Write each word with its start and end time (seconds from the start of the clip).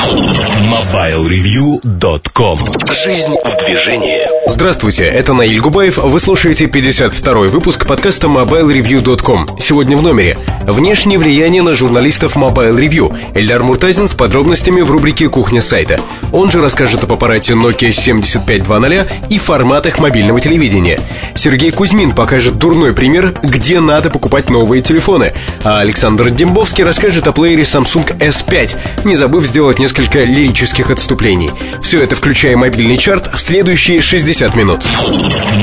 MobileReview.com 0.00 2.58
Жизнь 2.90 3.34
в 3.44 3.66
движении 3.66 4.26
Здравствуйте, 4.46 5.04
это 5.04 5.34
Наиль 5.34 5.60
Губаев. 5.60 5.98
Вы 5.98 6.18
слушаете 6.18 6.64
52-й 6.64 7.48
выпуск 7.48 7.86
подкаста 7.86 8.26
MobileReview.com. 8.26 9.58
Сегодня 9.58 9.98
в 9.98 10.02
номере. 10.02 10.38
Внешнее 10.66 11.18
влияние 11.18 11.62
на 11.62 11.74
журналистов 11.74 12.34
Mobile 12.34 12.74
Review. 12.74 13.14
Эльдар 13.34 13.62
Муртазин 13.62 14.08
с 14.08 14.14
подробностями 14.14 14.80
в 14.80 14.90
рубрике 14.90 15.28
«Кухня 15.28 15.60
сайта». 15.60 16.00
Он 16.32 16.50
же 16.50 16.62
расскажет 16.62 17.04
об 17.04 17.12
аппарате 17.12 17.52
Nokia 17.52 17.92
7520 17.92 19.30
и 19.30 19.38
форматах 19.38 20.00
мобильного 20.00 20.40
телевидения. 20.40 20.98
Сергей 21.34 21.70
Кузьмин 21.70 22.12
покажет 22.12 22.56
дурной 22.58 22.94
пример, 22.94 23.34
где 23.42 23.80
надо 23.80 24.08
покупать 24.10 24.50
новые 24.50 24.82
телефоны. 24.82 25.34
А 25.62 25.80
Александр 25.80 26.30
Дембовский 26.30 26.84
расскажет 26.84 27.26
о 27.26 27.32
плеере 27.32 27.62
Samsung 27.62 28.18
S5, 28.18 29.04
не 29.04 29.14
забыв 29.14 29.46
сделать 29.46 29.78
несколько 29.78 29.89
лирических 29.98 30.90
отступлений. 30.90 31.50
Все 31.82 32.02
это, 32.02 32.14
включая 32.16 32.56
мобильный 32.56 32.96
чарт, 32.96 33.30
в 33.32 33.40
следующие 33.40 34.00
60 34.02 34.54
минут. 34.54 34.84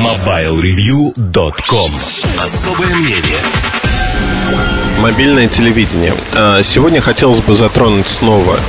MobileReview.com 0.02 1.92
Особое 2.40 2.96
мнение 2.96 3.40
Мобильное 5.00 5.48
телевидение. 5.48 6.14
А, 6.36 6.62
сегодня 6.64 7.02
хотелось 7.02 7.42
бы 7.42 7.54
затронуть 7.54 8.08
снова 8.08 8.60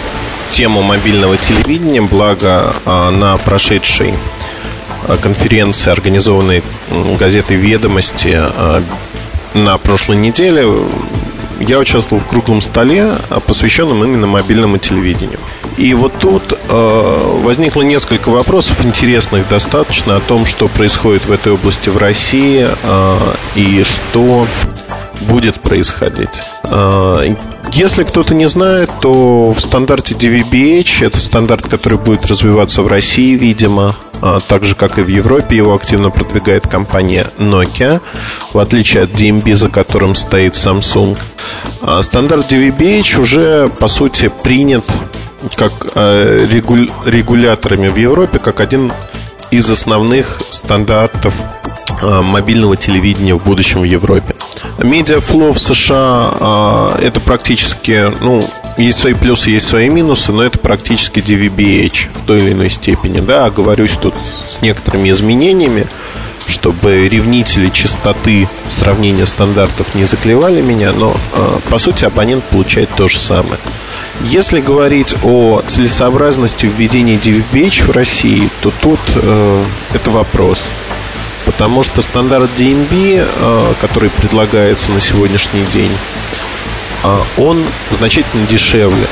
тему 0.53 0.83
мобильного 0.83 1.37
телевидения, 1.37 2.03
благо 2.03 2.75
а, 2.85 3.11
на 3.11 3.39
прошедшей 3.39 4.13
а, 5.07 5.17
конференции, 5.17 5.91
организованной 5.91 6.63
газетой 7.19 7.57
«Ведомости» 7.57 8.39
на 9.55 9.79
прошлой 9.79 10.19
неделе, 10.19 10.67
я 11.59 11.79
участвовал 11.79 12.23
в 12.23 12.27
круглом 12.27 12.63
столе, 12.63 13.13
посвященном 13.47 14.05
именно 14.05 14.27
мобильному 14.27 14.79
телевидению. 14.79 15.39
И 15.77 15.95
вот 15.95 16.13
тут 16.19 16.43
э, 16.53 17.41
возникло 17.43 17.83
несколько 17.83 18.31
вопросов 18.31 18.85
интересных 18.85 19.49
достаточно 19.49 20.17
о 20.17 20.21
том, 20.21 20.45
что 20.45 20.67
происходит 20.67 21.27
в 21.27 21.33
этой 21.33 21.53
области 21.53 21.89
в 21.89 21.97
России 21.97 22.67
э, 22.67 23.17
и 23.55 23.85
что 23.85 24.47
будет 25.23 25.61
происходить. 25.61 26.43
Э, 26.65 27.35
если 27.73 28.03
кто-то 28.03 28.35
не 28.35 28.49
знает, 28.49 28.91
то 29.01 29.53
в 29.53 29.61
стандарте 29.61 30.15
DVB-H, 30.15 31.05
это 31.05 31.19
стандарт, 31.19 31.69
который 31.69 31.99
будет 31.99 32.27
развиваться 32.27 32.83
в 32.83 32.87
России, 32.89 33.37
видимо, 33.37 33.95
а, 34.08 34.08
так 34.49 34.65
же, 34.65 34.75
как 34.75 34.99
и 34.99 35.03
в 35.03 35.09
Европе, 35.09 35.57
его 35.57 35.75
активно 35.75 36.11
продвигает 36.11 36.67
компания 36.67 37.27
Nokia, 37.39 38.01
в 38.53 38.59
отличие 38.59 39.05
от 39.05 39.11
DMB, 39.11 39.55
за 39.55 39.69
которым 39.69 40.15
стоит 40.15 40.55
Samsung. 40.55 41.17
А, 41.83 42.03
стандарт 42.03 42.53
DVB-H 42.53 43.21
уже, 43.21 43.69
по 43.69 43.89
сути, 43.89 44.31
принят 44.43 44.85
как 45.55 45.73
а, 45.95 46.47
регуляторами 47.07 47.89
в 47.89 47.97
Европе, 47.97 48.39
как 48.39 48.61
один 48.61 48.93
из 49.51 49.71
основных 49.71 50.43
стандартов 50.51 51.35
мобильного 52.03 52.77
телевидения 52.77 53.35
в 53.35 53.43
будущем 53.43 53.81
в 53.81 53.85
Европе. 53.85 54.37
MediaFLO 54.79 55.53
в 55.53 55.59
США 55.59 56.97
это 57.01 57.19
практически, 57.19 58.13
ну, 58.21 58.49
есть 58.79 58.99
свои 58.99 59.15
плюсы, 59.15 59.51
есть 59.51 59.67
свои 59.67 59.89
минусы, 59.89 60.33
но 60.33 60.45
это 60.45 60.59
практически 60.59 61.19
DVB-H 61.19 62.09
в 62.15 62.25
той 62.25 62.39
или 62.39 62.53
иной 62.53 62.71
степени. 62.71 63.21
Да, 63.21 63.47
оговорюсь 63.47 63.97
тут 64.01 64.15
с 64.15 64.63
некоторыми 64.63 65.11
изменениями, 65.11 65.87
чтобы 66.47 67.09
ревнители 67.09 67.69
чистоты 67.71 68.49
сравнения 68.71 69.27
стандартов 69.27 69.95
не 69.95 70.05
заклевали 70.05 70.63
меня, 70.63 70.93
но 70.93 71.15
э, 71.35 71.59
по 71.69 71.79
сути 71.79 72.05
абонент 72.05 72.45
получает 72.45 72.89
то 72.97 73.09
же 73.09 73.19
самое. 73.19 73.59
Если 74.25 74.61
говорить 74.61 75.15
о 75.25 75.63
целесообразности 75.67 76.67
введения 76.67 77.17
DVB-H 77.17 77.85
в 77.85 77.91
России, 77.91 78.49
то 78.63 78.73
тут 78.81 79.01
э, 79.15 79.65
это 79.93 80.11
вопрос. 80.11 80.67
Потому 81.45 81.83
что 81.83 82.03
стандарт 82.03 82.51
DNB, 82.57 83.27
э, 83.27 83.73
который 83.81 84.11
предлагается 84.11 84.91
на 84.93 85.01
сегодняшний 85.01 85.65
день, 85.73 85.91
а 85.91 86.48
он 87.37 87.65
значительно 87.91 88.47
дешевле. 88.47 89.07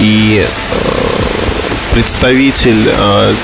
И 0.00 0.44
э, 0.44 1.94
представитель 1.94 2.88
э, 2.88 3.34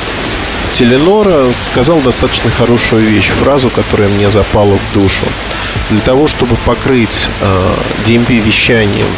Теленора 0.73 1.53
сказал 1.53 2.01
достаточно 2.01 2.51
хорошую 2.51 3.05
вещь, 3.05 3.29
фразу, 3.29 3.71
которая 3.71 4.09
мне 4.09 4.31
запала 4.31 4.77
в 4.77 4.95
душу. 4.95 5.25
Для 5.91 6.01
того, 6.01 6.29
чтобы 6.29 6.57
покрыть 6.67 7.29
э, 7.41 7.75
DMP 8.07 8.39
вещанием 8.39 9.09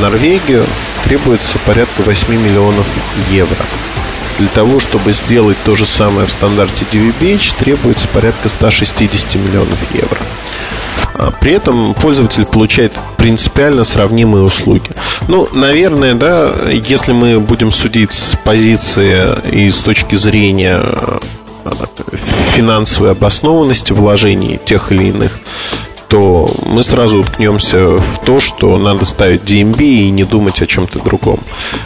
Норвегию, 0.00 0.64
требуется 1.04 1.58
порядка 1.66 2.02
8 2.02 2.34
миллионов 2.34 2.86
евро. 3.30 3.64
Для 4.38 4.48
того, 4.48 4.80
чтобы 4.80 5.12
сделать 5.12 5.56
то 5.64 5.74
же 5.74 5.86
самое 5.86 6.26
в 6.26 6.32
стандарте 6.32 6.84
DVB-H, 6.92 7.54
требуется 7.58 8.08
порядка 8.08 8.48
160 8.48 9.34
миллионов 9.36 9.78
евро. 9.94 10.18
А 11.14 11.30
при 11.30 11.52
этом 11.52 11.94
пользователь 11.94 12.44
получает 12.44 12.92
принципиально 13.16 13.84
сравнимые 13.84 14.42
услуги. 14.42 14.90
Ну, 15.28 15.48
наверное, 15.52 16.14
да, 16.14 16.52
если 16.70 17.12
мы 17.12 17.38
будем 17.38 17.70
судить 17.70 18.12
с 18.12 18.36
позиции 18.36 19.34
и 19.50 19.70
с 19.70 19.78
точки 19.78 20.16
зрения 20.16 20.80
э, 20.82 21.18
финансовой 22.54 23.12
обоснованности 23.12 23.92
вложений 23.92 24.58
тех 24.64 24.90
или 24.90 25.04
иных, 25.04 25.38
то 26.14 26.48
мы 26.64 26.84
сразу 26.84 27.18
уткнемся 27.18 27.96
в 27.96 28.20
то, 28.24 28.38
что 28.38 28.78
надо 28.78 29.04
ставить 29.04 29.40
DMB 29.40 29.82
и 29.82 30.10
не 30.10 30.22
думать 30.22 30.62
о 30.62 30.66
чем-то 30.68 31.00
другом. 31.00 31.40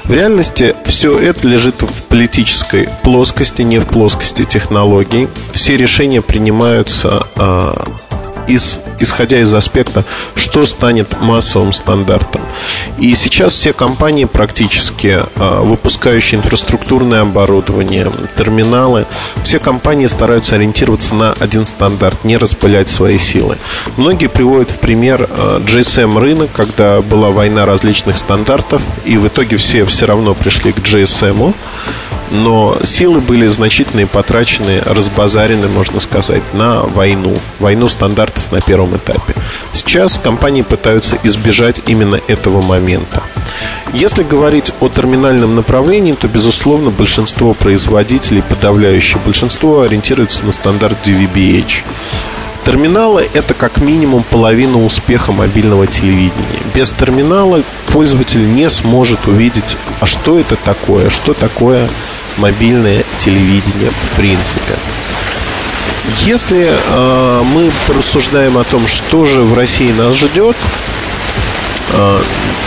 В 0.05 0.13
реальности 0.13 0.77
все 0.85 1.19
это 1.19 1.49
лежит 1.49 1.81
в 1.81 2.03
политической 2.03 2.91
плоскости, 3.03 3.63
не 3.63 3.79
в 3.79 3.87
плоскости 3.87 4.45
технологий. 4.45 5.29
Все 5.55 5.79
решения 5.79 6.21
принимаются 6.21 7.27
а, 7.37 7.89
из, 8.49 8.81
исходя 8.99 9.41
из 9.41 9.55
аспекта, 9.55 10.05
что 10.35 10.67
станет 10.67 11.21
массовым 11.21 11.73
стандартом. 11.73 12.41
И 12.99 13.15
сейчас 13.15 13.53
все 13.53 13.73
компании 13.73 14.25
практически, 14.25 15.23
а, 15.37 15.61
выпускающие 15.61 16.41
инфраструктурное 16.41 17.23
оборудование, 17.23 18.11
терминалы, 18.37 19.07
все 19.45 19.59
компании 19.59 20.07
стараются 20.07 20.57
ориентироваться 20.57 21.15
на 21.15 21.33
один 21.35 21.67
стандарт, 21.67 22.25
не 22.25 22.37
распылять 22.37 22.91
свои 22.91 23.19
силы. 23.19 23.57
Многие 23.97 24.29
приводят 24.29 24.71
в 24.71 24.79
пример 24.79 25.29
а, 25.31 25.61
GSM 25.61 26.19
рынок, 26.19 26.51
когда 26.53 27.01
была 27.03 27.31
война 27.31 27.67
различных 27.67 28.17
стандартов, 28.17 28.83
и 29.05 29.17
в 29.17 29.29
итоге 29.29 29.57
все 29.57 29.85
все 29.85 30.07
равно 30.07 30.35
пришли 30.35 30.73
к 30.73 30.79
GSM 30.79 31.55
но 32.31 32.79
силы 32.85 33.21
были 33.21 33.47
значительные, 33.47 34.07
потрачены, 34.07 34.81
разбазарены, 34.85 35.69
можно 35.69 36.01
сказать, 36.01 36.43
на 36.53 36.83
войну. 36.83 37.39
Войну 37.59 37.89
стандартов 37.89 38.53
на 38.53 38.61
первом 38.61 38.97
этапе. 38.97 39.35
Сейчас 39.73 40.19
компании 40.23 40.63
пытаются 40.63 41.19
избежать 41.23 41.81
именно 41.87 42.21
этого 42.27 42.61
момента. 42.61 43.23
Если 43.93 44.23
говорить 44.23 44.73
о 44.81 44.89
терминальном 44.89 45.55
направлении, 45.55 46.13
то, 46.13 46.29
безусловно, 46.29 46.91
большинство 46.91 47.55
производителей, 47.55 48.43
подавляющее 48.43 49.21
большинство, 49.25 49.83
ориентируются 49.83 50.45
на 50.45 50.53
стандарт 50.53 50.97
DVB-H. 51.05 51.85
Терминалы– 52.69 53.27
это 53.33 53.55
как 53.55 53.79
минимум 53.79 54.23
половина 54.23 54.85
успеха 54.85 55.33
мобильного 55.33 55.87
телевидения. 55.87 56.61
Без 56.75 56.91
терминала 56.91 57.63
пользователь 57.95 58.47
не 58.55 58.69
сможет 58.69 59.27
увидеть, 59.27 59.79
а 60.01 60.07
что 60.07 60.39
это 60.39 60.55
такое, 60.55 61.09
что 61.09 61.33
такое 61.33 61.89
мобильное 62.37 63.05
телевидение 63.21 63.91
в 63.91 64.17
принципе. 64.17 64.75
Если 66.27 66.69
э, 66.69 67.43
мы 67.55 67.71
порассуждаем 67.87 68.59
о 68.59 68.65
том, 68.65 68.87
что 68.87 69.25
же 69.25 69.45
в 69.45 69.55
России 69.55 69.91
нас 69.93 70.15
ждет, 70.15 70.55
э, 71.95 72.19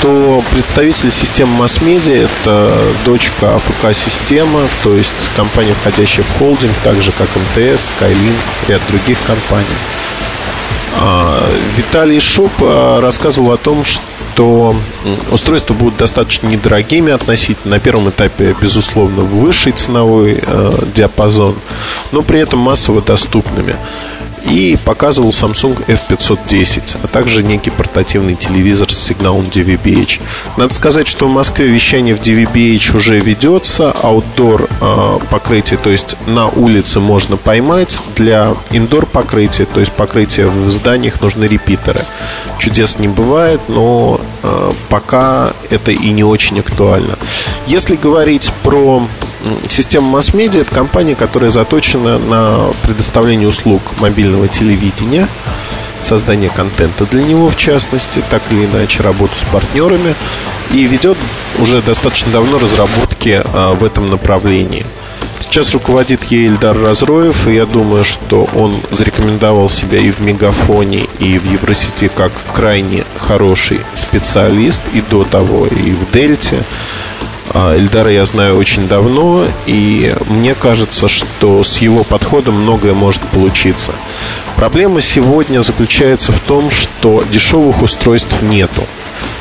то 0.01 0.43
представитель 0.51 1.11
системы 1.11 1.55
масс-медиа– 1.57 2.27
это 2.43 2.71
дочка 3.05 3.55
АФК-система, 3.55 4.61
то 4.83 4.93
есть 4.95 5.13
компания, 5.35 5.73
входящая 5.73 6.25
в 6.25 6.39
холдинг, 6.39 6.73
так 6.83 6.95
же 7.01 7.11
как 7.11 7.27
МТС, 7.27 7.91
Skylink, 7.91 8.35
ряд 8.67 8.81
других 8.89 9.17
компаний. 9.27 9.67
А, 10.99 11.47
Виталий 11.77 12.19
Шуп 12.19 12.51
э, 12.59 12.99
рассказывал 12.99 13.51
о 13.51 13.57
том, 13.57 13.85
что 13.85 14.01
то 14.35 14.75
устройства 15.31 15.73
будут 15.73 15.97
достаточно 15.97 16.47
недорогими 16.47 17.11
относительно. 17.11 17.75
На 17.75 17.79
первом 17.79 18.09
этапе, 18.09 18.55
безусловно, 18.61 19.23
высший 19.23 19.73
ценовой 19.73 20.41
э, 20.41 20.83
диапазон, 20.95 21.55
но 22.11 22.21
при 22.21 22.39
этом 22.39 22.59
массово 22.59 23.01
доступными. 23.01 23.75
И 24.45 24.77
показывал 24.83 25.29
Samsung 25.29 25.85
F510, 25.87 26.97
а 27.03 27.07
также 27.07 27.43
некий 27.43 27.69
портативный 27.69 28.35
телевизор 28.35 28.91
с 28.91 28.97
сигналом 28.97 29.43
DVB-H. 29.43 30.19
Надо 30.57 30.73
сказать, 30.73 31.07
что 31.07 31.27
в 31.27 31.31
Москве 31.31 31.67
вещание 31.67 32.15
в 32.15 32.21
DVB-H 32.21 32.95
уже 32.95 33.19
ведется, 33.19 33.91
аутдор 33.91 34.67
э, 34.81 35.19
покрытие, 35.29 35.79
то 35.81 35.89
есть 35.89 36.15
на 36.27 36.47
улице 36.47 36.99
можно 36.99 37.37
поймать, 37.37 37.99
для 38.15 38.53
индор 38.71 39.05
покрытия, 39.05 39.65
то 39.65 39.79
есть 39.79 39.91
покрытия 39.93 40.45
в 40.45 40.69
зданиях 40.69 41.21
нужны 41.21 41.45
репитеры. 41.45 42.05
Чудес 42.59 42.99
не 42.99 43.07
бывает, 43.07 43.61
но 43.67 44.19
э, 44.43 44.73
пока 44.89 45.51
это 45.69 45.91
и 45.91 46.09
не 46.11 46.23
очень 46.23 46.59
актуально. 46.59 47.17
Если 47.67 47.95
говорить 47.95 48.51
про 48.63 49.03
Система 49.69 50.07
масс-медиа– 50.09 50.61
это 50.61 50.73
компания, 50.73 51.15
которая 51.15 51.51
заточена 51.51 52.19
на 52.19 52.73
предоставление 52.83 53.47
услуг 53.47 53.81
мобильного 53.99 54.47
телевидения, 54.47 55.27
создание 55.99 56.49
контента 56.49 57.05
для 57.05 57.23
него, 57.23 57.49
в 57.49 57.57
частности, 57.57 58.23
так 58.29 58.41
или 58.51 58.65
иначе, 58.65 59.03
работу 59.03 59.33
с 59.35 59.43
партнерами 59.51 60.15
и 60.71 60.83
ведет 60.83 61.17
уже 61.59 61.81
достаточно 61.81 62.31
давно 62.31 62.59
разработки 62.59 63.41
а, 63.43 63.73
в 63.73 63.83
этом 63.83 64.09
направлении. 64.09 64.85
Сейчас 65.41 65.73
руководит 65.73 66.23
ей 66.25 66.45
Ильдар 66.45 66.77
Разроев, 66.79 67.47
и 67.47 67.55
я 67.55 67.65
думаю, 67.65 68.05
что 68.05 68.47
он 68.55 68.79
зарекомендовал 68.91 69.69
себя 69.69 69.99
и 69.99 70.09
в 70.09 70.21
Мегафоне, 70.21 71.07
и 71.19 71.37
в 71.37 71.51
Евросети 71.51 72.09
как 72.15 72.31
крайне 72.55 73.03
хороший 73.17 73.81
специалист, 73.93 74.81
и 74.93 75.01
до 75.01 75.23
того, 75.25 75.67
и 75.67 75.91
в 75.91 76.11
Дельте. 76.13 76.63
А, 77.53 77.75
Эльдара 77.75 78.11
я 78.11 78.25
знаю 78.25 78.57
очень 78.57 78.87
давно, 78.87 79.43
и 79.65 80.15
мне 80.29 80.55
кажется, 80.55 81.07
что 81.07 81.63
с 81.63 81.79
его 81.79 82.03
подходом 82.03 82.61
многое 82.61 82.93
может 82.93 83.21
получиться. 83.23 83.91
Проблема 84.55 85.01
сегодня 85.01 85.61
заключается 85.61 86.31
в 86.31 86.39
том, 86.39 86.71
что 86.71 87.23
дешевых 87.29 87.81
устройств 87.81 88.41
нету. 88.41 88.85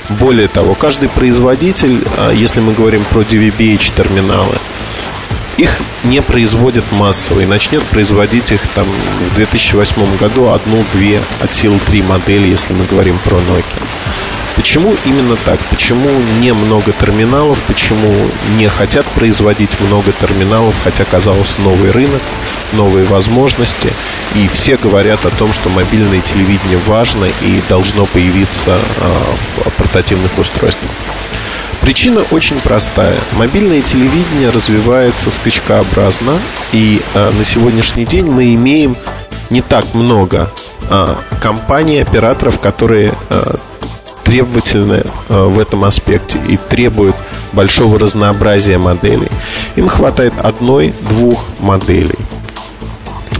Более 0.08 0.48
того, 0.48 0.74
каждый 0.74 1.08
производитель, 1.08 2.02
а, 2.16 2.32
если 2.32 2.60
мы 2.60 2.72
говорим 2.72 3.04
про 3.10 3.20
DVB-H 3.20 3.92
терминалы, 3.94 4.56
их 5.56 5.76
не 6.04 6.20
производят 6.20 6.84
массово 6.90 7.40
и 7.40 7.46
начнет 7.46 7.82
производить 7.84 8.50
их 8.50 8.60
там 8.74 8.86
в 9.30 9.36
2008 9.36 10.16
году 10.16 10.48
одну-две 10.48 11.20
от 11.42 11.54
сил 11.54 11.78
три 11.86 12.02
модели, 12.02 12.48
если 12.48 12.72
мы 12.72 12.84
говорим 12.86 13.18
про 13.24 13.36
Nokia. 13.36 13.82
Почему 14.56 14.94
именно 15.04 15.36
так? 15.36 15.58
Почему 15.70 16.08
не 16.40 16.52
много 16.52 16.92
терминалов? 16.92 17.62
Почему 17.62 18.12
не 18.58 18.68
хотят 18.68 19.06
производить 19.06 19.70
много 19.80 20.12
терминалов, 20.12 20.74
хотя 20.84 21.04
казалось 21.04 21.56
новый 21.58 21.90
рынок, 21.90 22.22
новые 22.72 23.04
возможности? 23.04 23.88
И 24.34 24.48
все 24.48 24.76
говорят 24.76 25.24
о 25.24 25.30
том, 25.30 25.52
что 25.52 25.68
мобильное 25.70 26.20
телевидение 26.20 26.78
важно 26.86 27.24
и 27.24 27.60
должно 27.68 28.06
появиться 28.06 28.72
а, 28.72 29.34
в 29.56 29.72
портативных 29.76 30.36
устройствах. 30.38 30.90
Причина 31.80 32.22
очень 32.30 32.60
простая. 32.60 33.16
Мобильное 33.36 33.80
телевидение 33.80 34.50
развивается 34.50 35.30
скачкообразно, 35.30 36.38
и 36.72 37.00
э, 37.14 37.30
на 37.36 37.44
сегодняшний 37.44 38.04
день 38.04 38.26
мы 38.26 38.54
имеем 38.54 38.94
не 39.48 39.62
так 39.62 39.94
много 39.94 40.50
э, 40.90 41.14
компаний, 41.40 42.00
операторов, 42.00 42.60
которые 42.60 43.14
э, 43.30 43.54
требовательны 44.30 45.02
э, 45.28 45.44
в 45.44 45.58
этом 45.58 45.82
аспекте 45.84 46.38
и 46.48 46.56
требуют 46.56 47.16
большого 47.52 47.98
разнообразия 47.98 48.78
моделей. 48.78 49.26
Им 49.74 49.88
хватает 49.88 50.32
одной-двух 50.40 51.44
моделей. 51.58 52.14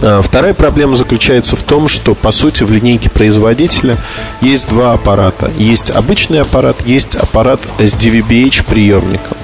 Э, 0.01 0.19
вторая 0.21 0.53
проблема 0.53 0.97
заключается 0.97 1.55
в 1.55 1.63
том, 1.63 1.87
что 1.87 2.13
по 2.13 2.31
сути 2.31 2.63
в 2.63 2.71
линейке 2.73 3.09
производителя 3.09 3.95
есть 4.41 4.67
два 4.67 4.91
аппарата. 4.91 5.49
Есть 5.57 5.91
обычный 5.91 6.41
аппарат, 6.41 6.75
есть 6.85 7.15
аппарат 7.15 7.61
с 7.79 7.93
DVB-H 7.93 8.65
приемником. 8.65 9.37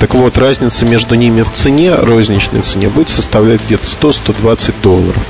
Так 0.00 0.14
вот, 0.14 0.38
разница 0.38 0.84
между 0.86 1.14
ними 1.14 1.42
в 1.42 1.52
цене, 1.52 1.94
розничной 1.94 2.62
цене, 2.62 2.88
будет 2.88 3.10
составлять 3.10 3.60
где-то 3.64 3.84
100-120 3.84 4.74
долларов. 4.82 5.22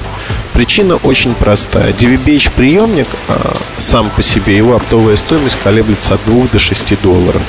Причина 0.52 0.96
очень 0.96 1.34
простая. 1.34 1.92
DVB-H 1.92 2.50
приемник 2.52 3.08
а, 3.28 3.56
сам 3.78 4.10
по 4.10 4.22
себе, 4.22 4.56
его 4.56 4.74
оптовая 4.74 5.16
стоимость 5.16 5.58
колеблется 5.62 6.14
от 6.14 6.24
2 6.26 6.48
до 6.52 6.58
6 6.58 7.00
долларов. 7.02 7.42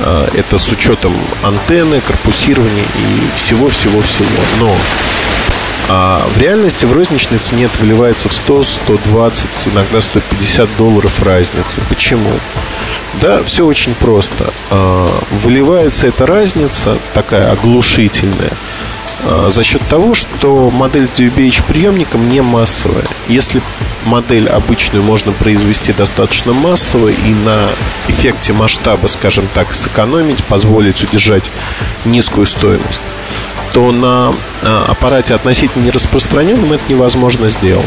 А, 0.00 0.28
это 0.34 0.58
с 0.58 0.70
учетом 0.70 1.12
антенны, 1.42 2.00
корпусирования 2.00 2.82
и 2.82 3.36
всего-всего-всего. 3.36 4.28
Но 4.60 4.74
а 5.90 6.22
в 6.34 6.38
реальности 6.38 6.84
в 6.84 6.92
розничной 6.92 7.38
цене 7.38 7.64
это 7.64 7.78
выливается 7.78 8.28
в 8.28 8.34
100, 8.34 8.62
120, 8.62 9.46
иногда 9.72 10.02
150 10.02 10.68
долларов 10.76 11.22
разницы. 11.22 11.80
Почему? 11.88 12.30
Да, 13.22 13.42
все 13.42 13.64
очень 13.64 13.94
просто. 13.94 14.52
А, 14.70 15.20
выливается 15.42 16.06
эта 16.06 16.26
разница, 16.26 16.98
такая 17.14 17.50
оглушительная, 17.50 18.52
за 19.48 19.62
счет 19.64 19.82
того, 19.88 20.14
что 20.14 20.70
модель 20.70 21.06
с 21.06 21.18
DVB-H 21.18 21.64
приемником 21.66 22.28
не 22.28 22.40
массовая. 22.40 23.04
Если 23.28 23.60
модель 24.06 24.48
обычную 24.48 25.02
можно 25.02 25.32
произвести 25.32 25.92
достаточно 25.92 26.52
массово 26.52 27.08
и 27.08 27.34
на 27.44 27.58
эффекте 28.08 28.52
масштаба, 28.52 29.06
скажем 29.08 29.46
так, 29.54 29.74
сэкономить, 29.74 30.42
позволить 30.44 31.02
удержать 31.02 31.44
низкую 32.04 32.46
стоимость, 32.46 33.00
то 33.72 33.92
на 33.92 34.32
а, 34.62 34.86
аппарате 34.88 35.34
относительно 35.34 35.84
нераспространенном 35.84 36.72
это 36.72 36.82
невозможно 36.88 37.50
сделать. 37.50 37.86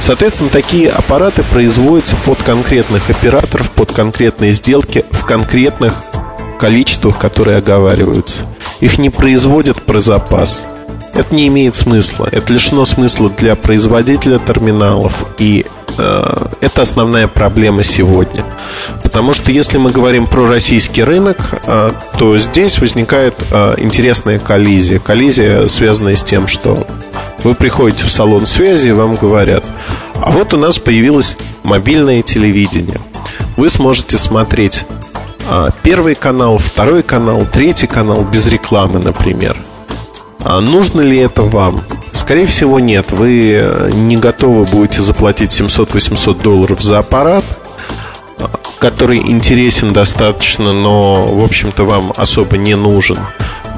Соответственно, 0.00 0.50
такие 0.50 0.88
аппараты 0.90 1.42
производятся 1.42 2.16
под 2.24 2.42
конкретных 2.42 3.10
операторов, 3.10 3.70
под 3.70 3.92
конкретные 3.92 4.52
сделки 4.52 5.04
в 5.10 5.24
конкретных 5.24 5.94
количествах, 6.58 7.18
которые 7.18 7.58
оговариваются. 7.58 8.42
Их 8.80 8.98
не 8.98 9.10
производят 9.10 9.82
про 9.82 10.00
запас. 10.00 10.66
Это 11.14 11.34
не 11.34 11.48
имеет 11.48 11.74
смысла. 11.76 12.28
Это 12.30 12.52
лишено 12.52 12.84
смысла 12.84 13.30
для 13.30 13.56
производителя 13.56 14.38
терминалов. 14.38 15.24
И 15.38 15.64
э, 15.96 16.46
это 16.60 16.82
основная 16.82 17.26
проблема 17.26 17.84
сегодня. 17.84 18.44
Потому 19.02 19.32
что 19.32 19.50
если 19.50 19.78
мы 19.78 19.92
говорим 19.92 20.26
про 20.26 20.46
российский 20.46 21.02
рынок, 21.02 21.38
э, 21.66 21.92
то 22.18 22.36
здесь 22.36 22.78
возникает 22.78 23.34
э, 23.50 23.74
интересная 23.78 24.38
коллизия. 24.38 24.98
Коллизия, 24.98 25.68
связанная 25.68 26.16
с 26.16 26.24
тем, 26.24 26.48
что 26.48 26.86
вы 27.42 27.54
приходите 27.54 28.06
в 28.06 28.12
салон 28.12 28.46
связи 28.46 28.88
и 28.88 28.92
вам 28.92 29.14
говорят, 29.14 29.64
а 30.16 30.30
вот 30.30 30.52
у 30.52 30.56
нас 30.56 30.78
появилось 30.78 31.36
мобильное 31.62 32.22
телевидение. 32.22 33.00
Вы 33.56 33.70
сможете 33.70 34.18
смотреть 34.18 34.84
первый 35.82 36.14
канал, 36.14 36.58
второй 36.58 37.02
канал, 37.02 37.46
третий 37.50 37.86
канал 37.86 38.22
без 38.24 38.46
рекламы, 38.46 38.98
например. 38.98 39.56
А 40.40 40.60
нужно 40.60 41.00
ли 41.00 41.18
это 41.18 41.42
вам? 41.42 41.82
Скорее 42.12 42.46
всего, 42.46 42.78
нет. 42.78 43.10
Вы 43.10 43.52
э, 43.54 43.90
не 43.92 44.16
готовы 44.16 44.64
будете 44.64 45.02
заплатить 45.02 45.50
700-800 45.50 46.42
долларов 46.42 46.80
за 46.82 46.98
аппарат, 46.98 47.44
а, 48.38 48.50
который 48.78 49.18
интересен 49.18 49.92
достаточно, 49.92 50.72
но, 50.72 51.26
в 51.26 51.44
общем-то, 51.44 51.84
вам 51.84 52.12
особо 52.16 52.58
не 52.58 52.76
нужен. 52.76 53.18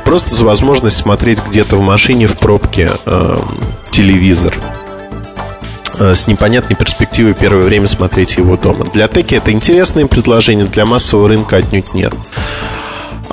Просто 0.05 0.35
за 0.35 0.45
возможность 0.45 0.97
смотреть 0.99 1.41
где-то 1.47 1.77
в 1.77 1.81
машине 1.81 2.27
в 2.27 2.39
пробке 2.39 2.91
э, 3.07 3.37
телевизор. 3.91 4.55
Э, 5.99 6.15
с 6.15 6.27
непонятной 6.27 6.77
перспективой 6.77 7.35
первое 7.35 7.65
время 7.65 7.89
смотреть 7.89 8.37
его 8.37 8.57
дома. 8.57 8.85
Для 8.93 9.09
теки 9.09 9.35
это 9.35 9.51
интересное 9.51 10.07
предложение, 10.07 10.67
для 10.67 10.87
массового 10.87 11.29
рынка 11.29 11.57
отнюдь 11.57 11.93
нет. 11.95 12.15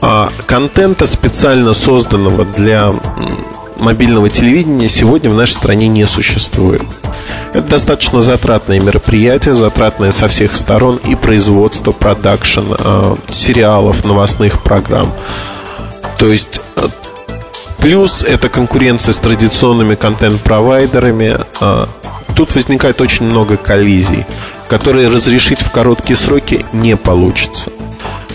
А 0.02 0.32
контента, 0.48 1.06
специально 1.06 1.74
созданного 1.74 2.46
для 2.46 2.92
мобильного 3.78 4.30
телевидения, 4.30 4.90
сегодня 4.90 5.30
в 5.30 5.36
нашей 5.36 5.54
стране 5.54 5.88
не 5.88 6.06
существует. 6.08 6.82
Это 7.54 7.68
достаточно 7.68 8.22
затратное 8.22 8.80
мероприятие, 8.80 9.54
затратное 9.54 10.12
со 10.12 10.28
всех 10.28 10.56
сторон 10.56 10.98
и 11.04 11.16
производство, 11.16 11.92
продакшн, 11.92 12.74
э, 12.78 13.16
сериалов, 13.32 14.06
новостных 14.06 14.64
программ. 14.64 15.12
То 16.18 16.28
есть 16.28 16.62
э, 16.76 16.88
Плюс 17.78 18.24
это 18.24 18.50
конкуренция 18.50 19.14
с 19.14 19.20
традиционными 19.20 19.94
контент-провайдерами, 19.94 21.38
тут 22.36 22.54
возникает 22.56 23.02
очень 23.02 23.26
много 23.26 23.58
коллизий, 23.58 24.26
которые 24.68 25.10
разрешить 25.10 25.62
в 25.62 25.72
короткие 25.72 26.18
сроки 26.18 26.66
не 26.74 26.96
получится. 26.96 27.72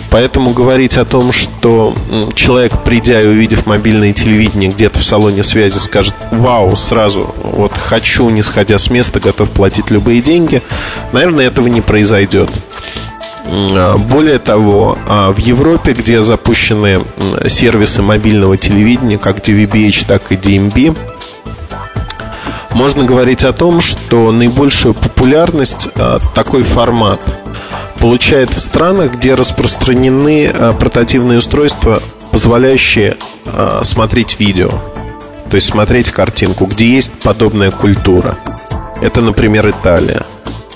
Поэтому 0.09 0.51
говорить 0.51 0.97
о 0.97 1.05
том, 1.05 1.31
что 1.31 1.95
человек, 2.35 2.83
придя 2.83 3.21
и 3.21 3.27
увидев 3.27 3.65
мобильное 3.65 4.11
телевидение 4.11 4.69
где-то 4.69 4.99
в 4.99 5.05
салоне 5.05 5.41
связи, 5.41 5.77
скажет 5.77 6.13
«Вау, 6.31 6.75
сразу, 6.75 7.33
вот 7.41 7.71
хочу, 7.71 8.29
не 8.29 8.41
сходя 8.41 8.77
с 8.77 8.89
места, 8.89 9.21
готов 9.21 9.49
платить 9.51 9.89
любые 9.89 10.21
деньги», 10.21 10.61
наверное, 11.13 11.47
этого 11.47 11.69
не 11.69 11.79
произойдет. 11.79 12.49
А, 13.45 13.97
более 13.97 14.39
того, 14.39 14.97
а, 15.07 15.31
в 15.31 15.37
Европе, 15.37 15.93
где 15.93 16.21
запущены 16.21 17.03
сервисы 17.47 18.01
мобильного 18.01 18.57
телевидения, 18.57 19.17
как 19.17 19.37
DVB-H, 19.37 20.05
так 20.07 20.29
и 20.33 20.35
DMB, 20.35 20.97
можно 22.73 23.03
говорить 23.03 23.43
о 23.43 23.53
том, 23.53 23.81
что 23.81 24.31
наибольшую 24.31 24.93
популярность 24.93 25.89
а, 25.95 26.19
такой 26.33 26.63
формат 26.63 27.21
получает 27.99 28.49
в 28.51 28.59
странах, 28.59 29.13
где 29.13 29.35
распространены 29.35 30.47
а, 30.47 30.73
портативные 30.73 31.39
устройства, 31.39 32.01
позволяющие 32.31 33.17
а, 33.45 33.81
смотреть 33.83 34.39
видео, 34.39 34.69
то 35.49 35.55
есть 35.55 35.67
смотреть 35.67 36.11
картинку, 36.11 36.65
где 36.65 36.85
есть 36.85 37.11
подобная 37.23 37.71
культура. 37.71 38.37
Это, 39.01 39.21
например, 39.21 39.69
Италия. 39.69 40.23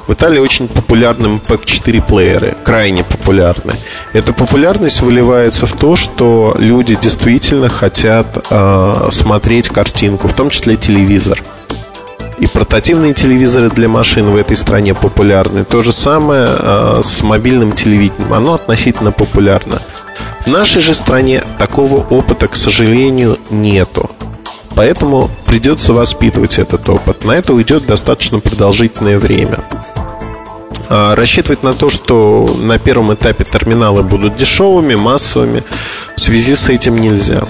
В 0.07 0.13
Италии 0.13 0.37
очень 0.37 0.67
популярны 0.67 1.39
MP4 1.39 2.03
плееры, 2.07 2.55
крайне 2.63 3.03
популярны. 3.03 3.73
Эта 4.13 4.33
популярность 4.33 5.01
выливается 5.01 5.65
в 5.65 5.73
то, 5.73 5.95
что 5.95 6.55
люди 6.59 6.95
действительно 6.95 7.69
хотят 7.69 8.27
э, 8.49 9.07
смотреть 9.09 9.69
картинку, 9.69 10.27
в 10.27 10.33
том 10.33 10.51
числе 10.51 10.75
телевизор. 10.77 11.41
И 12.37 12.47
портативные 12.47 13.13
телевизоры 13.13 13.69
для 13.69 13.87
машин 13.87 14.29
в 14.29 14.35
этой 14.35 14.57
стране 14.57 14.93
популярны. 14.93 15.63
То 15.63 15.83
же 15.83 15.91
самое 15.91 16.47
э, 16.49 17.01
с 17.03 17.23
мобильным 17.23 17.71
телевидением. 17.71 18.33
Оно 18.33 18.55
относительно 18.55 19.11
популярно. 19.11 19.81
В 20.41 20.47
нашей 20.47 20.81
же 20.81 20.93
стране 20.93 21.43
такого 21.57 22.05
опыта, 22.09 22.47
к 22.47 22.55
сожалению, 22.55 23.37
нету. 23.49 24.11
Поэтому 24.75 25.29
придется 25.45 25.93
воспитывать 25.93 26.59
этот 26.59 26.87
опыт. 26.89 27.23
На 27.23 27.31
это 27.31 27.53
уйдет 27.53 27.85
достаточно 27.85 28.39
продолжительное 28.39 29.17
время. 29.17 29.59
А, 30.89 31.15
рассчитывать 31.15 31.63
на 31.63 31.73
то, 31.73 31.89
что 31.89 32.55
на 32.59 32.77
первом 32.77 33.13
этапе 33.13 33.43
терминалы 33.43 34.03
будут 34.03 34.35
дешевыми, 34.35 34.95
массовыми, 34.95 35.63
в 36.15 36.19
связи 36.19 36.55
с 36.55 36.69
этим 36.69 36.95
нельзя. 36.95 37.43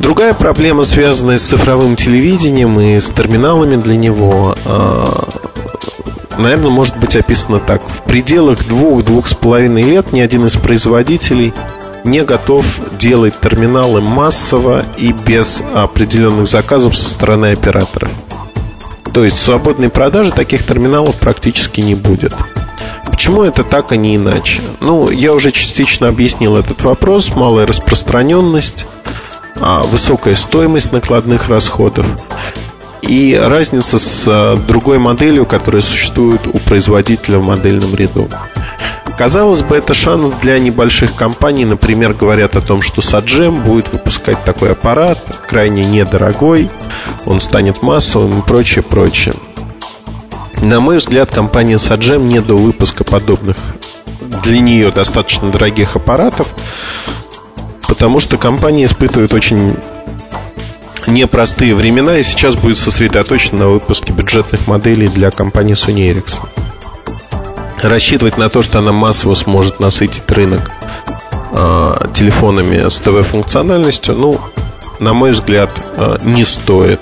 Другая 0.00 0.32
проблема, 0.32 0.84
связанная 0.84 1.36
с 1.36 1.42
цифровым 1.42 1.94
телевидением 1.94 2.80
и 2.80 2.98
с 2.98 3.10
терминалами 3.10 3.76
для 3.76 3.98
него, 3.98 4.56
а, 4.64 5.28
наверное, 6.38 6.70
может 6.70 6.96
быть 6.96 7.14
описана 7.16 7.60
так. 7.60 7.82
В 7.86 8.02
пределах 8.04 8.66
двух-двух 8.66 9.28
с 9.28 9.34
половиной 9.34 9.82
лет 9.82 10.10
ни 10.14 10.20
один 10.20 10.46
из 10.46 10.56
производителей 10.56 11.52
не 12.02 12.22
готов 12.22 12.64
делать 12.98 13.38
терминалы 13.42 14.00
массово 14.00 14.84
и 14.96 15.12
без 15.12 15.62
определенных 15.74 16.48
заказов 16.48 16.96
со 16.96 17.10
стороны 17.10 17.52
операторов. 17.52 18.10
То 19.12 19.22
есть 19.22 19.38
свободной 19.38 19.90
продажи 19.90 20.32
таких 20.32 20.66
терминалов 20.66 21.16
практически 21.16 21.82
не 21.82 21.94
будет. 21.94 22.32
Почему 23.04 23.42
это 23.42 23.64
так, 23.64 23.92
а 23.92 23.96
не 23.96 24.16
иначе? 24.16 24.62
Ну, 24.80 25.10
я 25.10 25.34
уже 25.34 25.50
частично 25.50 26.08
объяснил 26.08 26.56
этот 26.56 26.82
вопрос. 26.84 27.36
Малая 27.36 27.66
распространенность, 27.66 28.86
высокая 29.60 30.34
стоимость 30.34 30.92
накладных 30.92 31.48
расходов 31.48 32.06
и 33.02 33.34
разница 33.34 33.98
с 33.98 34.24
а, 34.26 34.56
другой 34.56 34.98
моделью, 34.98 35.44
которая 35.44 35.82
существует 35.82 36.46
у 36.46 36.58
производителя 36.58 37.38
в 37.38 37.42
модельном 37.42 37.94
ряду. 37.94 38.28
Казалось 39.18 39.62
бы, 39.62 39.76
это 39.76 39.92
шанс 39.92 40.30
для 40.40 40.58
небольших 40.58 41.14
компаний. 41.14 41.64
Например, 41.64 42.14
говорят 42.14 42.56
о 42.56 42.62
том, 42.62 42.80
что 42.80 43.02
Саджем 43.02 43.62
будет 43.62 43.92
выпускать 43.92 44.42
такой 44.44 44.72
аппарат, 44.72 45.18
крайне 45.48 45.84
недорогой, 45.84 46.70
он 47.26 47.40
станет 47.40 47.82
массовым 47.82 48.38
и 48.38 48.42
прочее, 48.42 48.82
прочее. 48.82 49.34
На 50.62 50.80
мой 50.80 50.98
взгляд, 50.98 51.30
компания 51.30 51.78
Саджем 51.78 52.28
не 52.28 52.40
до 52.40 52.54
выпуска 52.54 53.04
подобных 53.04 53.56
для 54.42 54.60
нее 54.60 54.90
достаточно 54.90 55.50
дорогих 55.50 55.96
аппаратов, 55.96 56.54
потому 57.90 58.20
что 58.20 58.38
компания 58.38 58.84
испытывает 58.84 59.34
очень 59.34 59.76
непростые 61.08 61.74
времена 61.74 62.18
и 62.18 62.22
сейчас 62.22 62.54
будет 62.54 62.78
сосредоточена 62.78 63.58
на 63.58 63.68
выпуске 63.70 64.12
бюджетных 64.12 64.68
моделей 64.68 65.08
для 65.08 65.32
компании 65.32 65.74
Sony 65.74 66.14
Ericsson 66.14 66.48
рассчитывать 67.82 68.38
на 68.38 68.48
то, 68.48 68.62
что 68.62 68.78
она 68.78 68.92
массово 68.92 69.34
сможет 69.34 69.80
насытить 69.80 70.22
рынок 70.28 70.70
э, 71.50 72.06
телефонами 72.14 72.88
с 72.88 73.00
ТВ-функциональностью, 73.00 74.14
ну, 74.14 74.40
на 75.00 75.12
мой 75.12 75.32
взгляд, 75.32 75.70
э, 75.96 76.18
не 76.22 76.44
стоит. 76.44 77.00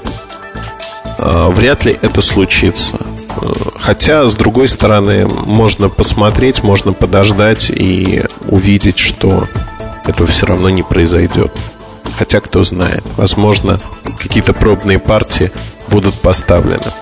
Э, 1.18 1.50
вряд 1.50 1.84
ли 1.84 1.98
это 2.00 2.22
случится. 2.22 2.98
Хотя, 3.78 4.26
с 4.26 4.34
другой 4.34 4.68
стороны, 4.68 5.26
можно 5.26 5.90
посмотреть, 5.90 6.62
можно 6.62 6.94
подождать 6.94 7.70
и 7.70 8.24
увидеть, 8.46 8.98
что 8.98 9.46
этого 10.08 10.28
все 10.28 10.46
равно 10.46 10.70
не 10.70 10.82
произойдет. 10.82 11.52
Хотя, 12.18 12.40
кто 12.40 12.64
знает, 12.64 13.04
возможно, 13.16 13.78
какие-то 14.18 14.52
пробные 14.52 14.98
партии 14.98 15.52
будут 15.88 16.14
поставлены. 16.20 16.92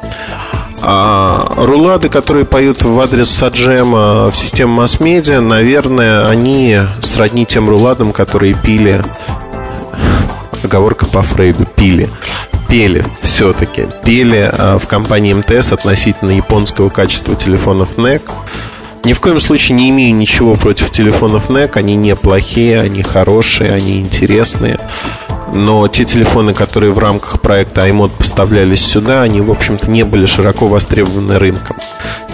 А 0.82 1.54
рулады, 1.56 2.08
которые 2.10 2.44
поют 2.44 2.82
в 2.82 3.00
адрес 3.00 3.30
Саджема 3.30 4.26
в 4.26 4.36
системе 4.36 4.72
масс-медиа, 4.72 5.40
наверное, 5.40 6.28
они 6.28 6.80
сродни 7.00 7.46
тем 7.46 7.68
руладам, 7.68 8.12
которые 8.12 8.54
пили 8.54 9.02
оговорка 10.62 11.06
по 11.06 11.22
Фрейду, 11.22 11.64
пили 11.64 12.10
пели 12.68 13.04
все-таки. 13.22 13.86
Пели 14.04 14.50
а, 14.52 14.78
в 14.78 14.86
компании 14.86 15.32
МТС 15.32 15.72
относительно 15.72 16.30
японского 16.30 16.88
качества 16.88 17.34
телефонов 17.34 17.96
NEC. 17.96 18.22
Ни 19.06 19.12
в 19.12 19.20
коем 19.20 19.38
случае 19.38 19.76
не 19.76 19.90
имею 19.90 20.16
ничего 20.16 20.56
против 20.56 20.90
телефонов 20.90 21.48
NEC. 21.48 21.76
Они 21.76 21.94
не 21.94 22.16
плохие, 22.16 22.80
они 22.80 23.04
хорошие, 23.04 23.72
они 23.72 24.00
интересные. 24.00 24.80
Но 25.54 25.86
те 25.86 26.04
телефоны, 26.04 26.54
которые 26.54 26.90
в 26.90 26.98
рамках 26.98 27.40
проекта 27.40 27.86
iMod 27.86 28.10
поставлялись 28.18 28.84
сюда, 28.84 29.22
они, 29.22 29.40
в 29.40 29.52
общем-то, 29.52 29.88
не 29.88 30.02
были 30.02 30.26
широко 30.26 30.66
востребованы 30.66 31.38
рынком. 31.38 31.76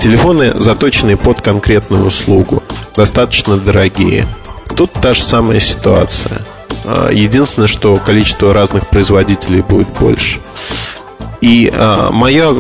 Телефоны, 0.01 0.55
заточенные 0.59 1.19
под 1.19 1.43
конкретную 1.43 2.07
услугу, 2.07 2.63
достаточно 2.97 3.59
дорогие. 3.59 4.27
Тут 4.75 4.93
та 4.93 5.13
же 5.13 5.23
самая 5.23 5.61
ситуация. 5.61 6.39
А, 6.87 7.11
единственное, 7.11 7.69
что 7.69 7.95
количество 7.97 8.55
разных 8.55 8.89
производителей 8.89 9.61
будет 9.61 9.89
больше. 10.01 10.41
И 11.43 11.71
а, 11.71 12.11
моя 12.11 12.55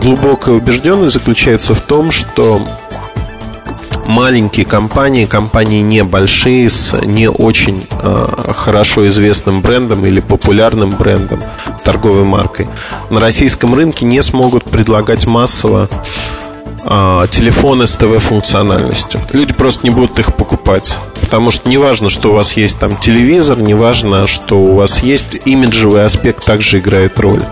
глубокая 0.00 0.54
убежденность 0.54 1.12
заключается 1.12 1.74
в 1.74 1.82
том, 1.82 2.10
что 2.12 2.62
маленькие 4.08 4.64
компании, 4.64 5.26
компании 5.26 5.82
небольшие 5.82 6.70
с 6.70 6.98
не 7.02 7.28
очень 7.28 7.86
э, 7.90 8.52
хорошо 8.56 9.06
известным 9.06 9.60
брендом 9.60 10.04
или 10.06 10.20
популярным 10.20 10.90
брендом, 10.90 11.40
торговой 11.84 12.24
маркой, 12.24 12.68
на 13.10 13.20
российском 13.20 13.74
рынке 13.74 14.06
не 14.06 14.22
смогут 14.22 14.64
предлагать 14.64 15.26
массово 15.26 15.88
э, 16.84 17.26
телефоны 17.30 17.86
с 17.86 17.94
ТВ-функциональностью. 17.96 19.20
Люди 19.32 19.52
просто 19.52 19.86
не 19.86 19.90
будут 19.90 20.18
их 20.18 20.34
покупать. 20.34 20.96
Потому 21.20 21.50
что 21.50 21.68
неважно, 21.68 22.08
что 22.08 22.30
у 22.30 22.34
вас 22.34 22.56
есть 22.56 22.78
там 22.78 22.96
телевизор, 22.96 23.58
неважно, 23.58 24.26
что 24.26 24.58
у 24.58 24.74
вас 24.74 25.02
есть 25.02 25.36
имиджевый 25.44 26.06
аспект, 26.06 26.46
также 26.46 26.78
играет 26.78 27.20
роль. 27.20 27.42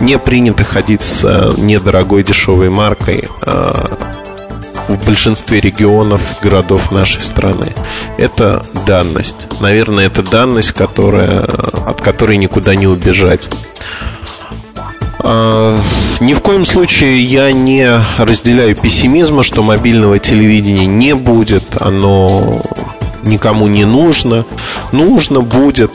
Не 0.00 0.18
принято 0.18 0.64
ходить 0.64 1.02
с 1.02 1.22
э, 1.22 1.52
недорогой 1.58 2.22
дешевой 2.22 2.70
маркой. 2.70 3.28
Э, 3.42 3.88
в 4.88 5.04
большинстве 5.04 5.60
регионов, 5.60 6.22
городов 6.42 6.90
нашей 6.90 7.20
страны. 7.20 7.68
Это 8.18 8.62
данность. 8.86 9.36
Наверное, 9.60 10.06
это 10.06 10.22
данность, 10.22 10.72
которая, 10.72 11.40
от 11.40 12.00
которой 12.00 12.36
никуда 12.36 12.74
не 12.74 12.86
убежать. 12.86 13.48
А, 15.20 15.80
ни 16.20 16.34
в 16.34 16.40
коем 16.40 16.64
случае 16.64 17.22
я 17.22 17.52
не 17.52 17.88
разделяю 18.18 18.76
пессимизма, 18.76 19.42
что 19.42 19.62
мобильного 19.62 20.18
телевидения 20.18 20.86
не 20.86 21.14
будет, 21.14 21.64
оно 21.80 22.62
никому 23.22 23.68
не 23.68 23.84
нужно. 23.84 24.44
Нужно 24.90 25.40
будет. 25.40 25.92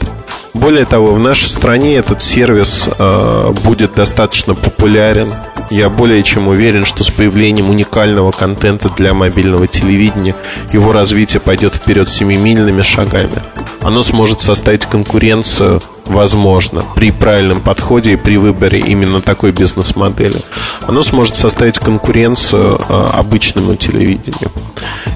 Более 0.58 0.86
того, 0.86 1.14
в 1.14 1.20
нашей 1.20 1.48
стране 1.48 1.98
этот 1.98 2.24
сервис 2.24 2.90
э, 2.98 3.54
будет 3.64 3.94
достаточно 3.94 4.56
популярен. 4.56 5.32
Я 5.70 5.90
более 5.90 6.24
чем 6.24 6.48
уверен, 6.48 6.84
что 6.86 7.04
с 7.04 7.12
появлением 7.12 7.70
уникального 7.70 8.32
контента 8.32 8.90
для 8.90 9.14
мобильного 9.14 9.68
телевидения 9.68 10.34
его 10.74 10.94
развитие 10.94 11.42
пойдет 11.42 11.76
вперед 11.76 12.10
семимильными 12.10 12.82
шагами. 12.82 13.44
Оно 13.82 14.02
сможет 14.02 14.42
составить 14.42 14.88
конкуренцию, 14.88 15.80
возможно, 16.06 16.84
при 16.96 17.12
правильном 17.12 17.62
подходе 17.62 18.14
и 18.14 18.18
при 18.18 18.38
выборе 18.38 18.80
именно 18.80 19.22
такой 19.22 19.52
бизнес-модели. 19.52 20.42
Оно 20.88 21.04
сможет 21.04 21.36
составить 21.36 21.78
конкуренцию 21.78 22.80
э, 22.90 23.10
обычному 23.14 23.76
телевидению. 23.76 24.52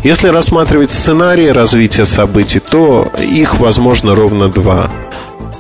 Если 0.04 0.28
рассматривать 0.28 0.92
сценарии 0.92 1.48
развития 1.48 2.06
событий, 2.06 2.60
то 2.60 3.12
их 3.20 3.60
возможно 3.60 4.14
ровно 4.14 4.50
два. 4.50 4.92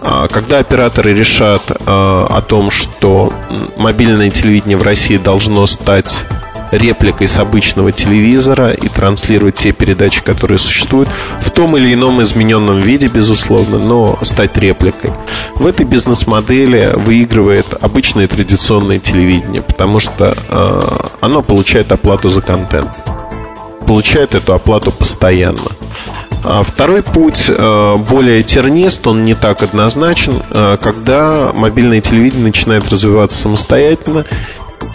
А, 0.02 0.28
когда 0.28 0.60
операторы 0.60 1.14
решат 1.14 1.62
а, 1.70 2.28
о 2.30 2.42
том, 2.42 2.72
что 2.72 3.32
мобильное 3.78 4.30
телевидение 4.30 4.78
в 4.78 4.84
России 4.84 5.18
должно 5.18 5.68
стать 5.68 6.26
репликой 6.72 7.28
с 7.28 7.38
обычного 7.38 7.92
телевизора 7.92 8.72
и 8.72 8.88
транслировать 8.88 9.58
те 9.58 9.72
передачи, 9.74 10.24
которые 10.24 10.58
существуют 10.58 11.10
в 11.40 11.52
том 11.52 11.78
или 11.78 11.94
ином 11.94 12.22
измененном 12.22 12.78
виде, 12.78 13.08
безусловно, 13.08 13.78
но 13.78 14.18
стать 14.24 14.58
репликой. 14.58 15.12
В 15.56 15.68
этой 15.68 15.86
бизнес-модели 15.86 16.92
выигрывает 16.96 17.68
обычное 17.82 18.28
традиционное 18.28 19.00
телевидение, 19.00 19.62
потому 19.62 20.00
что 20.00 20.36
э, 20.50 21.06
оно 21.20 21.42
получает 21.42 21.92
оплату 21.92 22.30
за 22.30 22.42
контент. 22.42 22.90
Получает 23.86 24.34
эту 24.34 24.54
оплату 24.54 24.92
постоянно. 24.92 25.72
А 26.44 26.64
второй 26.64 27.04
путь 27.04 27.46
э, 27.50 27.96
более 28.10 28.42
тернист, 28.44 29.06
он 29.06 29.24
не 29.24 29.36
так 29.36 29.62
однозначен, 29.62 30.42
э, 30.50 30.78
когда 30.82 31.52
мобильное 31.56 32.02
телевидение 32.02 32.46
начинает 32.46 32.90
развиваться 32.90 33.38
самостоятельно 33.38 34.26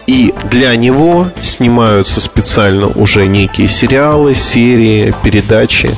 и 0.06 0.32
для 0.50 0.74
него 0.76 1.28
снимаются 1.42 2.20
специально 2.20 2.86
уже 2.86 3.26
некие 3.26 3.68
сериалы, 3.68 4.34
серии, 4.34 5.12
передачи. 5.22 5.90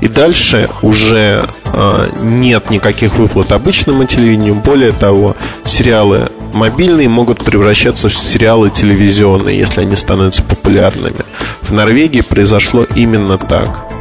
И 0.00 0.08
дальше 0.08 0.68
уже 0.82 1.48
э, 1.64 2.10
нет 2.22 2.70
никаких 2.70 3.16
выплат 3.16 3.52
обычному 3.52 4.04
телевидению. 4.04 4.54
Более 4.54 4.92
того, 4.92 5.36
сериалы 5.64 6.30
мобильные 6.54 7.08
могут 7.08 7.44
превращаться 7.44 8.08
в 8.08 8.14
сериалы 8.14 8.70
телевизионные, 8.70 9.58
если 9.58 9.82
они 9.82 9.96
становятся 9.96 10.42
популярными. 10.42 11.24
В 11.62 11.72
Норвегии 11.72 12.22
произошло 12.22 12.86
именно 12.94 13.38
так. 13.38 13.99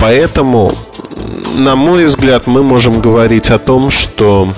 Поэтому, 0.00 0.74
на 1.54 1.76
мой 1.76 2.06
взгляд, 2.06 2.46
мы 2.46 2.62
можем 2.62 3.00
говорить 3.00 3.50
о 3.50 3.58
том, 3.58 3.90
что 3.90 4.48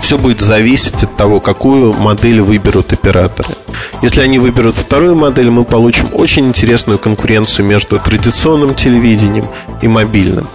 все 0.00 0.16
будет 0.16 0.40
зависеть 0.40 1.02
от 1.02 1.16
того, 1.16 1.40
какую 1.40 1.92
модель 1.92 2.40
выберут 2.40 2.92
операторы. 2.92 3.54
Если 4.00 4.20
они 4.20 4.38
выберут 4.38 4.76
вторую 4.76 5.16
модель, 5.16 5.50
мы 5.50 5.64
получим 5.64 6.08
очень 6.12 6.46
интересную 6.46 6.98
конкуренцию 6.98 7.66
между 7.66 7.98
традиционным 7.98 8.74
телевидением 8.74 9.44
и 9.82 9.88
мобильным. 9.88 10.48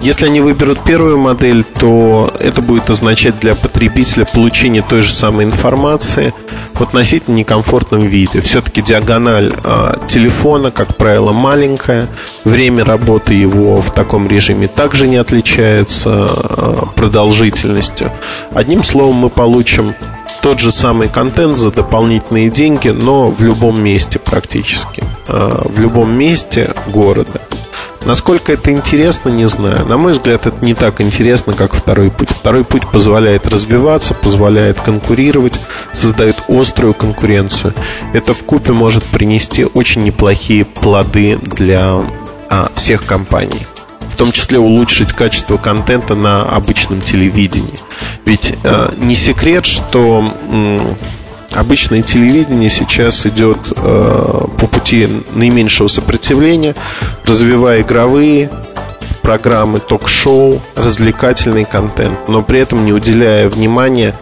Если 0.00 0.24
они 0.24 0.40
выберут 0.40 0.82
первую 0.82 1.18
модель, 1.18 1.62
то 1.62 2.32
это 2.38 2.62
будет 2.62 2.88
означать 2.88 3.38
для 3.38 3.54
потребителя 3.54 4.24
получение 4.24 4.82
той 4.82 5.02
же 5.02 5.12
самой 5.12 5.44
информации 5.44 6.32
в 6.72 6.82
относительно 6.82 7.36
некомфортном 7.36 8.00
виде. 8.00 8.40
Все-таки 8.40 8.80
диагональ 8.80 9.52
э, 9.62 9.94
телефона, 10.08 10.70
как 10.70 10.96
правило, 10.96 11.32
маленькая. 11.32 12.08
Время 12.44 12.84
работы 12.84 13.34
его 13.34 13.82
в 13.82 13.92
таком 13.92 14.26
режиме 14.26 14.68
также 14.68 15.06
не 15.06 15.16
отличается 15.16 16.28
э, 16.32 16.74
продолжительностью. 16.96 18.10
Одним 18.52 18.82
словом, 18.82 19.16
мы 19.16 19.28
получим 19.28 19.94
тот 20.40 20.60
же 20.60 20.72
самый 20.72 21.08
контент 21.08 21.58
за 21.58 21.70
дополнительные 21.70 22.48
деньги, 22.48 22.88
но 22.88 23.30
в 23.30 23.42
любом 23.42 23.82
месте 23.82 24.18
практически. 24.18 25.04
Э, 25.28 25.60
в 25.62 25.78
любом 25.78 26.10
месте 26.16 26.70
города. 26.86 27.42
Насколько 28.04 28.54
это 28.54 28.72
интересно, 28.72 29.28
не 29.28 29.46
знаю. 29.46 29.84
На 29.86 29.96
мой 29.98 30.12
взгляд, 30.12 30.46
это 30.46 30.64
не 30.64 30.74
так 30.74 31.00
интересно, 31.00 31.52
как 31.52 31.74
второй 31.74 32.10
путь. 32.10 32.30
Второй 32.30 32.64
путь 32.64 32.88
позволяет 32.90 33.46
развиваться, 33.46 34.14
позволяет 34.14 34.80
конкурировать, 34.80 35.54
создает 35.92 36.36
острую 36.48 36.94
конкуренцию. 36.94 37.74
Это 38.14 38.32
в 38.32 38.42
купе 38.44 38.72
может 38.72 39.04
принести 39.04 39.64
очень 39.64 40.02
неплохие 40.02 40.64
плоды 40.64 41.38
для 41.42 42.00
а, 42.48 42.70
всех 42.74 43.04
компаний. 43.04 43.66
В 44.08 44.16
том 44.16 44.32
числе 44.32 44.58
улучшить 44.58 45.12
качество 45.12 45.56
контента 45.56 46.14
на 46.14 46.42
обычном 46.42 47.00
телевидении. 47.00 47.78
Ведь 48.24 48.54
э, 48.64 48.92
не 48.98 49.14
секрет, 49.14 49.64
что 49.66 50.24
Обычное 51.52 52.02
телевидение 52.02 52.70
сейчас 52.70 53.26
идет 53.26 53.58
э, 53.76 54.44
по 54.56 54.66
пути 54.68 55.08
наименьшего 55.32 55.88
сопротивления, 55.88 56.76
развивая 57.24 57.82
игровые 57.82 58.50
программы, 59.22 59.80
ток-шоу, 59.80 60.60
развлекательный 60.76 61.64
контент, 61.64 62.28
но 62.28 62.42
при 62.42 62.60
этом 62.60 62.84
не 62.84 62.92
уделяя 62.92 63.48
внимания 63.48 64.14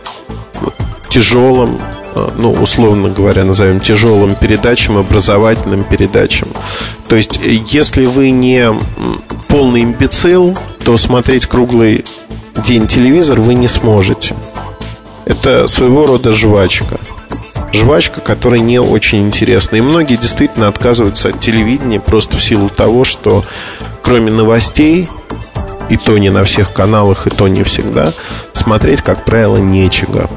тяжелым, 1.11 1.79
э, 2.15 2.31
ну, 2.39 2.53
условно 2.53 3.11
говоря, 3.11 3.45
назовем 3.45 3.81
тяжелым 3.81 4.35
передачам, 4.35 4.97
образовательным 4.97 5.85
передачам. 5.85 6.49
То 7.09 7.17
есть, 7.17 7.39
если 7.43 8.07
вы 8.07 8.31
не 8.31 8.73
полный 9.49 9.83
имбецил, 9.83 10.57
то 10.83 10.97
смотреть 10.97 11.45
круглый 11.45 12.07
день 12.57 12.87
телевизор 12.87 13.39
вы 13.39 13.55
не 13.55 13.69
сможете. 13.69 14.35
Это 15.27 15.67
своего 15.67 16.07
рода 16.07 16.33
жвачка 16.33 16.99
жвачка, 17.73 18.21
которая 18.21 18.61
не 18.61 18.79
очень 18.79 19.27
интересна. 19.27 19.77
И 19.77 19.81
многие 19.81 20.17
действительно 20.17 20.69
отказываются 20.69 21.29
от 21.29 21.41
телевидения 21.41 22.01
просто 22.01 22.37
в 22.37 22.43
силу 22.43 22.69
того, 22.69 23.05
что 23.05 23.45
кроме 24.03 24.31
новостей, 24.31 25.09
и 25.89 25.97
то 25.97 26.19
не 26.19 26.31
на 26.31 26.45
всех 26.45 26.73
каналах, 26.73 27.27
и 27.27 27.31
то 27.31 27.49
не 27.49 27.63
всегда, 27.63 28.13
смотреть, 28.53 29.03
как 29.03 29.25
правило, 29.25 29.57
нечего. 29.57 30.29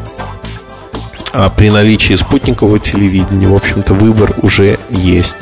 А 1.33 1.49
при 1.49 1.69
наличии 1.69 2.13
спутникового 2.15 2.79
телевидения, 2.79 3.47
в 3.47 3.55
общем-то, 3.55 3.93
выбор 3.93 4.35
уже 4.41 4.79
есть. 4.89 5.37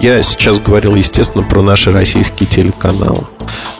Я 0.00 0.22
сейчас 0.22 0.58
говорил, 0.58 0.94
естественно, 0.94 1.44
про 1.44 1.62
наши 1.62 1.92
российские 1.92 2.48
телеканалы. 2.48 3.24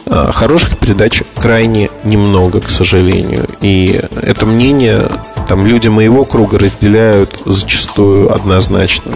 А, 0.05 0.31
хороших 0.31 0.77
передач 0.77 1.23
крайне 1.35 1.89
немного, 2.03 2.61
к 2.61 2.69
сожалению. 2.69 3.47
И 3.61 4.01
это 4.21 4.45
мнение 4.45 5.09
там 5.47 5.65
люди 5.65 5.87
моего 5.87 6.23
круга 6.23 6.59
разделяют 6.59 7.41
зачастую 7.45 8.33
однозначно. 8.33 9.13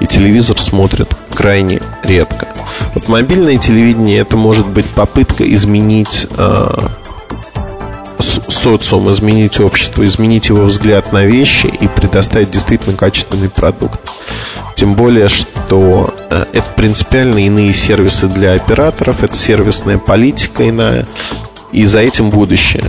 И 0.00 0.06
телевизор 0.06 0.58
смотрят 0.58 1.14
крайне 1.34 1.80
редко. 2.04 2.48
Вот 2.94 3.08
мобильное 3.08 3.58
телевидение 3.58 4.20
это 4.20 4.36
может 4.36 4.66
быть 4.66 4.86
попытка 4.86 5.50
изменить 5.54 6.26
э, 6.30 6.88
социум, 8.58 9.10
изменить 9.10 9.60
общество, 9.60 10.04
изменить 10.04 10.48
его 10.48 10.64
взгляд 10.64 11.12
на 11.12 11.24
вещи 11.24 11.66
и 11.66 11.86
предоставить 11.88 12.50
действительно 12.50 12.96
качественный 12.96 13.48
продукт. 13.48 14.00
Тем 14.76 14.94
более, 14.94 15.28
что 15.28 16.14
э, 16.30 16.44
это 16.52 16.66
принципиально 16.76 17.46
иные 17.46 17.74
сервисы 17.74 18.28
для 18.28 18.54
операторов, 18.54 19.22
это 19.22 19.36
сервисная 19.36 19.98
политика 19.98 20.68
иная, 20.68 21.06
и 21.72 21.84
за 21.86 22.00
этим 22.00 22.30
будущее 22.30 22.84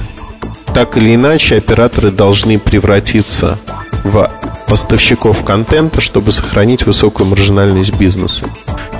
так 0.73 0.97
или 0.97 1.15
иначе 1.15 1.57
операторы 1.57 2.11
должны 2.11 2.57
превратиться 2.57 3.57
в 4.03 4.31
поставщиков 4.67 5.43
контента, 5.43 5.99
чтобы 5.99 6.31
сохранить 6.31 6.85
высокую 6.85 7.27
маржинальность 7.27 7.93
бизнеса. 7.95 8.45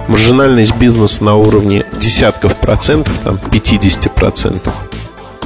Маржинальность 0.08 0.76
бизнеса 0.76 1.24
на 1.24 1.36
уровне 1.36 1.86
десятков 2.02 2.58
процентов, 2.58 3.14
там 3.24 3.38
50 3.38 4.14
процентов, 4.14 4.74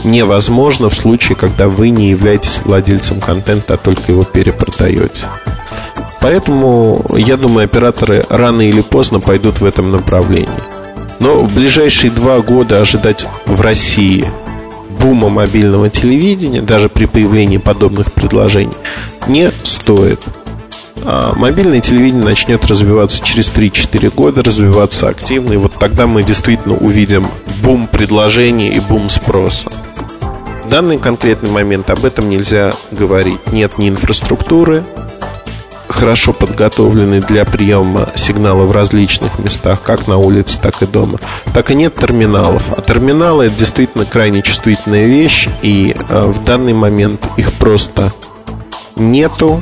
невозможно 0.03 0.89
в 0.89 0.95
случае, 0.95 1.35
когда 1.35 1.67
вы 1.67 1.89
не 1.89 2.09
являетесь 2.09 2.59
владельцем 2.63 3.19
контента, 3.19 3.75
а 3.75 3.77
только 3.77 4.11
его 4.11 4.23
перепродаете. 4.23 5.25
Поэтому, 6.21 7.05
я 7.15 7.35
думаю, 7.35 7.65
операторы 7.65 8.23
рано 8.29 8.61
или 8.61 8.81
поздно 8.81 9.19
пойдут 9.19 9.59
в 9.59 9.65
этом 9.65 9.91
направлении. 9.91 10.47
Но 11.19 11.43
в 11.43 11.53
ближайшие 11.53 12.11
два 12.11 12.39
года 12.39 12.81
ожидать 12.81 13.25
в 13.45 13.61
России 13.61 14.25
бума 15.01 15.29
мобильного 15.29 15.89
телевидения, 15.89 16.61
даже 16.61 16.87
при 16.87 17.05
появлении 17.05 17.57
подобных 17.57 18.13
предложений, 18.13 18.77
не 19.27 19.51
стоит. 19.63 20.21
А 21.05 21.33
мобильное 21.35 21.81
телевидение 21.81 22.23
начнет 22.23 22.65
развиваться 22.65 23.23
через 23.23 23.49
3-4 23.49 24.13
года, 24.15 24.41
развиваться 24.41 25.09
активно, 25.09 25.53
и 25.53 25.57
вот 25.57 25.73
тогда 25.77 26.07
мы 26.07 26.23
действительно 26.23 26.75
увидим 26.75 27.27
бум 27.61 27.87
предложений 27.87 28.69
и 28.69 28.79
бум 28.79 29.09
спроса. 29.09 29.69
Данный 30.73 30.97
конкретный 30.97 31.51
момент 31.51 31.91
об 31.91 32.03
этом 32.03 32.29
нельзя 32.29 32.73
говорить. 32.89 33.45
Нет 33.51 33.77
ни 33.77 33.89
инфраструктуры, 33.89 34.83
хорошо 35.87 36.33
подготовлены 36.33 37.21
для 37.21 37.45
приема 37.45 38.09
сигнала 38.15 38.63
в 38.63 38.71
различных 38.71 39.37
местах, 39.37 39.83
как 39.83 40.07
на 40.07 40.17
улице, 40.17 40.57
так 40.59 40.81
и 40.81 40.87
дома, 40.87 41.19
так 41.53 41.69
и 41.69 41.75
нет 41.75 41.93
терминалов. 41.93 42.75
А 42.75 42.81
терминалы 42.81 43.45
это 43.45 43.55
действительно 43.55 44.05
крайне 44.05 44.41
чувствительная 44.41 45.05
вещь, 45.05 45.47
и 45.61 45.95
э, 45.95 46.25
в 46.25 46.43
данный 46.43 46.73
момент 46.73 47.21
их 47.37 47.53
просто 47.53 48.11
нету, 48.95 49.61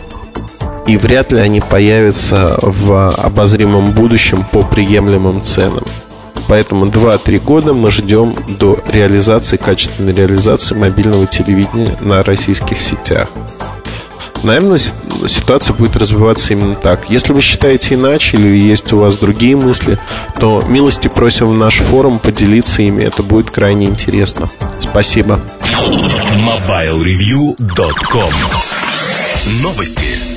и 0.88 0.96
вряд 0.96 1.34
ли 1.34 1.42
они 1.42 1.60
появятся 1.60 2.58
в 2.62 3.10
обозримом 3.10 3.92
будущем 3.92 4.46
по 4.50 4.64
приемлемым 4.64 5.44
ценам. 5.44 5.84
Поэтому 6.52 6.86
2-3 6.88 7.40
года 7.40 7.72
мы 7.72 7.90
ждем 7.92 8.36
до 8.60 8.78
реализации, 8.86 9.56
качественной 9.56 10.14
реализации 10.14 10.76
мобильного 10.76 11.26
телевидения 11.26 11.98
на 12.02 12.24
российских 12.24 12.82
сетях. 12.82 13.30
Наверное, 14.44 14.78
ситуация 15.28 15.74
будет 15.74 15.96
развиваться 15.96 16.52
именно 16.52 16.76
так. 16.76 17.10
Если 17.10 17.32
вы 17.32 17.40
считаете 17.40 17.96
иначе 17.96 18.36
или 18.36 18.58
есть 18.58 18.92
у 18.92 18.98
вас 18.98 19.16
другие 19.16 19.56
мысли, 19.56 19.98
то 20.42 20.62
милости 20.68 21.08
просим 21.08 21.48
в 21.48 21.54
наш 21.54 21.78
форум 21.78 22.20
поделиться 22.20 22.82
ими. 22.82 23.06
Это 23.06 23.24
будет 23.24 23.50
крайне 23.50 23.86
интересно. 23.86 24.50
Спасибо. 24.82 25.40
MobileReview.com 26.36 28.34
Новости. 29.64 30.31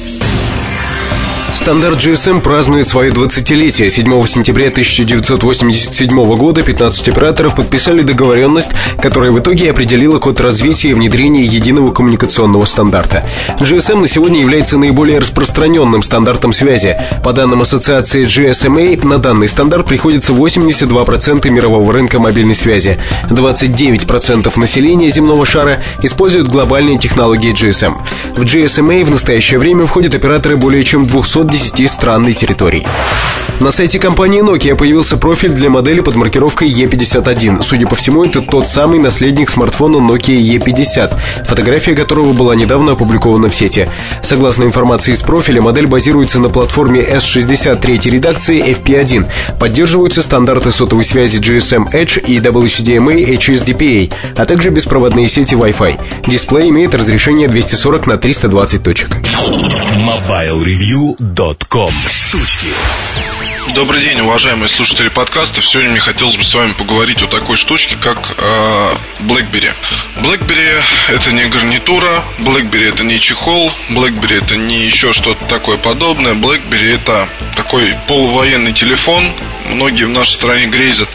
Стандарт 1.64 1.96
GSM 1.96 2.42
празднует 2.42 2.86
свое 2.86 3.10
20-летие. 3.10 3.88
7 3.88 4.26
сентября 4.26 4.68
1987 4.68 6.34
года 6.34 6.60
15 6.60 7.08
операторов 7.08 7.56
подписали 7.56 8.02
договоренность, 8.02 8.72
которая 9.00 9.30
в 9.30 9.40
итоге 9.40 9.70
определила 9.70 10.18
код 10.18 10.42
развития 10.42 10.90
и 10.90 10.92
внедрения 10.92 11.42
единого 11.42 11.90
коммуникационного 11.90 12.66
стандарта. 12.66 13.26
GSM 13.60 14.00
на 14.00 14.08
сегодня 14.08 14.42
является 14.42 14.76
наиболее 14.76 15.20
распространенным 15.20 16.02
стандартом 16.02 16.52
связи. 16.52 16.98
По 17.24 17.32
данным 17.32 17.62
ассоциации 17.62 18.26
GSMA, 18.26 19.02
на 19.06 19.16
данный 19.16 19.48
стандарт 19.48 19.86
приходится 19.86 20.34
82% 20.34 21.48
мирового 21.48 21.94
рынка 21.94 22.18
мобильной 22.18 22.54
связи. 22.54 22.98
29% 23.30 24.60
населения 24.60 25.08
земного 25.08 25.46
шара 25.46 25.82
используют 26.02 26.48
глобальные 26.48 26.98
технологии 26.98 27.54
GSM. 27.54 27.94
В 28.36 28.42
GSMA 28.42 29.02
в 29.06 29.10
настоящее 29.10 29.58
время 29.58 29.86
входят 29.86 30.14
операторы 30.14 30.58
более 30.58 30.84
чем 30.84 31.06
210 31.54 31.90
стран 31.90 32.26
и 32.26 32.32
территорий. 32.32 32.84
На 33.60 33.70
сайте 33.70 34.00
компании 34.00 34.42
Nokia 34.42 34.74
появился 34.74 35.16
профиль 35.16 35.52
для 35.52 35.70
модели 35.70 36.00
под 36.00 36.16
маркировкой 36.16 36.68
E51. 36.68 37.62
Судя 37.62 37.86
по 37.86 37.94
всему, 37.94 38.24
это 38.24 38.42
тот 38.42 38.66
самый 38.66 38.98
наследник 38.98 39.48
смартфона 39.48 39.98
Nokia 39.98 40.36
E50, 40.36 41.16
фотография 41.46 41.94
которого 41.94 42.32
была 42.32 42.56
недавно 42.56 42.92
опубликована 42.92 43.48
в 43.48 43.54
сети. 43.54 43.88
Согласно 44.22 44.64
информации 44.64 45.12
из 45.12 45.22
профиля, 45.22 45.62
модель 45.62 45.86
базируется 45.86 46.40
на 46.40 46.48
платформе 46.48 47.00
S63 47.00 48.10
редакции 48.10 48.60
FP1. 48.60 49.26
Поддерживаются 49.60 50.22
стандарты 50.22 50.72
сотовой 50.72 51.04
связи 51.04 51.38
GSM 51.38 51.92
Edge 51.92 52.20
и 52.20 52.38
WCDMA 52.38 53.36
HSDPA, 53.36 54.12
а 54.36 54.44
также 54.44 54.70
беспроводные 54.70 55.28
сети 55.28 55.54
Wi-Fi. 55.54 56.00
Дисплей 56.26 56.70
имеет 56.70 56.94
разрешение 56.94 57.46
240 57.46 58.08
на 58.08 58.16
320 58.18 58.82
точек. 58.82 59.16
MobileReview.com 59.94 61.43
Штучки 62.10 62.68
Добрый 63.74 64.00
день, 64.00 64.20
уважаемые 64.20 64.68
слушатели 64.68 65.08
подкаста. 65.08 65.60
Сегодня 65.60 65.90
мне 65.90 66.00
хотелось 66.00 66.36
бы 66.36 66.44
с 66.44 66.54
вами 66.54 66.72
поговорить 66.72 67.22
о 67.22 67.26
такой 67.26 67.56
штучке, 67.56 67.96
как 68.00 68.34
э, 68.38 68.94
BlackBerry. 69.20 69.72
BlackBerry 70.16 70.82
это 71.08 71.32
не 71.32 71.44
гарнитура, 71.46 72.22
BlackBerry 72.38 72.88
это 72.88 73.04
не 73.04 73.18
чехол, 73.20 73.70
BlackBerry 73.90 74.38
это 74.38 74.56
не 74.56 74.86
еще 74.86 75.12
что-то 75.12 75.44
такое 75.46 75.76
подобное. 75.76 76.34
BlackBerry 76.34 76.94
это 76.94 77.28
такой 77.56 77.94
полувоенный 78.06 78.72
телефон. 78.72 79.30
Многие 79.68 80.04
в 80.04 80.10
нашей 80.10 80.32
стране 80.32 80.66
грезят 80.66 81.08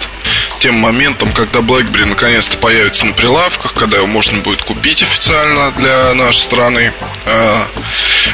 тем 0.59 0.75
моментом, 0.75 1.31
когда 1.33 1.59
BlackBerry 1.59 2.05
наконец-то 2.05 2.57
появится 2.57 3.05
на 3.05 3.13
прилавках, 3.13 3.73
когда 3.73 3.97
его 3.97 4.07
можно 4.07 4.39
будет 4.39 4.61
купить 4.61 5.01
официально 5.01 5.71
для 5.71 6.13
нашей 6.13 6.41
страны. 6.41 6.91
Э, 7.25 7.63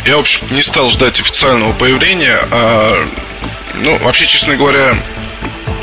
я, 0.06 0.18
в 0.18 0.20
общем, 0.20 0.42
не 0.52 0.64
стал 0.64 0.90
ждать 0.90 1.20
официального 1.20 1.74
появления, 1.74 2.38
а 2.52 3.08
ну, 3.76 3.98
вообще, 4.00 4.26
честно 4.26 4.56
говоря, 4.56 4.96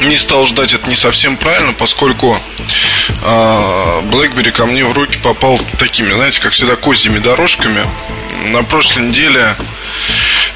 не 0.00 0.18
стал 0.18 0.46
ждать 0.46 0.74
это 0.74 0.88
не 0.88 0.96
совсем 0.96 1.36
правильно, 1.36 1.72
поскольку 1.72 2.38
BlackBerry 3.22 4.50
ко 4.52 4.66
мне 4.66 4.84
в 4.84 4.92
руки 4.92 5.18
попал 5.18 5.60
такими, 5.78 6.12
знаете, 6.12 6.40
как 6.40 6.52
всегда, 6.52 6.76
козьими 6.76 7.18
дорожками. 7.18 7.84
На 8.46 8.64
прошлой 8.64 9.08
неделе 9.08 9.54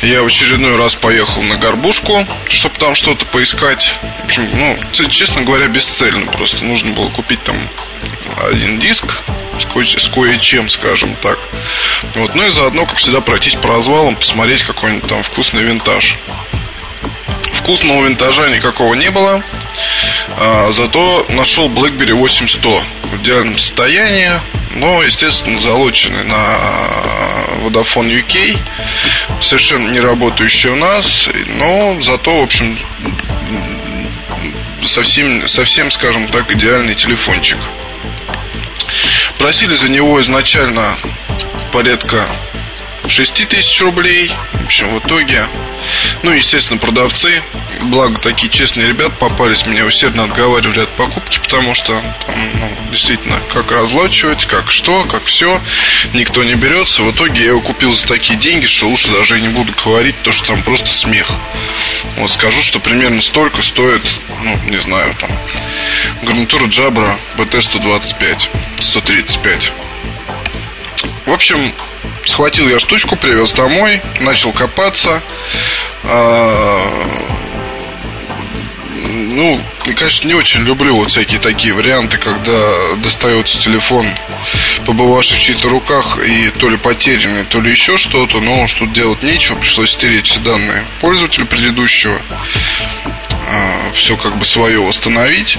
я 0.03 0.23
в 0.23 0.27
очередной 0.27 0.77
раз 0.77 0.95
поехал 0.95 1.43
на 1.43 1.57
горбушку, 1.57 2.27
чтобы 2.49 2.75
там 2.79 2.95
что-то 2.95 3.25
поискать. 3.27 3.95
В 4.23 4.25
общем, 4.27 4.49
ну, 4.55 4.79
честно 4.93 5.43
говоря, 5.43 5.67
бесцельно 5.69 6.27
просто. 6.27 6.65
Нужно 6.65 6.93
было 6.93 7.09
купить 7.09 7.43
там 7.45 7.57
один 8.49 8.79
диск 8.79 9.07
с, 9.61 9.65
ко- 9.65 9.85
с 10.01 10.09
кое-чем, 10.09 10.69
скажем 10.69 11.15
так. 11.23 11.39
Вот, 12.15 12.35
ну 12.35 12.45
и 12.45 12.51
заодно, 12.51 12.85
как 12.87 12.97
всегда, 12.97 13.21
пройтись 13.21 13.55
по 13.55 13.69
развалам, 13.69 14.17
посмотреть 14.17 14.63
какой-нибудь 14.63 15.09
там 15.09 15.23
вкусный 15.23 15.63
винтаж. 15.63 16.17
Вкусного 17.67 18.05
винтажа 18.05 18.49
никакого 18.49 18.95
не 18.95 19.11
было. 19.11 19.43
А, 20.37 20.71
зато 20.71 21.27
нашел 21.31 21.69
BlackBerry 21.69 22.13
8100 22.13 22.81
в 23.11 23.17
идеальном 23.17 23.59
состоянии. 23.59 24.31
Но, 24.77 25.03
естественно, 25.03 25.59
залоченный 25.59 26.23
на 26.23 26.37
Vodafone 27.65 28.23
UK. 28.23 28.57
Совершенно 29.41 29.91
не 29.91 29.99
работающий 29.99 30.71
у 30.71 30.77
нас. 30.77 31.29
Но 31.59 32.01
зато, 32.03 32.39
в 32.39 32.45
общем, 32.45 32.79
совсем, 34.87 35.49
совсем, 35.49 35.91
скажем 35.91 36.29
так, 36.29 36.49
идеальный 36.53 36.95
телефончик. 36.95 37.59
Просили 39.39 39.75
за 39.75 39.89
него 39.89 40.23
изначально 40.23 40.97
порядка 41.73 42.29
6 43.09 43.49
тысяч 43.49 43.81
рублей. 43.81 44.31
В 44.53 44.65
общем, 44.65 44.89
в 44.89 44.99
итоге, 44.99 45.47
ну, 46.23 46.33
естественно, 46.33 46.79
продавцы, 46.79 47.43
благо 47.83 48.19
такие 48.21 48.51
честные 48.51 48.89
ребят 48.89 49.17
попались, 49.19 49.67
меня 49.67 49.85
усердно 49.85 50.25
отговаривали 50.25 50.81
от 50.81 50.89
покупки, 50.91 51.39
потому 51.39 51.75
что 51.75 52.01
там, 52.27 52.37
ну, 52.55 52.71
действительно, 52.91 53.41
как 53.53 53.71
разлочивать, 53.71 54.47
как 54.47 54.71
что, 54.71 55.05
как 55.05 55.25
все, 55.25 55.61
никто 56.13 56.43
не 56.45 56.55
берется. 56.55 57.03
В 57.03 57.13
итоге 57.13 57.41
я 57.41 57.49
его 57.49 57.61
купил 57.61 57.93
за 57.93 58.07
такие 58.07 58.39
деньги, 58.39 58.67
что 58.67 58.89
лучше 58.89 59.13
даже 59.13 59.39
и 59.39 59.43
не 59.43 59.49
буду 59.49 59.73
говорить, 59.85 60.17
то 60.23 60.33
что 60.33 60.49
там 60.49 60.63
просто 60.63 60.89
смех. 60.89 61.31
Вот 62.17 62.31
скажу, 62.31 62.61
что 62.63 62.81
примерно 62.81 63.21
столько 63.21 63.63
стоит, 63.63 64.03
ну, 64.43 64.59
не 64.67 64.79
знаю, 64.79 65.15
там, 65.21 65.31
гарнитура 66.23 66.65
Jabra 66.65 67.17
BT-125, 67.37 68.49
135. 68.81 69.73
В 71.27 71.33
общем, 71.33 71.73
Схватил 72.27 72.69
я 72.69 72.79
штучку, 72.79 73.17
привез 73.17 73.53
домой, 73.53 74.01
начал 74.21 74.53
копаться. 74.53 75.23
А, 76.03 76.81
ну, 78.95 79.61
конечно, 79.85 80.27
не 80.27 80.35
очень 80.35 80.63
люблю 80.63 80.97
вот 80.97 81.11
всякие 81.11 81.39
такие 81.39 81.73
варианты, 81.73 82.19
когда 82.19 82.97
достается 82.97 83.61
телефон, 83.61 84.09
побывавший 84.85 85.37
в 85.37 85.41
чьих-то 85.41 85.69
руках, 85.69 86.19
и 86.19 86.51
то 86.51 86.69
ли 86.69 86.77
потерянный, 86.77 87.45
то 87.45 87.61
ли 87.61 87.71
еще 87.71 87.97
что-то, 87.97 88.41
но 88.41 88.67
что 88.67 88.87
делать 88.87 89.23
нечего, 89.23 89.57
пришлось 89.57 89.93
стереть 89.93 90.27
все 90.27 90.41
данные 90.41 90.85
пользователя 91.01 91.45
предыдущего, 91.45 92.21
а, 93.49 93.93
все 93.95 94.17
как 94.17 94.37
бы 94.37 94.45
свое 94.45 94.81
восстановить. 94.81 95.59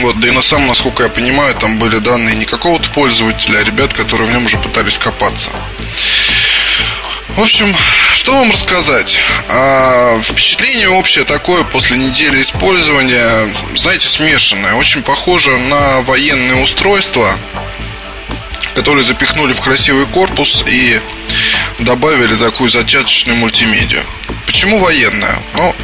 Вот, 0.00 0.18
да 0.18 0.28
и 0.28 0.30
на 0.30 0.42
самом, 0.42 0.68
насколько 0.68 1.02
я 1.02 1.08
понимаю, 1.08 1.54
там 1.54 1.78
были 1.78 1.98
данные 1.98 2.36
не 2.36 2.46
какого-то 2.46 2.88
пользователя, 2.90 3.58
а 3.58 3.64
ребят, 3.64 3.92
которые 3.92 4.28
в 4.28 4.32
нем 4.32 4.46
уже 4.46 4.56
пытались 4.56 4.96
копаться. 4.96 5.50
В 7.36 7.40
общем, 7.40 7.74
что 8.14 8.34
вам 8.34 8.50
рассказать? 8.50 9.18
А, 9.48 10.20
впечатление 10.22 10.88
общее 10.88 11.24
такое 11.24 11.64
после 11.64 11.96
недели 11.96 12.42
использования, 12.42 13.48
знаете, 13.76 14.08
смешанное. 14.08 14.74
Очень 14.74 15.02
похоже 15.02 15.56
на 15.56 16.00
военные 16.00 16.62
устройства, 16.62 17.36
которые 18.74 19.04
запихнули 19.04 19.52
в 19.52 19.60
красивый 19.60 20.06
корпус 20.06 20.64
и 20.66 21.00
добавили 21.78 22.36
такую 22.36 22.70
зачаточную 22.70 23.36
мультимедиа. 23.36 24.02
Почему 24.46 24.78
военная? 24.78 25.40
Ну, 25.54 25.74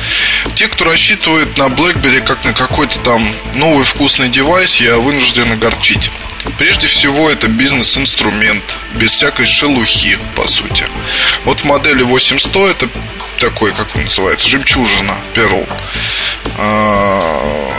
те, 0.54 0.68
кто 0.68 0.84
рассчитывает 0.84 1.56
на 1.56 1.64
BlackBerry 1.64 2.20
как 2.20 2.44
на 2.44 2.52
какой-то 2.52 2.98
там 3.00 3.34
новый 3.54 3.84
вкусный 3.84 4.28
девайс, 4.28 4.76
я 4.76 4.96
вынужден 4.96 5.52
огорчить. 5.52 6.10
Прежде 6.58 6.86
всего, 6.86 7.28
это 7.28 7.48
бизнес-инструмент, 7.48 8.62
без 8.94 9.12
всякой 9.12 9.46
шелухи, 9.46 10.18
по 10.34 10.48
сути. 10.48 10.84
Вот 11.44 11.60
в 11.60 11.64
модели 11.64 12.02
8100 12.02 12.68
это 12.68 12.88
такой, 13.38 13.72
как 13.72 13.94
он 13.94 14.04
называется, 14.04 14.48
жемчужина, 14.48 15.14
Pearl. 15.34 15.68
А, 16.58 17.70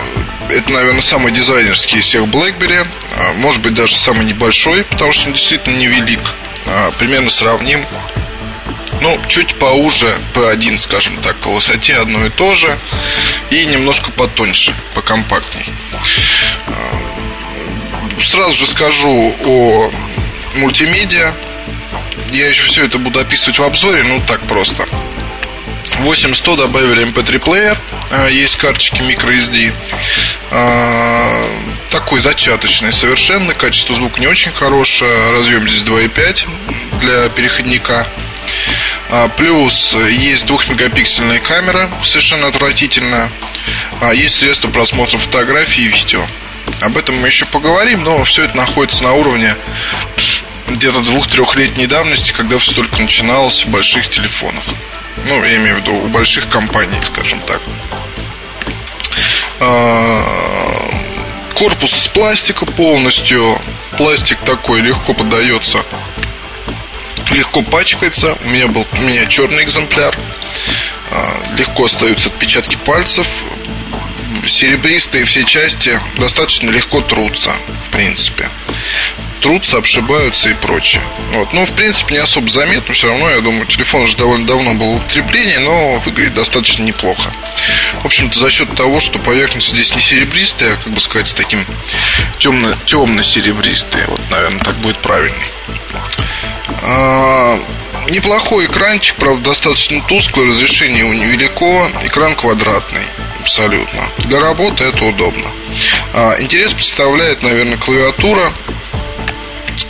это, 0.50 0.72
наверное, 0.72 1.02
самый 1.02 1.32
дизайнерский 1.32 2.00
из 2.00 2.06
всех 2.06 2.24
BlackBerry. 2.24 2.88
А, 3.18 3.34
может 3.34 3.62
быть, 3.62 3.74
даже 3.74 3.98
самый 3.98 4.26
небольшой, 4.26 4.84
потому 4.84 5.12
что 5.14 5.28
он 5.28 5.34
действительно 5.34 5.76
невелик. 5.76 6.22
А, 6.70 6.92
примерно 6.98 7.30
сравним 7.30 7.84
ну, 9.02 9.20
чуть 9.28 9.56
поуже 9.56 10.18
P1, 10.34 10.78
скажем 10.78 11.18
так, 11.18 11.36
по 11.38 11.50
высоте 11.50 11.98
одно 11.98 12.26
и 12.26 12.30
то 12.30 12.56
же. 12.56 12.78
И 13.50 13.66
немножко 13.66 14.12
потоньше, 14.12 14.74
покомпактней. 14.96 15.66
Сразу 18.22 18.54
же 18.54 18.66
скажу 18.66 19.36
о 19.46 19.92
мультимедиа. 20.56 21.34
Я 22.32 22.50
еще 22.50 22.64
все 22.64 22.86
это 22.86 22.98
буду 22.98 23.20
описывать 23.20 23.60
в 23.60 23.64
обзоре, 23.64 24.04
ну 24.04 24.22
так 24.28 24.42
просто. 24.42 24.86
8100 26.00 26.56
добавили 26.56 27.08
MP3 27.08 27.40
плеер, 27.40 27.78
есть 28.30 28.56
карточки 28.58 29.02
microSD. 29.02 29.74
Такой 31.90 32.20
зачаточный 32.20 32.94
совершенно, 32.94 33.54
качество 33.54 33.96
звука 33.96 34.20
не 34.20 34.28
очень 34.28 34.52
хорошее, 34.52 35.32
разъем 35.32 35.68
здесь 35.68 35.84
2.5 35.84 36.48
для 37.02 37.30
переходника. 37.30 38.08
Плюс 39.38 39.96
есть 40.10 40.46
двухмегапиксельная 40.46 41.40
камера, 41.40 41.90
совершенно 42.04 42.48
отвратительная. 42.48 43.30
Есть 44.14 44.40
средства 44.40 44.70
просмотра 44.70 45.18
фотографий 45.18 45.84
и 45.86 45.88
видео. 45.88 46.26
Об 46.82 46.98
этом 46.98 47.16
мы 47.16 47.28
еще 47.28 47.46
поговорим, 47.46 48.04
но 48.04 48.24
все 48.24 48.44
это 48.44 48.56
находится 48.58 49.04
на 49.04 49.14
уровне 49.14 49.56
где-то 50.68 51.00
двух-трехлетней 51.00 51.88
давности, 51.88 52.32
когда 52.32 52.58
все 52.58 52.74
только 52.74 53.02
начиналось 53.02 53.66
в 53.66 53.70
больших 53.70 54.10
телефонах. 54.10 54.64
Ну, 55.26 55.44
я 55.44 55.56
имею 55.58 55.76
в 55.76 55.80
виду 55.80 55.96
у 55.96 56.08
больших 56.08 56.48
компаний, 56.50 57.00
скажем 57.06 57.40
так. 57.42 57.62
А, 59.60 60.90
корпус 61.54 61.98
из 61.98 62.08
пластика 62.08 62.66
полностью. 62.66 63.60
Пластик 63.98 64.38
такой 64.40 64.82
легко 64.82 65.14
подается 65.14 65.84
легко 67.32 67.62
пачкается. 67.62 68.38
У 68.44 68.50
меня 68.50 68.68
был 68.68 68.86
у 68.94 69.02
меня 69.02 69.26
черный 69.26 69.64
экземпляр. 69.64 70.18
А, 71.12 71.42
легко 71.58 71.86
остаются 71.86 72.30
отпечатки 72.30 72.76
пальцев. 72.76 73.28
Серебристые 74.46 75.26
все 75.26 75.44
части 75.44 76.00
достаточно 76.18 76.70
легко 76.70 77.02
трутся, 77.02 77.54
в 77.88 77.90
принципе. 77.92 78.50
Трутся, 79.42 79.78
обшибаются 79.78 80.50
и 80.50 80.54
прочее. 80.54 81.02
Вот. 81.34 81.54
Ну, 81.54 81.66
в 81.66 81.74
принципе, 81.74 82.16
не 82.16 82.20
особо 82.20 82.50
заметно. 82.50 82.94
Все 82.94 83.08
равно, 83.08 83.30
я 83.30 83.40
думаю, 83.42 83.66
телефон 83.66 84.02
уже 84.04 84.18
довольно 84.18 84.48
давно 84.48 84.74
был 84.74 84.94
в 84.94 84.96
употреблении, 84.98 85.58
но 85.58 86.00
выглядит 86.00 86.34
достаточно 86.34 86.84
неплохо. 86.84 87.32
В 88.02 88.06
общем-то, 88.06 88.40
за 88.40 88.50
счет 88.50 88.74
того, 88.76 89.00
что 89.00 89.20
поверхность 89.20 89.70
здесь 89.70 89.94
не 89.96 90.02
серебристая, 90.02 90.74
а, 90.74 90.78
как 90.78 90.94
бы 90.94 91.00
сказать, 91.00 91.28
с 91.28 91.34
таким 91.34 91.66
темно, 92.40 92.74
темно-серебристой. 92.86 94.06
Вот, 94.08 94.22
наверное, 94.30 94.60
так 94.60 94.76
будет 94.78 94.98
правильней. 94.98 95.46
А, 96.84 97.60
неплохой 98.10 98.66
экранчик, 98.66 99.16
правда, 99.16 99.50
достаточно 99.50 100.02
тусклый, 100.02 100.48
разрешение 100.48 101.04
у 101.06 101.14
него 101.14 101.26
велико, 101.32 101.90
экран 102.04 102.36
квадратный, 102.36 103.04
абсолютно. 103.42 104.02
Для 104.20 104.40
работы 104.40 104.86
это 104.86 105.04
удобно. 105.04 105.46
А, 106.14 106.36
интерес 106.40 106.74
представляет, 106.74 107.44
наверное, 107.44 107.78
клавиатура. 107.78 108.52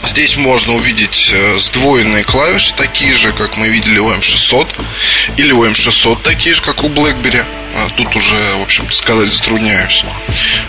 Здесь 0.05 0.35
можно 0.37 0.73
увидеть 0.73 1.29
э, 1.33 1.59
сдвоенные 1.59 2.23
клавиши, 2.23 2.73
такие 2.75 3.13
же, 3.15 3.31
как 3.31 3.57
мы 3.57 3.67
видели 3.67 3.99
у 3.99 4.11
M600, 4.11 4.67
или 5.37 5.51
у 5.51 5.65
M600, 5.65 6.19
такие 6.23 6.55
же, 6.55 6.61
как 6.61 6.83
у 6.83 6.87
BlackBerry. 6.87 7.45
А, 7.75 7.87
тут 7.95 8.15
уже, 8.15 8.55
в 8.55 8.61
общем-то, 8.63 8.93
сказать 8.93 9.29
затрудняюсь. 9.29 10.03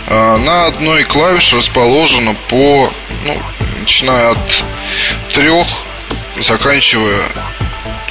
На 0.07 0.65
одной 0.65 1.03
клавише 1.03 1.57
расположено 1.57 2.35
по, 2.49 2.91
ну, 3.25 3.37
начиная 3.79 4.31
от 4.31 4.63
трех 5.33 5.67
заканчивая 6.41 7.25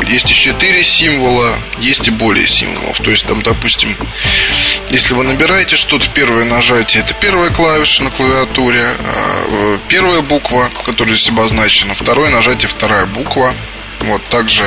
есть 0.07 0.31
и 0.31 0.35
4 0.35 0.83
символа, 0.83 1.55
есть 1.79 2.07
и 2.07 2.11
более 2.11 2.47
символов. 2.47 2.99
То 3.01 3.11
есть, 3.11 3.27
там, 3.27 3.43
допустим, 3.43 3.97
если 4.91 5.15
вы 5.15 5.25
набираете 5.25 5.77
что-то, 5.77 6.09
первое 6.15 6.45
нажатие 6.45 7.03
это 7.03 7.15
первая 7.15 7.51
клавиша 7.51 8.05
на 8.05 8.11
клавиатуре, 8.11 8.85
а, 8.85 9.47
э, 9.49 9.79
первая 9.89 10.21
буква, 10.23 10.71
которая 10.85 11.17
здесь 11.17 11.31
обозначена, 11.31 11.95
второе 11.95 12.31
нажатие, 12.31 12.69
вторая 12.69 13.07
буква. 13.07 13.55
Вот 14.01 14.23
также 14.25 14.65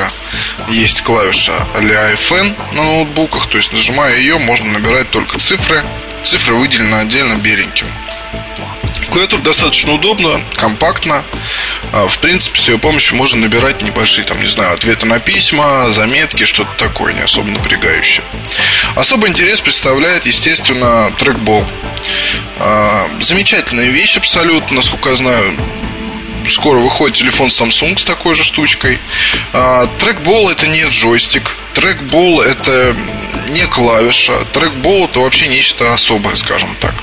есть 0.68 1.02
клавиша 1.04 1.54
а 1.74 1.80
FN 1.80 2.54
на 2.74 2.84
ноутбуках, 2.84 3.48
то 3.48 3.58
есть 3.58 3.72
нажимая 3.72 4.18
ее, 4.18 4.38
можно 4.38 4.72
набирать 4.72 5.10
только 5.10 5.40
цифры. 5.40 5.84
Цифры 6.26 6.54
выделены 6.54 6.96
отдельно 6.96 7.36
беленьким. 7.36 7.88
Клавиатура 9.10 9.42
достаточно 9.42 9.94
удобно, 9.94 10.42
компактно. 10.56 11.24
А, 11.92 12.08
в 12.08 12.18
принципе, 12.20 12.60
с 12.60 12.68
ее 12.70 12.78
помощью 12.78 13.18
можно 13.18 13.42
набирать 13.42 13.82
небольшие, 13.82 14.26
там, 14.26 14.40
не 14.40 14.48
знаю, 14.48 14.74
ответы 14.74 15.06
на 15.06 15.20
письма, 15.20 15.92
заметки, 15.92 16.46
что-то 16.46 16.72
такое, 16.78 17.14
не 17.14 17.22
особо 17.22 17.50
напрягающее. 17.50 18.24
Особый 18.96 19.30
интерес 19.30 19.62
представляет, 19.62 20.26
естественно, 20.26 21.12
трекбол. 21.18 21.66
А, 22.60 23.10
замечательная 23.20 23.90
вещь 23.90 24.18
абсолютно, 24.18 24.78
насколько 24.78 25.10
я 25.10 25.16
знаю, 25.16 25.54
скоро 26.50 26.80
выходит 26.80 27.18
телефон 27.18 27.48
Samsung 27.48 27.98
с 27.98 28.06
такой 28.06 28.36
же 28.36 28.44
штучкой. 28.44 29.00
А, 29.54 29.88
трекбол 30.00 30.50
это 30.50 30.68
не 30.68 30.84
джойстик. 30.84 31.52
Трекбол 31.74 32.42
это 32.42 32.96
не 33.50 33.66
клавиша. 33.68 34.46
Трекбол 34.54 35.06
это 35.06 35.20
вообще 35.20 35.48
нечто 35.48 35.94
особое, 35.94 36.36
скажем 36.36 36.76
так. 36.80 36.94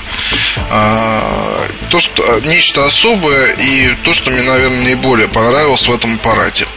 А, 0.69 1.67
то, 1.89 1.99
что 1.99 2.23
а, 2.23 2.41
нечто 2.41 2.85
особое 2.85 3.53
и 3.53 3.95
то, 4.03 4.13
что 4.13 4.31
мне, 4.31 4.41
наверное, 4.41 4.83
наиболее 4.83 5.27
понравилось 5.27 5.87
в 5.87 5.93
этом 5.93 6.15
аппарате. 6.15 6.67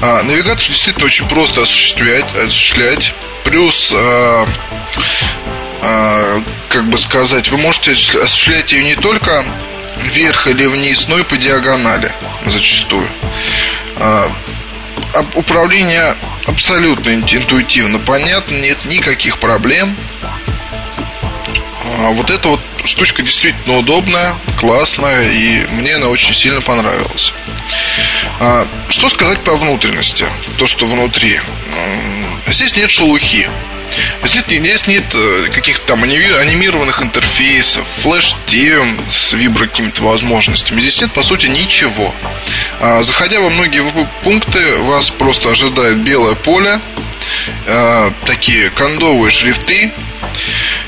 Навигацию 0.00 0.72
действительно 0.72 1.06
очень 1.06 1.28
просто 1.28 1.62
осуществлять. 1.62 2.24
осуществлять. 2.36 3.14
Плюс 3.44 3.94
как 6.68 6.84
бы 6.86 6.96
сказать, 6.96 7.50
вы 7.50 7.58
можете 7.58 7.92
осуществлять 7.92 8.72
ее 8.72 8.84
не 8.84 8.96
только 8.96 9.44
вверх 10.04 10.46
или 10.46 10.66
вниз, 10.66 11.08
но 11.08 11.18
и 11.18 11.22
по 11.22 11.36
диагонали 11.36 12.12
зачастую. 12.46 13.08
А, 13.96 14.30
управление 15.34 16.16
абсолютно 16.46 17.10
интуитивно 17.10 17.98
понятно, 17.98 18.54
нет 18.54 18.84
никаких 18.84 19.38
проблем. 19.38 19.96
А, 21.98 22.10
вот 22.10 22.30
эта 22.30 22.48
вот 22.48 22.60
штучка 22.84 23.22
действительно 23.22 23.78
удобная, 23.78 24.34
классная, 24.58 25.28
и 25.30 25.66
мне 25.72 25.96
она 25.96 26.08
очень 26.08 26.34
сильно 26.34 26.60
понравилась. 26.60 27.32
А, 28.40 28.66
что 28.88 29.08
сказать 29.08 29.40
по 29.40 29.56
внутренности? 29.56 30.26
То, 30.58 30.66
что 30.66 30.86
внутри. 30.86 31.40
Здесь 32.46 32.76
нет 32.76 32.90
шелухи. 32.90 33.48
Здесь, 34.24 34.44
здесь 34.46 34.86
нет 34.86 35.04
э, 35.14 35.48
каких-то 35.52 35.86
там 35.88 36.02
анимированных 36.02 37.02
интерфейсов, 37.02 37.84
флеш-тем 38.02 38.98
с 39.12 39.32
вибро 39.34 39.66
какими-то 39.66 40.02
возможностями. 40.02 40.80
Здесь 40.80 41.00
нет, 41.00 41.12
по 41.12 41.22
сути, 41.22 41.46
ничего. 41.46 42.14
А, 42.80 43.02
заходя 43.02 43.40
во 43.40 43.50
многие 43.50 43.82
пункты, 44.22 44.78
вас 44.78 45.10
просто 45.10 45.50
ожидает 45.50 45.98
белое 45.98 46.34
поле, 46.34 46.80
а, 47.66 48.12
такие 48.26 48.70
кондовые 48.70 49.30
шрифты, 49.30 49.92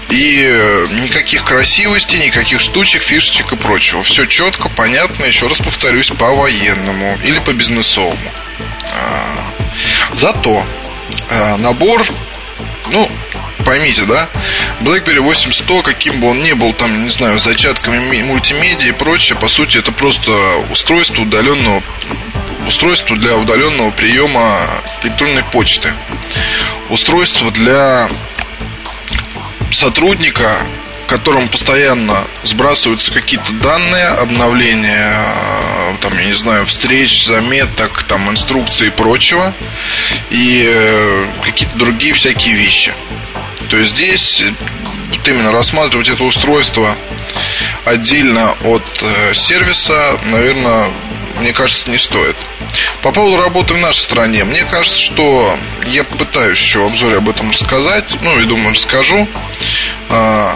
и 0.08 0.42
э, 0.42 0.86
никаких 1.02 1.44
красивостей, 1.44 2.18
никаких 2.18 2.60
штучек, 2.60 3.02
фишечек 3.02 3.52
и 3.52 3.56
прочего. 3.56 4.02
Все 4.02 4.24
четко, 4.26 4.68
понятно, 4.68 5.24
еще 5.24 5.46
раз 5.46 5.58
повторюсь, 5.58 6.10
по-военному 6.10 7.18
или 7.24 7.38
по-бизнесовому. 7.40 8.32
А, 8.92 10.16
зато 10.16 10.64
набор 11.58 12.06
ну, 12.90 13.10
поймите, 13.64 14.02
да, 14.02 14.28
BlackBerry 14.80 15.20
8100, 15.20 15.82
каким 15.82 16.20
бы 16.20 16.28
он 16.30 16.42
ни 16.42 16.52
был, 16.52 16.72
там, 16.72 17.04
не 17.04 17.10
знаю, 17.10 17.38
зачатками 17.38 18.22
мультимедиа 18.22 18.88
и 18.88 18.92
прочее, 18.92 19.38
по 19.38 19.48
сути, 19.48 19.78
это 19.78 19.92
просто 19.92 20.32
устройство 20.70 21.22
удаленного 21.22 21.82
устройство 22.66 23.16
для 23.16 23.36
удаленного 23.36 23.90
приема 23.92 24.68
электронной 25.02 25.44
почты. 25.44 25.92
Устройство 26.90 27.50
для 27.52 28.08
сотрудника, 29.72 30.60
которому 31.06 31.48
постоянно 31.48 32.24
сбрасываются 32.44 33.12
какие-то 33.12 33.52
данные, 33.62 34.06
обновления, 34.06 35.22
там, 36.00 36.16
я 36.18 36.24
не 36.26 36.34
знаю, 36.34 36.66
встреч, 36.66 37.24
заметок, 37.24 38.02
там, 38.04 38.30
инструкции 38.30 38.88
и 38.88 38.90
прочего, 38.90 39.52
и 40.30 40.62
э, 40.64 41.26
какие-то 41.42 41.76
другие 41.78 42.12
всякие 42.14 42.54
вещи. 42.54 42.92
То 43.70 43.76
есть 43.76 43.96
здесь 43.96 44.44
вот 45.10 45.28
именно 45.28 45.52
рассматривать 45.52 46.08
это 46.08 46.24
устройство 46.24 46.96
отдельно 47.84 48.54
от 48.64 48.84
э, 49.02 49.34
сервиса, 49.34 50.18
наверное, 50.26 50.88
мне 51.38 51.52
кажется, 51.52 51.90
не 51.90 51.98
стоит. 51.98 52.36
По 53.02 53.12
поводу 53.12 53.40
работы 53.40 53.74
в 53.74 53.78
нашей 53.78 54.00
стране, 54.00 54.44
мне 54.44 54.64
кажется, 54.64 54.98
что 54.98 55.56
я 55.86 56.04
пытаюсь 56.04 56.58
еще 56.58 56.80
в 56.80 56.86
обзоре 56.86 57.18
об 57.18 57.28
этом 57.28 57.50
рассказать, 57.50 58.16
ну 58.22 58.38
и 58.40 58.44
думаю, 58.44 58.74
расскажу, 58.74 59.26
а, 60.08 60.54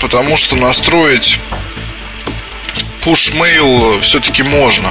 потому 0.00 0.36
что 0.36 0.56
настроить 0.56 1.38
push-mail 3.04 4.00
все-таки 4.00 4.42
можно 4.42 4.90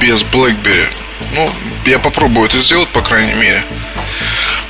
без 0.00 0.22
BlackBerry. 0.22 0.88
Ну, 1.32 1.50
я 1.84 1.98
попробую 1.98 2.48
это 2.48 2.58
сделать, 2.58 2.88
по 2.88 3.02
крайней 3.02 3.34
мере 3.34 3.64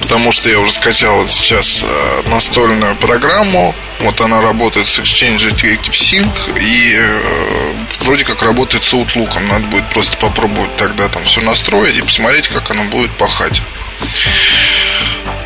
потому 0.00 0.32
что 0.32 0.48
я 0.48 0.58
уже 0.58 0.72
скачал 0.72 1.26
сейчас 1.26 1.84
э, 1.84 2.22
настольную 2.28 2.96
программу. 2.96 3.74
Вот 4.00 4.20
она 4.20 4.40
работает 4.40 4.86
с 4.86 4.98
Exchange 4.98 5.50
Interactive 5.50 5.90
Sync 5.90 6.60
и 6.60 6.94
э, 6.94 7.74
вроде 8.00 8.24
как 8.24 8.42
работает 8.42 8.84
с 8.84 8.92
Outlook. 8.92 9.38
Надо 9.40 9.66
будет 9.66 9.88
просто 9.90 10.16
попробовать 10.16 10.76
тогда 10.76 11.08
там 11.08 11.24
все 11.24 11.40
настроить 11.40 11.96
и 11.96 12.02
посмотреть, 12.02 12.48
как 12.48 12.70
она 12.70 12.84
будет 12.84 13.10
пахать. 13.12 13.62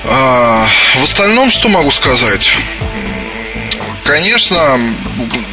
А, 0.04 0.66
в 0.98 1.04
остальном, 1.04 1.50
что 1.50 1.68
могу 1.68 1.90
сказать? 1.90 2.52
Конечно, 4.04 4.80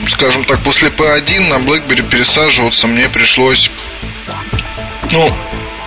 скажем 0.08 0.44
так, 0.46 0.60
после 0.62 0.90
P1 0.90 1.42
на 1.42 1.56
BlackBerry 1.56 2.02
пересаживаться 2.02 2.88
мне 2.88 3.08
пришлось, 3.08 3.70
ну, 5.12 5.32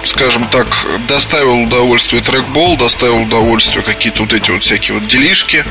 скажем 0.05 0.47
так, 0.49 0.67
доставил 1.09 1.63
удовольствие 1.63 2.23
трекбол, 2.23 2.77
доставил 2.77 3.23
удовольствие 3.23 3.83
какие-то 3.83 4.23
вот 4.23 4.33
эти 4.33 4.51
вот 4.51 4.63
всякие 4.63 4.99
вот 4.99 5.09
делишки 5.09 5.65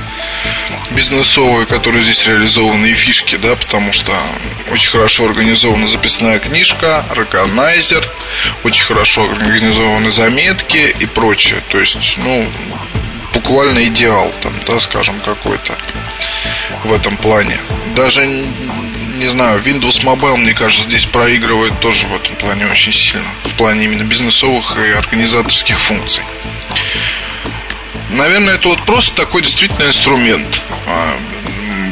бизнесовые, 0.91 1.65
которые 1.65 2.01
здесь 2.01 2.25
реализованы, 2.27 2.87
и 2.87 2.93
фишки, 2.93 3.35
да, 3.37 3.55
потому 3.55 3.93
что 3.93 4.13
очень 4.71 4.89
хорошо 4.89 5.25
организована 5.25 5.87
записная 5.87 6.39
книжка, 6.39 7.05
реконайзер, 7.13 8.07
очень 8.63 8.83
хорошо 8.85 9.29
организованы 9.29 10.11
заметки 10.11 10.95
и 10.99 11.05
прочее. 11.05 11.61
То 11.69 11.79
есть, 11.79 12.17
ну, 12.17 12.47
буквально 13.33 13.85
идеал 13.87 14.31
там, 14.41 14.53
да, 14.67 14.79
скажем, 14.79 15.19
какой-то 15.23 15.75
в 16.83 16.93
этом 16.93 17.17
плане. 17.17 17.57
Даже 17.95 18.25
не 19.19 19.27
знаю, 19.27 19.61
Windows 19.61 20.01
Mobile, 20.01 20.37
мне 20.37 20.53
кажется, 20.53 20.87
здесь 20.87 21.05
проигрывает 21.05 21.77
тоже 21.79 22.07
в 22.07 22.15
этом 22.15 22.35
плане 22.37 22.65
очень 22.67 22.93
сильно. 22.93 23.27
В 23.43 23.53
плане 23.55 23.85
именно 23.85 24.03
бизнесовых 24.03 24.77
и 24.77 24.91
организаторских 24.91 25.77
функций. 25.77 26.23
Наверное, 28.11 28.55
это 28.55 28.69
вот 28.69 28.81
просто 28.83 29.15
такой 29.15 29.41
действительно 29.41 29.87
инструмент. 29.87 30.61
А, 30.87 31.17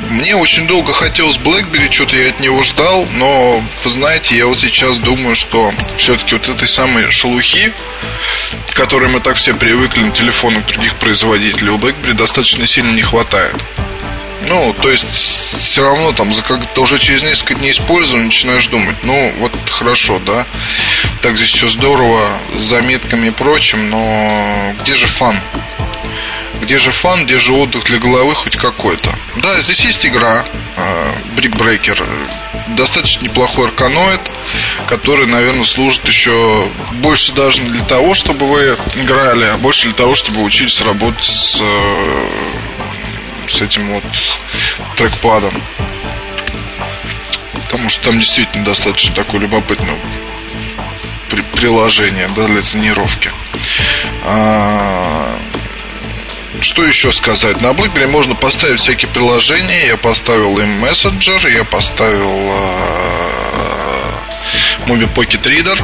мне 0.10 0.36
очень 0.36 0.68
долго 0.68 0.94
хотелось 0.94 1.38
BlackBerry, 1.38 1.92
что-то 1.92 2.16
я 2.16 2.30
от 2.30 2.40
него 2.40 2.64
ждал, 2.64 3.06
но, 3.14 3.62
вы 3.84 3.90
знаете, 3.90 4.38
я 4.38 4.48
вот 4.48 4.60
сейчас 4.60 4.98
думаю, 4.98 5.36
что 5.36 5.74
все-таки 5.98 6.36
вот 6.36 6.48
этой 6.48 6.68
самой 6.68 7.12
шелухи, 7.12 7.74
которой 8.74 9.10
мы 9.10 9.20
так 9.20 9.36
все 9.36 9.54
привыкли 9.54 10.02
на 10.02 10.12
телефонах 10.12 10.66
других 10.66 10.96
производителей, 10.96 11.72
у 11.72 11.78
BlackBerry 11.78 12.14
достаточно 12.14 12.66
сильно 12.66 12.92
не 12.92 13.02
хватает. 13.02 13.56
Ну, 14.42 14.76
то 14.82 14.90
есть, 14.90 15.12
все 15.14 15.84
равно 15.84 16.12
там 16.14 16.34
за 16.34 16.42
как-то 16.44 16.82
уже 16.82 17.00
через 17.00 17.24
несколько 17.24 17.56
дней 17.56 17.72
использования 17.72 18.26
начинаешь 18.26 18.68
думать, 18.68 18.96
ну, 19.04 19.34
вот 19.40 19.52
хорошо, 19.70 20.20
да, 20.26 20.46
так 21.22 21.38
здесь 21.38 21.50
все 21.50 21.68
здорово, 21.68 22.30
с 22.56 22.62
заметками 22.62 23.28
и 23.28 23.32
прочим, 23.32 23.90
но 23.90 24.74
где 24.82 24.96
же 24.96 25.08
фан? 25.08 25.40
Где 26.62 26.78
же 26.78 26.92
фан, 26.92 27.26
где 27.26 27.40
же 27.40 27.54
отдых 27.54 27.86
для 27.86 28.00
головы 28.00 28.34
хоть 28.34 28.56
какой-то? 28.56 29.14
Да, 29.38 29.60
здесь 29.60 29.82
есть 29.82 30.06
игра, 30.06 30.44
Brick 31.36 31.56
Breaker, 31.56 32.04
достаточно 32.76 33.26
неплохой 33.26 33.68
арканоид, 33.68 34.22
который, 34.88 35.28
наверное, 35.28 35.66
служит 35.66 36.06
еще 36.06 36.68
больше 36.94 37.34
даже 37.34 37.62
не 37.62 37.70
для 37.70 37.84
того, 37.84 38.14
чтобы 38.14 38.48
вы 38.48 38.78
играли, 38.96 39.46
а 39.46 39.58
больше 39.58 39.86
для 39.86 39.94
того, 39.94 40.16
чтобы 40.16 40.40
вы 40.40 40.46
учились 40.46 40.82
работать 40.82 41.26
с 41.26 41.60
э, 41.62 42.28
с 43.58 43.62
этим 43.62 43.92
вот 43.92 44.04
трекпадом. 44.98 45.54
Потому 47.54 47.90
что 47.90 48.06
там 48.06 48.20
действительно 48.20 48.64
достаточно 48.64 49.16
такое 49.16 49.42
любопытное 49.42 49.96
при 51.30 51.42
приложение 51.42 52.30
да, 52.36 52.46
для 52.46 52.62
тренировки. 52.62 53.32
А, 54.24 55.36
что 56.62 56.86
еще 56.86 57.12
сказать? 57.12 57.60
На 57.62 57.72
BlackBerry 57.72 58.08
можно 58.08 58.36
поставить 58.36 58.80
всякие 58.80 59.10
приложения. 59.10 59.88
Я 59.88 59.98
поставил 59.98 60.58
им 60.60 60.84
Messenger, 60.84 61.52
я 61.52 61.64
поставил 61.64 62.30
а, 62.32 64.14
Pocket 64.86 65.42
Reader. 65.42 65.84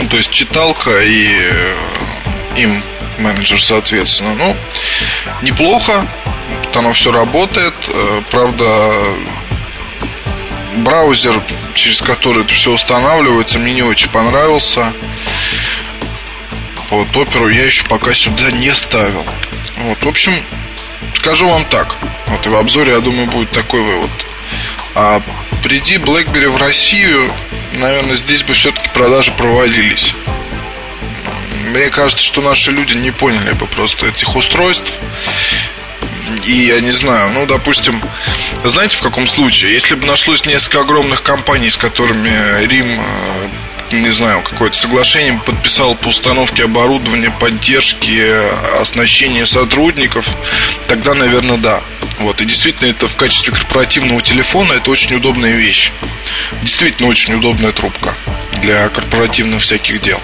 Ну, 0.00 0.08
то 0.08 0.16
есть 0.18 0.30
читалка 0.30 1.00
и 1.00 1.26
э, 1.30 1.74
им 2.56 2.82
менеджер, 3.18 3.62
соответственно. 3.62 4.34
Ну, 4.34 4.56
неплохо, 5.42 6.06
оно 6.74 6.92
все 6.92 7.12
работает. 7.12 7.74
Э, 7.88 8.22
правда, 8.30 8.92
браузер, 10.76 11.40
через 11.74 12.00
который 12.00 12.42
это 12.42 12.52
все 12.52 12.72
устанавливается, 12.72 13.58
мне 13.58 13.72
не 13.72 13.82
очень 13.82 14.08
понравился. 14.10 14.92
Вот 16.90 17.16
оперу 17.16 17.48
я 17.48 17.64
еще 17.64 17.84
пока 17.84 18.12
сюда 18.12 18.50
не 18.50 18.72
ставил. 18.74 19.24
Вот, 19.78 20.02
в 20.02 20.08
общем, 20.08 20.40
скажу 21.14 21.48
вам 21.48 21.64
так. 21.64 21.94
Вот 22.26 22.46
и 22.46 22.48
в 22.48 22.56
обзоре, 22.56 22.92
я 22.92 23.00
думаю, 23.00 23.26
будет 23.26 23.50
такой 23.50 23.80
вывод. 23.80 24.10
А 24.94 25.20
приди 25.62 25.96
BlackBerry 25.96 26.48
в 26.48 26.56
Россию, 26.56 27.32
наверное, 27.72 28.16
здесь 28.16 28.42
бы 28.42 28.54
все-таки 28.54 28.88
продажи 28.90 29.32
проводились. 29.32 30.14
Мне 31.74 31.90
кажется, 31.90 32.24
что 32.24 32.40
наши 32.40 32.70
люди 32.70 32.94
не 32.94 33.10
поняли 33.10 33.50
бы 33.50 33.66
просто 33.66 34.06
этих 34.06 34.36
устройств. 34.36 34.92
И 36.46 36.52
я 36.52 36.80
не 36.80 36.92
знаю, 36.92 37.30
ну, 37.30 37.46
допустим, 37.46 38.00
знаете, 38.62 38.96
в 38.96 39.02
каком 39.02 39.26
случае? 39.26 39.72
Если 39.72 39.96
бы 39.96 40.06
нашлось 40.06 40.46
несколько 40.46 40.82
огромных 40.82 41.24
компаний, 41.24 41.70
с 41.70 41.76
которыми 41.76 42.64
Рим 42.66 43.00
э, 43.00 44.00
не 44.00 44.12
знаю, 44.12 44.42
какое-то 44.42 44.76
соглашение 44.76 45.40
подписал 45.44 45.96
по 45.96 46.08
установке 46.08 46.64
оборудования, 46.64 47.32
поддержки, 47.40 48.24
оснащения 48.80 49.44
сотрудников, 49.44 50.28
тогда, 50.86 51.14
наверное, 51.14 51.56
да. 51.56 51.82
Вот, 52.18 52.40
и 52.40 52.44
действительно, 52.44 52.88
это 52.88 53.06
в 53.06 53.16
качестве 53.16 53.52
корпоративного 53.52 54.22
телефона 54.22 54.74
это 54.74 54.90
очень 54.90 55.16
удобная 55.16 55.52
вещь. 55.56 55.90
Действительно, 56.62 57.08
очень 57.08 57.34
удобная 57.34 57.72
трубка 57.72 58.14
для 58.62 58.88
корпоративных 58.88 59.62
всяких 59.62 60.00
дел. 60.00 60.20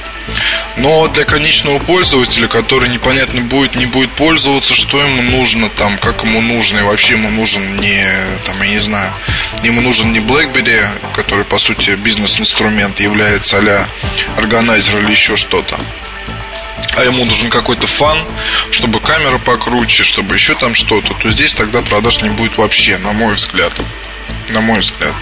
Но 0.77 1.09
для 1.09 1.25
конечного 1.25 1.79
пользователя, 1.79 2.47
который 2.47 2.89
непонятно 2.89 3.41
будет, 3.41 3.75
не 3.75 3.87
будет 3.87 4.11
пользоваться, 4.11 4.75
что 4.75 5.03
ему 5.03 5.23
нужно 5.23 5.69
там, 5.69 5.99
как 5.99 6.23
ему 6.23 6.41
нужно, 6.41 6.79
и 6.79 6.83
вообще 6.83 7.15
ему 7.15 7.31
нужен 7.31 7.77
не, 7.77 8.07
там, 8.47 8.55
я 8.63 8.69
не 8.71 8.81
знаю, 8.81 9.13
ему 9.63 9.81
нужен 9.81 10.13
не 10.13 10.21
BlackBerry, 10.21 10.89
который, 11.15 11.45
по 11.45 11.59
сути, 11.59 11.91
бизнес-инструмент, 11.91 13.01
является 13.01 13.59
а-ля 13.59 13.87
органайзер 14.37 14.99
или 15.01 15.11
еще 15.11 15.37
что-то 15.37 15.79
а 16.97 17.05
ему 17.05 17.25
нужен 17.25 17.51
какой-то 17.51 17.87
фан, 17.87 18.19
чтобы 18.71 19.01
камера 19.01 19.39
покруче, 19.39 20.03
чтобы 20.03 20.35
еще 20.35 20.55
там 20.55 20.75
что-то, 20.75 21.15
то 21.15 21.31
здесь 21.31 21.55
тогда 21.55 21.83
продаж 21.83 22.23
не 22.23 22.31
будет 22.31 22.59
вообще, 22.59 22.99
на 22.99 23.13
мой 23.13 23.35
взгляд. 23.35 23.73
На 24.49 24.61
мой 24.61 24.81
взгляд. 24.81 25.15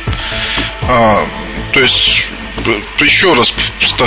А, 0.83 1.29
то 1.73 1.81
есть 1.81 2.27
еще 3.01 3.35
раз 3.35 3.55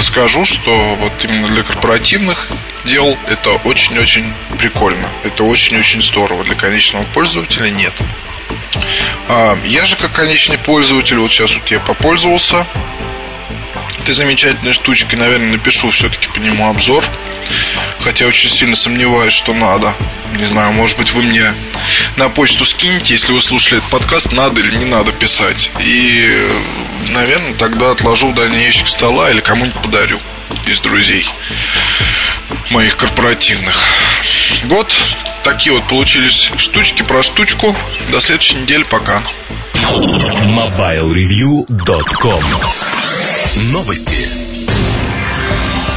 скажу, 0.02 0.46
что 0.46 0.96
вот 0.96 1.14
именно 1.24 1.48
для 1.48 1.64
корпоративных 1.64 2.48
дел 2.86 3.18
это 3.28 3.52
очень-очень 3.52 4.26
прикольно. 4.58 5.08
Это 5.24 5.44
очень-очень 5.44 6.02
здорово. 6.02 6.44
Для 6.44 6.56
конечного 6.56 7.04
пользователя 7.14 7.70
нет. 7.70 7.94
А, 9.28 9.58
я 9.66 9.86
же 9.86 9.96
как 9.96 10.12
конечный 10.12 10.58
пользователь, 10.58 11.18
вот 11.18 11.32
сейчас 11.32 11.56
вот 11.56 11.70
я 11.70 11.80
попользовался 11.80 12.66
этой 14.00 14.16
замечательной 14.16 14.74
штучкой, 14.74 15.16
наверное, 15.20 15.52
напишу 15.52 15.92
все-таки 15.92 16.28
по 16.28 16.40
нему 16.40 16.70
обзор. 16.70 17.06
Хотя 18.00 18.26
очень 18.26 18.50
сильно 18.50 18.76
сомневаюсь, 18.76 19.34
что 19.34 19.54
надо. 19.54 19.94
Не 20.38 20.46
знаю, 20.46 20.74
может 20.74 20.98
быть, 20.98 21.14
вы 21.14 21.24
мне 21.24 21.54
на 22.16 22.30
почту 22.30 22.66
скинете, 22.66 23.14
если 23.14 23.34
вы 23.34 23.42
слушали 23.42 23.78
этот 23.78 23.90
подкаст, 23.90 24.32
надо 24.32 24.62
или 24.62 24.76
не 24.76 24.86
надо 24.86 25.12
писать. 25.12 25.70
И, 25.80 26.48
наверное, 27.10 27.54
тогда 27.54 27.92
отложу 27.92 28.32
в 28.32 28.36
дальний 28.36 28.64
ящик 28.64 28.88
стола 28.88 29.30
или 29.30 29.42
кому-нибудь 29.42 29.80
подарю 29.82 30.20
из 30.68 30.80
друзей 30.80 31.28
моих 32.70 32.98
корпоративных. 32.98 33.80
Вот 34.66 34.94
такие 35.44 35.74
вот 35.74 35.88
получились 35.88 36.52
штучки 36.58 37.02
про 37.04 37.24
штучку. 37.24 37.74
До 38.10 38.20
следующей 38.20 38.56
недели. 38.56 38.84
Пока. 38.84 39.24
MobileReview.com 39.82 42.44
Новости. 43.72 44.41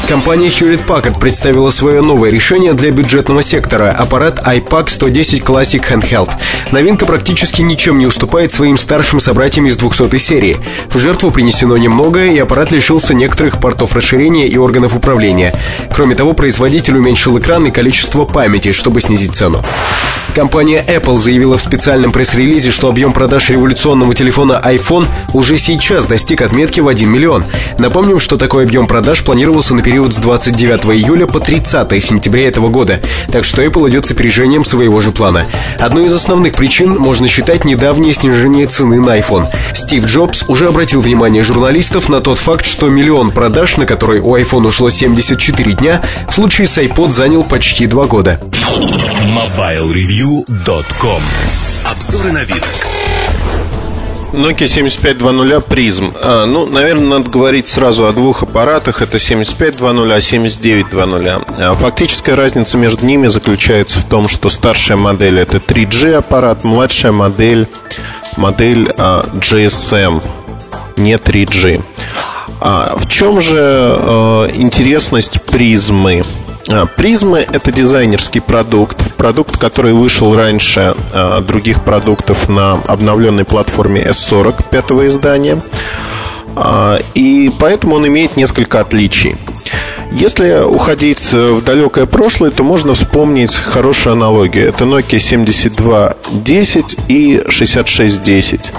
Компания 0.09 0.49
Hewlett 0.49 0.87
Packard 0.87 1.19
представила 1.19 1.71
свое 1.71 2.03
новое 2.03 2.31
решение 2.31 2.75
для 2.75 2.90
бюджетного 2.90 3.43
сектора– 3.43 3.90
аппарат 3.99 4.38
iPac 4.47 4.90
110 4.90 5.40
Classic 5.40 5.81
Handheld. 5.81 6.31
Новинка 6.73 7.07
практически 7.07 7.62
ничем 7.62 7.99
не 7.99 8.07
уступает 8.07 8.53
своим 8.53 8.77
старшим 8.77 9.19
собратьям 9.19 9.67
из 9.67 9.79
200 9.79 10.19
серии. 10.19 10.57
В 10.93 10.99
жертву 10.99 11.31
принесено 11.31 11.79
немного, 11.79 12.27
и 12.27 12.38
аппарат 12.38 12.71
лишился 12.71 13.14
некоторых 13.14 13.59
портов 13.59 13.95
расширения 13.95 14.47
и 14.47 14.59
органов 14.59 14.95
управления. 14.95 15.55
Кроме 15.90 16.14
того, 16.14 16.35
производитель 16.35 16.99
уменьшил 16.99 17.38
экран 17.38 17.67
и 17.67 17.71
количество 17.71 18.25
памяти, 18.25 18.73
чтобы 18.73 19.01
снизить 19.01 19.35
цену. 19.35 19.64
Компания 20.35 20.85
Apple 20.87 21.17
заявила 21.17 21.57
в 21.57 21.62
специальном 21.62 22.12
пресс-релизе, 22.12 22.73
что 22.73 22.88
объем 22.88 23.12
продаж 23.12 23.51
революционного 23.51 24.14
телефона 24.14 24.61
iPhone 24.64 25.07
уже 25.33 25.59
сейчас 25.59 26.07
достиг 26.07 26.43
отметки 26.43 26.81
в 26.81 26.88
1 26.88 27.09
миллион. 27.09 27.45
Напомним, 27.79 28.19
что 28.19 28.37
такой 28.37 28.64
объем 28.64 28.87
продаж 28.87 29.23
планировался 29.23 29.75
на 29.75 29.83
период 29.83 29.93
период 29.94 30.12
с 30.12 30.16
29 30.16 30.87
июля 30.87 31.28
по 31.28 31.38
30 31.38 32.02
сентября 32.02 32.48
этого 32.48 32.66
года, 32.66 33.00
так 33.30 33.44
что 33.44 33.62
Apple 33.62 33.88
идет 33.88 34.07
с 34.07 34.11
опережением 34.11 34.64
своего 34.64 35.00
же 35.00 35.12
плана. 35.12 35.46
Одной 35.78 36.07
из 36.07 36.14
основных 36.14 36.54
причин 36.54 36.96
можно 36.96 37.28
считать 37.28 37.64
недавнее 37.64 38.12
снижение 38.12 38.66
цены 38.66 39.00
на 39.00 39.20
iPhone. 39.20 39.46
Стив 39.72 40.04
Джобс 40.04 40.46
уже 40.48 40.66
обратил 40.66 41.00
внимание 41.00 41.44
журналистов 41.44 42.09
на 42.09 42.20
тот 42.20 42.40
факт, 42.40 42.66
что 42.66 42.88
миллион 42.88 43.30
продаж, 43.30 43.76
на 43.76 43.87
который 43.87 44.20
у 44.20 44.37
iPhone 44.37 44.66
ушло 44.66 44.90
74 44.90 45.74
дня, 45.74 46.02
в 46.28 46.35
случае 46.35 46.66
с 46.66 46.76
iPod 46.76 47.12
занял 47.12 47.44
почти 47.44 47.87
два 47.87 48.07
года. 48.07 48.40
MobileReview.com 48.42 51.22
Обзоры 51.85 52.33
новинок 52.33 52.64
Nokia 54.35 54.66
7520 54.66 55.64
Prism. 55.68 56.16
А, 56.20 56.44
ну, 56.44 56.66
наверное, 56.66 57.18
надо 57.18 57.31
говорить 57.31 57.66
сразу 57.66 58.07
о 58.07 58.12
двух 58.12 58.42
аппаратах. 58.42 59.01
Это 59.01 59.18
7520, 59.18 60.11
а 60.11 60.20
7920. 60.20 61.42
А, 61.61 61.75
фактическая 61.75 62.35
разница 62.35 62.77
между 62.77 63.06
ними 63.06 63.29
заключается 63.29 64.00
в 64.00 64.04
том, 64.04 64.29
что 64.29 64.50
старшая 64.50 64.96
модель 64.96 65.38
это 65.38 65.58
3G 65.58 66.15
аппарат, 66.15 66.65
младшая 66.65 67.13
модель 67.13 67.69
модель 68.37 68.92
а, 68.96 69.25
GSM, 69.35 70.23
не 70.96 71.15
3G. 71.15 71.83
А 72.61 72.96
в 72.96 73.08
чем 73.08 73.40
же 73.40 73.58
а, 73.61 74.50
интересность 74.52 75.42
призмы? 75.42 76.25
А, 76.69 76.87
Призмы– 76.87 77.46
это 77.52 77.73
дизайнерский 77.73 78.40
продукт, 78.40 79.15
продукт, 79.17 79.58
который 79.58 79.92
вышел 79.92 80.35
раньше 80.35 80.94
а, 81.12 81.40
других 81.40 81.83
продуктов 81.83 82.48
на 82.48 82.75
обновленной 82.87 83.44
платформе 83.44 84.02
S40 84.02 84.65
пятого 84.71 85.06
издания, 85.06 85.60
а, 86.56 86.98
и 87.15 87.50
поэтому 87.58 87.96
он 87.96 88.06
имеет 88.06 88.37
несколько 88.37 88.81
отличий. 88.81 89.37
Если 90.12 90.62
уходить 90.65 91.33
в 91.33 91.62
далекое 91.62 92.06
прошлое, 92.06 92.50
то 92.52 92.62
можно 92.62 92.94
вспомнить 92.94 93.52
хорошую 93.54 94.12
аналогию. 94.12 94.69
Это 94.69 94.85
Nokia 94.85 95.19
7210 95.19 96.96
и 97.08 97.42
6610. 97.48 98.73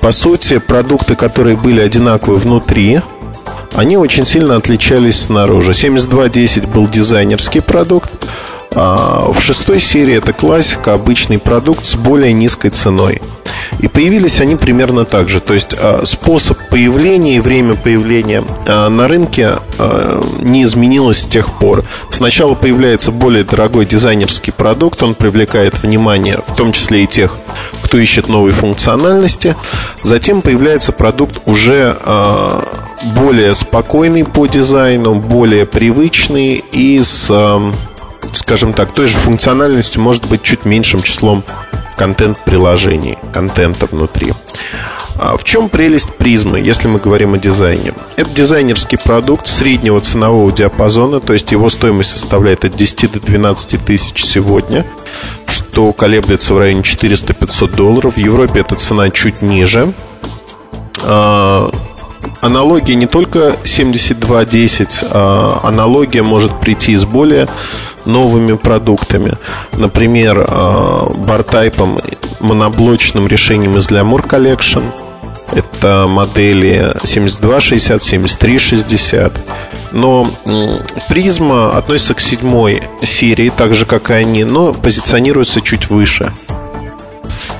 По 0.00 0.12
сути, 0.12 0.58
продукты, 0.58 1.14
которые 1.14 1.56
были 1.56 1.82
одинаковы 1.82 2.36
внутри, 2.36 3.02
они 3.72 3.96
очень 3.96 4.24
сильно 4.24 4.56
отличались 4.56 5.22
снаружи. 5.22 5.74
7210 5.74 6.66
был 6.66 6.88
дизайнерский 6.88 7.60
продукт, 7.60 8.10
а 8.74 9.30
в 9.32 9.40
шестой 9.40 9.80
серии 9.80 10.14
это 10.14 10.32
классика, 10.32 10.94
обычный 10.94 11.38
продукт 11.38 11.84
с 11.84 11.96
более 11.96 12.32
низкой 12.32 12.70
ценой. 12.70 13.20
И 13.80 13.88
появились 13.88 14.40
они 14.40 14.56
примерно 14.56 15.04
так 15.04 15.28
же. 15.28 15.40
То 15.40 15.54
есть 15.54 15.74
а, 15.76 16.02
способ 16.04 16.58
появления 16.68 17.36
и 17.36 17.40
время 17.40 17.76
появления 17.76 18.42
а, 18.66 18.88
на 18.88 19.08
рынке 19.08 19.56
а, 19.78 20.22
не 20.40 20.64
изменилось 20.64 21.22
с 21.22 21.26
тех 21.26 21.58
пор. 21.58 21.84
Сначала 22.10 22.54
появляется 22.54 23.12
более 23.12 23.44
дорогой 23.44 23.86
дизайнерский 23.86 24.52
продукт, 24.52 25.02
он 25.02 25.14
привлекает 25.14 25.82
внимание, 25.82 26.38
в 26.46 26.54
том 26.54 26.72
числе 26.72 27.04
и 27.04 27.06
тех, 27.06 27.36
кто 27.82 27.98
ищет 27.98 28.28
новые 28.28 28.54
функциональности. 28.54 29.54
Затем 30.02 30.42
появляется 30.42 30.92
продукт 30.92 31.40
уже 31.46 31.96
более 33.16 33.54
спокойный 33.54 34.24
по 34.24 34.46
дизайну, 34.46 35.14
более 35.14 35.66
привычный 35.66 36.64
и 36.72 37.00
с, 37.02 37.30
скажем 38.32 38.72
так, 38.72 38.92
той 38.92 39.06
же 39.06 39.18
функциональностью, 39.18 40.02
может 40.02 40.26
быть, 40.26 40.42
чуть 40.42 40.64
меньшим 40.64 41.02
числом 41.02 41.44
контент-приложений, 41.96 43.18
контента 43.32 43.86
внутри. 43.86 44.32
А 45.20 45.36
в 45.36 45.42
чем 45.42 45.68
прелесть 45.68 46.14
призмы, 46.14 46.60
если 46.60 46.86
мы 46.86 47.00
говорим 47.00 47.34
о 47.34 47.38
дизайне? 47.38 47.92
Это 48.14 48.30
дизайнерский 48.30 48.98
продукт 48.98 49.48
среднего 49.48 50.00
ценового 50.00 50.52
диапазона, 50.52 51.18
то 51.18 51.32
есть 51.32 51.50
его 51.50 51.68
стоимость 51.68 52.10
составляет 52.10 52.64
от 52.64 52.76
10 52.76 53.10
до 53.12 53.20
12 53.20 53.84
тысяч 53.84 54.24
сегодня, 54.24 54.86
что 55.48 55.92
колеблется 55.92 56.54
в 56.54 56.58
районе 56.58 56.82
400-500 56.82 57.74
долларов. 57.74 58.14
В 58.14 58.18
Европе 58.18 58.60
эта 58.60 58.76
цена 58.76 59.10
чуть 59.10 59.42
ниже. 59.42 59.92
Аналогия 62.40 62.94
не 62.94 63.06
только 63.06 63.56
7210, 63.64 65.04
а 65.10 65.60
аналогия 65.62 66.22
может 66.22 66.58
прийти 66.60 66.92
из 66.92 67.04
более 67.04 67.48
новыми 68.04 68.56
продуктами. 68.56 69.34
Например, 69.72 70.44
а, 70.48 71.12
бартайпом, 71.14 72.00
моноблочным 72.40 73.26
решением 73.26 73.76
из 73.76 73.88
Glamour 73.88 74.26
Collection. 74.26 74.84
Это 75.52 76.06
модели 76.08 76.94
7260, 77.04 78.02
7360. 78.02 79.32
Но 79.92 80.30
призма 81.08 81.76
относится 81.76 82.14
к 82.14 82.20
седьмой 82.20 82.82
серии, 83.02 83.50
так 83.50 83.74
же, 83.74 83.86
как 83.86 84.10
и 84.10 84.14
они, 84.14 84.44
но 84.44 84.72
позиционируется 84.72 85.60
чуть 85.60 85.88
выше. 85.88 86.32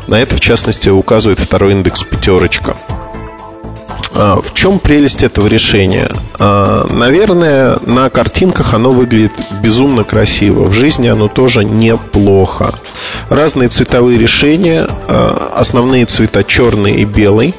На 0.06 0.20
это, 0.20 0.36
в 0.36 0.40
частности, 0.40 0.88
указывает 0.88 1.38
второй 1.38 1.72
индекс 1.72 2.02
пятерочка. 2.02 2.76
А, 4.14 4.40
в 4.40 4.54
чем 4.54 4.78
прелесть 4.78 5.22
этого 5.22 5.46
решения? 5.46 6.10
А, 6.38 6.86
наверное, 6.88 7.78
на 7.86 8.10
картинках 8.10 8.74
оно 8.74 8.90
выглядит 8.90 9.32
безумно 9.62 10.04
красиво. 10.04 10.64
В 10.64 10.72
жизни 10.72 11.08
оно 11.08 11.28
тоже 11.28 11.64
неплохо. 11.64 12.74
Разные 13.28 13.68
цветовые 13.68 14.18
решения. 14.18 14.86
А, 14.88 15.52
основные 15.54 16.06
цвета 16.06 16.42
черный 16.44 16.96
и 16.96 17.04
белый. 17.04 17.54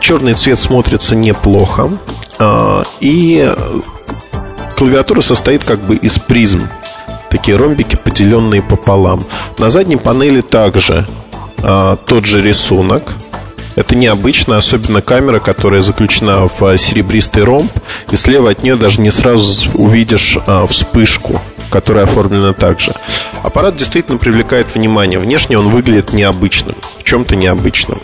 Черный 0.00 0.34
цвет 0.34 0.60
смотрится 0.60 1.16
неплохо. 1.16 1.90
И 3.00 3.54
клавиатура 4.76 5.22
состоит 5.22 5.64
как 5.64 5.80
бы 5.80 5.96
из 5.96 6.18
призм. 6.18 6.68
Такие 7.30 7.56
ромбики, 7.56 7.96
поделенные 7.96 8.60
пополам. 8.60 9.24
На 9.56 9.70
задней 9.70 9.96
панели 9.96 10.42
также 10.42 11.06
тот 11.56 12.26
же 12.26 12.42
рисунок– 12.42 13.14
это 13.74 13.94
необычно, 13.96 14.56
особенно 14.56 15.00
камера, 15.02 15.40
которая 15.40 15.80
заключена 15.80 16.48
в 16.48 16.62
а, 16.62 16.76
серебристый 16.76 17.44
ромб, 17.44 17.72
и 18.10 18.16
слева 18.16 18.50
от 18.50 18.62
нее 18.62 18.76
даже 18.76 19.00
не 19.00 19.10
сразу 19.10 19.70
увидишь 19.74 20.38
а, 20.46 20.66
вспышку 20.66 21.40
которая 21.70 22.04
оформлена 22.04 22.52
также. 22.52 22.92
Аппарат 23.42 23.76
действительно 23.76 24.18
привлекает 24.18 24.72
внимание. 24.74 25.18
Внешне 25.18 25.58
он 25.58 25.70
выглядит 25.70 26.12
необычным, 26.12 26.76
в 26.98 27.02
чем-то 27.02 27.34
необычным. 27.34 27.98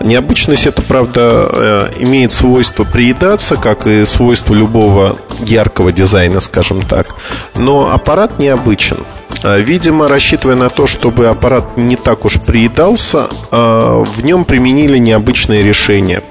Необычность 0.00 0.66
это, 0.66 0.80
правда, 0.80 1.48
э, 1.52 1.88
имеет 1.98 2.32
свойство 2.32 2.84
приедаться, 2.84 3.56
как 3.56 3.86
и 3.86 4.04
свойство 4.04 4.54
любого 4.54 5.18
яркого 5.40 5.92
дизайна, 5.92 6.40
скажем 6.40 6.82
так. 6.82 7.14
Но 7.56 7.92
аппарат 7.92 8.38
необычен. 8.38 8.98
А, 9.42 9.58
видимо, 9.58 10.08
рассчитывая 10.08 10.56
на 10.56 10.70
то, 10.70 10.86
чтобы 10.86 11.26
аппарат 11.26 11.76
не 11.76 11.96
так 11.96 12.24
уж 12.24 12.40
приедался, 12.40 13.28
а, 13.50 14.02
в 14.02 14.24
нем 14.24 14.44
применили 14.44 14.98
необычное 14.98 15.62
решение, 15.62 16.22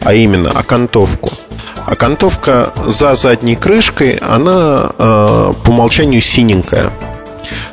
а 0.00 0.14
именно 0.14 0.50
окантовку. 0.50 1.30
Окантовка 1.86 2.72
за 2.86 3.14
задней 3.14 3.56
крышкой, 3.56 4.16
она 4.16 4.92
а, 4.98 5.52
по 5.52 5.70
умолчанию 5.70 6.22
синенькая. 6.22 6.90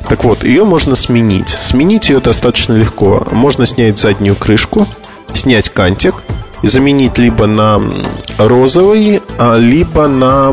Так 0.08 0.24
вот, 0.24 0.44
ее 0.44 0.64
можно 0.64 0.94
сменить. 0.94 1.48
Сменить 1.48 2.10
ее 2.10 2.20
достаточно 2.20 2.74
легко. 2.74 3.26
Можно 3.30 3.64
снять 3.64 3.98
заднюю 3.98 4.36
крышку, 4.36 4.86
снять 5.32 5.70
кантик 5.70 6.16
и 6.60 6.68
заменить 6.68 7.16
либо 7.16 7.46
на 7.46 7.80
розовый, 8.36 9.22
либо 9.56 10.08
на 10.08 10.52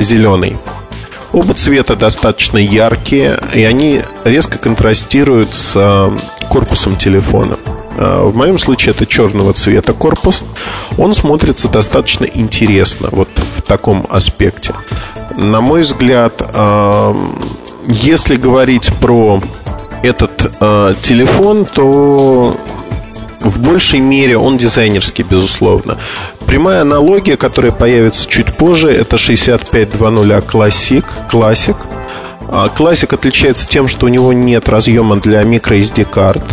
зеленый. 0.00 0.56
Оба 1.34 1.52
цвета 1.54 1.96
достаточно 1.96 2.58
яркие, 2.58 3.40
и 3.52 3.64
они 3.64 4.02
резко 4.22 4.56
контрастируют 4.56 5.52
с 5.52 5.72
э, 5.74 6.16
корпусом 6.48 6.94
телефона. 6.94 7.56
Э, 7.96 8.22
в 8.22 8.36
моем 8.36 8.56
случае 8.56 8.94
это 8.94 9.04
черного 9.04 9.52
цвета 9.52 9.94
корпус. 9.94 10.44
Он 10.96 11.12
смотрится 11.12 11.68
достаточно 11.68 12.24
интересно 12.24 13.08
вот 13.10 13.28
в 13.56 13.62
таком 13.62 14.06
аспекте. 14.10 14.74
На 15.36 15.60
мой 15.60 15.80
взгляд, 15.80 16.34
э, 16.40 17.14
если 17.88 18.36
говорить 18.36 18.92
про 19.00 19.40
этот 20.04 20.38
телефон, 21.02 21.64
то 21.66 22.56
в 23.44 23.60
большей 23.60 24.00
мере 24.00 24.36
он 24.36 24.56
дизайнерский, 24.56 25.22
безусловно. 25.22 25.98
Прямая 26.46 26.82
аналогия, 26.82 27.36
которая 27.36 27.72
появится 27.72 28.28
чуть 28.28 28.54
позже, 28.56 28.90
это 28.90 29.16
6520 29.16 30.44
Classic. 30.44 31.04
Classic. 31.30 31.76
Classic 32.48 33.14
отличается 33.14 33.68
тем, 33.68 33.88
что 33.88 34.06
у 34.06 34.08
него 34.08 34.32
нет 34.32 34.68
разъема 34.68 35.16
для 35.16 35.42
microSD 35.42 36.04
карт. 36.04 36.44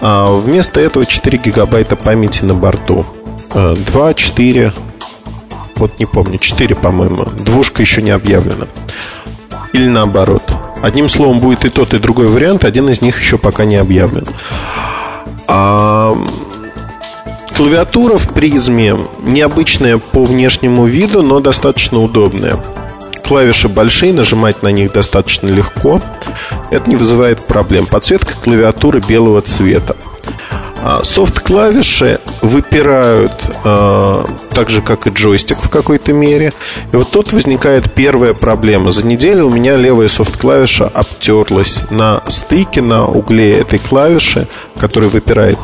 А 0.00 0.32
вместо 0.32 0.80
этого 0.80 1.06
4 1.06 1.38
гигабайта 1.38 1.96
памяти 1.96 2.44
на 2.44 2.54
борту. 2.54 3.04
2, 3.52 4.14
4, 4.14 4.72
вот 5.76 5.98
не 5.98 6.06
помню, 6.06 6.38
4, 6.38 6.76
по-моему. 6.76 7.24
Двушка 7.24 7.82
еще 7.82 8.02
не 8.02 8.10
объявлена. 8.10 8.66
Или 9.72 9.88
наоборот. 9.88 10.42
Одним 10.82 11.08
словом, 11.08 11.40
будет 11.40 11.64
и 11.64 11.68
тот, 11.68 11.94
и 11.94 11.98
другой 11.98 12.26
вариант. 12.28 12.64
Один 12.64 12.88
из 12.88 13.00
них 13.00 13.20
еще 13.20 13.38
пока 13.38 13.64
не 13.64 13.76
объявлен. 13.76 14.26
А 15.48 16.16
клавиатура 17.56 18.18
в 18.18 18.32
призме 18.34 18.96
необычная 19.22 19.98
по 19.98 20.24
внешнему 20.24 20.84
виду, 20.84 21.22
но 21.22 21.40
достаточно 21.40 21.98
удобная. 21.98 22.62
Клавиши 23.24 23.68
большие, 23.68 24.12
нажимать 24.12 24.62
на 24.62 24.68
них 24.68 24.92
достаточно 24.92 25.48
легко. 25.48 26.00
Это 26.70 26.88
не 26.88 26.96
вызывает 26.96 27.46
проблем. 27.46 27.86
Подсветка 27.86 28.34
клавиатуры 28.42 29.00
белого 29.00 29.40
цвета. 29.40 29.96
А, 30.90 31.04
софт-клавиши 31.04 32.18
выпирают 32.40 33.32
э, 33.62 34.24
так 34.54 34.70
же, 34.70 34.80
как 34.80 35.06
и 35.06 35.10
джойстик 35.10 35.60
в 35.60 35.68
какой-то 35.68 36.14
мере. 36.14 36.50
И 36.94 36.96
вот 36.96 37.10
тут 37.10 37.34
возникает 37.34 37.92
первая 37.92 38.32
проблема. 38.32 38.90
За 38.90 39.06
неделю 39.06 39.48
у 39.48 39.50
меня 39.50 39.76
левая 39.76 40.08
софт-клавиша 40.08 40.86
обтерлась 40.86 41.82
на 41.90 42.22
стыке, 42.28 42.80
на 42.80 43.06
угле 43.06 43.58
этой 43.58 43.78
клавиши, 43.78 44.48
которая 44.80 45.10
выпирает. 45.10 45.58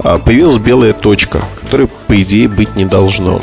а, 0.00 0.18
появилась 0.18 0.58
белая 0.58 0.92
точка, 0.92 1.40
которой, 1.62 1.88
по 2.06 2.20
идее, 2.20 2.46
быть 2.46 2.76
не 2.76 2.84
должно. 2.84 3.40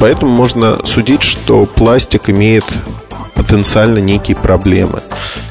Поэтому 0.00 0.32
можно 0.32 0.80
судить, 0.86 1.20
что 1.20 1.66
пластик 1.66 2.30
имеет 2.30 2.64
потенциально 3.28 3.98
некие 3.98 4.36
проблемы. 4.36 5.00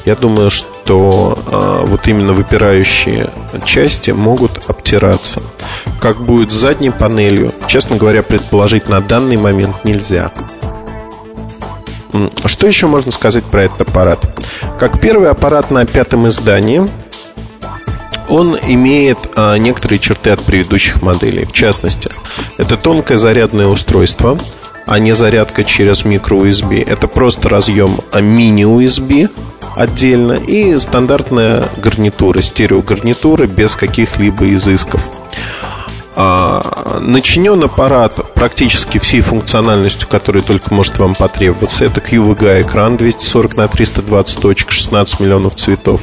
Я 0.04 0.16
думаю, 0.16 0.50
что 0.50 1.38
э, 1.46 1.86
вот 1.86 2.06
именно 2.06 2.32
выпирающие 2.32 3.30
части 3.64 4.10
могут 4.10 4.68
обтираться. 4.68 5.42
Как 6.00 6.20
будет 6.20 6.50
с 6.50 6.54
задней 6.54 6.90
панелью, 6.90 7.52
честно 7.66 7.96
говоря, 7.96 8.22
предположить 8.22 8.88
на 8.88 9.00
данный 9.00 9.36
момент 9.36 9.84
нельзя. 9.84 10.30
Что 12.46 12.66
еще 12.66 12.86
можно 12.86 13.10
сказать 13.10 13.44
про 13.44 13.64
этот 13.64 13.82
аппарат? 13.82 14.20
Как 14.78 15.00
первый 15.00 15.30
аппарат 15.30 15.70
на 15.70 15.84
пятом 15.84 16.28
издании, 16.28 16.88
он 18.28 18.56
имеет 18.66 19.18
а, 19.34 19.56
некоторые 19.56 19.98
черты 19.98 20.30
от 20.30 20.42
предыдущих 20.44 21.02
моделей. 21.02 21.44
В 21.44 21.52
частности, 21.52 22.10
это 22.56 22.76
тонкое 22.76 23.18
зарядное 23.18 23.66
устройство, 23.66 24.38
а 24.86 24.98
не 24.98 25.14
зарядка 25.14 25.64
через 25.64 26.04
микро-USB. 26.04 26.82
Это 26.84 27.08
просто 27.08 27.48
разъем 27.48 28.00
мини-USB 28.12 29.28
отдельно 29.76 30.32
и 30.32 30.78
стандартная 30.78 31.68
гарнитура, 31.76 32.40
стереогарнитура 32.42 33.46
без 33.46 33.76
каких-либо 33.76 34.48
изысков. 34.54 35.10
А, 36.20 36.98
начинен 37.00 37.62
аппарат 37.62 38.34
практически 38.34 38.98
всей 38.98 39.20
функциональностью, 39.20 40.08
которая 40.08 40.42
только 40.42 40.74
может 40.74 40.98
вам 40.98 41.14
потребоваться. 41.14 41.84
Это 41.84 42.00
QVGA 42.00 42.62
экран 42.62 42.96
240 42.96 43.56
на 43.56 43.68
320 43.68 44.40
точек, 44.40 44.72
16 44.72 45.20
миллионов 45.20 45.54
цветов. 45.54 46.00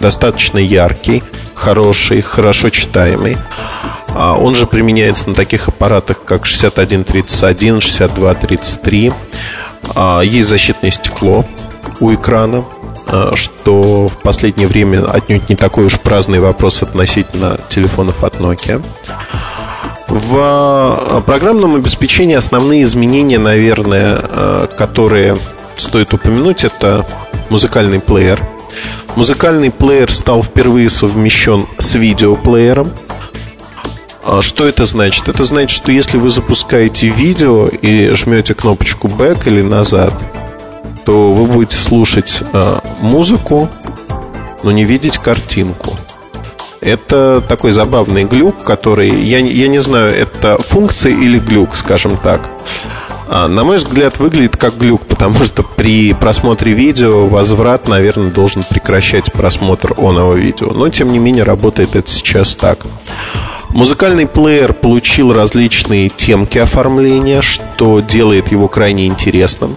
Достаточно 0.00 0.58
яркий, 0.58 1.22
хороший, 1.54 2.20
хорошо 2.20 2.68
читаемый. 2.68 3.38
А, 4.08 4.36
он 4.36 4.54
же 4.54 4.66
применяется 4.66 5.30
на 5.30 5.34
таких 5.34 5.66
аппаратах, 5.68 6.22
как 6.26 6.44
6131, 6.44 7.80
6233. 7.80 9.14
А, 9.94 10.20
есть 10.20 10.50
защитное 10.50 10.90
стекло 10.90 11.46
у 12.00 12.12
экрана, 12.12 12.66
что 13.34 14.08
в 14.08 14.16
последнее 14.22 14.66
время 14.66 15.04
отнюдь 15.04 15.48
не 15.48 15.56
такой 15.56 15.84
уж 15.84 16.00
праздный 16.00 16.40
вопрос 16.40 16.82
относительно 16.82 17.58
телефонов 17.68 18.24
от 18.24 18.36
Nokia. 18.36 18.82
В 20.08 20.98
э, 21.16 21.20
программном 21.22 21.74
обеспечении 21.74 22.36
основные 22.36 22.82
изменения, 22.84 23.38
наверное, 23.38 24.20
э, 24.22 24.66
которые 24.76 25.38
стоит 25.76 26.12
упомянуть, 26.12 26.64
это 26.64 27.06
музыкальный 27.50 28.00
плеер. 28.00 28.40
Музыкальный 29.16 29.70
плеер 29.70 30.12
стал 30.12 30.42
впервые 30.42 30.88
совмещен 30.88 31.66
с 31.78 31.94
видеоплеером. 31.94 32.92
Что 34.40 34.66
это 34.66 34.84
значит? 34.84 35.28
Это 35.28 35.44
значит, 35.44 35.70
что 35.70 35.92
если 35.92 36.16
вы 36.16 36.30
запускаете 36.30 37.08
видео 37.08 37.68
и 37.68 38.08
жмете 38.14 38.54
кнопочку 38.54 39.08
back 39.08 39.46
или 39.46 39.62
назад, 39.62 40.14
то 41.04 41.32
вы 41.32 41.46
будете 41.46 41.76
слушать 41.76 42.42
э, 42.52 42.78
музыку, 43.00 43.68
но 44.62 44.72
не 44.72 44.84
видеть 44.84 45.18
картинку. 45.18 45.96
Это 46.80 47.42
такой 47.48 47.72
забавный 47.72 48.24
глюк, 48.24 48.62
который, 48.62 49.08
я, 49.22 49.38
я 49.38 49.68
не 49.68 49.80
знаю, 49.80 50.14
это 50.14 50.58
функция 50.58 51.12
или 51.12 51.38
глюк, 51.38 51.76
скажем 51.76 52.18
так. 52.18 52.50
А, 53.26 53.48
на 53.48 53.64
мой 53.64 53.78
взгляд, 53.78 54.18
выглядит 54.18 54.56
как 54.56 54.76
глюк, 54.76 55.06
потому 55.06 55.44
что 55.44 55.62
при 55.62 56.12
просмотре 56.12 56.72
видео 56.72 57.26
возврат, 57.26 57.88
наверное, 57.88 58.30
должен 58.30 58.64
прекращать 58.64 59.32
просмотр 59.32 59.94
оного 59.96 60.34
видео. 60.34 60.72
Но, 60.74 60.90
тем 60.90 61.10
не 61.10 61.18
менее, 61.18 61.44
работает 61.44 61.96
это 61.96 62.10
сейчас 62.10 62.54
так. 62.54 62.80
Музыкальный 63.70 64.26
плеер 64.26 64.72
получил 64.72 65.32
различные 65.32 66.08
темки 66.08 66.58
оформления, 66.58 67.40
что 67.40 68.00
делает 68.00 68.52
его 68.52 68.68
крайне 68.68 69.06
интересным. 69.06 69.76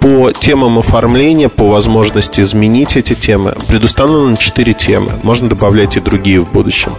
По 0.00 0.32
темам 0.32 0.78
оформления, 0.78 1.48
по 1.48 1.68
возможности 1.68 2.40
изменить 2.40 2.96
эти 2.96 3.14
темы, 3.14 3.54
предустановлено 3.66 4.36
4 4.36 4.72
темы. 4.74 5.12
Можно 5.22 5.48
добавлять 5.48 5.96
и 5.96 6.00
другие 6.00 6.40
в 6.40 6.50
будущем. 6.50 6.94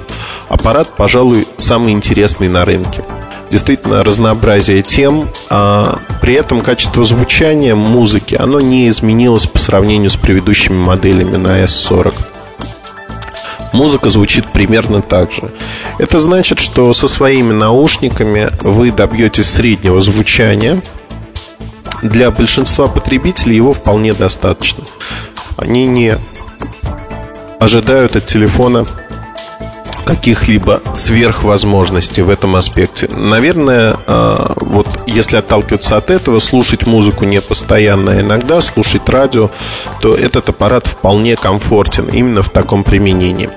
Аппарат, 0.50 0.89
пожалуй, 0.95 1.47
самый 1.58 1.93
интересный 1.93 2.50
на 2.50 2.66
рынке. 2.66 3.04
Действительно, 3.52 4.04
разнообразие 4.04 4.82
тем, 4.82 5.28
а 5.50 6.00
при 6.22 6.34
этом 6.36 6.60
качество 6.60 7.04
звучания 7.04 7.74
музыки, 7.74 8.36
оно 8.39 8.60
не 8.60 8.89
изменилось 8.89 9.47
по 9.47 9.58
сравнению 9.58 10.10
с 10.10 10.16
предыдущими 10.16 10.76
моделями 10.76 11.38
на 11.38 11.64
S40 11.64 12.14
музыка 13.74 14.10
звучит 14.10 14.52
примерно 14.52 15.02
так 15.02 15.32
же. 15.32 15.52
Это 15.97 16.20
значит, 16.20 16.60
что 16.60 16.91
со 16.93 17.08
своими 17.08 17.54
наушниками 17.54 18.50
вы 18.62 18.91
добьетесь 18.91 19.47
среднего 19.47 20.02
звучания, 20.02 20.82
для 22.02 22.32
большинства 22.32 22.88
потребителей 22.88 23.56
его 23.56 23.74
вполне 23.74 24.14
достаточно. 24.14 24.84
Они 25.58 25.86
не 25.86 26.18
ожидают 27.60 28.16
от 28.16 28.26
телефона 28.26 28.86
каких-либо 30.10 30.82
сверхвозможностей 30.95 32.24
в 32.24 32.32
этом 32.32 32.55
аспекте. 32.55 33.07
Наверное, 33.16 33.95
а, 34.07 34.55
вот 34.55 34.88
если 35.05 35.38
отталкиваться 35.38 35.97
от 35.97 36.10
этого, 36.10 36.39
слушать 36.39 36.88
музыку 36.88 37.26
не 37.26 37.39
постоянно, 37.41 38.14
а 38.14 38.20
иногда 38.20 38.60
слушать 38.60 39.07
радио, 39.07 39.51
то 40.01 40.16
этот 40.16 40.49
аппарат 40.49 40.88
вполне 40.88 41.36
комфортен 41.36 42.07
именно 42.07 42.41
в 42.41 42.49
таком 42.49 42.84
применении. 42.84 43.51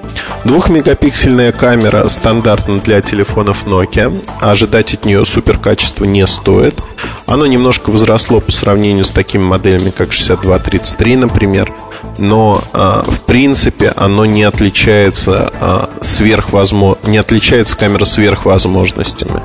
Двухмегапиксельная 0.45 1.53
камера 1.53 2.07
стандартна 2.09 2.81
для 2.81 3.01
телефонов 3.01 3.65
Nokia. 3.65 4.15
А 4.39 4.51
ожидать 4.51 4.93
от 4.93 5.07
нее 5.07 5.25
супер 5.25 5.57
качества 5.57 6.05
не 6.05 6.27
стоит. 6.27 6.83
Оно 7.27 7.47
немножко 7.47 7.91
возросло 7.91 8.41
по 8.41 8.53
сравнению 8.53 9.05
с 9.05 9.11
такими 9.11 9.43
моделями, 9.43 9.89
как 9.91 10.13
6233, 10.13 11.17
например. 11.17 11.73
Но 12.19 12.63
в 12.73 13.21
принципе 13.21 13.93
оно 13.97 14.27
не 14.27 14.43
отличается 14.43 15.89
сверх 16.03 16.42
сверхвозможно... 16.43 17.09
не 17.09 17.19
отличается 17.19 17.77
камера 17.77 18.05
сверхвозможностями. 18.05 19.41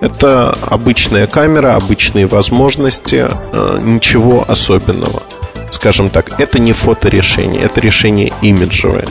Это 0.00 0.56
обычная 0.62 1.26
камера, 1.26 1.76
обычные 1.76 2.26
возможности, 2.26 3.26
э, 3.52 3.78
ничего 3.82 4.44
особенного. 4.46 5.22
Скажем 5.70 6.10
так, 6.10 6.38
это 6.38 6.58
не 6.58 6.72
фоторешение, 6.72 7.62
это 7.62 7.80
решение 7.80 8.32
имиджевое. 8.42 9.06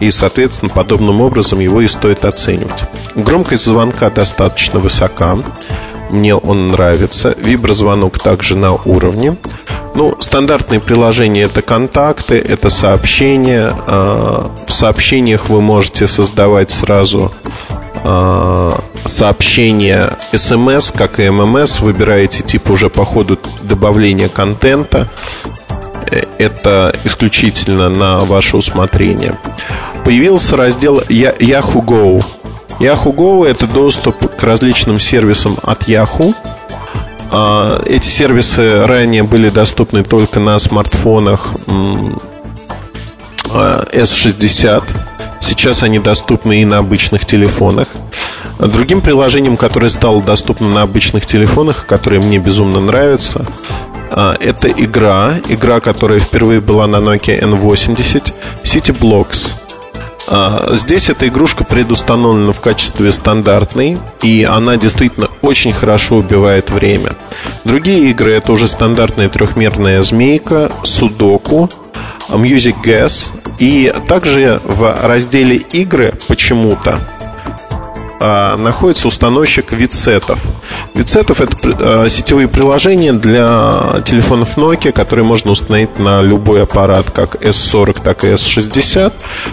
И, 0.00 0.10
соответственно, 0.10 0.70
подобным 0.70 1.20
образом 1.20 1.60
его 1.60 1.80
и 1.80 1.86
стоит 1.86 2.24
оценивать. 2.24 2.84
Громкость 3.14 3.64
звонка 3.64 4.10
достаточно 4.10 4.80
высока. 4.80 5.36
Мне 6.12 6.34
он 6.34 6.68
нравится. 6.68 7.34
Виброзвонок 7.38 8.18
также 8.18 8.56
на 8.56 8.74
уровне. 8.74 9.36
Ну, 9.94 10.14
стандартные 10.20 10.78
приложения 10.78 11.42
это 11.42 11.62
контакты, 11.62 12.36
это 12.36 12.68
сообщения. 12.68 13.72
А, 13.86 14.52
в 14.66 14.72
сообщениях 14.72 15.48
вы 15.48 15.60
можете 15.62 16.06
создавать 16.06 16.70
сразу 16.70 17.32
а, 18.04 18.78
сообщения 19.06 20.16
SMS, 20.32 20.94
как 20.96 21.18
и 21.18 21.24
MMS. 21.24 21.82
Выбираете 21.82 22.42
тип 22.42 22.70
уже 22.70 22.90
по 22.90 23.06
ходу 23.06 23.38
добавления 23.62 24.28
контента. 24.28 25.08
Э, 26.10 26.24
это 26.38 26.94
исключительно 27.04 27.88
на 27.88 28.18
ваше 28.18 28.58
усмотрение. 28.58 29.38
Появился 30.04 30.56
раздел 30.56 31.00
Yahoo 31.00 31.82
Go. 31.82 32.22
Yahoo 32.78 33.14
Go 33.14 33.46
это 33.46 33.66
доступ 33.66 34.34
к 34.36 34.42
различным 34.42 34.98
сервисам 34.98 35.56
от 35.62 35.88
Yahoo. 35.88 36.34
А, 37.30 37.82
эти 37.86 38.06
сервисы 38.06 38.84
ранее 38.86 39.22
были 39.22 39.50
доступны 39.50 40.04
только 40.04 40.40
на 40.40 40.58
смартфонах 40.58 41.54
S60. 43.44 44.84
Сейчас 45.40 45.82
они 45.82 45.98
доступны 45.98 46.62
и 46.62 46.64
на 46.64 46.78
обычных 46.78 47.26
телефонах. 47.26 47.88
Другим 48.58 49.00
приложением, 49.00 49.56
которое 49.56 49.88
стало 49.88 50.22
доступно 50.22 50.68
на 50.68 50.82
обычных 50.82 51.26
телефонах, 51.26 51.86
которое 51.86 52.20
мне 52.20 52.38
безумно 52.38 52.80
нравится, 52.80 53.44
а, 54.10 54.36
это 54.38 54.68
игра, 54.68 55.34
игра, 55.48 55.80
которая 55.80 56.20
впервые 56.20 56.60
была 56.60 56.86
на 56.86 56.96
Nokia 56.96 57.40
N80, 57.40 58.32
City 58.62 58.96
Blocks. 58.96 59.54
А, 60.28 60.68
здесь 60.74 61.10
эта 61.10 61.28
игрушка 61.28 61.64
предустановлена 61.64 62.52
в 62.52 62.60
качестве 62.60 63.12
стандартной, 63.12 63.98
и 64.22 64.44
она 64.44 64.76
действительно 64.76 65.28
очень 65.42 65.72
хорошо 65.72 66.16
убивает 66.16 66.70
время. 66.70 67.16
Другие 67.64 68.10
игры 68.10 68.32
это 68.32 68.52
уже 68.52 68.68
стандартная 68.68 69.28
трехмерная 69.28 70.02
змейка, 70.02 70.70
судоку, 70.84 71.68
Music 72.28 72.76
Gas, 72.84 73.30
и 73.58 73.92
также 74.08 74.60
в 74.64 74.96
разделе 75.02 75.56
игры 75.56 76.14
почему-то 76.28 76.98
а, 78.24 78.56
находится 78.56 79.08
установщик 79.08 79.72
витсетов. 79.72 80.38
Витсетов 80.94 81.40
это 81.40 81.56
а, 81.64 82.08
сетевые 82.08 82.46
приложения 82.46 83.12
для 83.12 84.00
телефонов 84.04 84.56
Nokia, 84.56 84.92
которые 84.92 85.24
можно 85.24 85.50
установить 85.50 85.98
на 85.98 86.22
любой 86.22 86.62
аппарат, 86.62 87.10
как 87.10 87.34
S40, 87.34 88.00
так 88.02 88.22
и 88.24 88.28
S60. 88.28 89.12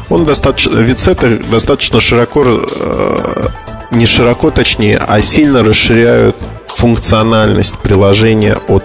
Он 0.10 0.26
достаточно, 0.26 0.78
витсеты 0.78 1.38
достаточно 1.38 2.00
широко 2.00 2.44
а, 2.46 3.48
не 3.92 4.06
широко 4.06 4.52
точнее, 4.52 4.98
а 5.00 5.20
сильно 5.24 5.64
расширяют 5.64 6.36
функциональность 6.68 7.78
приложения 7.80 8.58
от 8.68 8.84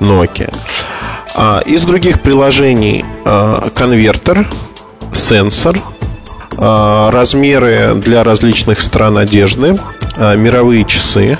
Nokia. 0.00 0.50
А 1.34 1.60
из 1.66 1.82
других 1.82 2.22
приложений 2.22 3.04
а, 3.26 3.68
конвертер, 3.74 4.48
сенсор, 5.12 5.78
размеры 6.58 7.94
для 7.94 8.24
различных 8.24 8.80
стран 8.80 9.16
одежды, 9.16 9.76
а, 10.16 10.34
мировые 10.34 10.84
часы, 10.84 11.38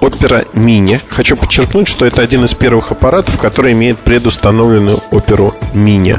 Opera 0.00 0.46
Mini. 0.54 1.00
Хочу 1.08 1.36
подчеркнуть, 1.36 1.88
что 1.88 2.04
это 2.04 2.22
один 2.22 2.44
из 2.44 2.54
первых 2.54 2.90
аппаратов, 2.92 3.38
который 3.38 3.72
имеет 3.72 3.98
предустановленную 3.98 5.00
Opera 5.10 5.54
Mini. 5.74 6.18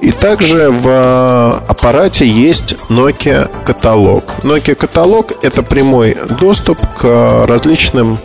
И 0.00 0.12
также 0.12 0.70
в 0.70 1.62
аппарате 1.68 2.26
есть 2.26 2.76
Nokia 2.88 3.50
каталог. 3.64 4.24
Nokia 4.42 4.74
каталог 4.74 5.32
это 5.42 5.62
прямой 5.62 6.16
доступ 6.38 6.78
к 6.96 7.44
различным 7.46 8.18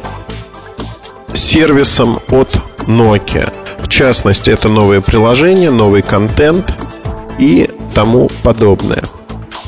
сервисам 1.34 2.20
от 2.30 2.50
Nokia. 2.88 3.54
В 3.80 3.90
частности, 3.90 4.50
это 4.50 4.70
новые 4.70 5.02
приложения, 5.02 5.70
новый 5.70 6.02
контент 6.02 6.74
и 7.40 7.70
тому 7.94 8.30
подобное. 8.44 9.04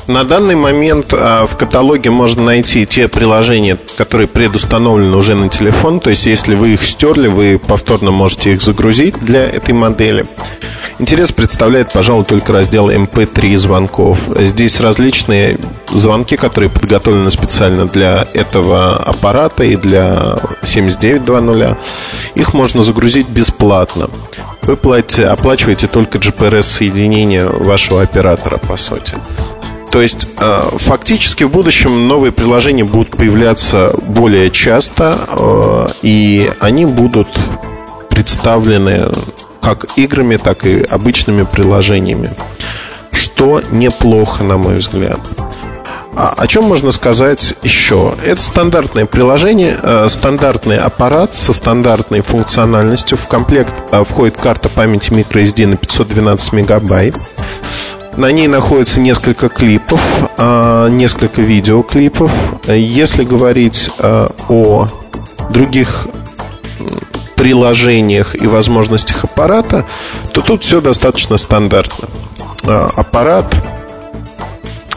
На 0.08 0.24
данный 0.24 0.54
момент 0.54 1.12
а, 1.12 1.44
в 1.46 1.58
каталоге 1.58 2.08
можно 2.10 2.42
найти 2.42 2.86
те 2.86 3.08
приложения, 3.08 3.76
которые 3.98 4.26
предустановлены 4.26 5.14
уже 5.14 5.34
на 5.34 5.50
телефон. 5.50 6.00
То 6.00 6.08
есть, 6.08 6.24
если 6.24 6.54
вы 6.54 6.70
их 6.70 6.82
стерли, 6.82 7.28
вы 7.28 7.58
повторно 7.58 8.10
можете 8.10 8.54
их 8.54 8.62
загрузить 8.62 9.20
для 9.20 9.44
этой 9.44 9.74
модели. 9.74 10.24
Интерес 10.98 11.30
представляет, 11.30 11.92
пожалуй, 11.92 12.24
только 12.24 12.54
раздел 12.54 12.88
MP3 12.90 13.56
звонков. 13.58 14.18
Здесь 14.34 14.80
различные 14.80 15.58
звонки, 15.92 16.38
которые 16.38 16.70
подготовлены 16.70 17.30
специально 17.30 17.86
для 17.86 18.26
этого 18.32 18.96
аппарата 18.96 19.62
и 19.62 19.76
для 19.76 20.38
7920. 20.62 21.76
Их 22.34 22.54
можно 22.54 22.82
загрузить 22.82 23.28
бесплатно. 23.28 24.08
Вы 24.62 24.76
платите, 24.76 25.26
оплачиваете 25.26 25.86
только 25.86 26.16
GPRS-соединение 26.16 27.46
вашего 27.46 28.00
оператора, 28.00 28.56
по 28.56 28.78
сути. 28.78 29.12
То 29.90 30.02
есть 30.02 30.28
э, 30.38 30.70
фактически 30.76 31.44
в 31.44 31.50
будущем 31.50 32.08
новые 32.08 32.30
приложения 32.30 32.84
будут 32.84 33.10
появляться 33.10 33.94
более 34.06 34.50
часто, 34.50 35.18
э, 35.28 35.86
и 36.02 36.52
они 36.60 36.84
будут 36.84 37.28
представлены 38.10 39.10
как 39.62 39.86
играми, 39.96 40.36
так 40.36 40.66
и 40.66 40.82
обычными 40.82 41.44
приложениями. 41.44 42.30
Что 43.12 43.62
неплохо, 43.70 44.44
на 44.44 44.58
мой 44.58 44.78
взгляд. 44.78 45.20
А 46.14 46.34
о 46.36 46.46
чем 46.46 46.64
можно 46.64 46.90
сказать 46.90 47.54
еще? 47.62 48.14
Это 48.24 48.42
стандартное 48.42 49.06
приложение, 49.06 49.78
э, 49.82 50.06
стандартный 50.10 50.76
аппарат 50.76 51.34
со 51.34 51.52
стандартной 51.52 52.20
функциональностью. 52.20 53.16
В 53.16 53.26
комплект 53.28 53.72
входит 54.04 54.36
карта 54.36 54.68
памяти 54.68 55.10
microSD 55.10 55.66
на 55.66 55.76
512 55.76 56.52
мегабайт. 56.52 57.14
На 58.18 58.32
ней 58.32 58.48
находится 58.48 59.00
несколько 59.00 59.48
клипов, 59.48 60.00
а, 60.38 60.88
несколько 60.88 61.40
видеоклипов. 61.40 62.32
Если 62.66 63.22
говорить 63.22 63.90
а, 64.00 64.34
о 64.48 64.88
других 65.50 66.08
приложениях 67.36 68.34
и 68.34 68.48
возможностях 68.48 69.22
аппарата, 69.22 69.86
то 70.32 70.40
тут 70.40 70.64
все 70.64 70.80
достаточно 70.80 71.36
стандартно. 71.36 72.08
А, 72.64 72.90
аппарат 72.96 73.54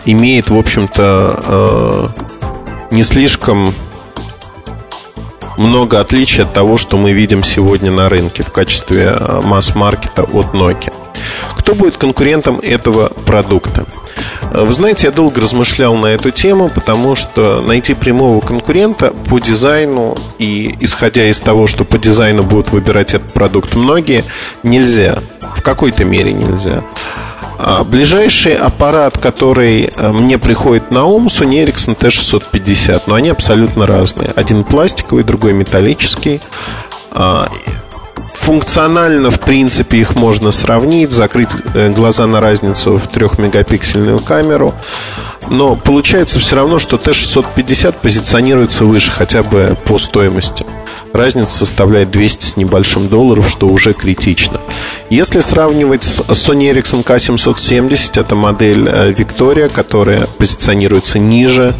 имеет, 0.05 0.49
в 0.49 0.57
общем-то, 0.57 2.11
не 2.89 3.03
слишком 3.03 3.75
много 5.57 5.99
отличий 5.99 6.43
от 6.43 6.53
того, 6.53 6.77
что 6.77 6.97
мы 6.97 7.11
видим 7.11 7.43
сегодня 7.43 7.91
на 7.91 8.09
рынке 8.09 8.43
в 8.43 8.51
качестве 8.51 9.17
масс-маркета 9.43 10.23
от 10.23 10.53
Nokia. 10.53 10.93
Кто 11.57 11.75
будет 11.75 11.97
конкурентом 11.97 12.59
этого 12.59 13.09
продукта? 13.09 13.85
Вы 14.53 14.73
знаете, 14.73 15.07
я 15.07 15.11
долго 15.11 15.39
размышлял 15.39 15.95
на 15.95 16.07
эту 16.07 16.31
тему, 16.31 16.69
потому 16.73 17.15
что 17.15 17.61
найти 17.61 17.93
прямого 17.93 18.41
конкурента 18.41 19.13
по 19.29 19.39
дизайну 19.39 20.17
и 20.39 20.75
исходя 20.79 21.29
из 21.29 21.39
того, 21.39 21.67
что 21.67 21.85
по 21.85 21.97
дизайну 21.97 22.43
будут 22.43 22.71
выбирать 22.71 23.13
этот 23.13 23.31
продукт 23.33 23.75
многие, 23.75 24.25
нельзя. 24.63 25.19
В 25.55 25.61
какой-то 25.61 26.03
мере 26.03 26.33
нельзя. 26.33 26.83
А 27.63 27.83
ближайший 27.83 28.55
аппарат, 28.55 29.19
который 29.19 29.91
э, 29.95 30.11
мне 30.11 30.39
приходит 30.39 30.91
на 30.91 31.05
ум, 31.05 31.27
Sony 31.27 31.63
Ericsson 31.63 31.95
T650, 31.95 33.03
но 33.05 33.13
они 33.13 33.29
абсолютно 33.29 33.85
разные. 33.85 34.31
Один 34.35 34.63
пластиковый, 34.63 35.23
другой 35.23 35.53
металлический. 35.53 36.41
А, 37.11 37.49
Функционально, 38.33 39.29
в 39.29 39.39
принципе, 39.39 39.99
их 39.99 40.15
можно 40.15 40.51
сравнить, 40.51 41.11
закрыть 41.11 41.49
э, 41.75 41.91
глаза 41.91 42.25
на 42.25 42.41
разницу 42.41 42.97
в 42.97 43.07
3-мегапиксельную 43.09 44.23
камеру. 44.23 44.73
Но 45.47 45.75
получается 45.75 46.39
все 46.39 46.55
равно, 46.55 46.79
что 46.79 46.97
Т-650 46.97 47.95
позиционируется 48.01 48.85
выше 48.85 49.11
хотя 49.11 49.43
бы 49.43 49.77
по 49.85 49.99
стоимости. 49.99 50.65
Разница 51.13 51.51
составляет 51.51 52.11
200 52.11 52.45
с 52.45 52.57
небольшим 52.57 53.07
долларов, 53.07 53.49
что 53.49 53.67
уже 53.67 53.93
критично. 53.93 54.59
Если 55.09 55.39
сравнивать 55.39 56.03
с 56.03 56.21
Sony 56.21 56.71
Ericsson 56.71 57.03
K770, 57.03 58.19
это 58.19 58.35
модель 58.35 58.87
э, 58.87 59.11
Victoria, 59.11 59.69
которая 59.69 60.27
позиционируется 60.37 61.19
ниже 61.19 61.75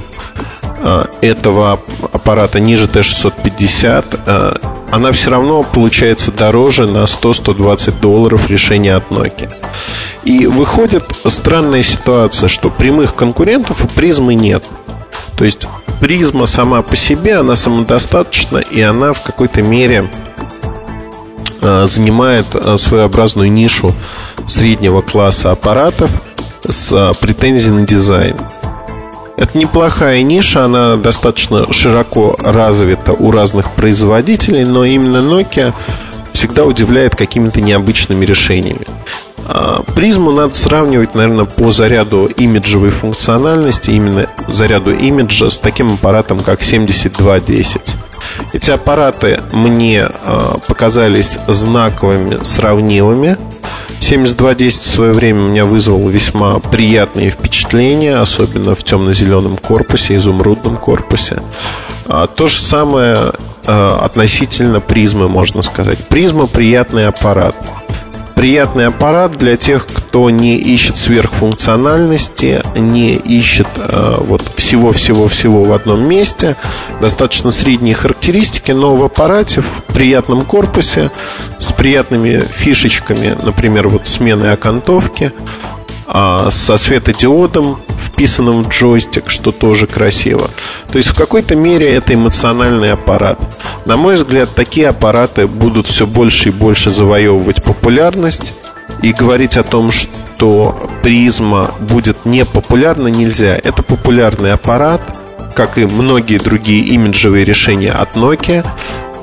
Э, 0.84 1.06
этого 1.22 1.80
аппарата 2.12 2.60
ниже 2.60 2.86
Т650, 2.86 4.20
э, 4.26 4.52
она 4.92 5.12
все 5.12 5.30
равно 5.30 5.64
получается 5.64 6.32
дороже 6.32 6.88
на 6.88 7.04
100-120 7.04 8.00
долларов 8.00 8.50
решение 8.50 8.96
от 8.96 9.08
Nokia. 9.10 9.52
И 10.24 10.48
выходит 10.48 11.04
странная 11.28 11.84
ситуация, 11.84 12.50
что 12.50 12.70
прямых 12.72 13.16
конкурентов 13.16 13.84
у 13.86 13.88
призмы 13.88 14.34
нет. 14.34 14.64
То 15.42 15.46
есть 15.46 15.68
призма 16.00 16.46
сама 16.46 16.84
по 16.84 16.96
себе, 16.96 17.38
она 17.38 17.56
самодостаточна, 17.56 18.60
и 18.60 18.80
она 18.80 19.12
в 19.12 19.24
какой-то 19.24 19.64
мере 19.64 20.08
э, 21.64 21.88
занимает 21.88 22.46
своеобразную 22.76 23.52
нишу 23.52 23.96
среднего 24.46 25.02
класса 25.02 25.50
аппаратов 25.50 26.12
с 26.70 27.16
претензией 27.20 27.74
на 27.74 27.88
дизайн. 27.88 28.36
Это 29.36 29.58
неплохая 29.58 30.22
ниша, 30.22 30.66
она 30.66 30.96
достаточно 30.98 31.74
широко 31.74 32.36
развита 32.38 33.14
у 33.14 33.32
разных 33.32 33.72
производителей, 33.72 34.64
но 34.64 34.86
именно 34.86 35.28
Nokia 35.28 35.74
всегда 36.34 36.66
удивляет 36.66 37.16
какими-то 37.16 37.62
необычными 37.62 38.26
решениями. 38.26 38.86
А, 39.54 39.84
призму 39.84 40.32
надо 40.32 40.56
сравнивать, 40.56 41.14
наверное, 41.14 41.43
по 41.43 41.72
заряду 41.72 42.26
имиджевой 42.26 42.89
функциональности, 42.89 43.91
именно 43.91 44.28
заряду 44.47 44.95
имиджа 44.95 45.49
с 45.49 45.58
таким 45.58 45.95
аппаратом, 45.95 46.39
как 46.39 46.64
7210. 46.64 47.82
Эти 48.54 48.72
аппараты 48.72 49.41
мне 49.52 50.08
а, 50.24 50.58
показались 50.66 51.38
знаковыми, 51.47 52.41
сравнимыми. 52.43 53.38
7210 53.99 54.82
в 54.82 54.86
свое 54.86 55.12
время 55.12 55.39
меня 55.39 55.66
вызвал 55.66 56.08
весьма 56.08 56.60
приятные 56.60 57.30
впечатления, 57.30 58.16
особенно 58.16 58.74
в 58.74 58.84
темно-зеленом 58.86 59.58
корпусе, 59.58 60.16
изумрудном 60.16 60.78
корпусе. 60.78 61.43
А, 62.06 62.28
то 62.28 62.47
же 62.47 62.58
самое 62.58 63.34
относительно 63.64 64.80
призмы, 64.80 65.28
можно 65.28 65.62
сказать. 65.62 66.08
Призма 66.08 66.47
приятный 66.47 67.08
аппарат 67.08 67.56
приятный 68.36 68.88
аппарат 68.88 69.38
для 69.38 69.58
тех, 69.58 69.88
кто 69.88 70.30
не 70.30 70.58
ищет 70.58 70.98
сверхфункциональности, 70.98 72.62
не 72.76 73.14
ищет 73.16 73.68
э, 73.76 74.16
вот 74.20 74.42
всего-всего-всего 74.56 75.64
в 75.64 75.72
одном 75.72 76.08
месте. 76.08 76.56
Достаточно 77.00 77.52
средние 77.52 77.96
характеристики, 77.96 78.72
но 78.72 78.96
в 78.96 79.04
аппарате, 79.04 79.62
в 79.62 79.84
приятном 79.94 80.46
корпусе, 80.46 81.12
с 81.60 81.72
приятными 81.72 82.44
фишечками, 82.50 83.38
например, 83.42 83.88
вот 83.88 84.08
смены 84.08 84.48
окантовки, 84.48 85.32
со 86.12 86.78
светодиодом, 86.78 87.80
вписанным 87.97 88.64
в 88.64 88.70
джойстик, 88.70 89.30
что 89.30 89.51
тоже 89.51 89.88
красиво. 89.88 90.49
То 90.91 90.97
есть 90.97 91.09
в 91.09 91.16
какой-то 91.16 91.55
мере 91.55 91.89
это 91.89 92.14
эмоциональный 92.14 92.91
аппарат. 92.91 93.39
На 93.86 93.97
мой 93.97 94.16
взгляд, 94.16 94.49
такие 94.53 94.89
аппараты 94.89 95.47
будут 95.47 95.88
все 95.88 96.05
больше 96.05 96.49
и 96.49 96.51
больше 96.51 96.89
завоевывать 96.89 97.64
популярность. 97.64 98.53
И 99.01 99.14
говорить 99.14 99.57
о 99.57 99.64
том, 99.64 99.89
что 99.89 100.89
призма 101.01 101.72
будет 101.80 102.26
непопулярна, 102.26 103.07
нельзя. 103.07 103.59
Это 103.64 103.82
популярный 103.82 104.53
аппарат, 104.53 105.01
как 105.55 105.78
и 105.80 105.86
многие 105.86 106.38
другие 106.38 106.84
имиджевые 106.86 107.43
решения 107.43 107.91
от 107.91 108.16
Nokia. 108.16 108.66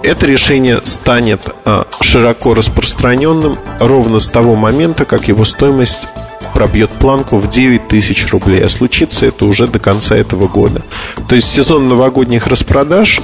Это 0.03 0.27
решение 0.27 0.81
станет 0.85 1.43
а, 1.65 1.87
широко 2.01 2.55
распространенным 2.55 3.59
ровно 3.79 4.21
с 4.21 4.29
того 4.29 4.57
момента, 4.57 5.05
как 5.05 5.29
его 5.29 5.45
стоимость 5.45 6.09
пробьет 6.55 6.91
планку 6.91 7.37
в 7.37 7.49
9 7.49 7.89
тысяч 7.89 8.29
рублей, 8.31 8.65
а 8.65 8.69
случится 8.69 9.27
это 9.27 9.45
уже 9.45 9.67
до 9.67 9.79
конца 9.79 10.17
этого 10.17 10.49
года. 10.49 10.83
То 11.29 11.35
есть 11.35 11.51
сезон 11.51 11.89
новогодних 11.89 12.47
распродаж 12.47 13.21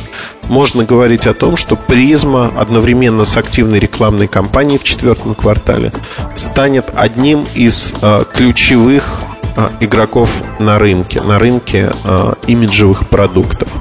можно 0.48 0.84
говорить 0.84 1.26
о 1.26 1.34
том, 1.34 1.56
что 1.56 1.76
призма 1.76 2.52
одновременно 2.56 3.24
с 3.24 3.36
активной 3.36 3.78
рекламной 3.78 4.28
кампанией 4.28 4.78
в 4.78 4.84
четвертом 4.84 5.34
квартале 5.34 5.92
станет 6.34 6.86
одним 6.94 7.46
из 7.54 7.94
э, 8.00 8.24
ключевых 8.32 9.22
э, 9.56 9.68
игроков 9.80 10.30
на 10.58 10.78
рынке, 10.78 11.20
на 11.22 11.38
рынке 11.38 11.92
э, 12.04 12.32
имиджевых 12.46 13.08
продуктов. 13.08 13.72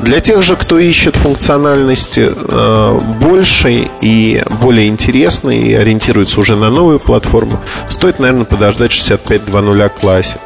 Для 0.00 0.20
тех 0.20 0.42
же, 0.42 0.56
кто 0.56 0.78
ищет 0.78 1.16
функциональности 1.16 2.30
э, 2.30 2.98
большей 3.20 3.90
и 4.00 4.42
более 4.60 4.88
интересной 4.88 5.58
и 5.58 5.74
ориентируется 5.74 6.38
уже 6.40 6.54
на 6.54 6.70
новую 6.70 7.00
платформу, 7.00 7.58
стоит, 7.88 8.18
наверное, 8.18 8.44
подождать 8.44 8.92
6520 8.92 9.92
Classic. 10.00 10.40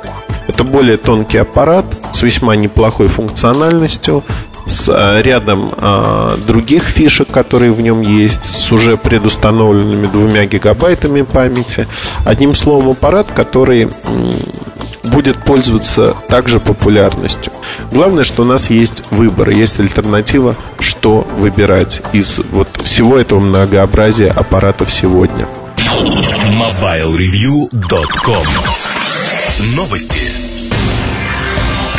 Это 0.47 0.65
более 0.65 0.97
тонкий 0.97 1.39
аппарат 1.39 1.85
с 2.13 2.23
весьма 2.23 2.57
неплохой 2.57 3.09
функциональностью, 3.09 4.25
с 4.67 4.89
э, 4.89 5.23
рядом 5.23 5.75
э, 5.77 6.37
других 6.47 6.85
фишек, 6.85 7.29
которые 7.29 7.73
в 7.73 7.81
нем 7.81 8.03
есть, 8.03 8.45
с 8.45 8.71
уже 8.71 8.97
предустановленными 8.97 10.07
двумя 10.07 10.47
гигабайтами 10.47 11.23
памяти. 11.23 11.89
Одним 12.25 12.55
словом, 12.55 12.91
аппарат, 12.91 13.27
который 13.35 13.89
будет 15.05 15.43
пользоваться 15.45 16.17
также 16.29 16.59
популярностью. 16.61 17.53
Главное, 17.91 18.25
что 18.25 18.43
у 18.43 18.45
нас 18.45 18.69
есть 18.71 19.03
выбор, 19.11 19.49
есть 19.51 19.81
альтернатива, 19.81 20.55
что 20.79 21.27
выбирать 21.39 22.03
из 22.13 22.39
вот 22.51 22.69
всего 22.85 23.19
этого 23.19 23.41
многообразия 23.41 24.29
аппаратов 24.29 24.93
сегодня. 24.93 25.49
MobileReview.com 25.77 28.47
Новости. 29.77 30.30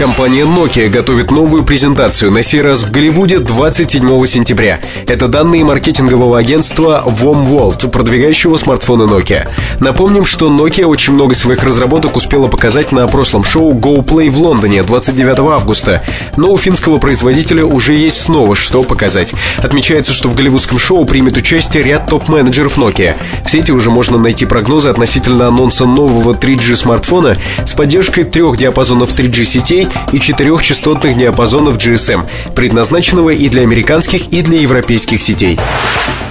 Компания 0.01 0.45
Nokia 0.45 0.89
готовит 0.89 1.29
новую 1.29 1.63
презентацию, 1.63 2.31
на 2.31 2.41
сей 2.41 2.61
раз 2.61 2.81
в 2.81 2.89
Голливуде 2.89 3.37
27 3.37 4.25
сентября. 4.25 4.79
Это 5.07 5.27
данные 5.27 5.63
маркетингового 5.63 6.39
агентства 6.39 7.03
WOMWorld, 7.05 7.87
продвигающего 7.87 8.57
смартфоны 8.57 9.03
Nokia. 9.03 9.47
Напомним, 9.79 10.25
что 10.25 10.49
Nokia 10.49 10.85
очень 10.85 11.13
много 11.13 11.35
своих 11.35 11.63
разработок 11.63 12.15
успела 12.15 12.47
показать 12.47 12.91
на 12.91 13.05
прошлом 13.05 13.43
шоу 13.43 13.73
GoPlay 13.73 14.31
в 14.31 14.39
Лондоне 14.39 14.81
29 14.81 15.37
августа. 15.37 16.01
Но 16.35 16.51
у 16.51 16.57
финского 16.57 16.97
производителя 16.97 17.63
уже 17.63 17.93
есть 17.93 18.23
снова 18.23 18.55
что 18.55 18.81
показать. 18.81 19.35
Отмечается, 19.59 20.13
что 20.13 20.29
в 20.29 20.35
голливудском 20.35 20.79
шоу 20.79 21.05
примет 21.05 21.37
участие 21.37 21.83
ряд 21.83 22.07
топ-менеджеров 22.07 22.79
Nokia. 22.79 23.13
В 23.45 23.51
сети 23.51 23.71
уже 23.71 23.91
можно 23.91 24.17
найти 24.17 24.47
прогнозы 24.47 24.89
относительно 24.89 25.47
анонса 25.47 25.85
нового 25.85 26.33
3G 26.33 26.75
смартфона 26.75 27.37
с 27.67 27.73
поддержкой 27.73 28.23
трех 28.23 28.57
диапазонов 28.57 29.13
3G 29.13 29.45
сетей 29.45 29.87
и 30.11 30.19
четырех 30.19 30.61
частотных 30.63 31.17
диапазонов 31.17 31.77
GSM, 31.77 32.25
предназначенного 32.55 33.29
и 33.31 33.49
для 33.49 33.63
американских, 33.63 34.27
и 34.31 34.41
для 34.41 34.59
европейских 34.59 35.21
сетей. 35.21 35.57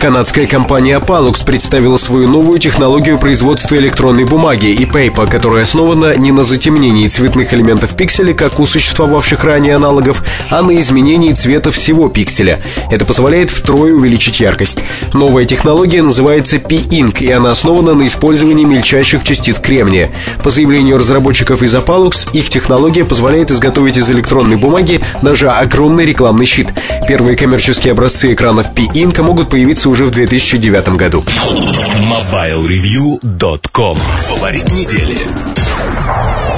Канадская 0.00 0.46
компания 0.46 0.98
Palux 0.98 1.44
представила 1.44 1.98
свою 1.98 2.26
новую 2.26 2.58
технологию 2.58 3.18
производства 3.18 3.76
электронной 3.76 4.24
бумаги 4.24 4.68
и 4.68 4.86
пейпа, 4.86 5.26
которая 5.26 5.64
основана 5.64 6.16
не 6.16 6.32
на 6.32 6.42
затемнении 6.42 7.06
цветных 7.06 7.52
элементов 7.52 7.94
пикселя, 7.94 8.32
как 8.32 8.58
у 8.60 8.66
существовавших 8.66 9.44
ранее 9.44 9.74
аналогов, 9.74 10.22
а 10.48 10.62
на 10.62 10.74
изменении 10.80 11.32
цвета 11.32 11.70
всего 11.70 12.08
пикселя. 12.08 12.60
Это 12.90 13.04
позволяет 13.04 13.50
втрое 13.50 13.92
увеличить 13.92 14.40
яркость. 14.40 14.78
Новая 15.12 15.44
технология 15.44 16.02
называется 16.02 16.58
P-Ink, 16.58 17.22
и 17.22 17.30
она 17.30 17.50
основана 17.50 17.92
на 17.92 18.06
использовании 18.06 18.64
мельчайших 18.64 19.22
частиц 19.22 19.58
кремния. 19.58 20.10
По 20.42 20.50
заявлению 20.50 20.96
разработчиков 20.96 21.62
из 21.62 21.74
Apalux, 21.74 22.30
их 22.32 22.48
технология 22.48 23.04
позволяет 23.04 23.39
изготовить 23.48 23.96
из 23.96 24.10
электронной 24.10 24.56
бумаги 24.56 25.00
даже 25.22 25.48
огромный 25.48 26.04
рекламный 26.04 26.46
щит. 26.46 26.74
Первые 27.06 27.36
коммерческие 27.36 27.92
образцы 27.92 28.34
экранов 28.34 28.74
P-Ink 28.74 29.22
могут 29.22 29.50
появиться 29.50 29.88
уже 29.88 30.04
в 30.04 30.10
2009 30.10 30.96
году. 30.96 31.22
MobileReview.com 31.24 33.96
Фаворит 33.96 34.68
недели. 34.68 35.16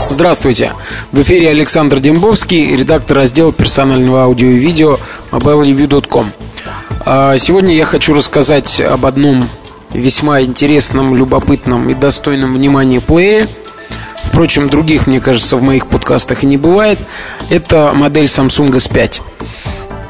Здравствуйте! 0.08 0.72
В 1.10 1.20
эфире 1.22 1.50
Александр 1.50 1.98
Дембовский, 2.00 2.76
редактор 2.76 3.18
раздела 3.18 3.52
персонального 3.52 4.24
аудио 4.24 4.48
и 4.48 4.58
видео 4.58 4.98
mobilereview.com. 5.30 6.32
А, 7.04 7.36
сегодня 7.38 7.74
я 7.74 7.84
хочу 7.84 8.14
рассказать 8.14 8.80
об 8.80 9.06
одном 9.06 9.48
весьма 9.92 10.42
интересном, 10.42 11.14
любопытном 11.14 11.90
и 11.90 11.94
достойном 11.94 12.52
внимания 12.52 13.00
плеере. 13.00 13.48
Впрочем, 14.24 14.68
других, 14.68 15.06
мне 15.06 15.20
кажется, 15.20 15.56
в 15.56 15.62
моих 15.62 15.86
подкастах 15.86 16.42
и 16.42 16.46
не 16.46 16.56
бывает. 16.56 16.98
Это 17.50 17.92
модель 17.94 18.24
Samsung 18.24 18.70
S5 18.70 19.20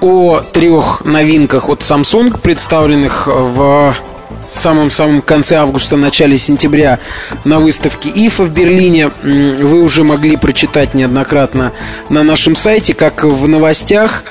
о 0.00 0.40
трех 0.40 1.04
новинках 1.04 1.68
от 1.68 1.80
Samsung, 1.80 2.38
представленных 2.40 3.28
в 3.28 3.94
самом-самом 4.50 5.22
конце 5.22 5.56
августа, 5.56 5.96
начале 5.96 6.36
сентября 6.36 6.98
на 7.44 7.60
выставке 7.60 8.10
IFA 8.10 8.44
в 8.44 8.52
Берлине. 8.52 9.10
Вы 9.22 9.80
уже 9.80 10.04
могли 10.04 10.36
прочитать 10.36 10.94
неоднократно 10.94 11.72
на 12.10 12.22
нашем 12.22 12.56
сайте, 12.56 12.94
как 12.94 13.24
в 13.24 13.48
новостях, 13.48 14.24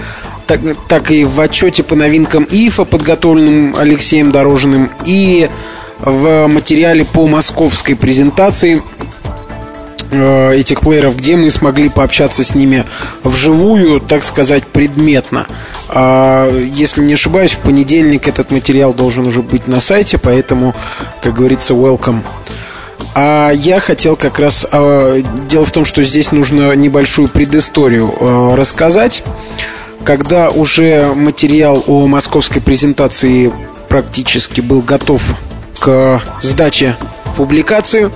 так, 0.46 0.60
так 0.90 1.10
и 1.12 1.24
в 1.24 1.40
отчете 1.40 1.84
по 1.84 1.96
новинкам 1.96 2.44
IFA, 2.44 2.86
подготовленном 2.86 3.76
Алексеем 3.78 4.32
Дорожиным, 4.32 4.92
и 5.06 5.50
в 6.00 6.48
материале 6.48 7.06
по 7.06 7.28
московской 7.28 7.96
презентации 7.96 8.82
Э, 10.12 10.53
этих 10.53 10.82
плееров, 10.82 11.16
где 11.16 11.38
мы 11.38 11.49
смогли 11.49 11.88
пообщаться 11.88 12.43
с 12.43 12.53
ними 12.53 12.84
вживую, 13.24 14.01
так 14.01 14.24
сказать, 14.24 14.68
предметно. 14.68 15.47
А, 15.88 16.51
если 16.53 17.01
не 17.01 17.14
ошибаюсь, 17.14 17.53
в 17.53 17.59
понедельник 17.59 18.28
этот 18.28 18.51
материал 18.51 18.93
должен 18.93 19.26
уже 19.26 19.41
быть 19.41 19.68
на 19.68 19.80
сайте, 19.80 20.18
поэтому, 20.18 20.76
как 21.24 21.34
говорится, 21.34 21.74
welcome. 21.74 22.20
А 23.16 23.51
я 23.51 23.80
хотел 23.80 24.18
как 24.18 24.38
раз... 24.38 24.68
А, 24.70 25.22
дело 25.49 25.64
в 25.64 25.72
том, 25.72 25.86
что 25.86 26.03
здесь 26.03 26.34
нужно 26.34 26.74
небольшую 26.74 27.30
предысторию 27.30 28.14
а, 28.20 28.55
рассказать. 28.57 29.24
Когда 30.03 30.49
уже 30.49 31.14
материал 31.16 31.86
о 31.88 32.05
московской 32.07 32.62
презентации 32.62 33.49
практически 33.88 34.59
был 34.59 34.82
готов 34.82 35.24
к 35.80 36.22
сдаче 36.41 36.97
в 37.24 37.36
публикацию, 37.36 38.12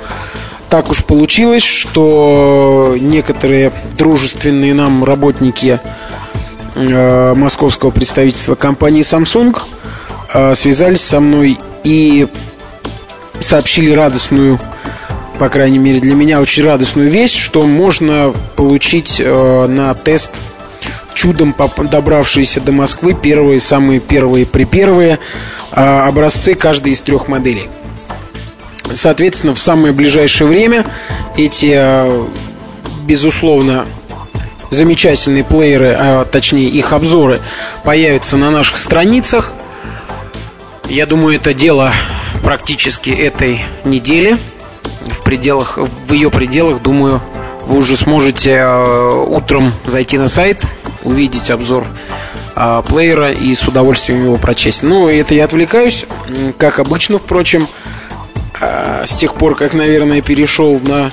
так 0.76 0.90
уж 0.90 1.06
получилось, 1.06 1.64
что 1.64 2.98
некоторые 3.00 3.72
дружественные 3.98 4.74
нам 4.74 5.06
работники 5.06 5.80
э, 6.76 7.34
московского 7.34 7.92
представительства 7.92 8.56
компании 8.56 9.02
Samsung 9.02 9.58
э, 10.34 10.54
связались 10.54 11.00
со 11.00 11.22
мной 11.22 11.58
и 11.86 12.28
сообщили 13.40 13.92
радостную, 13.92 14.60
по 15.40 15.48
крайней 15.48 15.78
мере 15.78 16.02
для 16.02 16.14
меня 16.14 16.42
очень 16.42 16.66
радостную 16.66 17.10
весть, 17.10 17.38
что 17.38 17.66
можно 17.66 18.34
получить 18.58 19.22
э, 19.24 19.68
на 19.68 19.94
тест 19.94 20.32
чудом 21.14 21.56
добравшиеся 21.90 22.60
до 22.60 22.74
Москвы 22.74 23.14
первые, 23.14 23.62
самые 23.62 24.02
первые, 24.02 24.46
припервые 24.46 25.20
э, 25.72 25.82
образцы 25.82 26.54
каждой 26.54 26.92
из 26.92 27.02
трех 27.02 27.30
моделей. 27.30 27.70
Соответственно, 28.94 29.54
в 29.54 29.60
самое 29.60 29.94
ближайшее 29.94 30.48
время 30.48 30.86
эти, 31.38 31.74
э, 31.76 32.26
безусловно, 33.06 33.86
замечательные 34.70 35.44
плееры, 35.44 35.96
а 35.98 36.26
точнее 36.26 36.68
их 36.68 36.94
обзоры, 36.94 37.42
появятся 37.84 38.38
на 38.38 38.52
наших 38.52 38.78
страницах. 38.78 39.52
Я 40.88 41.06
думаю, 41.06 41.36
это 41.36 41.54
дело 41.54 41.92
практически 42.44 43.10
этой 43.10 43.62
недели. 43.84 44.38
В 45.08 45.24
пределах, 45.24 45.78
в 45.78 46.14
ее 46.14 46.30
пределах, 46.30 46.82
думаю, 46.82 47.22
вы 47.66 47.78
уже 47.78 47.98
сможете 47.98 48.52
э, 48.52 49.26
утром 49.28 49.74
зайти 49.86 50.18
на 50.18 50.28
сайт, 50.28 50.62
увидеть 51.04 51.50
обзор 51.50 51.86
э, 52.56 52.84
плеера 52.88 53.32
и 53.32 53.54
с 53.54 53.68
удовольствием 53.68 54.24
его 54.24 54.38
прочесть. 54.38 54.84
Ну, 54.84 55.08
это 55.08 55.34
я 55.34 55.46
отвлекаюсь, 55.46 56.06
как 56.58 56.80
обычно, 56.80 57.18
впрочем. 57.18 57.68
А, 58.62 59.04
с 59.06 59.16
тех 59.16 59.36
пор, 59.36 59.56
как, 59.56 59.74
наверное, 59.74 60.22
перешел 60.22 60.80
на 60.80 61.12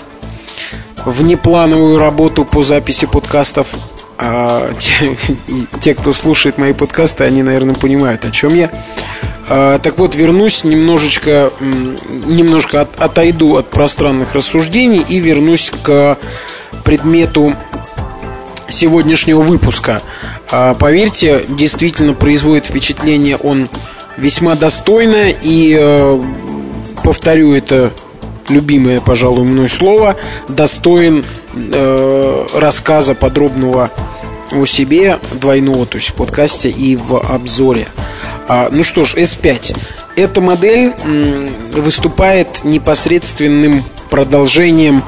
внеплановую 1.05 1.99
работу 1.99 2.45
по 2.45 2.62
записи 2.62 3.07
подкастов. 3.07 3.74
А, 4.18 4.72
те, 4.78 5.16
те, 5.80 5.95
кто 5.95 6.12
слушает 6.12 6.59
мои 6.59 6.72
подкасты, 6.72 7.24
они, 7.24 7.43
наверное, 7.43 7.74
понимают, 7.74 8.24
о 8.24 8.30
чем 8.30 8.55
я. 8.55 8.70
А, 9.49 9.78
так 9.78 9.99
вот, 9.99 10.14
вернусь 10.14 10.64
немножечко, 10.64 11.53
немножко 12.26 12.82
от, 12.82 13.01
отойду 13.01 13.57
от 13.57 13.70
пространных 13.70 14.34
рассуждений 14.34 15.05
и 15.07 15.18
вернусь 15.18 15.72
к 15.82 16.18
предмету 16.84 17.55
сегодняшнего 18.68 19.40
выпуска. 19.40 20.01
А, 20.51 20.74
поверьте, 20.74 21.45
действительно 21.49 22.14
производит 22.14 22.66
впечатление 22.66 23.36
он 23.36 23.68
весьма 24.16 24.55
достойно 24.55 25.30
и 25.30 25.76
э, 25.78 26.22
повторю 27.03 27.53
это 27.53 27.93
любимое, 28.49 29.01
пожалуй, 29.01 29.45
мной 29.45 29.69
слово, 29.69 30.17
достоин 30.49 31.25
э, 31.55 32.47
рассказа 32.55 33.15
подробного 33.15 33.91
о 34.53 34.67
себе, 34.67 35.19
двойного, 35.33 35.87
то 35.87 35.97
есть 35.97 36.11
в 36.11 36.15
подкасте 36.15 36.69
и 36.69 36.97
в 36.97 37.17
обзоре. 37.19 37.87
А, 38.49 38.69
ну 38.71 38.83
что 38.83 39.05
ж, 39.05 39.15
S5. 39.15 39.77
Эта 40.17 40.41
модель 40.41 40.93
м, 41.05 41.49
выступает 41.73 42.65
непосредственным 42.65 43.85
продолжением 44.11 45.03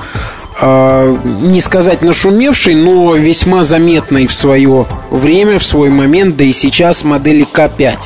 э, 0.61 1.17
не 1.43 1.61
сказать 1.61 2.01
нашумевшей, 2.01 2.75
но 2.75 3.15
весьма 3.15 3.65
заметной 3.65 4.27
в 4.27 4.33
свое 4.33 4.87
время, 5.11 5.59
в 5.59 5.67
свой 5.67 5.91
момент, 5.91 6.37
да 6.37 6.45
и 6.45 6.53
сейчас 6.53 7.05
модели 7.05 7.47
K5. 7.53 7.97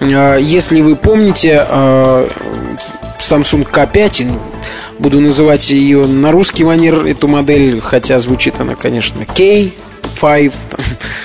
Э, 0.00 0.38
если 0.40 0.80
вы 0.80 0.96
помните, 0.96 1.64
э, 1.68 2.26
Samsung 3.22 3.68
K5, 3.70 4.30
буду 4.98 5.20
называть 5.20 5.70
ее 5.70 6.06
на 6.06 6.32
русский 6.32 6.64
манер, 6.64 7.06
эту 7.06 7.28
модель, 7.28 7.80
хотя 7.80 8.18
звучит 8.18 8.60
она, 8.60 8.74
конечно, 8.74 9.24
K, 9.24 9.70
5, 10.20 10.52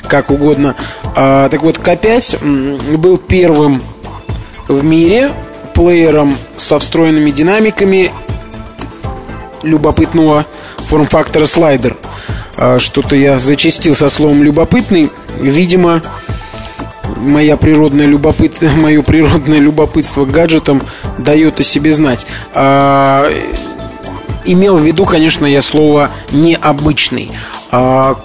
как 0.04 0.30
угодно. 0.30 0.76
А, 1.16 1.50
так 1.50 1.64
вот, 1.64 1.78
K5 1.78 2.98
был 2.98 3.18
первым 3.18 3.84
в 4.68 4.84
мире 4.84 5.32
плеером 5.74 6.38
со 6.56 6.80
встроенными 6.80 7.32
динамиками 7.32 8.12
любопытного 9.64 10.46
форм-фактора 10.88 11.46
слайдер. 11.46 11.98
А, 12.58 12.80
что-то 12.80 13.16
я 13.16 13.40
зачастил 13.40 13.96
со 13.96 14.10
словом 14.10 14.44
любопытный. 14.44 15.12
Видимо, 15.40 16.02
моя 17.16 17.58
природная 17.58 18.06
любопыт... 18.06 18.62
мое 18.78 19.02
природное 19.02 19.60
любопытство 19.60 20.26
к 20.26 20.32
гаджетам 20.32 20.82
дает 21.18 21.60
о 21.60 21.64
себе 21.64 21.92
знать. 21.92 22.28
А, 22.54 23.30
имел 24.46 24.78
в 24.78 24.84
виду, 24.84 25.06
конечно, 25.06 25.46
я 25.46 25.62
слово 25.62 26.12
необычный. 26.32 27.32
А, 27.72 28.18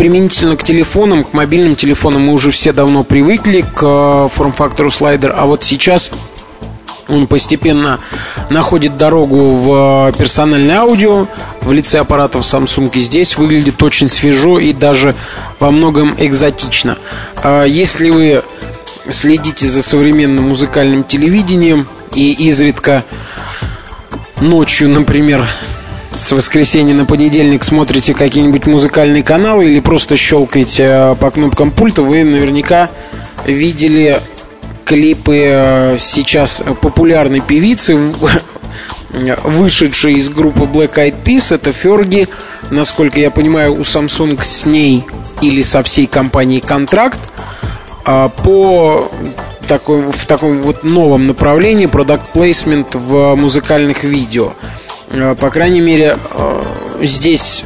применительно 0.00 0.56
к 0.56 0.62
телефонам, 0.62 1.24
к 1.24 1.34
мобильным 1.34 1.76
телефонам 1.76 2.22
мы 2.22 2.32
уже 2.32 2.50
все 2.50 2.72
давно 2.72 3.04
привыкли 3.04 3.60
к 3.60 3.82
э, 3.82 4.28
форм-фактору 4.32 4.90
слайдер, 4.90 5.34
а 5.36 5.44
вот 5.44 5.62
сейчас 5.62 6.10
он 7.10 7.26
постепенно 7.26 8.00
находит 8.48 8.96
дорогу 8.96 9.50
в 9.50 10.12
персональное 10.18 10.78
аудио 10.78 11.26
в 11.62 11.72
лице 11.72 11.98
аппаратов 11.98 12.42
Samsung. 12.42 12.90
И 12.94 13.00
здесь 13.00 13.36
выглядит 13.36 13.82
очень 13.82 14.08
свежо 14.08 14.58
и 14.58 14.72
даже 14.72 15.14
во 15.58 15.70
многом 15.70 16.14
экзотично. 16.18 16.96
А 17.36 17.64
если 17.64 18.10
вы 18.10 18.42
следите 19.08 19.66
за 19.68 19.82
современным 19.82 20.48
музыкальным 20.48 21.04
телевидением 21.04 21.88
и 22.14 22.32
изредка 22.48 23.04
ночью, 24.40 24.88
например, 24.88 25.46
с 26.16 26.32
воскресенья 26.32 26.94
на 26.94 27.04
понедельник 27.04 27.64
смотрите 27.64 28.14
какие-нибудь 28.14 28.66
музыкальные 28.66 29.22
каналы 29.22 29.70
или 29.70 29.80
просто 29.80 30.16
щелкаете 30.16 30.86
э, 30.88 31.14
по 31.14 31.30
кнопкам 31.30 31.70
пульта, 31.70 32.02
вы 32.02 32.24
наверняка 32.24 32.90
видели 33.46 34.20
клипы 34.90 35.36
э, 35.36 35.98
сейчас 36.00 36.64
популярной 36.82 37.40
певицы, 37.40 37.96
вышедшей 39.44 40.14
из 40.14 40.28
группы 40.28 40.62
Black 40.62 40.94
Eyed 40.94 41.22
Peas, 41.22 41.54
это 41.54 41.72
Ферги. 41.72 42.26
Насколько 42.70 43.20
я 43.20 43.30
понимаю, 43.30 43.74
у 43.74 43.82
Samsung 43.82 44.42
с 44.42 44.66
ней 44.66 45.04
или 45.42 45.62
со 45.62 45.84
всей 45.84 46.08
компанией 46.08 46.60
контракт 46.60 47.20
а, 48.04 48.30
по 48.30 49.12
такой, 49.68 50.10
в 50.10 50.26
таком 50.26 50.60
вот 50.62 50.82
новом 50.82 51.24
направлении 51.24 51.86
продукт 51.86 52.26
плейсмент 52.32 52.96
в 52.96 53.36
музыкальных 53.36 54.02
видео. 54.02 54.54
А, 55.10 55.36
по 55.36 55.50
крайней 55.50 55.80
мере, 55.80 56.18
э, 56.32 56.62
здесь 57.02 57.64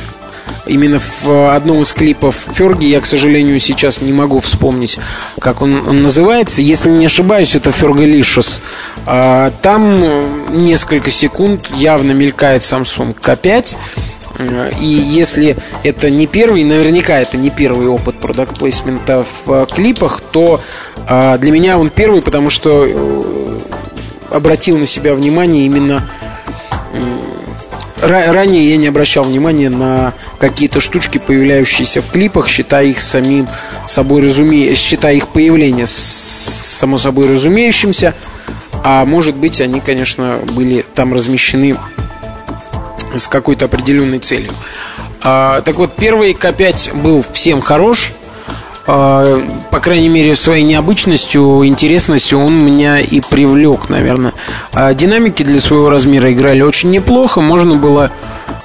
именно 0.66 0.98
в 0.98 1.54
одном 1.54 1.82
из 1.82 1.92
клипов 1.92 2.36
Ферги, 2.54 2.86
я, 2.86 3.00
к 3.00 3.06
сожалению, 3.06 3.58
сейчас 3.58 4.00
не 4.00 4.12
могу 4.12 4.40
вспомнить, 4.40 4.98
как 5.40 5.62
он, 5.62 5.88
он 5.88 6.02
называется. 6.02 6.62
Если 6.62 6.90
не 6.90 7.06
ошибаюсь, 7.06 7.54
это 7.54 7.72
Фергалишес. 7.72 8.62
А, 9.06 9.52
там 9.62 10.04
несколько 10.50 11.10
секунд 11.10 11.68
явно 11.74 12.12
мелькает 12.12 12.62
Samsung 12.62 13.14
K5. 13.14 13.76
И 14.80 14.86
если 14.86 15.56
это 15.84 16.10
не 16.10 16.26
первый, 16.26 16.64
наверняка 16.64 17.20
это 17.20 17.36
не 17.36 17.50
первый 17.50 17.86
опыт 17.86 18.16
продакт 18.16 18.58
плейсмента 18.58 19.24
в 19.44 19.66
клипах, 19.66 20.20
то 20.20 20.60
для 21.06 21.52
меня 21.52 21.78
он 21.78 21.88
первый, 21.88 22.20
потому 22.20 22.50
что 22.50 22.84
э, 22.84 23.58
обратил 24.30 24.76
на 24.78 24.86
себя 24.86 25.14
внимание 25.14 25.66
именно 25.66 26.08
ранее 28.00 28.68
я 28.70 28.76
не 28.76 28.88
обращал 28.88 29.24
внимания 29.24 29.70
на 29.70 30.14
какие-то 30.38 30.80
штучки, 30.80 31.18
появляющиеся 31.18 32.02
в 32.02 32.10
клипах, 32.10 32.48
считая 32.48 32.86
их 32.86 33.00
самим 33.00 33.48
собой 33.86 34.22
разуме... 34.22 34.74
считая 34.74 35.14
их 35.14 35.28
появление 35.28 35.86
само 35.86 36.98
собой 36.98 37.28
разумеющимся. 37.28 38.14
А 38.82 39.04
может 39.04 39.36
быть, 39.36 39.60
они, 39.60 39.80
конечно, 39.80 40.38
были 40.52 40.84
там 40.94 41.14
размещены 41.14 41.76
с 43.16 43.28
какой-то 43.28 43.66
определенной 43.66 44.18
целью. 44.18 44.52
А, 45.22 45.62
так 45.62 45.76
вот, 45.76 45.96
первый 45.96 46.32
К5 46.32 47.00
был 47.00 47.24
всем 47.32 47.60
хорош. 47.60 48.12
А, 48.86 49.42
по 49.70 49.80
крайней 49.80 50.08
мере, 50.08 50.36
своей 50.36 50.62
необычностью, 50.62 51.66
интересностью 51.66 52.38
он 52.38 52.54
меня 52.54 53.00
и 53.00 53.20
привлек, 53.20 53.88
наверное. 53.88 54.34
А 54.72 54.92
динамики 54.92 55.42
для 55.42 55.60
своего 55.60 55.88
размера 55.88 56.32
играли 56.32 56.60
очень 56.60 56.90
неплохо. 56.90 57.40
Можно 57.40 57.76
было, 57.76 58.10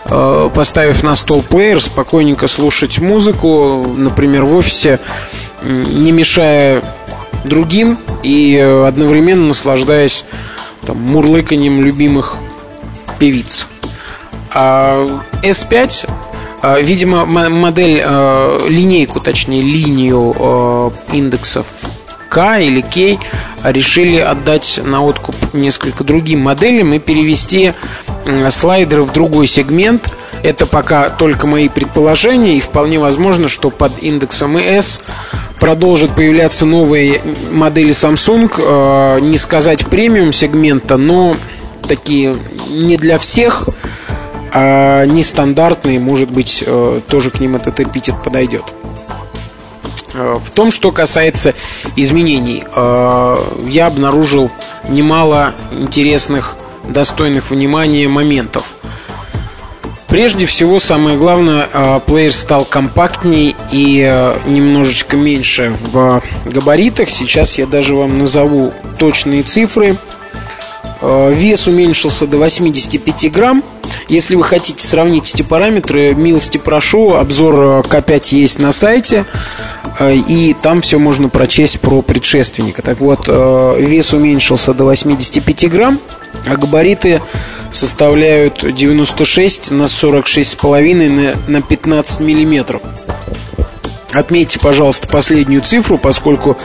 а, 0.05 0.49
поставив 0.49 1.03
на 1.03 1.15
стол 1.15 1.41
плеер, 1.41 1.81
спокойненько 1.81 2.47
слушать 2.47 2.99
музыку, 2.99 3.85
например, 3.95 4.45
в 4.45 4.55
офисе, 4.55 4.99
не 5.61 6.11
мешая 6.11 6.83
другим 7.45 7.97
и 8.21 8.57
одновременно 8.85 9.47
наслаждаясь 9.47 10.25
там, 10.85 10.97
мурлыканьем 10.97 11.81
любимых 11.81 12.35
певиц. 13.19 13.67
А 14.51 15.07
S5 15.43 16.07
а, 16.07 16.18
видимо, 16.63 17.25
модель, 17.25 18.01
а, 18.03 18.65
линейку, 18.67 19.19
точнее, 19.19 19.61
линию 19.61 20.33
а, 20.37 20.93
индексов 21.11 21.65
К 22.29 22.59
или 22.59 22.81
K 22.81 23.19
решили 23.63 24.17
отдать 24.17 24.79
на 24.83 25.03
откуп 25.03 25.35
несколько 25.53 26.03
другим 26.03 26.41
моделям 26.41 26.93
и 26.93 26.99
перевести 26.99 27.73
слайдеры 28.49 29.03
в 29.03 29.13
другой 29.13 29.47
сегмент. 29.47 30.15
Это 30.43 30.65
пока 30.65 31.09
только 31.09 31.47
мои 31.47 31.67
предположения, 31.67 32.57
и 32.57 32.61
вполне 32.61 32.99
возможно, 32.99 33.49
что 33.49 33.71
под 33.71 34.01
индексом 34.01 34.55
ES 34.55 35.01
продолжат 35.59 36.15
появляться 36.15 36.65
новые 36.65 37.21
модели 37.51 37.91
Samsung, 37.91 39.19
не 39.19 39.37
сказать 39.37 39.85
премиум 39.87 40.31
сегмента, 40.31 40.95
но 40.95 41.35
такие 41.89 42.37
не 42.69 42.95
для 42.95 43.17
всех, 43.17 43.67
а 44.53 45.05
нестандартные, 45.05 45.99
может 45.99 46.29
быть, 46.29 46.63
э, 46.65 47.01
тоже 47.07 47.31
к 47.31 47.39
ним 47.39 47.55
этот 47.55 47.79
эпитет 47.79 48.15
подойдет. 48.23 48.63
Э, 50.13 50.39
в 50.43 50.49
том, 50.51 50.71
что 50.71 50.91
касается 50.91 51.53
изменений, 51.95 52.63
э, 52.65 53.37
я 53.67 53.87
обнаружил 53.87 54.51
немало 54.87 55.53
интересных, 55.71 56.55
достойных 56.87 57.51
внимания 57.51 58.07
моментов. 58.07 58.73
Прежде 60.07 60.47
всего, 60.47 60.79
самое 60.79 61.19
главное, 61.19 61.67
плеер 62.07 62.33
стал 62.33 62.65
компактней 62.65 63.55
и 63.71 63.99
немножечко 64.47 65.15
меньше 65.15 65.75
в 65.91 66.23
габаритах. 66.45 67.11
Сейчас 67.11 67.59
я 67.59 67.67
даже 67.67 67.95
вам 67.95 68.17
назову 68.17 68.73
точные 68.97 69.43
цифры. 69.43 69.97
Вес 71.01 71.67
уменьшился 71.67 72.27
до 72.27 72.37
85 72.37 73.31
грамм– 73.31 73.63
если 74.07 74.35
вы 74.35 74.43
хотите 74.43 74.85
сравнить 74.85 75.33
эти 75.33 75.43
параметры, 75.43 76.13
милости 76.15 76.57
прошу, 76.57 77.13
обзор 77.15 77.85
К5 77.87 78.35
есть 78.35 78.59
на 78.59 78.71
сайте, 78.71 79.25
э, 79.99 80.15
и 80.15 80.53
там 80.53 80.81
все 80.81 80.99
можно 80.99 81.29
прочесть 81.29 81.79
про 81.79 82.01
предшественника. 82.01 82.81
Так 82.81 82.99
вот, 82.99 83.25
э, 83.27 83.75
вес 83.79 84.13
уменьшился 84.13 84.73
до 84.73 84.85
85 84.85 85.69
грамм, 85.69 85.99
а 86.47 86.55
габариты 86.55 87.21
составляют 87.71 88.63
96 88.63 89.71
на 89.71 89.83
46,5 89.83 91.37
на 91.47 91.61
15 91.61 92.19
миллиметров. 92.19 92.81
Отметьте, 94.11 94.59
пожалуйста, 94.59 95.07
последнюю 95.07 95.61
цифру, 95.61 95.99
поскольку 95.99 96.57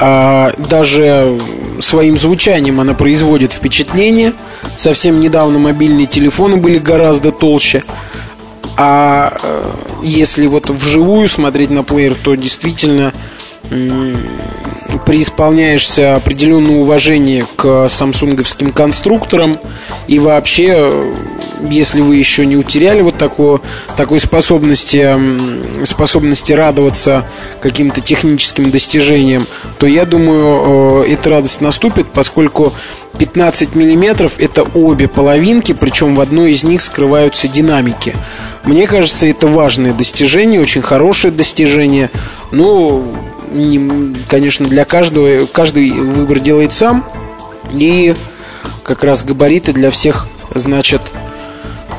а, 0.00 0.52
даже 0.56 1.38
своим 1.80 2.18
звучанием 2.18 2.80
она 2.80 2.94
производит 2.94 3.52
впечатление. 3.52 4.32
Совсем 4.76 5.20
недавно 5.20 5.58
мобильные 5.58 6.06
телефоны 6.06 6.56
были 6.56 6.78
гораздо 6.78 7.32
толще. 7.32 7.82
А 8.76 9.36
э, 9.42 9.70
если 10.04 10.46
вот 10.46 10.70
вживую 10.70 11.28
смотреть 11.28 11.70
на 11.70 11.82
плеер, 11.82 12.14
то 12.14 12.36
действительно 12.36 13.12
преисполняешься 15.04 16.16
определенное 16.16 16.76
уважение 16.76 17.46
к 17.56 17.88
самсунговским 17.88 18.72
конструкторам 18.72 19.58
и 20.06 20.18
вообще, 20.18 20.90
если 21.68 22.00
вы 22.00 22.16
еще 22.16 22.46
не 22.46 22.56
утеряли 22.56 23.02
вот 23.02 23.16
такого, 23.16 23.60
такой 23.96 24.20
способности, 24.20 25.16
способности 25.84 26.52
радоваться 26.52 27.24
каким-то 27.60 28.00
техническим 28.00 28.70
достижениям, 28.70 29.46
то 29.78 29.86
я 29.86 30.04
думаю, 30.04 31.04
э, 31.04 31.12
эта 31.12 31.30
радость 31.30 31.60
наступит, 31.60 32.06
поскольку 32.08 32.72
15 33.18 33.74
миллиметров 33.74 34.34
это 34.38 34.62
обе 34.62 35.08
половинки, 35.08 35.72
причем 35.72 36.14
в 36.14 36.20
одной 36.20 36.52
из 36.52 36.64
них 36.64 36.80
скрываются 36.80 37.48
динамики. 37.48 38.14
Мне 38.64 38.86
кажется, 38.86 39.26
это 39.26 39.46
важное 39.46 39.92
достижение, 39.92 40.60
очень 40.60 40.82
хорошее 40.82 41.32
достижение. 41.32 42.10
Ну, 42.50 43.04
конечно, 44.28 44.66
для 44.66 44.84
каждого, 44.84 45.46
каждый 45.46 45.90
выбор 45.90 46.40
делает 46.40 46.72
сам. 46.72 47.04
И 47.72 48.14
как 48.82 49.04
раз 49.04 49.24
габариты 49.24 49.72
для 49.72 49.90
всех, 49.90 50.26
значит, 50.54 51.02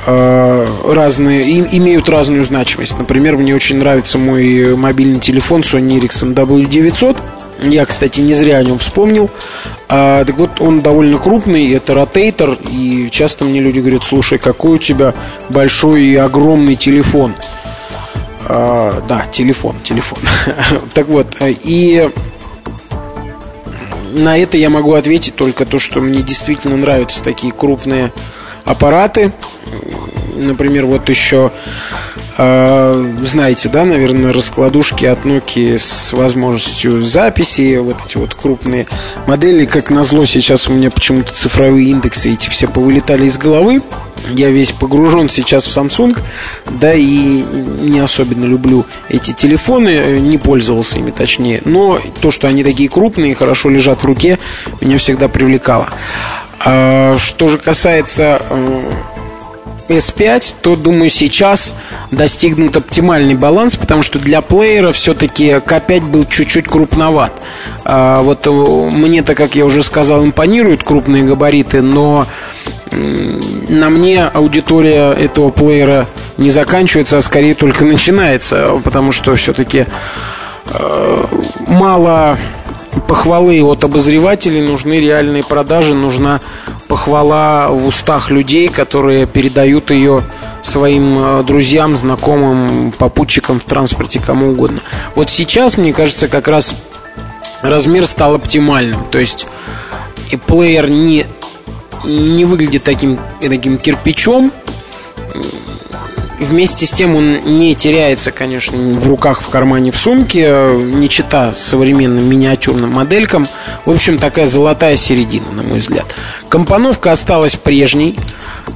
э, 0.07 0.67
разные, 0.85 1.49
им, 1.49 1.67
имеют 1.71 2.09
разную 2.09 2.43
значимость. 2.45 2.97
Например, 2.97 3.37
мне 3.37 3.53
очень 3.55 3.77
нравится 3.77 4.17
мой 4.17 4.75
мобильный 4.75 5.19
телефон 5.19 5.61
Sony 5.61 5.99
Ericsson 5.99 6.33
W900. 6.33 7.17
Я, 7.61 7.85
кстати, 7.85 8.21
не 8.21 8.33
зря 8.33 8.57
о 8.57 8.63
нем 8.63 8.77
вспомнил. 8.77 9.29
А, 9.89 10.23
так 10.23 10.37
вот, 10.37 10.61
он 10.61 10.81
довольно 10.81 11.17
крупный, 11.17 11.71
это 11.73 11.93
ротейтор, 11.93 12.57
и 12.71 13.09
часто 13.11 13.43
мне 13.43 13.59
люди 13.59 13.79
говорят, 13.79 14.03
слушай, 14.03 14.37
какой 14.37 14.75
у 14.75 14.77
тебя 14.77 15.13
большой 15.49 16.03
и 16.03 16.15
огромный 16.15 16.75
телефон. 16.75 17.33
А, 18.51 19.01
да, 19.07 19.27
телефон, 19.27 19.75
телефон. 19.83 20.19
так 20.95 21.07
вот, 21.07 21.37
и 21.39 22.09
на 24.11 24.37
это 24.37 24.57
я 24.57 24.71
могу 24.71 24.93
ответить 24.93 25.35
только 25.35 25.67
то, 25.67 25.77
что 25.77 26.01
мне 26.01 26.23
действительно 26.23 26.75
нравятся 26.75 27.23
такие 27.23 27.53
крупные 27.53 28.11
аппараты. 28.65 29.31
Например, 30.35 30.87
вот 30.87 31.09
еще 31.09 31.51
э, 32.08 32.08
знаете, 32.39 33.67
да, 33.67 33.83
наверное, 33.83 34.31
раскладушки 34.31 35.05
от 35.05 35.25
Nokia 35.25 35.77
с 35.77 36.13
возможностью 36.13 37.01
записи, 37.01 37.77
вот 37.77 37.97
эти 38.05 38.17
вот 38.17 38.33
крупные 38.33 38.87
модели, 39.27 39.65
как 39.65 39.89
назло 39.89 40.23
сейчас 40.25 40.69
у 40.69 40.73
меня 40.73 40.89
почему-то 40.89 41.33
цифровые 41.33 41.89
индексы 41.89 42.31
эти 42.31 42.49
все 42.49 42.67
повылетали 42.67 43.25
из 43.25 43.37
головы. 43.37 43.81
Я 44.29 44.51
весь 44.51 44.71
погружен 44.71 45.27
сейчас 45.27 45.67
в 45.67 45.77
Samsung, 45.77 46.17
да 46.69 46.93
и 46.93 47.43
не 47.81 47.99
особенно 47.99 48.45
люблю 48.45 48.85
эти 49.09 49.33
телефоны, 49.33 49.89
э, 49.89 50.19
не 50.19 50.37
пользовался 50.37 50.99
ими 50.99 51.11
точнее. 51.11 51.61
Но 51.65 51.99
то, 52.21 52.31
что 52.31 52.47
они 52.47 52.63
такие 52.63 52.89
крупные 52.89 53.31
и 53.31 53.35
хорошо 53.35 53.69
лежат 53.69 54.01
в 54.01 54.05
руке, 54.05 54.39
меня 54.81 54.97
всегда 54.97 55.27
привлекало. 55.27 55.89
А, 56.59 57.17
что 57.17 57.47
же 57.47 57.57
касается 57.57 58.41
э, 59.89 59.97
S5, 59.97 60.55
то, 60.61 60.75
думаю, 60.75 61.09
сейчас 61.09 61.75
достигнут 62.11 62.77
оптимальный 62.77 63.35
баланс, 63.35 63.75
потому 63.75 64.03
что 64.03 64.19
для 64.19 64.41
плеера 64.41 64.91
все-таки 64.91 65.49
K5 65.49 66.01
был 66.01 66.25
чуть-чуть 66.25 66.67
крупноват. 66.67 67.33
А, 67.85 68.21
вот 68.21 68.47
э, 68.47 68.51
мне-то, 68.51 69.35
как 69.35 69.55
я 69.55 69.65
уже 69.65 69.83
сказал, 69.83 70.23
импонируют 70.23 70.83
крупные 70.83 71.23
габариты, 71.23 71.81
но 71.81 72.27
на 72.91 73.89
мне 73.89 74.23
аудитория 74.25 75.11
этого 75.11 75.49
плеера 75.49 76.07
не 76.37 76.49
заканчивается, 76.49 77.17
а 77.17 77.21
скорее 77.21 77.53
только 77.53 77.85
начинается, 77.85 78.79
потому 78.83 79.11
что 79.11 79.35
все-таки 79.35 79.85
э, 80.65 81.25
мало 81.67 82.37
похвалы 82.99 83.61
от 83.63 83.83
обозревателей, 83.83 84.61
нужны 84.61 84.99
реальные 84.99 85.43
продажи, 85.43 85.93
нужна 85.93 86.39
похвала 86.87 87.69
в 87.69 87.87
устах 87.87 88.31
людей, 88.31 88.67
которые 88.67 89.25
передают 89.25 89.91
ее 89.91 90.23
своим 90.63 91.17
э, 91.17 91.43
друзьям, 91.43 91.95
знакомым, 91.95 92.91
попутчикам 92.91 93.59
в 93.59 93.63
транспорте, 93.63 94.19
кому 94.19 94.51
угодно. 94.51 94.79
Вот 95.15 95.29
сейчас, 95.29 95.77
мне 95.77 95.93
кажется, 95.93 96.27
как 96.27 96.47
раз 96.47 96.75
размер 97.61 98.05
стал 98.07 98.35
оптимальным. 98.35 99.03
То 99.11 99.19
есть 99.19 99.47
и 100.31 100.37
плеер 100.37 100.89
не, 100.89 101.25
не 102.03 102.45
выглядит 102.45 102.83
таким, 102.83 103.19
таким 103.41 103.77
кирпичом, 103.77 104.51
Вместе 106.39 106.85
с 106.85 106.91
тем 106.91 107.15
он 107.15 107.39
не 107.57 107.75
теряется, 107.75 108.31
конечно, 108.31 108.77
в 108.77 109.07
руках, 109.07 109.41
в 109.41 109.49
кармане, 109.49 109.91
в 109.91 109.97
сумке, 109.97 110.69
не 110.77 111.09
чита 111.09 111.51
современным 111.51 112.29
миниатюрным 112.29 112.91
моделькам. 112.91 113.47
В 113.85 113.91
общем, 113.91 114.17
такая 114.17 114.47
золотая 114.47 114.95
середина, 114.95 115.51
на 115.51 115.63
мой 115.63 115.79
взгляд. 115.79 116.15
Компоновка 116.47 117.11
осталась 117.11 117.55
прежней. 117.57 118.17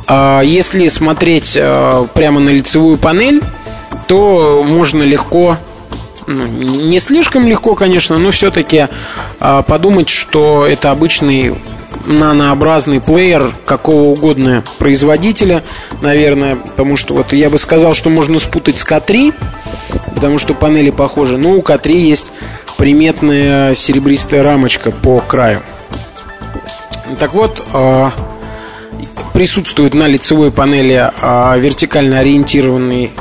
А 0.08 0.42
если 0.42 0.88
смотреть 0.88 1.58
а, 1.60 2.06
прямо 2.14 2.42
на 2.42 2.50
лицевую 2.50 2.98
панель, 2.98 3.42
то 4.08 4.66
можно 4.68 5.04
легко 5.04 5.58
ну, 6.28 6.46
не 6.46 7.00
слишком 7.00 7.48
легко, 7.48 7.76
конечно, 7.76 8.18
но 8.18 8.32
все-таки 8.32 8.88
а, 9.40 9.62
подумать, 9.62 10.10
что 10.10 10.66
это 10.66 10.92
обычный 10.92 11.56
нанообразный 12.06 13.00
плеер 13.00 13.54
какого 13.66 14.04
угодно 14.04 14.64
производителя, 14.78 15.64
наверное, 16.02 16.56
потому 16.56 16.98
что 16.98 17.14
вот 17.14 17.34
я 17.34 17.50
бы 17.50 17.58
сказал, 17.58 17.94
что 17.94 18.10
можно 18.10 18.40
спутать 18.40 18.78
с 18.78 18.86
К3, 18.86 19.34
потому 20.16 20.38
что 20.38 20.54
панели 20.54 20.90
похожи, 20.90 21.38
но 21.38 21.52
у 21.52 21.62
К3 21.62 21.92
есть 21.92 22.32
приметная 22.78 23.74
серебристая 23.74 24.44
рамочка 24.44 24.92
по 24.92 25.22
краю. 25.22 25.62
Так 27.20 27.34
вот, 27.34 27.66
а, 27.74 28.12
присутствует 29.34 29.94
на 29.94 30.08
лицевой 30.08 30.52
панели 30.52 31.12
а, 31.22 31.58
вертикально 31.58 32.20
ориентированный 32.20 33.12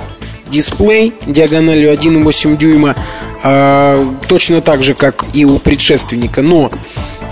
дисплей 0.48 1.14
диагональю 1.26 1.92
1,8 1.92 2.56
дюйма, 2.56 2.94
а, 3.42 4.06
точно 4.28 4.60
так 4.60 4.82
же, 4.82 4.94
как 4.94 5.24
и 5.32 5.44
у 5.44 5.58
предшественника, 5.58 6.42
но 6.42 6.70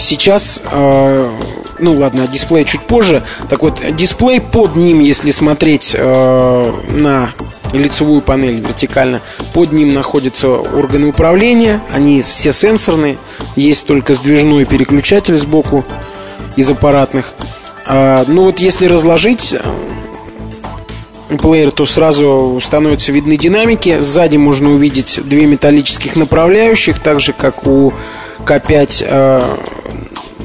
Сейчас, 0.00 0.62
э, 0.64 1.30
ну 1.78 1.94
ладно, 1.98 2.26
дисплей 2.26 2.64
чуть 2.64 2.80
позже. 2.80 3.22
Так 3.50 3.62
вот, 3.62 3.80
дисплей 3.94 4.40
под 4.40 4.74
ним, 4.74 5.00
если 5.00 5.30
смотреть 5.30 5.94
э, 5.96 6.72
на 6.88 7.34
лицевую 7.74 8.22
панель 8.22 8.60
вертикально, 8.60 9.20
под 9.52 9.72
ним 9.72 9.92
находятся 9.92 10.48
органы 10.48 11.06
управления. 11.06 11.82
Они 11.92 12.22
все 12.22 12.50
сенсорные. 12.50 13.18
Есть 13.56 13.86
только 13.86 14.14
сдвижной 14.14 14.64
переключатель 14.64 15.36
сбоку 15.36 15.84
из 16.56 16.70
аппаратных. 16.70 17.34
Э, 17.86 18.24
ну 18.26 18.44
вот 18.44 18.58
если 18.58 18.86
разложить 18.86 19.54
э, 19.54 21.36
плеер, 21.36 21.72
то 21.72 21.84
сразу 21.84 22.58
становятся 22.62 23.12
видны 23.12 23.36
динамики. 23.36 24.00
Сзади 24.00 24.38
можно 24.38 24.70
увидеть 24.70 25.20
две 25.24 25.44
металлических 25.44 26.16
направляющих, 26.16 26.98
так 27.00 27.20
же 27.20 27.34
как 27.34 27.66
у 27.66 27.92
К5 28.46 29.04
э, 29.06 29.56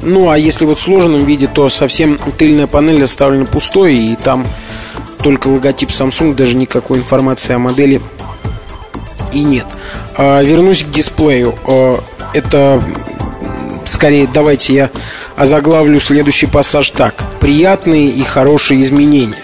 ну, 0.05 0.29
а 0.29 0.37
если 0.37 0.65
вот 0.65 0.77
в 0.77 0.81
сложенном 0.81 1.25
виде, 1.25 1.47
то 1.47 1.67
совсем 1.69 2.19
тыльная 2.37 2.67
панель 2.67 3.03
оставлена 3.03 3.45
пустой, 3.45 3.95
и 3.95 4.15
там 4.15 4.45
только 5.23 5.47
логотип 5.47 5.89
Samsung, 5.89 6.35
даже 6.35 6.55
никакой 6.55 6.99
информации 6.99 7.53
о 7.53 7.59
модели 7.59 8.01
и 9.33 9.43
нет. 9.43 9.65
А, 10.15 10.41
вернусь 10.43 10.83
к 10.83 10.91
дисплею. 10.91 11.55
А, 11.65 12.03
это 12.33 12.83
скорее 13.85 14.27
давайте 14.31 14.73
я 14.73 14.89
озаглавлю 15.35 15.99
следующий 15.99 16.45
пассаж 16.45 16.91
так. 16.91 17.15
Приятные 17.39 18.07
и 18.07 18.23
хорошие 18.23 18.81
изменения. 18.83 19.35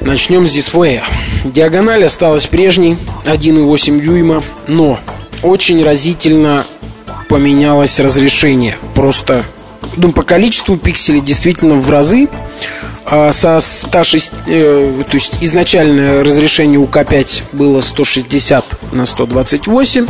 Начнем 0.00 0.46
с 0.46 0.52
дисплея. 0.52 1.04
Диагональ 1.44 2.04
осталась 2.04 2.46
прежней, 2.46 2.98
1,8 3.24 4.00
дюйма, 4.00 4.42
но 4.68 4.98
очень 5.42 5.82
разительно 5.82 6.66
поменялось 7.32 7.98
разрешение. 7.98 8.76
Просто 8.94 9.46
ну, 9.96 10.12
по 10.12 10.22
количеству 10.22 10.76
пикселей 10.76 11.22
действительно 11.22 11.76
в 11.76 11.88
разы. 11.88 12.28
А 13.06 13.32
со 13.32 13.58
106, 13.58 14.32
э, 14.48 15.02
то 15.10 15.14
есть 15.14 15.38
изначальное 15.40 16.22
разрешение 16.22 16.78
у 16.78 16.84
К5 16.84 17.44
было 17.52 17.80
160 17.80 18.92
на 18.92 19.06
128. 19.06 20.06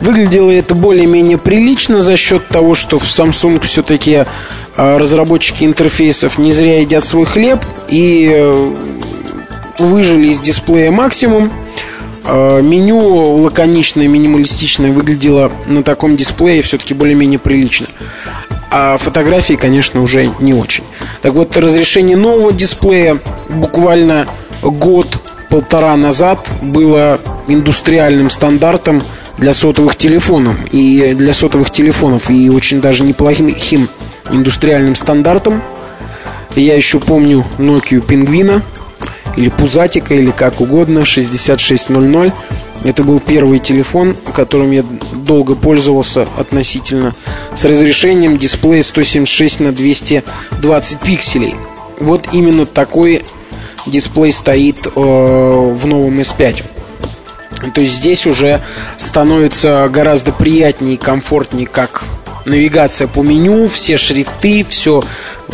Выглядело 0.00 0.50
это 0.50 0.74
более-менее 0.74 1.38
прилично 1.38 2.00
за 2.00 2.16
счет 2.16 2.48
того, 2.48 2.74
что 2.74 2.98
в 2.98 3.04
Samsung 3.04 3.60
все-таки 3.60 4.24
э, 4.76 4.96
разработчики 4.96 5.62
интерфейсов 5.62 6.36
не 6.36 6.52
зря 6.52 6.80
едят 6.80 7.04
свой 7.04 7.26
хлеб 7.26 7.64
и 7.88 8.28
э, 8.28 8.74
выжили 9.78 10.26
из 10.26 10.40
дисплея 10.40 10.90
максимум. 10.90 11.52
Э, 12.24 12.60
меню 12.62 12.98
лаконичное, 13.38 14.08
минималистичное 14.08 14.92
выглядело 14.92 15.50
на 15.66 15.82
таком 15.82 16.16
дисплее 16.16 16.62
все-таки 16.62 16.94
более-менее 16.94 17.38
прилично. 17.38 17.86
А 18.70 18.98
фотографии, 18.98 19.54
конечно, 19.54 20.02
уже 20.02 20.30
не 20.38 20.54
очень. 20.54 20.84
Так 21.22 21.32
вот, 21.32 21.56
разрешение 21.56 22.16
нового 22.16 22.52
дисплея 22.52 23.18
буквально 23.48 24.26
год-полтора 24.62 25.96
назад 25.96 26.48
было 26.62 27.18
индустриальным 27.48 28.30
стандартом 28.30 29.02
для 29.38 29.54
сотовых 29.54 29.96
телефонов 29.96 30.56
и 30.70 31.14
для 31.14 31.32
сотовых 31.32 31.70
телефонов 31.70 32.30
и 32.30 32.50
очень 32.50 32.80
даже 32.80 33.02
неплохим 33.02 33.88
индустриальным 34.30 34.94
стандартом. 34.94 35.62
Я 36.54 36.76
еще 36.76 37.00
помню 37.00 37.44
Nokia 37.58 38.00
Пингвина 38.00 38.62
или 39.36 39.48
Пузатика, 39.48 40.14
или 40.14 40.30
как 40.30 40.60
угодно, 40.60 41.04
6600. 41.04 42.32
Это 42.82 43.04
был 43.04 43.20
первый 43.20 43.58
телефон, 43.58 44.16
которым 44.34 44.70
я 44.70 44.82
долго 45.12 45.54
пользовался 45.54 46.26
относительно 46.38 47.14
с 47.54 47.64
разрешением 47.66 48.38
дисплея 48.38 48.82
176 48.82 49.60
на 49.60 49.72
220 49.72 51.00
пикселей. 51.00 51.54
Вот 51.98 52.28
именно 52.32 52.64
такой 52.64 53.22
дисплей 53.86 54.32
стоит 54.32 54.86
э, 54.86 54.90
в 54.94 55.86
новом 55.86 56.20
S5. 56.20 56.64
То 57.74 57.80
есть 57.82 57.96
здесь 57.96 58.26
уже 58.26 58.62
становится 58.96 59.88
гораздо 59.92 60.32
приятнее 60.32 60.94
и 60.94 60.96
комфортнее 60.96 61.66
как 61.66 62.04
навигация 62.46 63.06
по 63.06 63.22
меню, 63.22 63.68
все 63.68 63.98
шрифты, 63.98 64.64
все 64.64 65.02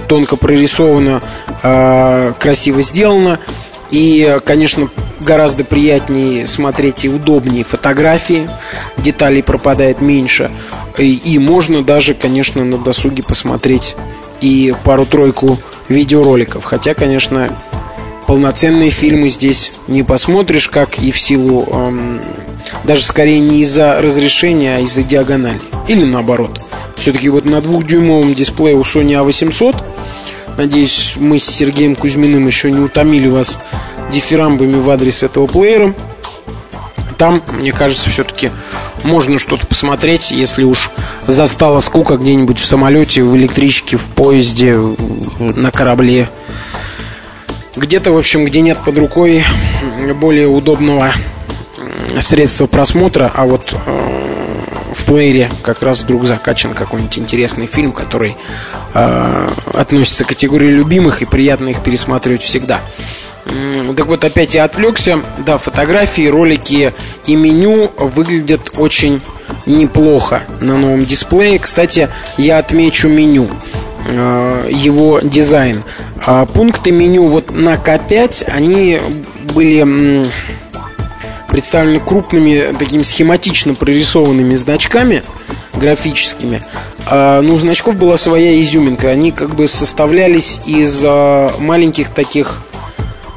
тонко 0.09 0.37
прорисовано, 0.37 1.21
э, 1.63 2.33
красиво 2.39 2.83
сделано. 2.83 3.41
И, 3.91 4.39
конечно, 4.45 4.89
гораздо 5.21 5.65
приятнее 5.65 6.47
смотреть 6.47 7.05
и 7.05 7.09
удобнее 7.09 7.65
фотографии, 7.65 8.49
деталей 8.99 9.43
пропадает 9.43 10.01
меньше. 10.01 10.51
И, 10.99 11.15
и 11.15 11.39
можно 11.39 11.83
даже, 11.83 12.15
конечно, 12.15 12.65
на 12.65 12.79
досуге 12.79 13.23
посмотреть 13.23 13.97
и 14.41 14.75
пару-тройку 14.85 15.59
видеороликов. 15.89 16.65
Хотя, 16.65 16.95
конечно, 16.95 17.51
полноценные 18.27 18.91
фильмы 18.91 19.29
здесь 19.29 19.73
не 19.89 20.03
посмотришь, 20.03 20.69
как 20.69 20.99
и 20.99 21.11
в 21.13 21.19
силу 21.19 21.67
эм, 21.71 22.21
даже 22.85 23.03
скорее 23.05 23.41
не 23.41 23.61
из-за 23.61 24.01
разрешения, 24.01 24.77
а 24.77 24.81
из-за 24.81 25.03
диагонали. 25.03 25.61
Или 25.89 26.05
наоборот. 26.05 26.61
Все-таки 26.97 27.29
вот 27.29 27.45
на 27.45 27.61
двухдюймовом 27.61 28.35
дисплее 28.35 28.75
у 28.75 28.83
Sony 28.83 29.13
A800 29.23 29.77
Надеюсь, 30.57 31.15
мы 31.17 31.39
с 31.39 31.45
Сергеем 31.45 31.95
Кузьминым 31.95 32.47
еще 32.47 32.71
не 32.71 32.81
утомили 32.81 33.29
вас 33.29 33.59
дифирамбами 34.11 34.79
в 34.79 34.89
адрес 34.89 35.23
этого 35.23 35.47
плеера. 35.47 35.95
Там, 37.19 37.43
мне 37.53 37.73
кажется, 37.73 38.11
все-таки 38.11 38.51
можно 39.03 39.39
что-то 39.39 39.67
посмотреть, 39.67 40.31
если 40.31 40.65
уж 40.65 40.91
застала 41.27 41.81
скука 41.81 42.17
где-нибудь 42.17 42.59
в 42.59 42.67
самолете, 42.67 43.23
в 43.23 43.37
электричке, 43.37 43.97
в 43.97 44.11
поезде, 44.11 44.77
на 45.39 45.71
корабле. 45.71 46.29
Где-то, 47.75 48.13
в 48.13 48.19
общем, 48.19 48.45
где 48.45 48.61
нет 48.63 48.79
под 48.85 48.97
рукой 48.99 49.45
более 50.19 50.49
удобного 50.49 51.13
средства 52.21 52.67
просмотра, 52.67 53.31
а 53.35 53.47
вот 53.47 53.75
э, 53.87 54.36
в 54.97 55.05
плеере 55.05 55.51
как 55.63 55.83
раз 55.83 56.03
вдруг 56.03 56.25
закачан 56.25 56.73
какой-нибудь 56.73 57.19
интересный 57.19 57.67
фильм, 57.67 57.93
который 57.93 58.37
э, 58.95 59.49
относится 59.75 60.25
к 60.25 60.29
категории 60.29 60.69
любимых 60.69 61.23
и 61.23 61.27
приятно 61.27 61.69
их 61.69 61.83
пересматривать 61.83 62.43
всегда. 62.43 62.81
Так 63.97 64.07
вот, 64.07 64.25
опять 64.25 64.55
я 64.55 64.65
отвлекся. 64.65 65.21
Да, 65.45 65.59
фотографии, 65.59 66.27
ролики 66.27 66.93
и 67.27 67.37
меню 67.37 67.93
выглядят 67.97 68.73
очень 68.77 69.21
неплохо 69.67 70.43
на 70.61 70.77
новом 70.77 71.05
дисплее. 71.07 71.59
Кстати, 71.59 72.09
я 72.39 72.59
отмечу 72.59 73.09
меню 73.09 73.49
э, 74.07 74.69
его 74.73 75.21
дизайн. 75.21 75.83
А 76.25 76.47
пункты 76.47 76.91
меню 76.91 77.25
вот 77.25 77.53
на 77.53 77.75
К5, 77.75 78.51
они 78.51 79.01
были 79.55 80.27
представлены 81.57 82.01
крупными, 82.01 82.77
такими 82.79 83.03
схематично 83.03 83.73
прорисованными 83.73 84.55
значками 84.57 85.23
графическими. 85.73 86.63
А, 87.07 87.41
ну, 87.41 87.55
у 87.55 87.59
значков 87.59 87.97
была 87.97 88.19
своя 88.19 88.61
изюминка. 88.61 89.09
Они 89.09 89.33
как 89.33 89.55
бы 89.55 89.67
составлялись 89.67 90.61
из 90.67 91.03
а, 91.03 91.57
маленьких 91.59 92.11
таких 92.11 92.61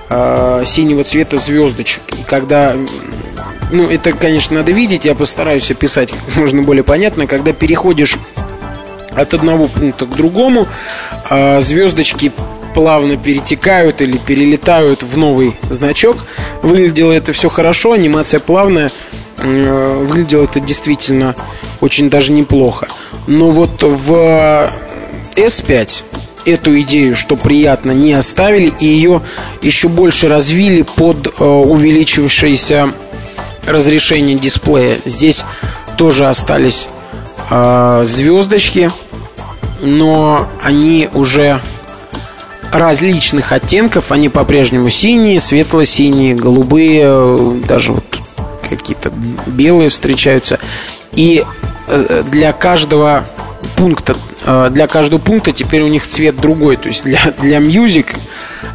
а, 0.09 0.65
синего 0.65 1.05
цвета 1.05 1.37
звездочек. 1.37 2.01
И 2.19 2.23
когда 2.23 2.75
ну, 3.71 3.89
это, 3.89 4.11
конечно, 4.11 4.57
надо 4.57 4.73
видеть, 4.73 5.05
я 5.05 5.15
постараюсь 5.15 5.71
описать 5.71 6.11
как 6.11 6.35
можно 6.35 6.61
более 6.61 6.83
понятно. 6.83 7.25
Когда 7.25 7.53
переходишь 7.53 8.17
от 9.11 9.33
одного 9.33 9.69
пункта 9.69 10.05
к 10.05 10.13
другому, 10.13 10.67
звездочки 11.61 12.33
плавно 12.73 13.17
перетекают 13.17 14.01
или 14.01 14.17
перелетают 14.17 15.03
в 15.03 15.17
новый 15.17 15.55
значок. 15.69 16.17
Выглядело 16.61 17.11
это 17.11 17.33
все 17.33 17.49
хорошо, 17.49 17.93
анимация 17.93 18.39
плавная. 18.39 18.91
Э, 19.37 20.05
выглядело 20.07 20.43
это 20.43 20.59
действительно 20.59 21.35
очень 21.81 22.09
даже 22.09 22.31
неплохо. 22.31 22.87
Но 23.27 23.49
вот 23.49 23.83
в 23.83 24.71
S5 25.35 26.03
эту 26.45 26.79
идею, 26.81 27.15
что 27.15 27.35
приятно, 27.35 27.91
не 27.91 28.13
оставили 28.13 28.73
и 28.79 28.85
ее 28.85 29.21
еще 29.61 29.87
больше 29.87 30.27
развили 30.27 30.81
под 30.81 31.27
э, 31.27 31.43
увеличившееся 31.43 32.89
разрешение 33.65 34.37
дисплея. 34.37 34.99
Здесь 35.05 35.45
тоже 35.97 36.27
остались 36.27 36.89
э, 37.49 38.03
звездочки, 38.05 38.91
но 39.81 40.47
они 40.63 41.09
уже 41.13 41.61
различных 42.71 43.51
оттенков. 43.51 44.11
Они 44.11 44.29
по-прежнему 44.29 44.89
синие, 44.89 45.39
светло-синие, 45.39 46.35
голубые, 46.35 47.61
даже 47.67 47.93
вот 47.93 48.05
какие-то 48.69 49.11
белые 49.47 49.89
встречаются. 49.89 50.59
И 51.13 51.43
э, 51.87 52.23
для 52.31 52.53
каждого 52.53 53.25
пункта, 53.75 54.15
э, 54.43 54.69
для 54.71 54.87
каждого 54.87 55.19
пункта 55.19 55.51
теперь 55.51 55.81
у 55.81 55.87
них 55.87 56.05
цвет 56.05 56.35
другой. 56.37 56.77
То 56.77 56.87
есть 56.87 57.03
для, 57.03 57.19
для 57.39 57.57
music 57.59 58.15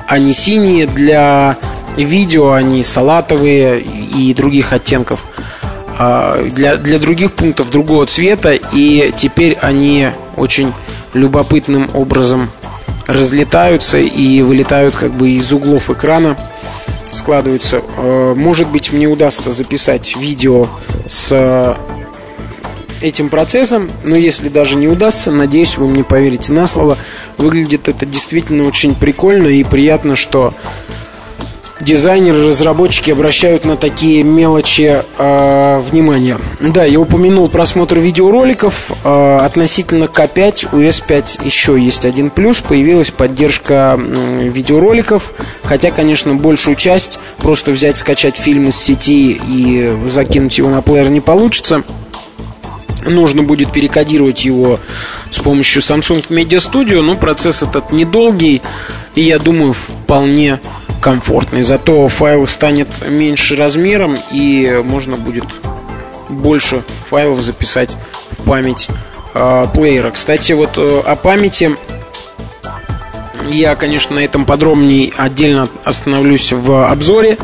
они 0.06 0.32
синие, 0.32 0.86
для 0.86 1.56
видео 1.96 2.52
они 2.52 2.82
салатовые 2.82 3.80
и 3.80 4.34
других 4.34 4.72
оттенков. 4.72 5.24
А, 5.96 6.44
для, 6.50 6.76
для 6.76 6.98
других 6.98 7.32
пунктов 7.32 7.70
другого 7.70 8.06
цвета. 8.06 8.52
И 8.72 9.12
теперь 9.16 9.56
они 9.60 10.10
очень 10.36 10.72
любопытным 11.12 11.88
образом 11.94 12.50
разлетаются 13.06 13.98
и 13.98 14.42
вылетают 14.42 14.96
как 14.96 15.12
бы 15.12 15.30
из 15.30 15.52
углов 15.52 15.90
экрана, 15.90 16.36
складываются. 17.10 17.82
Э, 17.96 18.34
может 18.36 18.68
быть, 18.68 18.92
мне 18.92 19.06
удастся 19.06 19.50
записать 19.50 20.16
видео 20.16 20.66
с 21.06 21.28
э, 21.32 21.74
этим 23.00 23.28
процессом, 23.28 23.90
но 24.04 24.16
если 24.16 24.48
даже 24.48 24.76
не 24.76 24.88
удастся, 24.88 25.30
надеюсь, 25.30 25.76
вы 25.76 25.88
мне 25.88 26.04
поверите 26.04 26.52
на 26.52 26.66
слово. 26.66 26.98
Выглядит 27.36 27.88
это 27.88 28.06
действительно 28.06 28.66
очень 28.66 28.94
прикольно 28.94 29.48
и 29.48 29.62
приятно, 29.62 30.16
что 30.16 30.54
дизайнеры, 31.84 32.48
разработчики 32.48 33.10
обращают 33.10 33.64
на 33.64 33.76
такие 33.76 34.22
мелочи 34.24 35.02
э, 35.18 35.80
внимание. 35.80 36.38
Да, 36.60 36.84
я 36.84 36.98
упомянул 36.98 37.48
просмотр 37.48 37.98
видеороликов. 37.98 38.90
Э, 39.04 39.38
относительно 39.44 40.04
К5 40.04 40.68
у 40.72 40.78
S5 40.78 41.44
еще 41.44 41.78
есть 41.78 42.04
один 42.04 42.30
плюс. 42.30 42.60
Появилась 42.60 43.10
поддержка 43.10 43.98
э, 43.98 44.48
видеороликов. 44.48 45.32
Хотя, 45.62 45.90
конечно, 45.90 46.34
большую 46.34 46.76
часть 46.76 47.18
просто 47.38 47.70
взять, 47.70 47.98
скачать 47.98 48.36
фильм 48.36 48.68
из 48.68 48.76
сети 48.76 49.38
и 49.46 49.96
закинуть 50.06 50.58
его 50.58 50.70
на 50.70 50.82
плеер 50.82 51.08
не 51.10 51.20
получится. 51.20 51.82
Нужно 53.06 53.42
будет 53.42 53.70
перекодировать 53.70 54.44
его 54.44 54.80
с 55.30 55.38
помощью 55.38 55.82
Samsung 55.82 56.26
Media 56.28 56.58
Studio, 56.58 57.02
но 57.02 57.14
процесс 57.16 57.62
этот 57.62 57.92
недолгий 57.92 58.62
и, 59.14 59.20
я 59.20 59.38
думаю, 59.38 59.74
вполне 59.74 60.58
комфортный. 61.04 61.62
Зато 61.62 62.08
файл 62.08 62.46
станет 62.46 62.88
меньше 63.06 63.56
размером 63.56 64.16
и 64.32 64.80
можно 64.82 65.18
будет 65.18 65.44
больше 66.30 66.82
файлов 67.10 67.42
записать 67.42 67.98
в 68.30 68.44
память 68.44 68.88
э, 69.34 69.66
плеера. 69.74 70.10
Кстати, 70.12 70.52
вот 70.52 70.78
э, 70.78 71.02
о 71.04 71.14
памяти 71.16 71.76
я, 73.50 73.76
конечно, 73.76 74.16
на 74.16 74.20
этом 74.20 74.46
подробнее 74.46 75.12
отдельно 75.14 75.68
остановлюсь 75.84 76.52
в 76.52 76.90
обзоре. 76.90 77.36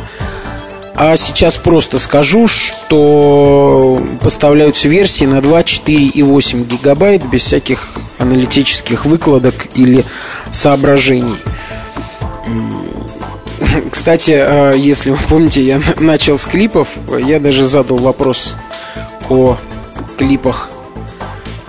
А 0.95 1.19
сейчас 1.19 1.59
просто 1.59 1.99
скажу, 1.99 2.49
что 2.49 4.03
поставляются 4.23 4.89
версии 4.89 5.27
на 5.27 5.43
2, 5.43 5.65
4 5.65 6.07
и 6.07 6.23
8 6.23 6.65
гигабайт 6.65 7.27
без 7.27 7.43
всяких 7.43 7.91
аналитических 8.19 9.05
выкладок 9.05 9.69
или 9.74 10.07
соображений. 10.51 11.37
Кстати, 13.90 14.32
э, 14.36 14.74
если 14.77 15.11
вы 15.11 15.19
помните, 15.28 15.62
я 15.62 15.81
начал 15.97 16.39
с 16.39 16.47
клипов. 16.47 16.89
Я 17.19 17.40
даже 17.40 17.65
задал 17.65 17.98
вопрос 17.98 18.55
о 19.28 19.57
клипах 20.19 20.70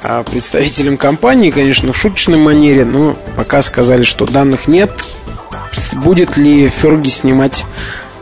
а, 0.04 0.24
представителям 0.24 0.98
компании, 0.98 1.52
конечно, 1.52 1.94
в 1.94 1.98
шуточной 1.98 2.38
манере, 2.38 2.86
но 2.86 3.16
пока 3.38 3.62
сказали, 3.62 4.02
что 4.02 4.26
данных 4.26 4.68
нет. 4.68 4.92
Будет 5.94 6.38
ли 6.38 6.68
Ферги 6.70 7.10
снимать 7.10 7.66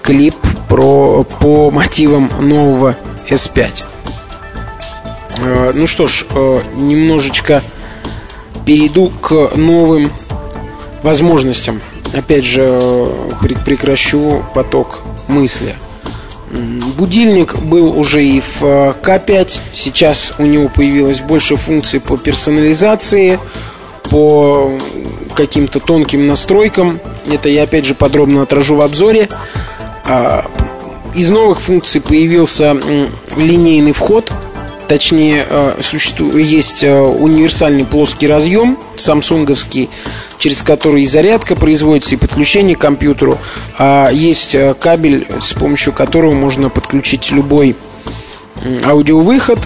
клип 0.01 0.35
про, 0.67 1.23
по 1.23 1.71
мотивам 1.71 2.29
нового 2.39 2.95
S5? 3.29 3.85
Э, 5.39 5.71
ну 5.73 5.87
что 5.87 6.07
ж, 6.07 6.25
э, 6.29 6.61
немножечко 6.75 7.63
перейду 8.65 9.09
к 9.21 9.55
новым 9.55 10.11
возможностям. 11.01 11.81
Опять 12.13 12.45
же, 12.45 12.63
э, 12.63 13.55
прекращу 13.65 14.43
поток 14.53 15.01
мысли. 15.27 15.75
Будильник 16.97 17.57
был 17.59 17.97
уже 17.97 18.23
и 18.23 18.41
в 18.41 18.63
К5. 18.63 19.61
Сейчас 19.71 20.33
у 20.39 20.43
него 20.43 20.67
появилось 20.67 21.21
больше 21.21 21.55
функций 21.55 21.99
по 21.99 22.17
персонализации, 22.17 23.39
по 24.09 24.71
каким-то 25.35 25.79
тонким 25.79 26.27
настройкам. 26.27 26.99
Это 27.31 27.49
я 27.49 27.63
опять 27.63 27.85
же 27.85 27.93
подробно 27.93 28.41
отражу 28.41 28.75
в 28.75 28.81
обзоре. 28.81 29.29
А, 30.05 30.45
из 31.13 31.29
новых 31.29 31.61
функций 31.61 32.01
появился 32.01 32.75
линейный 33.37 33.91
вход– 33.91 34.31
Точнее, 34.89 35.45
э, 35.47 35.75
существует, 35.83 36.43
есть 36.47 36.83
э, 36.83 36.99
универсальный 36.99 37.85
плоский 37.85 38.25
разъем, 38.25 38.75
самсунговский, 38.95 39.87
через 40.39 40.63
который 40.63 41.03
и 41.03 41.05
зарядка 41.05 41.55
производится, 41.55 42.15
и 42.15 42.17
подключение 42.17 42.75
к 42.75 42.79
компьютеру. 42.79 43.37
А 43.77 44.09
есть 44.09 44.55
э, 44.55 44.73
кабель, 44.73 45.27
с 45.39 45.53
помощью 45.53 45.93
которого 45.93 46.33
можно 46.33 46.69
подключить 46.69 47.31
любой 47.31 47.75
аудиовыход 48.83 49.59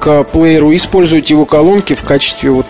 к 0.00 0.24
плееру 0.24 0.74
использовать 0.74 1.30
его 1.30 1.44
колонки 1.46 1.94
в 1.94 2.02
качестве 2.02 2.50
вот 2.50 2.66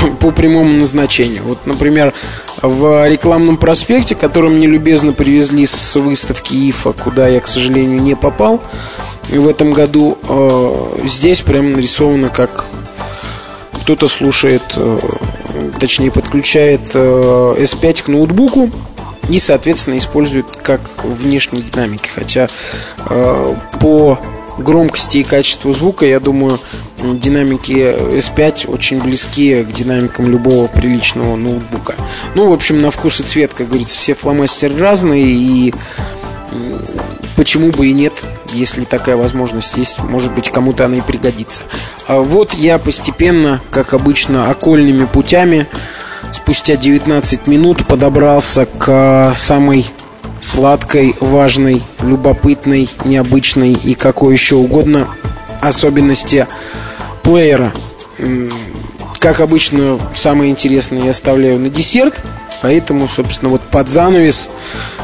по 0.20 0.30
прямому 0.30 0.72
назначению. 0.78 1.42
Вот, 1.42 1.66
например, 1.66 2.14
в 2.62 3.08
рекламном 3.08 3.56
проспекте, 3.56 4.14
который 4.14 4.50
мне 4.50 4.66
любезно 4.66 5.12
привезли 5.12 5.66
с 5.66 5.96
выставки 5.96 6.54
ИФА, 6.70 6.92
куда 6.92 7.28
я, 7.28 7.40
к 7.40 7.46
сожалению, 7.46 8.00
не 8.00 8.14
попал, 8.14 8.62
в 9.28 9.48
этом 9.48 9.72
году 9.72 10.16
э, 10.22 10.98
здесь 11.04 11.42
прям 11.42 11.72
нарисовано, 11.72 12.28
как 12.28 12.66
кто-то 13.72 14.08
слушает, 14.08 14.62
э, 14.76 14.98
точнее 15.78 16.10
подключает 16.10 16.80
э, 16.94 17.54
S5 17.58 18.04
к 18.04 18.08
ноутбуку 18.08 18.70
и, 19.28 19.38
соответственно, 19.38 19.98
использует 19.98 20.50
как 20.50 20.80
внешней 21.04 21.62
динамики. 21.62 22.08
Хотя 22.08 22.48
э, 23.08 23.54
по 23.80 24.18
громкости 24.58 25.18
и 25.18 25.22
качеству 25.22 25.72
звука, 25.72 26.06
я 26.06 26.20
думаю, 26.20 26.60
динамики 27.02 27.72
S5 27.72 28.70
очень 28.70 29.02
близки 29.02 29.62
к 29.62 29.72
динамикам 29.72 30.28
любого 30.28 30.66
приличного 30.66 31.36
ноутбука. 31.36 31.94
Ну, 32.34 32.48
в 32.48 32.52
общем, 32.52 32.80
на 32.80 32.90
вкус 32.90 33.20
и 33.20 33.24
цвет, 33.24 33.52
как 33.52 33.68
говорится, 33.68 33.98
все 33.98 34.14
фломастеры 34.14 34.78
разные, 34.78 35.26
и 35.26 35.74
почему 37.36 37.70
бы 37.70 37.88
и 37.88 37.92
нет, 37.92 38.24
если 38.52 38.84
такая 38.84 39.16
возможность 39.16 39.76
есть, 39.76 39.98
может 40.02 40.32
быть, 40.32 40.50
кому-то 40.50 40.84
она 40.84 40.96
и 40.96 41.00
пригодится. 41.00 41.62
А 42.06 42.20
вот 42.20 42.54
я 42.54 42.78
постепенно, 42.78 43.60
как 43.70 43.94
обычно, 43.94 44.50
окольными 44.50 45.06
путями, 45.06 45.66
спустя 46.32 46.76
19 46.76 47.46
минут 47.46 47.86
подобрался 47.86 48.66
к 48.66 49.32
самой 49.34 49.86
сладкой, 50.40 51.16
важной, 51.20 51.82
любопытной, 52.02 52.88
необычной 53.04 53.72
и 53.72 53.94
какой 53.94 54.34
еще 54.34 54.56
угодно 54.56 55.08
особенности 55.60 56.46
плеера. 57.22 57.72
Как 59.18 59.40
обычно, 59.40 59.98
самое 60.14 60.50
интересное 60.50 61.04
я 61.04 61.10
оставляю 61.10 61.58
на 61.58 61.68
десерт, 61.68 62.20
поэтому, 62.62 63.08
собственно, 63.08 63.50
вот 63.50 63.62
под 63.62 63.88
занавес 63.88 64.50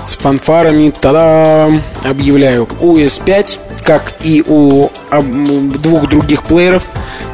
с 0.04 0.16
фанфарами, 0.16 0.90
тогда 0.90 1.70
объявляю, 2.04 2.68
у 2.80 2.96
S5, 2.96 3.58
как 3.84 4.14
и 4.22 4.42
у 4.46 4.90
двух 5.78 6.08
других 6.08 6.42
плееров, 6.44 6.86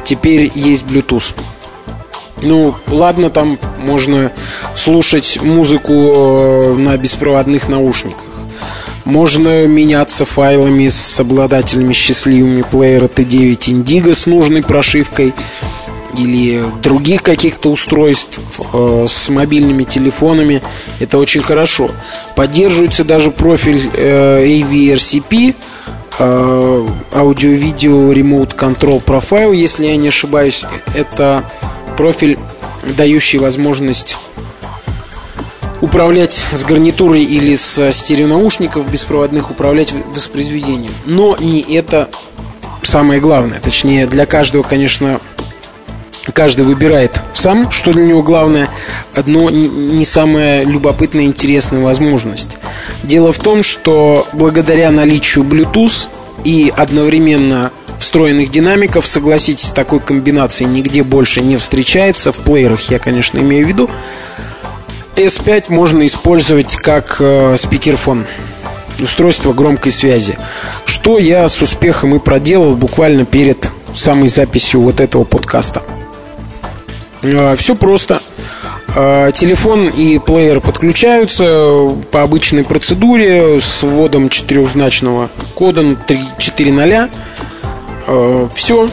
теперь 0.03 0.51
есть 0.53 0.85
Bluetooth. 0.85 1.35
Ну, 2.41 2.75
ладно, 2.87 3.29
там 3.29 3.57
можно 3.79 4.31
слушать 4.75 5.39
музыку 5.41 5.93
э, 5.93 6.75
на 6.77 6.97
беспроводных 6.97 7.67
наушниках. 7.67 8.25
Можно 9.03 9.65
меняться 9.65 10.25
файлами 10.25 10.87
с 10.87 11.19
обладателями 11.19 11.93
счастливыми 11.93 12.61
плеера 12.61 13.07
T9 13.07 13.57
Indigo 13.57 14.13
с 14.13 14.25
нужной 14.25 14.61
прошивкой 14.61 15.33
или 16.17 16.63
других 16.81 17.23
каких-то 17.23 17.69
устройств 17.69 18.39
э, 18.73 19.05
с 19.07 19.29
мобильными 19.29 19.83
телефонами. 19.83 20.61
Это 20.99 21.17
очень 21.17 21.41
хорошо. 21.41 21.89
Поддерживается 22.35 23.03
даже 23.03 23.31
профиль 23.31 23.89
э, 23.93 24.45
AVRCP, 24.45 25.55
э, 26.19 26.87
аудио-видео 27.13 28.11
Remote 28.13 28.55
Control 28.55 29.03
Profile, 29.03 29.55
если 29.55 29.85
я 29.85 29.97
не 29.97 30.07
ошибаюсь. 30.07 30.65
Это 30.95 31.43
профиль, 31.97 32.37
дающий 32.95 33.37
возможность 33.37 34.17
управлять 35.81 36.33
с 36.33 36.63
гарнитурой 36.65 37.23
или 37.23 37.55
с 37.55 37.91
стереонаушников 37.91 38.89
беспроводных, 38.91 39.51
управлять 39.51 39.93
воспроизведением. 40.13 40.93
Но 41.05 41.37
не 41.39 41.61
это 41.61 42.09
самое 42.83 43.21
главное. 43.21 43.59
Точнее, 43.59 44.07
для 44.07 44.25
каждого, 44.25 44.63
конечно, 44.63 45.21
каждый 46.31 46.65
выбирает 46.65 47.21
сам, 47.33 47.71
что 47.71 47.93
для 47.93 48.03
него 48.03 48.23
главное, 48.23 48.69
одно 49.13 49.49
не 49.49 50.05
самая 50.05 50.63
любопытная 50.63 51.23
и 51.23 51.27
интересная 51.27 51.81
возможность. 51.81 52.57
Дело 53.03 53.31
в 53.31 53.39
том, 53.39 53.63
что 53.63 54.27
благодаря 54.33 54.91
наличию 54.91 55.45
Bluetooth 55.45 56.09
и 56.43 56.71
одновременно 56.75 57.71
встроенных 57.99 58.49
динамиков, 58.49 59.05
согласитесь, 59.05 59.71
такой 59.71 59.99
комбинации 59.99 60.63
нигде 60.63 61.03
больше 61.03 61.41
не 61.41 61.57
встречается. 61.57 62.31
В 62.31 62.37
плеерах 62.37 62.81
я, 62.89 62.99
конечно, 62.99 63.37
имею 63.39 63.65
в 63.65 63.67
виду. 63.67 63.89
S5 65.15 65.65
можно 65.69 66.05
использовать 66.07 66.77
как 66.77 67.17
э, 67.19 67.57
спикерфон 67.57 68.25
устройство 69.01 69.53
громкой 69.53 69.91
связи. 69.91 70.37
Что 70.85 71.19
я 71.19 71.47
с 71.47 71.61
успехом 71.61 72.15
и 72.15 72.19
проделал 72.19 72.75
буквально 72.75 73.25
перед 73.25 73.69
самой 73.93 74.29
записью 74.29 74.81
вот 74.81 75.01
этого 75.01 75.23
подкаста. 75.23 75.81
Э, 77.21 77.55
Все 77.55 77.75
просто. 77.75 78.21
Э, 78.95 79.31
телефон 79.33 79.87
и 79.87 80.19
плеер 80.19 80.61
подключаются 80.61 81.95
по 82.11 82.23
обычной 82.23 82.63
процедуре 82.63 83.61
с 83.61 83.83
вводом 83.83 84.29
четырехзначного 84.29 85.29
кода 85.55 85.95
340. 85.95 87.09
Э, 88.07 88.47
Все. 88.53 88.89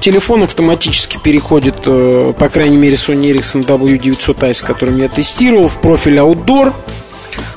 Телефон 0.00 0.42
автоматически 0.42 1.18
переходит, 1.18 1.76
по 1.84 2.48
крайней 2.52 2.76
мере, 2.76 2.94
Sony 2.94 3.32
Ericsson 3.32 3.66
W900i, 3.66 4.52
с 4.52 4.60
которым 4.60 4.98
я 4.98 5.08
тестировал, 5.08 5.66
в 5.66 5.80
профиль 5.80 6.18
Outdoor. 6.18 6.74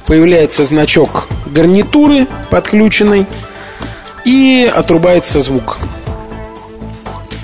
Появляется 0.08 0.64
значок 0.64 1.28
гарнитуры 1.48 2.28
подключенной 2.50 3.26
и 4.24 4.72
отрубается 4.74 5.42
звук. 5.42 5.78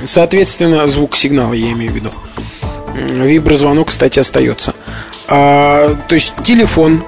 Соответственно, 0.07 0.87
звук 0.87 1.17
сигнала, 1.17 1.53
я 1.53 1.71
имею 1.73 1.91
в 1.91 1.95
виду. 1.95 2.11
Виброзвонок, 2.95 3.89
кстати, 3.89 4.19
остается. 4.19 4.73
А, 5.27 5.93
то 6.07 6.15
есть 6.15 6.33
телефон, 6.43 7.03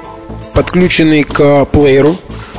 подключенный 0.53 1.23
к 1.23 1.63
плееру, 1.65 2.17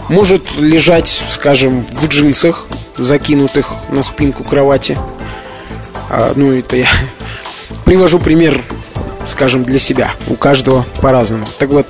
может 0.08 0.56
лежать, 0.58 1.08
скажем, 1.08 1.82
в 1.82 2.08
джинсах, 2.08 2.66
закинутых 2.96 3.74
на 3.90 4.02
спинку 4.02 4.42
кровати. 4.42 4.96
А, 6.08 6.32
ну, 6.34 6.52
это 6.52 6.76
я 6.76 6.88
привожу 7.84 8.18
пример, 8.18 8.64
скажем, 9.26 9.62
для 9.62 9.78
себя. 9.78 10.14
У 10.26 10.36
каждого 10.36 10.86
по-разному. 11.02 11.46
Так 11.58 11.68
вот, 11.68 11.86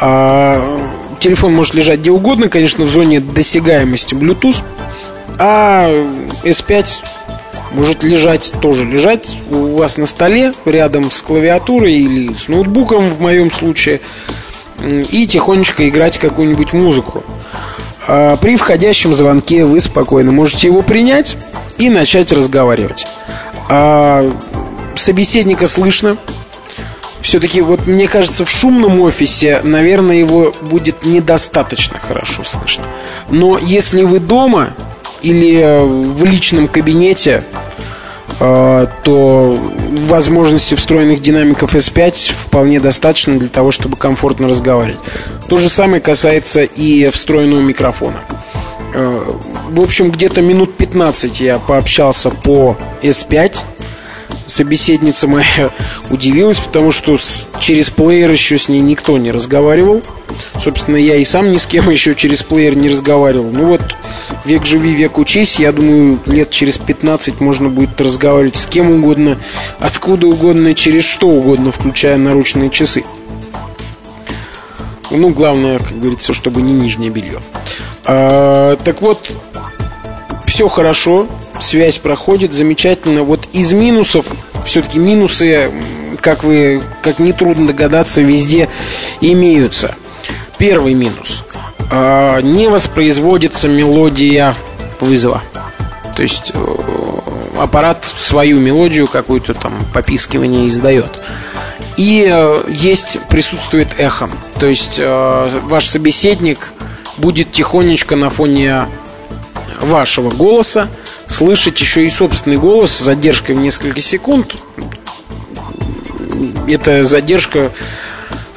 а, 0.00 0.88
телефон 1.18 1.52
может 1.52 1.74
лежать 1.74 1.98
где 1.98 2.12
угодно, 2.12 2.48
конечно, 2.48 2.84
в 2.84 2.90
зоне 2.90 3.18
досягаемости 3.18 4.14
Bluetooth. 4.14 4.62
А 5.40 5.90
S5 6.44 6.86
может 7.72 8.02
лежать 8.02 8.52
тоже 8.60 8.84
лежать 8.84 9.36
у 9.50 9.76
вас 9.76 9.96
на 9.96 10.06
столе 10.06 10.52
рядом 10.64 11.10
с 11.10 11.22
клавиатурой 11.22 11.94
или 11.94 12.32
с 12.32 12.48
ноутбуком 12.48 13.12
в 13.12 13.20
моем 13.20 13.50
случае 13.50 14.00
и 14.84 15.26
тихонечко 15.26 15.88
играть 15.88 16.18
какую-нибудь 16.18 16.72
музыку. 16.72 17.24
А 18.06 18.36
при 18.36 18.56
входящем 18.56 19.12
звонке 19.12 19.64
вы 19.64 19.80
спокойно 19.80 20.32
можете 20.32 20.68
его 20.68 20.82
принять 20.82 21.36
и 21.76 21.90
начать 21.90 22.32
разговаривать. 22.32 23.06
А 23.68 24.30
собеседника 24.94 25.66
слышно. 25.66 26.16
Все-таки, 27.20 27.60
вот 27.60 27.86
мне 27.86 28.06
кажется, 28.08 28.44
в 28.44 28.50
шумном 28.50 29.00
офисе, 29.00 29.60
наверное, 29.62 30.16
его 30.16 30.54
будет 30.62 31.04
недостаточно 31.04 31.98
хорошо 31.98 32.44
слышно. 32.44 32.84
Но 33.28 33.58
если 33.58 34.04
вы 34.04 34.20
дома, 34.20 34.70
или 35.22 35.58
э, 35.60 35.84
в 35.84 36.24
личном 36.24 36.68
кабинете, 36.68 37.42
э, 38.40 38.86
то 39.04 39.58
возможности 40.08 40.74
встроенных 40.74 41.20
динамиков 41.20 41.74
S5 41.74 42.32
вполне 42.32 42.80
достаточно 42.80 43.38
для 43.38 43.48
того, 43.48 43.70
чтобы 43.70 43.96
комфортно 43.96 44.48
разговаривать. 44.48 45.00
То 45.48 45.56
же 45.56 45.68
самое 45.68 46.00
касается 46.00 46.62
и 46.62 47.10
встроенного 47.10 47.60
микрофона. 47.60 48.18
Э, 48.94 49.34
в 49.70 49.80
общем, 49.80 50.10
где-то 50.10 50.40
минут 50.40 50.76
15 50.76 51.40
я 51.40 51.58
пообщался 51.58 52.30
по 52.30 52.76
S5. 53.02 53.56
Собеседница 54.46 55.28
моя 55.28 55.70
удивилась, 56.10 56.58
потому 56.58 56.90
что 56.90 57.16
с, 57.16 57.46
через 57.60 57.90
плеер 57.90 58.30
еще 58.30 58.58
с 58.58 58.68
ней 58.68 58.80
никто 58.80 59.18
не 59.18 59.30
разговаривал. 59.30 60.02
Собственно, 60.60 60.96
я 60.96 61.16
и 61.16 61.24
сам 61.24 61.52
ни 61.52 61.56
с 61.56 61.66
кем 61.66 61.90
еще 61.90 62.14
через 62.14 62.42
плеер 62.42 62.76
не 62.76 62.88
разговаривал. 62.88 63.50
Ну 63.52 63.66
вот, 63.66 63.82
век 64.44 64.64
живи, 64.64 64.94
век 64.94 65.18
учись. 65.18 65.58
Я 65.58 65.72
думаю, 65.72 66.18
лет 66.26 66.50
через 66.50 66.78
15 66.78 67.40
можно 67.40 67.68
будет 67.68 68.00
разговаривать 68.00 68.56
с 68.56 68.66
кем 68.66 68.90
угодно, 68.90 69.38
откуда 69.78 70.26
угодно, 70.26 70.74
через 70.74 71.04
что 71.04 71.28
угодно, 71.28 71.72
включая 71.72 72.16
наручные 72.16 72.70
часы. 72.70 73.04
Ну, 75.10 75.30
главное, 75.30 75.78
как 75.78 75.98
говорится, 75.98 76.34
чтобы 76.34 76.60
не 76.62 76.72
нижнее 76.72 77.10
белье. 77.10 77.40
А, 78.04 78.76
так 78.76 79.00
вот, 79.00 79.30
все 80.46 80.68
хорошо, 80.68 81.26
связь 81.60 81.98
проходит 81.98 82.52
замечательно. 82.52 83.22
Вот 83.22 83.48
из 83.52 83.72
минусов, 83.72 84.26
все-таки 84.64 84.98
минусы, 84.98 85.70
как 86.20 86.44
вы, 86.44 86.82
как 87.02 87.18
нетрудно 87.18 87.66
догадаться, 87.68 88.22
везде 88.22 88.68
имеются. 89.20 89.94
Первый 90.58 90.94
минус. 90.94 91.44
А, 91.90 92.40
не 92.40 92.68
воспроизводится 92.68 93.68
мелодия 93.68 94.54
вызова. 95.00 95.42
То 96.14 96.22
есть 96.22 96.50
э, 96.52 96.76
аппарат 97.58 98.04
свою 98.04 98.58
мелодию 98.58 99.06
какую-то 99.06 99.54
там 99.54 99.86
попискивание 99.94 100.66
издает. 100.66 101.20
И 101.96 102.28
э, 102.28 102.64
есть, 102.68 103.20
присутствует 103.28 103.94
эхо. 103.98 104.28
То 104.58 104.66
есть 104.66 104.96
э, 104.98 105.48
ваш 105.62 105.86
собеседник 105.86 106.72
будет 107.18 107.52
тихонечко 107.52 108.16
на 108.16 108.30
фоне 108.30 108.86
вашего 109.80 110.30
голоса 110.30 110.88
слышать 111.28 111.80
еще 111.80 112.06
и 112.06 112.10
собственный 112.10 112.56
голос 112.56 112.90
с 112.92 113.04
задержкой 113.04 113.54
в 113.54 113.58
несколько 113.58 114.00
секунд. 114.00 114.56
Это 116.66 117.04
задержка 117.04 117.72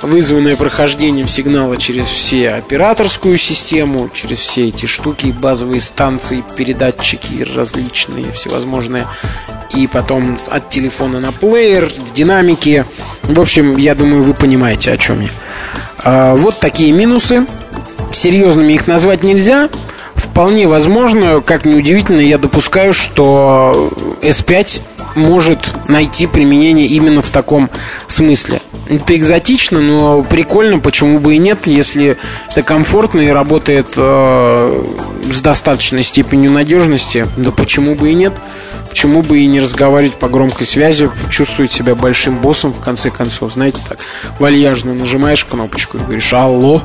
вызванная 0.01 0.55
прохождением 0.55 1.27
сигнала 1.27 1.77
через 1.77 2.07
все 2.07 2.51
операторскую 2.51 3.37
систему, 3.37 4.09
через 4.11 4.39
все 4.39 4.67
эти 4.67 4.85
штуки, 4.85 5.27
базовые 5.27 5.81
станции, 5.81 6.43
передатчики 6.55 7.43
различные, 7.55 8.31
всевозможные 8.31 9.07
и 9.73 9.87
потом 9.87 10.37
от 10.49 10.69
телефона 10.69 11.19
на 11.19 11.31
плеер, 11.31 11.85
в 11.85 12.13
динамике. 12.13 12.85
В 13.21 13.39
общем, 13.39 13.77
я 13.77 13.95
думаю, 13.95 14.23
вы 14.23 14.33
понимаете, 14.33 14.91
о 14.91 14.97
чем 14.97 15.21
я. 15.21 15.29
А, 16.03 16.35
вот 16.35 16.59
такие 16.59 16.91
минусы. 16.91 17.45
Серьезными 18.11 18.73
их 18.73 18.87
назвать 18.87 19.23
нельзя. 19.23 19.69
Вполне 20.41 20.65
возможно, 20.65 21.39
как 21.39 21.65
ни 21.65 21.75
удивительно, 21.75 22.19
я 22.19 22.39
допускаю, 22.39 22.95
что 22.95 23.91
S5 24.23 24.81
может 25.13 25.59
найти 25.87 26.25
применение 26.25 26.87
именно 26.87 27.21
в 27.21 27.29
таком 27.29 27.69
смысле. 28.07 28.59
Это 28.89 29.15
экзотично, 29.15 29.81
но 29.81 30.23
прикольно, 30.23 30.79
почему 30.79 31.19
бы 31.19 31.35
и 31.35 31.37
нет, 31.37 31.67
если 31.67 32.17
это 32.49 32.63
комфортно 32.63 33.21
и 33.21 33.27
работает 33.27 33.89
э, 33.95 34.83
с 35.31 35.41
достаточной 35.41 36.01
степенью 36.01 36.49
надежности, 36.49 37.27
да 37.37 37.51
почему 37.51 37.93
бы 37.93 38.09
и 38.09 38.15
нет. 38.15 38.33
Почему 38.89 39.21
бы 39.21 39.41
и 39.41 39.45
не 39.45 39.59
разговаривать 39.59 40.15
по 40.15 40.27
громкой 40.27 40.65
связи, 40.65 41.11
чувствовать 41.29 41.71
себя 41.71 41.93
большим 41.93 42.39
боссом 42.39 42.73
в 42.73 42.79
конце 42.79 43.11
концов, 43.11 43.53
знаете, 43.53 43.83
так 43.87 43.99
вальяжно 44.39 44.95
нажимаешь 44.95 45.45
кнопочку 45.45 45.97
и 45.97 46.01
говоришь 46.01 46.33
«Алло», 46.33 46.81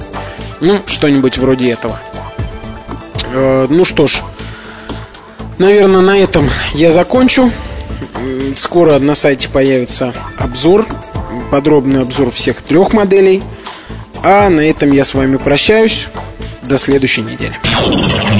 ну, 0.61 0.83
что-нибудь 0.87 1.39
вроде 1.39 1.71
этого. 1.71 2.01
Э, 3.33 3.67
ну 3.69 3.85
что 3.85 4.07
ж, 4.07 4.23
наверное, 5.59 6.01
на 6.01 6.19
этом 6.19 6.51
я 6.75 6.93
закончу. 6.93 7.51
Скоро 8.55 8.99
на 8.99 9.15
сайте 9.15 9.49
появится 9.49 10.13
обзор, 10.39 10.87
подробный 11.51 12.03
обзор 12.03 12.31
всех 12.31 12.63
трех 12.63 12.93
моделей. 12.93 13.43
А 14.23 14.49
на 14.49 14.61
этом 14.61 14.93
я 14.93 15.05
с 15.05 15.15
вами 15.15 15.37
прощаюсь. 15.37 16.09
До 16.63 16.79
следующей 16.79 17.23
недели. 17.23 17.59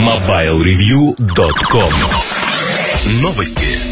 MobileReview.com 0.03 1.93
Новости. 3.23 3.86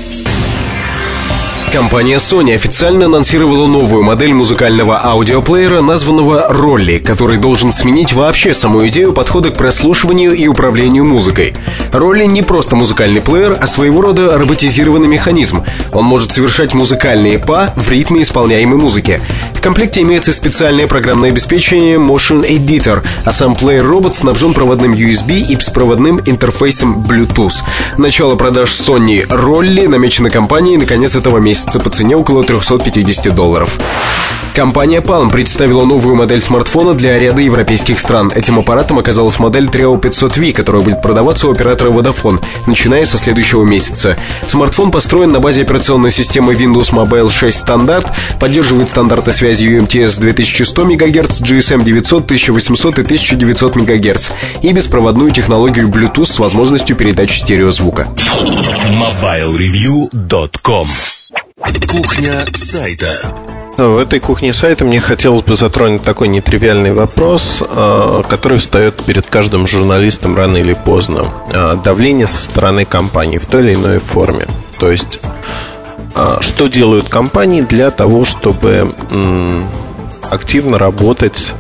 Компания 1.74 2.18
Sony 2.18 2.54
официально 2.54 3.06
анонсировала 3.06 3.66
новую 3.66 4.04
модель 4.04 4.32
музыкального 4.32 5.04
аудиоплеера, 5.04 5.80
названного 5.80 6.48
Rolly, 6.48 7.00
который 7.00 7.36
должен 7.36 7.72
сменить 7.72 8.12
вообще 8.12 8.54
саму 8.54 8.86
идею 8.86 9.12
подхода 9.12 9.50
к 9.50 9.58
прослушиванию 9.58 10.30
и 10.36 10.46
управлению 10.46 11.04
музыкой. 11.04 11.52
Rolly 11.90 12.26
не 12.26 12.42
просто 12.42 12.76
музыкальный 12.76 13.20
плеер, 13.20 13.58
а 13.60 13.66
своего 13.66 14.02
рода 14.02 14.38
роботизированный 14.38 15.08
механизм. 15.08 15.64
Он 15.90 16.04
может 16.04 16.30
совершать 16.30 16.74
музыкальные 16.74 17.40
па 17.40 17.74
в 17.74 17.90
ритме 17.90 18.22
исполняемой 18.22 18.78
музыки. 18.78 19.20
Комплекте 19.64 20.02
имеется 20.02 20.34
специальное 20.34 20.86
программное 20.86 21.30
обеспечение 21.30 21.96
Motion 21.96 22.46
Editor, 22.46 23.02
а 23.24 23.32
сам 23.32 23.56
плеер-робот 23.56 24.14
снабжен 24.14 24.52
проводным 24.52 24.92
USB 24.92 25.38
и 25.38 25.54
беспроводным 25.54 26.20
интерфейсом 26.26 27.02
Bluetooth. 27.02 27.64
Начало 27.96 28.36
продаж 28.36 28.68
Sony 28.68 29.26
Rolly 29.26 29.88
намечено 29.88 30.28
компанией 30.28 30.76
на 30.76 30.84
конец 30.84 31.16
этого 31.16 31.38
месяца 31.38 31.80
по 31.80 31.88
цене 31.88 32.14
около 32.14 32.44
350 32.44 33.34
долларов. 33.34 33.78
Компания 34.54 35.00
Palm 35.00 35.32
представила 35.32 35.84
новую 35.84 36.14
модель 36.14 36.40
смартфона 36.40 36.94
для 36.94 37.18
ряда 37.18 37.40
европейских 37.40 37.98
стран. 37.98 38.30
Этим 38.32 38.60
аппаратом 38.60 39.00
оказалась 39.00 39.40
модель 39.40 39.66
Treo 39.66 40.00
500V, 40.00 40.52
которая 40.52 40.80
будет 40.80 41.02
продаваться 41.02 41.48
у 41.48 41.50
оператора 41.50 41.90
Vodafone, 41.90 42.40
начиная 42.68 43.04
со 43.04 43.18
следующего 43.18 43.64
месяца. 43.64 44.16
Смартфон 44.46 44.92
построен 44.92 45.32
на 45.32 45.40
базе 45.40 45.62
операционной 45.62 46.12
системы 46.12 46.52
Windows 46.52 46.92
Mobile 46.92 47.30
6 47.30 47.58
стандарт, 47.58 48.06
поддерживает 48.38 48.90
стандарты 48.90 49.32
связи 49.32 49.53
UMTS 49.62 50.20
2100 50.20 50.84
МГц, 50.84 51.40
GSM 51.40 51.84
900, 51.84 52.24
1800 52.24 52.98
и 52.98 53.02
1900 53.02 53.76
МГц 53.76 54.30
и 54.62 54.72
беспроводную 54.72 55.30
технологию 55.30 55.88
Bluetooth 55.88 56.26
с 56.26 56.38
возможностью 56.38 56.96
передачи 56.96 57.38
стереозвука. 57.38 58.08
MobileReview.com 58.90 60.88
Кухня 61.88 62.44
сайта. 62.52 63.12
В 63.76 63.98
этой 63.98 64.20
кухне 64.20 64.52
сайта 64.52 64.84
мне 64.84 65.00
хотелось 65.00 65.42
бы 65.42 65.56
затронуть 65.56 66.04
такой 66.04 66.28
нетривиальный 66.28 66.92
вопрос, 66.92 67.60
а, 67.60 68.22
который 68.22 68.58
встает 68.58 69.02
перед 69.04 69.26
каждым 69.26 69.66
журналистом 69.66 70.36
рано 70.36 70.58
или 70.58 70.74
поздно. 70.74 71.26
А, 71.52 71.74
давление 71.74 72.28
со 72.28 72.42
стороны 72.42 72.84
компании 72.84 73.38
в 73.38 73.46
той 73.46 73.64
или 73.64 73.74
иной 73.74 73.98
форме. 73.98 74.46
То 74.78 74.90
есть, 74.90 75.20
что 76.40 76.68
делают 76.68 77.08
компании 77.08 77.62
для 77.62 77.90
того, 77.90 78.24
чтобы 78.24 78.92
активно 80.22 80.78
работать 80.78 81.52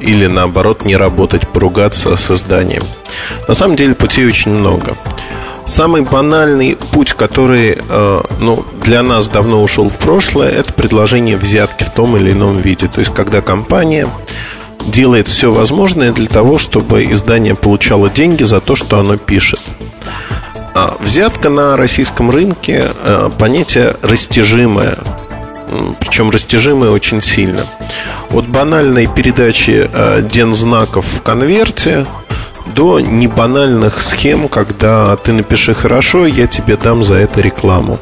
или 0.00 0.26
наоборот 0.26 0.84
не 0.84 0.96
работать, 0.96 1.48
поругаться 1.48 2.16
с 2.16 2.30
изданием. 2.30 2.82
На 3.48 3.54
самом 3.54 3.76
деле 3.76 3.94
путей 3.94 4.26
очень 4.26 4.52
много. 4.52 4.94
Самый 5.66 6.02
банальный 6.02 6.76
путь, 6.92 7.14
который 7.14 7.76
э, 7.76 8.22
ну, 8.38 8.64
для 8.84 9.02
нас 9.02 9.28
давно 9.28 9.60
ушел 9.60 9.90
в 9.90 9.96
прошлое, 9.96 10.48
это 10.48 10.72
предложение 10.72 11.36
взятки 11.36 11.82
в 11.82 11.90
том 11.90 12.16
или 12.16 12.30
ином 12.30 12.54
виде. 12.54 12.86
То 12.86 13.00
есть, 13.00 13.12
когда 13.12 13.40
компания 13.40 14.06
делает 14.86 15.26
все 15.26 15.50
возможное 15.50 16.12
для 16.12 16.28
того, 16.28 16.58
чтобы 16.58 17.02
издание 17.04 17.56
получало 17.56 18.08
деньги 18.08 18.44
за 18.44 18.60
то, 18.60 18.76
что 18.76 19.00
оно 19.00 19.16
пишет. 19.16 19.60
А 20.78 20.94
взятка 21.00 21.48
на 21.48 21.74
российском 21.78 22.30
рынке 22.30 22.90
э, 23.02 23.30
понятие 23.38 23.96
растяжимое, 24.02 24.98
причем 26.00 26.28
растяжимое 26.28 26.90
очень 26.90 27.22
сильно. 27.22 27.64
От 28.28 28.46
банальной 28.46 29.06
передачи 29.06 29.88
э, 29.90 30.20
дензнаков 30.30 31.06
в 31.06 31.22
конверте 31.22 32.04
до 32.66 33.00
небанальных 33.00 34.02
схем, 34.02 34.48
когда 34.48 35.16
ты 35.16 35.32
напиши 35.32 35.72
хорошо, 35.72 36.26
я 36.26 36.46
тебе 36.46 36.76
дам 36.76 37.04
за 37.04 37.14
это 37.14 37.40
рекламу. 37.40 37.98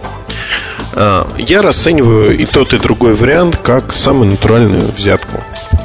А, 0.95 1.29
я 1.39 1.63
расцениваю 1.63 2.37
и 2.37 2.45
тот, 2.45 2.75
и 2.75 2.79
другой 2.79 3.15
вариант 3.15 3.57
как 3.57 3.95
самую 3.95 4.33
натуральную 4.33 4.89
взятку. 4.89 5.39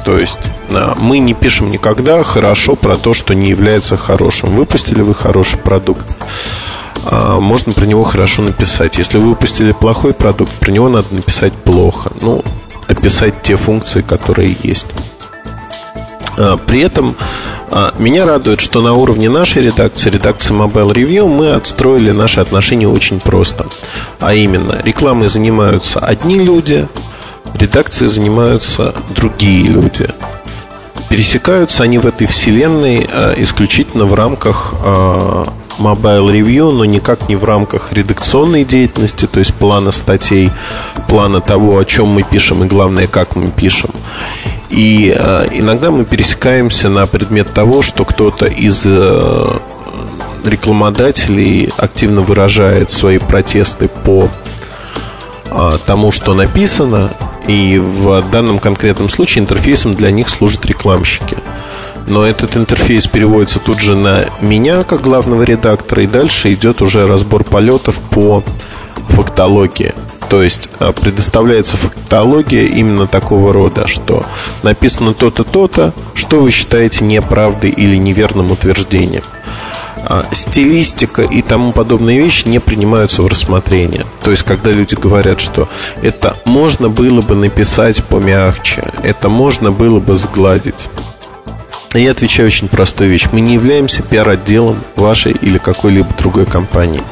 То 0.04 0.18
есть 0.18 0.40
а, 0.70 0.94
мы 0.98 1.20
не 1.20 1.34
пишем 1.34 1.68
никогда 1.68 2.24
хорошо 2.24 2.74
про 2.74 2.96
то, 2.96 3.14
что 3.14 3.32
не 3.32 3.50
является 3.50 3.96
хорошим. 3.96 4.50
Выпустили 4.56 5.02
вы 5.02 5.14
хороший 5.14 5.58
продукт, 5.60 6.04
можно 7.10 7.72
про 7.72 7.86
него 7.86 8.04
хорошо 8.04 8.42
написать. 8.42 8.98
Если 8.98 9.18
вы 9.18 9.30
выпустили 9.30 9.72
плохой 9.72 10.12
продукт, 10.12 10.52
про 10.60 10.70
него 10.70 10.88
надо 10.88 11.14
написать 11.14 11.52
плохо. 11.52 12.10
Ну, 12.20 12.42
описать 12.88 13.42
те 13.42 13.56
функции, 13.56 14.02
которые 14.02 14.56
есть. 14.62 14.86
При 16.66 16.80
этом 16.80 17.16
а, 17.72 17.94
меня 17.98 18.26
радует, 18.26 18.60
что 18.60 18.82
на 18.82 18.94
уровне 18.94 19.30
нашей 19.30 19.62
редакции, 19.62 20.10
редакции 20.10 20.52
Mobile 20.52 20.92
Review, 20.92 21.28
мы 21.28 21.52
отстроили 21.52 22.10
наши 22.10 22.40
отношения 22.40 22.88
очень 22.88 23.20
просто. 23.20 23.66
А 24.18 24.34
именно, 24.34 24.80
рекламой 24.82 25.28
занимаются 25.28 26.00
одни 26.00 26.36
люди, 26.36 26.88
редакцией 27.54 28.10
занимаются 28.10 28.94
другие 29.14 29.68
люди. 29.68 30.08
пересекаются 31.08 31.82
они 31.82 31.98
в 31.98 32.06
этой 32.06 32.26
вселенной 32.26 33.04
исключительно 33.36 34.04
в 34.04 34.14
рамках 34.14 34.74
Mobile 35.80 36.30
Review, 36.32 36.72
но 36.72 36.84
никак 36.84 37.28
не 37.28 37.36
в 37.36 37.44
рамках 37.44 37.92
редакционной 37.92 38.64
деятельности, 38.64 39.26
то 39.26 39.38
есть 39.38 39.54
плана 39.54 39.90
статей, 39.90 40.50
плана 41.08 41.40
того, 41.40 41.78
о 41.78 41.84
чем 41.84 42.08
мы 42.08 42.22
пишем 42.22 42.62
и 42.64 42.68
главное, 42.68 43.06
как 43.06 43.34
мы 43.34 43.50
пишем. 43.50 43.90
И 44.68 45.12
э, 45.16 45.48
иногда 45.52 45.90
мы 45.90 46.04
пересекаемся 46.04 46.88
на 46.88 47.06
предмет 47.06 47.52
того, 47.52 47.82
что 47.82 48.04
кто-то 48.04 48.46
из 48.46 48.82
э, 48.84 49.58
рекламодателей 50.44 51.70
активно 51.76 52.20
выражает 52.20 52.90
свои 52.90 53.18
протесты 53.18 53.88
по 53.88 54.28
э, 55.46 55.78
тому, 55.86 56.12
что 56.12 56.34
написано, 56.34 57.10
и 57.48 57.78
в 57.78 58.22
данном 58.30 58.58
конкретном 58.58 59.08
случае 59.08 59.42
интерфейсом 59.42 59.94
для 59.94 60.10
них 60.10 60.28
служат 60.28 60.64
рекламщики. 60.66 61.36
Но 62.10 62.26
этот 62.26 62.56
интерфейс 62.56 63.06
переводится 63.06 63.60
тут 63.60 63.78
же 63.78 63.94
на 63.94 64.24
меня, 64.40 64.82
как 64.82 65.00
главного 65.00 65.44
редактора, 65.44 66.02
и 66.02 66.08
дальше 66.08 66.52
идет 66.52 66.82
уже 66.82 67.06
разбор 67.06 67.44
полетов 67.44 68.00
по 68.10 68.42
фактологии. 69.10 69.94
То 70.28 70.42
есть 70.42 70.68
а, 70.80 70.90
предоставляется 70.90 71.76
фактология 71.76 72.66
именно 72.66 73.06
такого 73.06 73.52
рода, 73.52 73.86
что 73.86 74.24
написано 74.64 75.14
то-то, 75.14 75.44
то-то, 75.44 75.92
что 76.14 76.40
вы 76.40 76.50
считаете 76.50 77.04
неправдой 77.04 77.70
или 77.70 77.94
неверным 77.94 78.50
утверждением. 78.50 79.22
А, 79.98 80.24
стилистика 80.32 81.22
и 81.22 81.42
тому 81.42 81.70
подобные 81.70 82.20
вещи 82.20 82.48
не 82.48 82.58
принимаются 82.58 83.22
в 83.22 83.28
рассмотрение. 83.28 84.04
То 84.24 84.32
есть, 84.32 84.42
когда 84.42 84.70
люди 84.70 84.96
говорят, 84.96 85.40
что 85.40 85.68
это 86.02 86.36
можно 86.44 86.88
было 86.88 87.20
бы 87.20 87.36
написать 87.36 88.02
помягче, 88.02 88.90
это 89.04 89.28
можно 89.28 89.70
было 89.70 90.00
бы 90.00 90.16
сгладить. 90.16 90.88
Я 91.94 92.12
отвечаю 92.12 92.46
очень 92.46 92.68
простую 92.68 93.10
вещь. 93.10 93.26
Мы 93.32 93.40
не 93.40 93.54
являемся 93.54 94.04
пиар-отделом 94.04 94.78
вашей 94.94 95.32
или 95.32 95.58
какой-либо 95.58 96.08
другой 96.16 96.46
компании. 96.46 97.02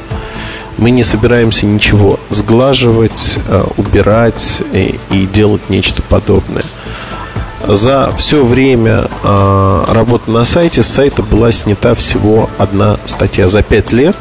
Мы 0.77 0.91
не 0.91 1.03
собираемся 1.03 1.65
ничего 1.65 2.17
сглаживать, 2.29 3.39
э, 3.49 3.63
убирать 3.75 4.61
и, 4.71 4.97
и 5.11 5.25
делать 5.25 5.69
нечто 5.69 6.01
подобное. 6.01 6.63
За 7.67 8.13
все 8.15 8.45
время 8.45 9.07
э, 9.21 9.83
работы 9.89 10.31
на 10.31 10.45
сайте 10.45 10.81
с 10.81 10.87
сайта 10.87 11.23
была 11.23 11.51
снята 11.51 11.93
всего 11.93 12.49
одна 12.57 12.97
статья. 13.03 13.49
За 13.49 13.61
пять 13.61 13.91
лет, 13.91 14.15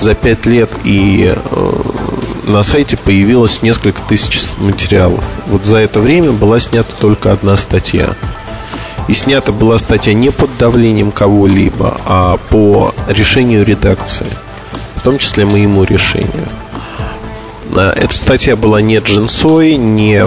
за 0.00 0.14
пять 0.14 0.46
лет 0.46 0.70
и 0.84 1.34
э, 1.34 1.72
на 2.44 2.62
сайте 2.62 2.96
появилось 2.96 3.62
несколько 3.62 4.00
тысяч 4.02 4.40
материалов. 4.58 5.24
Вот 5.48 5.64
за 5.64 5.78
это 5.78 5.98
время 5.98 6.30
была 6.30 6.60
снята 6.60 6.92
только 7.00 7.32
одна 7.32 7.56
статья. 7.56 8.14
И 9.08 9.14
снята 9.14 9.52
была 9.52 9.78
статья 9.78 10.14
не 10.14 10.30
под 10.30 10.50
давлением 10.58 11.12
кого-либо, 11.12 11.96
а 12.06 12.38
по 12.50 12.92
решению 13.08 13.64
редакции– 13.64 14.26
том 15.06 15.20
числе 15.20 15.46
моему 15.46 15.84
решению. 15.84 16.48
А, 17.76 17.92
эта 17.92 18.12
статья 18.12 18.56
была 18.56 18.80
не 18.80 18.98
джинсой, 18.98 19.76
не 19.76 20.26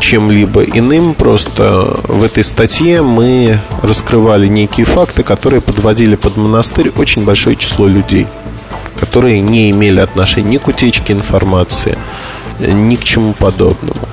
чем-либо 0.00 0.64
иным, 0.64 1.14
просто 1.14 1.96
в 2.08 2.24
этой 2.24 2.42
статье 2.42 3.02
мы 3.02 3.56
раскрывали 3.80 4.48
некие 4.48 4.84
факты, 4.84 5.22
которые 5.22 5.60
подводили 5.60 6.16
под 6.16 6.36
монастырь 6.36 6.90
очень 6.96 7.24
большое 7.24 7.54
число 7.54 7.86
людей, 7.86 8.26
которые 8.98 9.38
не 9.42 9.70
имели 9.70 10.00
отношения 10.00 10.50
ни 10.50 10.56
к 10.56 10.66
утечке 10.66 11.12
информации, 11.12 11.96
ни 12.58 12.96
к 12.96 13.04
чему 13.04 13.32
подобному. 13.32 14.08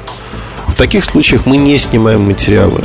В 0.67 0.75
таких 0.75 1.05
случаях 1.05 1.47
мы 1.47 1.57
не 1.57 1.75
снимаем 1.79 2.21
материалы, 2.21 2.83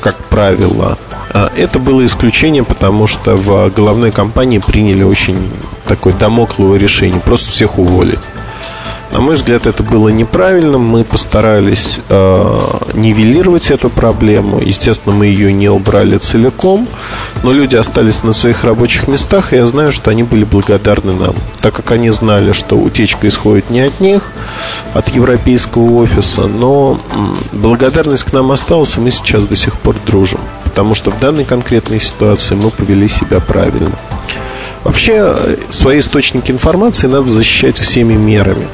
как 0.00 0.16
правило. 0.16 0.98
А, 1.32 1.50
это 1.56 1.78
было 1.78 2.04
исключение, 2.04 2.64
потому 2.64 3.06
что 3.06 3.36
в 3.36 3.70
головной 3.70 4.10
компании 4.10 4.58
приняли 4.58 5.02
очень 5.02 5.38
такое 5.86 6.12
домокловое 6.12 6.78
решение 6.78 7.20
просто 7.20 7.50
всех 7.50 7.78
уволить. 7.78 8.20
На 9.10 9.20
мой 9.20 9.36
взгляд, 9.36 9.66
это 9.66 9.82
было 9.82 10.10
неправильно. 10.10 10.76
Мы 10.76 11.02
постарались 11.02 12.00
э, 12.10 12.60
нивелировать 12.92 13.70
эту 13.70 13.88
проблему. 13.88 14.60
Естественно, 14.60 15.14
мы 15.14 15.26
ее 15.26 15.50
не 15.50 15.70
убрали 15.70 16.18
целиком, 16.18 16.86
но 17.42 17.52
люди 17.52 17.74
остались 17.74 18.22
на 18.22 18.34
своих 18.34 18.64
рабочих 18.64 19.08
местах, 19.08 19.52
и 19.52 19.56
я 19.56 19.66
знаю, 19.66 19.92
что 19.92 20.10
они 20.10 20.24
были 20.24 20.44
благодарны 20.44 21.14
нам, 21.14 21.34
так 21.62 21.74
как 21.74 21.90
они 21.92 22.10
знали, 22.10 22.52
что 22.52 22.76
утечка 22.76 23.26
исходит 23.28 23.70
не 23.70 23.80
от 23.80 23.98
них, 23.98 24.24
от 24.92 25.08
европейского 25.08 26.02
офиса, 26.02 26.42
но 26.42 27.00
благодарность 27.52 28.24
к 28.24 28.32
нам 28.34 28.52
осталась, 28.52 28.96
и 28.98 29.00
мы 29.00 29.10
сейчас 29.10 29.44
до 29.44 29.56
сих 29.56 29.78
пор 29.78 29.96
дружим, 30.04 30.40
потому 30.64 30.94
что 30.94 31.10
в 31.10 31.18
данной 31.18 31.46
конкретной 31.46 32.00
ситуации 32.00 32.56
мы 32.56 32.70
повели 32.70 33.08
себя 33.08 33.40
правильно. 33.40 33.92
Вообще, 34.84 35.34
свои 35.70 36.00
источники 36.00 36.50
информации 36.50 37.08
надо 37.08 37.28
защищать 37.28 37.78
всеми 37.78 38.14
мерами. 38.14 38.66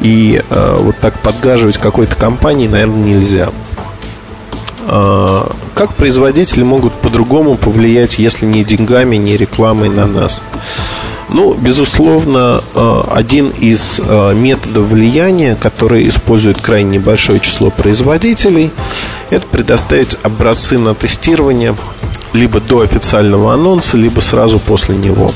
И 0.00 0.42
э, 0.48 0.76
вот 0.78 0.96
так 1.00 1.18
подгаживать 1.20 1.78
какой-то 1.78 2.16
компании, 2.16 2.68
наверное, 2.68 3.14
нельзя. 3.14 3.50
Э, 4.86 5.46
как 5.74 5.94
производители 5.94 6.62
могут 6.62 6.92
по-другому 6.94 7.56
повлиять, 7.56 8.18
если 8.18 8.46
не 8.46 8.64
деньгами, 8.64 9.16
не 9.16 9.36
рекламой 9.36 9.88
на 9.88 10.06
нас? 10.06 10.42
Ну, 11.28 11.54
безусловно, 11.54 12.62
э, 12.74 13.02
один 13.10 13.48
из 13.48 14.00
э, 14.02 14.34
методов 14.34 14.84
влияния, 14.84 15.56
который 15.60 16.08
использует 16.08 16.60
крайне 16.60 16.98
небольшое 16.98 17.40
число 17.40 17.70
производителей, 17.70 18.70
это 19.30 19.46
предоставить 19.46 20.16
образцы 20.22 20.78
на 20.78 20.94
тестирование 20.94 21.74
либо 22.34 22.60
до 22.60 22.80
официального 22.80 23.54
анонса, 23.54 23.96
либо 23.96 24.20
сразу 24.20 24.58
после 24.58 24.96
него. 24.96 25.32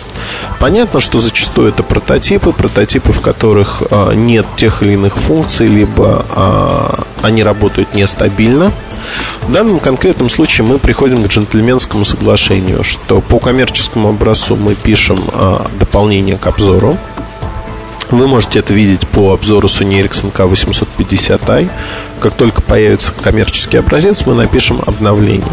Понятно, 0.58 1.00
что 1.00 1.20
зачастую 1.20 1.68
это 1.68 1.82
прототипы, 1.82 2.52
прототипы, 2.52 3.12
в 3.12 3.20
которых 3.20 3.82
а, 3.90 4.12
нет 4.12 4.44
тех 4.56 4.82
или 4.82 4.92
иных 4.92 5.16
функций, 5.16 5.68
либо 5.68 6.26
а, 6.30 7.04
они 7.22 7.42
работают 7.42 7.94
нестабильно. 7.94 8.72
В 9.42 9.52
данном 9.52 9.78
конкретном 9.78 10.28
случае 10.28 10.66
мы 10.66 10.78
приходим 10.78 11.22
к 11.22 11.28
джентльменскому 11.28 12.04
соглашению, 12.04 12.82
что 12.82 13.20
по 13.20 13.38
коммерческому 13.38 14.10
образцу 14.10 14.56
мы 14.56 14.74
пишем 14.74 15.20
а, 15.32 15.66
дополнение 15.78 16.36
к 16.36 16.46
обзору. 16.48 16.96
Вы 18.10 18.26
можете 18.26 18.58
это 18.58 18.72
видеть 18.72 19.06
по 19.06 19.32
обзору 19.34 19.68
Sony 19.68 20.02
Ericsson 20.02 20.32
K850i. 20.32 21.68
Как 22.20 22.32
только 22.32 22.62
появится 22.62 23.12
коммерческий 23.12 23.76
образец, 23.76 24.24
мы 24.26 24.34
напишем 24.34 24.80
обновление. 24.86 25.44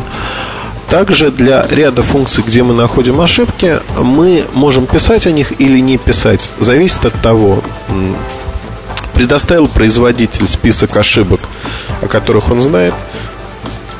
Также 0.89 1.31
для 1.31 1.65
ряда 1.69 2.01
функций, 2.01 2.43
где 2.45 2.63
мы 2.63 2.73
находим 2.73 3.19
ошибки, 3.19 3.79
мы 3.97 4.45
можем 4.53 4.85
писать 4.85 5.25
о 5.27 5.31
них 5.31 5.59
или 5.59 5.79
не 5.79 5.97
писать. 5.97 6.49
Зависит 6.59 7.05
от 7.05 7.13
того, 7.21 7.61
предоставил 9.13 9.67
производитель 9.67 10.47
список 10.47 10.95
ошибок, 10.97 11.41
о 12.01 12.07
которых 12.07 12.51
он 12.51 12.61
знает, 12.61 12.93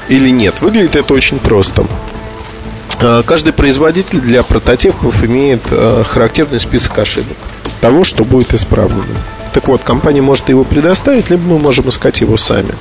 или 0.09 0.29
нет. 0.29 0.61
Выглядит 0.61 0.95
это 0.95 1.13
очень 1.13 1.39
просто. 1.39 1.85
А, 2.99 3.23
каждый 3.23 3.53
производитель 3.53 4.19
для 4.19 4.43
прототипов 4.43 5.23
имеет 5.23 5.61
а, 5.71 6.03
характерный 6.03 6.59
список 6.59 6.99
ошибок 6.99 7.37
того, 7.81 8.03
что 8.03 8.23
будет 8.23 8.53
исправлено. 8.53 9.03
Так 9.55 9.69
вот, 9.69 9.83
компания 9.83 10.21
может 10.21 10.49
его 10.49 10.65
предоставить, 10.65 11.29
либо 11.29 11.43
мы 11.43 11.59
можем 11.59 11.87
искать 11.87 12.19
его 12.19 12.35
сами. 12.35 12.73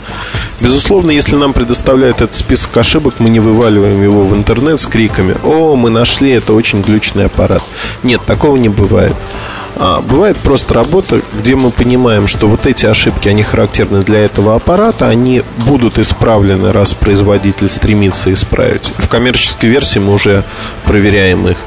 Безусловно, 0.60 1.12
если 1.12 1.36
нам 1.36 1.52
предоставляют 1.52 2.20
этот 2.20 2.34
список 2.34 2.76
ошибок, 2.76 3.14
мы 3.20 3.30
не 3.30 3.38
вываливаем 3.38 4.02
его 4.02 4.24
в 4.24 4.34
интернет 4.34 4.80
с 4.80 4.86
криками 4.86 5.36
«О, 5.44 5.76
мы 5.76 5.90
нашли, 5.90 6.32
это 6.32 6.52
очень 6.52 6.82
глючный 6.82 7.26
аппарат». 7.26 7.62
Нет, 8.02 8.22
такого 8.26 8.56
не 8.56 8.68
бывает. 8.68 9.14
А, 9.76 10.00
бывает 10.00 10.36
просто 10.36 10.74
работа, 10.74 11.20
где 11.32 11.54
мы 11.54 11.70
понимаем, 11.70 12.26
что 12.26 12.48
вот 12.48 12.66
эти 12.66 12.86
ошибки, 12.86 13.28
они 13.28 13.44
характерны 13.44 14.02
для 14.02 14.20
этого 14.20 14.56
аппарата, 14.56 15.06
они 15.06 15.42
будут 15.58 16.00
исправлены, 16.00 16.72
раз 16.72 16.92
производитель 16.94 17.70
стремится 17.70 18.32
исправить. 18.32 18.90
В 18.98 19.08
коммерческой 19.08 19.70
версии 19.70 20.00
мы 20.00 20.12
уже 20.12 20.42
проверяем 20.84 21.46
их 21.46 21.58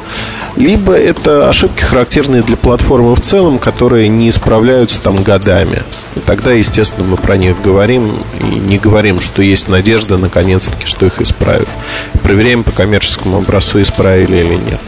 либо 0.58 0.94
это 0.94 1.48
ошибки, 1.48 1.84
характерные 1.84 2.42
для 2.42 2.58
платформы 2.58 3.16
в 3.16 3.22
целом, 3.22 3.60
которые 3.60 4.10
не 4.10 4.30
исправляются 4.30 5.02
там 5.02 5.24
годами. 5.24 5.84
И 6.16 6.20
тогда, 6.20 6.52
естественно, 6.52 7.06
мы 7.08 7.16
про 7.16 7.38
них 7.38 7.62
говорим 7.62 8.12
и 8.42 8.46
не 8.46 8.78
говорим, 8.78 9.22
что 9.22 9.42
есть 9.42 9.68
надежда, 9.68 10.18
наконец-таки, 10.18 10.88
что 10.88 11.06
их 11.06 11.22
исправят. 11.22 11.68
Проверяем 12.24 12.64
по 12.64 12.72
коммерческому 12.72 13.38
образцу, 13.38 13.82
исправили 13.82 14.38
или 14.38 14.56
нет. 14.56 14.80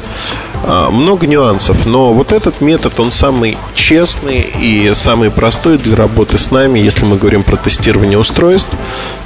А, 0.64 0.90
много 0.90 1.26
нюансов, 1.26 1.86
но 1.86 2.14
вот 2.14 2.31
этот 2.31 2.61
метод, 2.61 2.99
он 2.99 3.11
самый 3.11 3.57
честный 3.73 4.41
и 4.60 4.91
самый 4.94 5.31
простой 5.31 5.77
для 5.77 5.95
работы 5.95 6.38
с 6.38 6.52
нами, 6.52 6.80
если 6.80 7.06
мы 7.06 7.18
говорим 7.18 7.44
про 7.44 7.56
тестирование 7.56 8.18
устройств, 8.18 8.69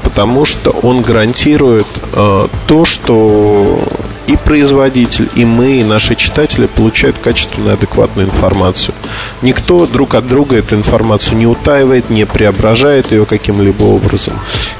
потому 0.03 0.45
что 0.45 0.69
он 0.69 1.01
гарантирует 1.01 1.87
э, 2.13 2.47
то, 2.67 2.85
что 2.85 3.79
и 4.27 4.37
производитель, 4.37 5.27
и 5.35 5.43
мы, 5.43 5.79
и 5.79 5.83
наши 5.83 6.15
читатели 6.15 6.67
получают 6.67 7.17
качественную, 7.17 7.73
адекватную 7.73 8.27
информацию. 8.27 8.93
Никто 9.41 9.85
друг 9.85 10.15
от 10.15 10.27
друга 10.27 10.57
эту 10.57 10.75
информацию 10.75 11.37
не 11.37 11.47
утаивает, 11.47 12.09
не 12.09 12.25
преображает 12.25 13.11
ее 13.11 13.25
каким-либо 13.25 13.83
образом 13.83 14.33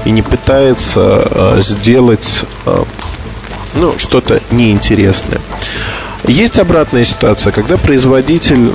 и 0.04 0.10
не 0.10 0.22
пытается 0.22 1.28
э, 1.30 1.60
сделать 1.60 2.44
ну, 3.74 3.94
что-то 3.98 4.40
неинтересное. 4.50 5.40
Есть 6.26 6.58
обратная 6.58 7.04
ситуация, 7.04 7.52
когда 7.52 7.76
производитель 7.76 8.72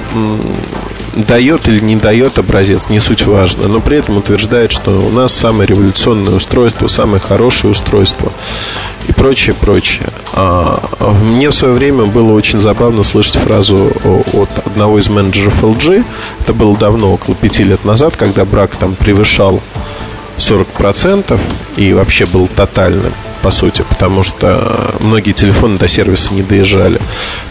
дает 1.15 1.67
или 1.67 1.79
не 1.79 1.95
дает 1.95 2.37
образец, 2.37 2.83
не 2.89 2.99
суть 2.99 3.25
важно, 3.25 3.67
но 3.67 3.79
при 3.79 3.97
этом 3.97 4.17
утверждает, 4.17 4.71
что 4.71 4.91
у 4.91 5.09
нас 5.09 5.33
самое 5.33 5.67
революционное 5.67 6.35
устройство, 6.35 6.87
самое 6.87 7.19
хорошее 7.19 7.71
устройство 7.71 8.31
и 9.07 9.11
прочее, 9.11 9.55
прочее. 9.59 10.09
А, 10.33 10.79
мне 11.23 11.49
в 11.49 11.55
свое 11.55 11.73
время 11.73 12.05
было 12.05 12.33
очень 12.33 12.59
забавно 12.59 13.03
слышать 13.03 13.37
фразу 13.37 13.91
от 14.33 14.49
одного 14.67 14.99
из 14.99 15.09
менеджеров 15.09 15.63
LG. 15.63 16.03
Это 16.41 16.53
было 16.53 16.77
давно, 16.77 17.13
около 17.13 17.35
пяти 17.35 17.63
лет 17.63 17.83
назад, 17.85 18.15
когда 18.15 18.45
брак 18.45 18.75
там 18.75 18.93
превышал 18.93 19.61
40% 20.39 21.39
и 21.77 21.93
вообще 21.93 22.25
был 22.25 22.47
тотальным, 22.47 23.13
по 23.41 23.51
сути, 23.51 23.83
потому 23.87 24.23
что 24.23 24.95
многие 24.99 25.33
телефоны 25.33 25.77
до 25.77 25.87
сервиса 25.87 26.33
не 26.33 26.41
доезжали. 26.41 26.99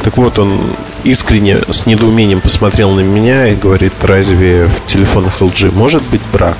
Так 0.02 0.16
вот, 0.16 0.38
он 0.38 0.60
искренне 1.04 1.58
с 1.70 1.86
недоумением 1.86 2.40
посмотрел 2.40 2.90
на 2.90 3.00
меня 3.00 3.48
и 3.48 3.54
говорит, 3.54 3.92
разве 4.02 4.66
в 4.66 4.86
телефонах 4.86 5.40
LG 5.40 5.74
может 5.74 6.02
быть 6.04 6.22
брак? 6.32 6.56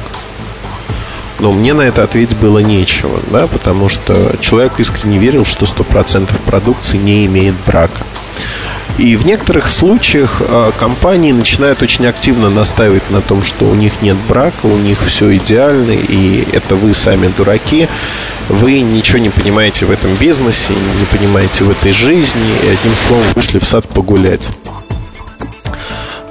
Но 1.41 1.53
мне 1.53 1.73
на 1.73 1.83
это 1.83 2.03
ответить 2.03 2.37
было 2.37 2.59
нечего, 2.59 3.21
да, 3.31 3.47
потому 3.47 3.89
что 3.89 4.35
человек 4.41 4.73
искренне 4.79 5.19
верил, 5.19 5.45
что 5.45 5.67
100% 5.67 6.29
продукции 6.47 6.99
не 6.99 7.27
имеет 7.27 7.55
брака. 7.67 8.03
И 8.99 9.15
в 9.15 9.25
некоторых 9.25 9.71
случаях 9.71 10.43
а, 10.45 10.73
компании 10.73 11.31
начинают 11.31 11.83
очень 11.83 12.05
активно 12.07 12.51
настаивать 12.51 13.09
на 13.11 13.21
том, 13.21 13.45
что 13.45 13.65
у 13.67 13.75
них 13.75 14.03
нет 14.03 14.17
брака, 14.29 14.67
у 14.67 14.77
них 14.77 14.99
все 15.07 15.37
идеально, 15.37 15.93
и 15.93 16.45
это 16.53 16.75
вы 16.75 16.95
сами 16.95 17.31
дураки, 17.37 17.89
вы 18.49 18.81
ничего 18.81 19.19
не 19.19 19.31
понимаете 19.31 19.87
в 19.87 19.93
этом 19.93 20.13
бизнесе, 20.17 20.73
не 20.73 21.17
понимаете 21.17 21.63
в 21.63 21.71
этой 21.71 21.93
жизни, 21.93 22.43
и 22.65 22.67
одним 22.67 22.93
словом 23.07 23.25
вышли 23.37 23.61
в 23.61 23.65
сад 23.65 23.87
погулять. 23.89 24.49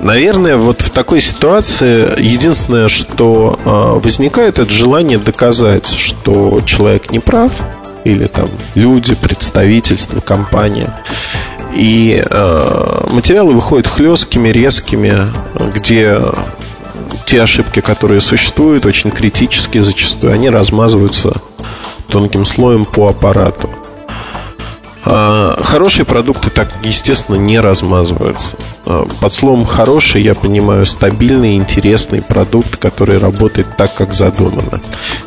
Наверное, 0.02 0.58
вот 0.58 0.82
в 0.82 0.90
такой 0.90 1.22
ситуации 1.22 2.22
единственное, 2.22 2.90
что 2.90 3.58
э, 3.64 4.00
возникает, 4.04 4.60
это 4.60 4.70
желание 4.70 5.18
доказать, 5.18 5.88
что 5.88 6.62
человек 6.66 7.12
не 7.12 7.20
прав, 7.20 7.54
или 8.04 8.28
там 8.28 8.50
люди, 8.76 9.16
представительство, 9.16 10.22
компания. 10.22 10.94
И 11.78 12.24
э, 12.28 13.08
материалы 13.12 13.54
выходят 13.54 13.86
хлесткими, 13.86 14.50
резкими, 14.50 15.14
где 15.76 16.20
те 17.28 17.44
ошибки, 17.44 17.82
которые 17.82 18.20
существуют, 18.20 18.88
очень 18.88 19.12
критические 19.12 19.84
зачастую, 19.84 20.34
они 20.34 20.50
размазываются 20.50 21.34
тонким 22.08 22.46
слоем 22.46 22.84
по 22.84 23.10
аппарату. 23.10 23.70
А, 25.10 25.58
хорошие 25.64 26.06
продукты 26.06 26.50
так, 26.50 26.68
естественно, 26.84 27.38
не 27.38 27.62
размазываются. 27.62 28.58
А, 28.86 29.08
под 29.22 29.34
словом 29.34 29.66
«хороший» 29.66 30.22
я 30.22 30.34
понимаю 30.34 30.86
стабильный, 30.86 31.56
интересный 31.56 32.22
продукт, 32.22 32.76
который 32.76 33.18
работает 33.18 33.68
так, 33.78 33.96
как 33.96 34.14
задумано. 34.14 34.82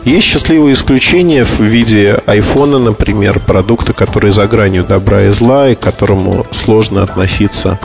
Есть 0.05 0.27
счастливые 0.27 0.75
исключения 0.75 1.45
в 1.45 1.61
виде 1.61 2.21
айфона, 2.27 2.79
например, 2.79 3.41
продукта, 3.41 3.95
который 3.95 4.33
за 4.33 4.47
гранью 4.47 4.85
добра 4.85 5.23
и 5.23 5.31
зла, 5.31 5.71
и 5.71 5.75
к 5.75 5.81
которому 5.81 6.47
сложно 6.51 7.03
относиться 7.03 7.79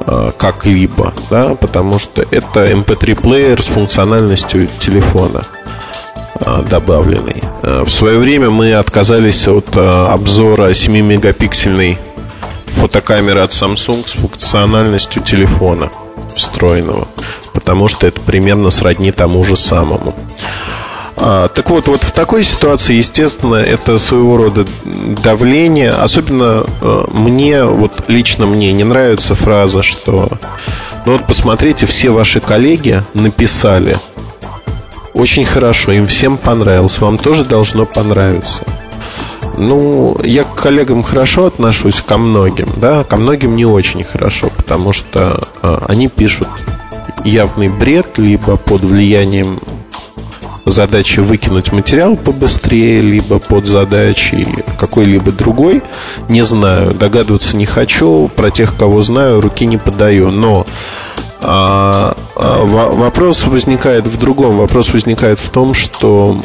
а, 0.00 0.32
как-либо, 0.36 1.14
да, 1.30 1.54
потому 1.54 2.00
что 2.00 2.22
это 2.28 2.68
MP3-плеер 2.72 3.62
с 3.62 3.66
функциональностью 3.66 4.68
телефона– 4.80 5.42
добавленный. 6.40 7.42
Э, 7.62 7.82
в 7.84 7.90
свое 7.90 8.18
время 8.18 8.50
мы 8.50 8.74
отказались 8.74 9.46
от 9.48 9.76
э, 9.76 9.80
обзора 9.80 10.70
7-мегапиксельной 10.70 11.98
фотокамеры 12.66 13.40
от 13.40 13.52
Samsung 13.52 14.06
с 14.06 14.12
функциональностью 14.12 15.22
телефона 15.22 15.90
встроенного, 16.36 17.06
потому 17.52 17.88
что 17.88 18.06
это 18.06 18.20
примерно 18.20 18.70
сродни 18.70 19.12
тому 19.12 19.44
же 19.44 19.56
самому. 19.56 20.14
А, 21.16 21.46
так 21.48 21.70
вот, 21.70 21.86
вот 21.86 22.02
в 22.02 22.10
такой 22.10 22.42
ситуации, 22.42 22.94
естественно, 22.94 23.54
это 23.54 23.98
своего 23.98 24.36
рода 24.36 24.66
давление. 24.84 25.90
Особенно 25.90 26.66
э, 26.80 27.04
мне, 27.12 27.64
вот 27.64 27.92
лично 28.08 28.46
мне 28.46 28.72
не 28.72 28.84
нравится 28.84 29.34
фраза, 29.34 29.82
что 29.82 30.28
ну 31.06 31.12
вот 31.12 31.26
посмотрите, 31.26 31.86
все 31.86 32.10
ваши 32.10 32.40
коллеги 32.40 33.02
написали– 33.14 33.96
очень 35.14 35.44
хорошо, 35.44 35.92
им 35.92 36.06
всем 36.06 36.36
понравилось. 36.36 36.98
Вам 36.98 37.18
тоже 37.18 37.44
должно 37.44 37.86
понравиться. 37.86 38.64
Ну, 39.56 40.16
я 40.24 40.42
к 40.42 40.54
коллегам 40.54 41.02
хорошо 41.04 41.46
отношусь, 41.46 42.00
ко 42.00 42.18
многим, 42.18 42.68
да, 42.76 43.04
ко 43.04 43.16
многим 43.16 43.54
не 43.54 43.64
очень 43.64 44.02
хорошо, 44.02 44.50
потому 44.56 44.92
что 44.92 45.48
э, 45.62 45.78
они 45.86 46.08
пишут 46.08 46.48
явный 47.24 47.68
бред, 47.68 48.18
либо 48.18 48.56
под 48.56 48.82
влиянием 48.82 49.60
задачи 50.66 51.20
выкинуть 51.20 51.72
материал 51.72 52.16
побыстрее, 52.16 53.00
либо 53.00 53.38
под 53.38 53.66
задачей 53.66 54.46
какой-либо 54.78 55.30
другой. 55.30 55.82
Не 56.28 56.42
знаю, 56.42 56.94
догадываться 56.94 57.56
не 57.56 57.66
хочу, 57.66 58.30
про 58.34 58.50
тех, 58.50 58.76
кого 58.76 59.02
знаю, 59.02 59.40
руки 59.40 59.66
не 59.66 59.76
подаю. 59.76 60.30
Но 60.30 60.66
а, 61.44 62.16
а, 62.36 62.64
вопрос 62.64 63.44
возникает 63.44 64.06
в 64.06 64.18
другом. 64.18 64.56
Вопрос 64.56 64.92
возникает 64.92 65.38
в 65.38 65.50
том, 65.50 65.74
что 65.74 66.40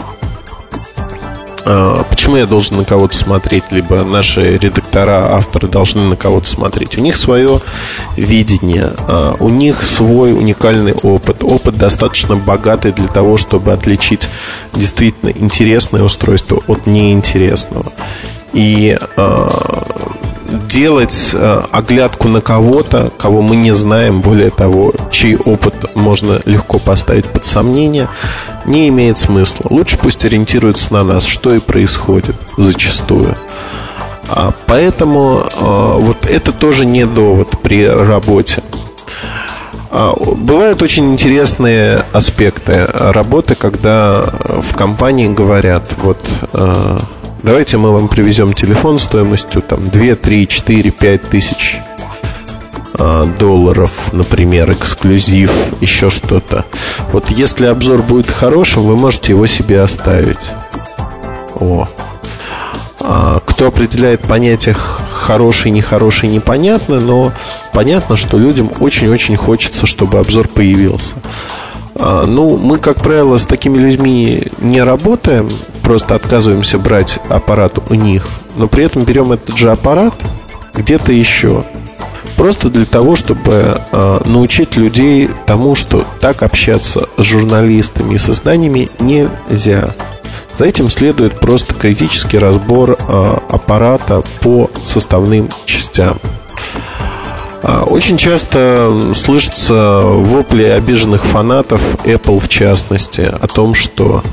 а, 1.65 2.03
почему 2.03 2.37
я 2.37 2.47
должен 2.47 2.77
на 2.77 2.85
кого-то 2.85 3.15
смотреть, 3.15 3.65
либо 3.71 4.03
наши 4.03 4.57
редактора, 4.57 5.35
авторы 5.35 5.67
должны 5.67 6.01
на 6.01 6.15
кого-то 6.15 6.47
смотреть. 6.47 6.97
У 6.97 7.01
них 7.01 7.15
свое 7.15 7.61
видение, 8.17 8.89
а, 9.07 9.35
у 9.39 9.49
них 9.49 9.83
свой 9.83 10.33
уникальный 10.33 10.93
опыт. 10.93 11.43
Опыт 11.43 11.77
достаточно 11.77 12.35
богатый 12.35 12.91
для 12.91 13.07
того, 13.07 13.37
чтобы 13.37 13.71
отличить 13.71 14.29
действительно 14.73 15.29
интересное 15.29 16.03
устройство 16.03 16.61
от 16.67 16.87
неинтересного. 16.87 17.85
И 18.51 18.97
делать 20.67 21.31
э, 21.33 21.61
оглядку 21.71 22.27
на 22.27 22.41
кого-то, 22.41 23.11
кого 23.17 23.41
мы 23.41 23.55
не 23.55 23.71
знаем, 23.71 24.21
более 24.21 24.49
того, 24.49 24.93
чей 25.11 25.35
опыт 25.35 25.95
можно 25.95 26.41
легко 26.45 26.79
поставить 26.79 27.25
под 27.25 27.45
сомнение, 27.45 28.07
не 28.65 28.87
имеет 28.89 29.17
смысла. 29.17 29.65
Лучше 29.69 29.97
пусть 29.97 30.25
ориентируются 30.25 30.93
на 30.93 31.03
нас, 31.03 31.25
что 31.25 31.53
и 31.53 31.59
происходит 31.59 32.35
зачастую. 32.57 33.35
А 34.27 34.53
поэтому 34.67 35.43
э, 35.43 35.95
вот 35.99 36.25
это 36.25 36.51
тоже 36.51 36.85
не 36.85 37.05
довод 37.05 37.49
при 37.61 37.87
работе. 37.87 38.61
А, 39.91 40.13
бывают 40.15 40.83
очень 40.83 41.11
интересные 41.11 42.05
аспекты 42.13 42.85
работы, 42.85 43.55
когда 43.55 44.25
в 44.43 44.75
компании 44.75 45.27
говорят, 45.27 45.89
вот 45.97 46.19
э, 46.53 46.97
Давайте 47.41 47.77
мы 47.77 47.93
вам 47.93 48.09
привезем 48.09 48.51
телефон 48.51 48.99
стоимостью 48.99 49.61
там 49.61 49.89
2, 49.89 50.15
3, 50.15 50.47
4, 50.47 50.91
5 50.91 51.21
тысяч 51.29 51.77
а, 52.95 53.25
долларов, 53.25 54.11
например, 54.11 54.69
эксклюзив, 54.73 55.51
еще 55.79 56.09
что-то. 56.09 56.65
Вот 57.13 57.29
если 57.29 57.67
обзор 57.67 58.01
будет 58.01 58.29
хорошим, 58.29 58.83
вы 58.83 58.97
можете 58.97 59.31
его 59.31 59.47
себе 59.47 59.81
оставить. 59.81 60.37
О. 61.55 61.87
А, 62.99 63.41
кто 63.45 63.67
определяет 63.67 64.19
понятие 64.21 64.75
хороший, 64.75 65.71
нехороший, 65.71 66.27
непонятно, 66.27 66.99
но 66.99 67.31
понятно, 67.71 68.17
что 68.17 68.37
людям 68.37 68.69
очень-очень 68.81 69.37
хочется, 69.37 69.85
чтобы 69.85 70.19
обзор 70.19 70.49
появился. 70.49 71.15
А, 71.95 72.25
ну, 72.25 72.57
мы, 72.57 72.79
как 72.79 72.97
правило, 72.97 73.37
с 73.37 73.45
такими 73.45 73.77
людьми 73.77 74.47
не 74.59 74.83
работаем, 74.83 75.49
просто 75.89 76.13
отказываемся 76.13 76.77
брать 76.77 77.17
аппарат 77.29 77.79
у 77.89 77.95
них, 77.95 78.27
но 78.57 78.67
при 78.67 78.83
этом 78.83 79.05
берем 79.05 79.31
этот 79.31 79.57
же 79.57 79.71
аппарат 79.71 80.13
где-то 80.75 81.11
еще. 81.11 81.63
Просто 82.37 82.69
для 82.69 82.85
того, 82.85 83.15
чтобы 83.15 83.81
э, 83.91 84.19
научить 84.25 84.77
людей 84.77 85.31
тому, 85.47 85.73
что 85.73 86.05
так 86.19 86.43
общаться 86.43 87.09
с 87.17 87.23
журналистами 87.23 88.13
и 88.13 88.17
со 88.19 88.33
знаниями 88.33 88.87
нельзя. 88.99 89.89
За 90.59 90.65
этим 90.65 90.91
следует 90.91 91.39
просто 91.39 91.73
критический 91.73 92.37
разбор 92.37 92.91
э, 92.91 93.37
аппарата 93.49 94.21
по 94.41 94.69
составным 94.83 95.49
частям. 95.65 96.19
Очень 97.63 98.15
часто 98.15 99.11
слышатся 99.15 100.01
вопли 100.03 100.63
обиженных 100.63 101.25
фанатов 101.25 101.81
Apple 102.05 102.39
в 102.39 102.47
частности 102.47 103.21
о 103.21 103.47
том, 103.47 103.73
что 103.73 104.23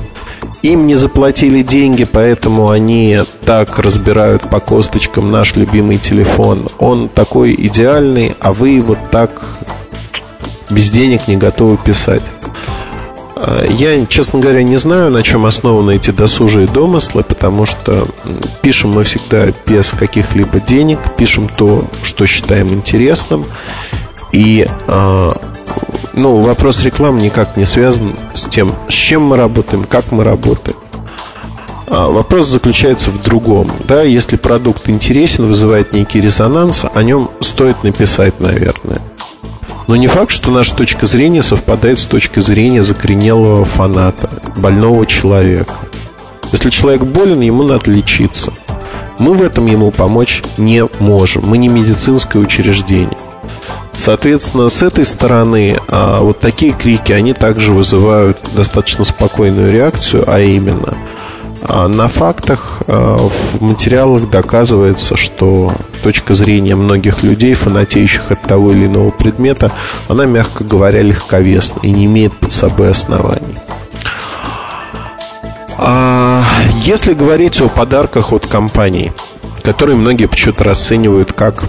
им 0.61 0.87
не 0.87 0.95
заплатили 0.95 1.61
деньги, 1.61 2.03
поэтому 2.03 2.69
они 2.69 3.19
так 3.45 3.79
разбирают 3.79 4.49
по 4.49 4.59
косточкам 4.59 5.31
наш 5.31 5.55
любимый 5.55 5.97
телефон. 5.97 6.67
Он 6.79 7.09
такой 7.09 7.53
идеальный, 7.57 8.35
а 8.39 8.53
вы 8.53 8.81
вот 8.81 8.97
так 9.11 9.43
без 10.69 10.89
денег 10.89 11.27
не 11.27 11.37
готовы 11.37 11.77
писать. 11.77 12.23
А, 13.35 13.65
я, 13.69 14.05
честно 14.07 14.39
говоря, 14.39 14.63
не 14.63 14.77
знаю, 14.77 15.11
на 15.11 15.23
чем 15.23 15.45
основаны 15.45 15.95
эти 15.95 16.11
досужие 16.11 16.67
домыслы, 16.67 17.23
потому 17.23 17.65
что 17.65 18.07
пишем 18.61 18.91
мы 18.91 19.03
всегда 19.03 19.47
без 19.65 19.91
каких-либо 19.91 20.59
денег, 20.59 20.99
пишем 21.17 21.47
то, 21.47 21.85
что 22.03 22.25
считаем 22.25 22.67
интересным. 22.69 23.45
И 24.31 24.67
а, 24.87 25.39
ну, 26.13 26.41
вопрос 26.41 26.83
рекламы 26.83 27.21
никак 27.21 27.57
не 27.57 27.65
связан 27.65 28.13
с 28.33 28.45
тем, 28.45 28.73
с 28.89 28.93
чем 28.93 29.23
мы 29.23 29.37
работаем, 29.37 29.83
как 29.83 30.11
мы 30.11 30.23
работаем. 30.23 30.77
А, 31.87 32.09
вопрос 32.09 32.47
заключается 32.47 33.11
в 33.11 33.21
другом. 33.21 33.71
Да, 33.87 34.01
если 34.01 34.35
продукт 34.35 34.89
интересен, 34.89 35.47
вызывает 35.47 35.93
некий 35.93 36.19
резонанс, 36.19 36.85
о 36.91 37.03
нем 37.03 37.29
стоит 37.39 37.83
написать, 37.83 38.39
наверное. 38.39 38.99
Но 39.87 39.95
не 39.95 40.07
факт, 40.07 40.31
что 40.31 40.51
наша 40.51 40.75
точка 40.75 41.05
зрения 41.05 41.43
совпадает 41.43 41.99
с 41.99 42.05
точкой 42.05 42.41
зрения 42.41 42.83
закоренелого 42.83 43.63
фаната, 43.63 44.29
больного 44.57 45.05
человека. 45.05 45.75
Если 46.51 46.69
человек 46.69 47.03
болен, 47.03 47.39
ему 47.41 47.63
надо 47.63 47.91
лечиться. 47.91 48.51
Мы 49.19 49.33
в 49.33 49.41
этом 49.41 49.65
ему 49.67 49.91
помочь 49.91 50.43
не 50.57 50.83
можем. 50.99 51.45
Мы 51.45 51.57
не 51.57 51.67
медицинское 51.69 52.39
учреждение. 52.39 53.17
Соответственно, 53.97 54.69
с 54.69 54.83
этой 54.83 55.03
стороны 55.03 55.79
а, 55.87 56.19
вот 56.19 56.39
такие 56.39 56.71
крики, 56.71 57.11
они 57.11 57.33
также 57.33 57.73
вызывают 57.73 58.37
достаточно 58.53 59.03
спокойную 59.03 59.71
реакцию, 59.71 60.23
а 60.27 60.39
именно 60.39 60.93
а 61.63 61.87
на 61.87 62.07
фактах, 62.07 62.83
а, 62.87 63.17
в 63.17 63.61
материалах 63.61 64.29
доказывается, 64.29 65.17
что 65.17 65.73
точка 66.03 66.35
зрения 66.35 66.75
многих 66.75 67.23
людей, 67.23 67.55
фанатеющих 67.55 68.31
от 68.31 68.41
того 68.43 68.71
или 68.71 68.85
иного 68.85 69.09
предмета, 69.09 69.71
она, 70.07 70.25
мягко 70.25 70.63
говоря, 70.63 71.01
легковесна 71.01 71.79
и 71.81 71.89
не 71.89 72.05
имеет 72.05 72.33
под 72.37 72.53
собой 72.53 72.91
оснований. 72.91 73.57
А 75.79 76.43
если 76.83 77.13
говорить 77.13 77.59
о 77.61 77.67
подарках 77.67 78.31
от 78.31 78.45
компаний, 78.45 79.11
которые 79.63 79.97
многие 79.97 80.27
почему-то 80.27 80.63
расценивают 80.63 81.33
как 81.33 81.65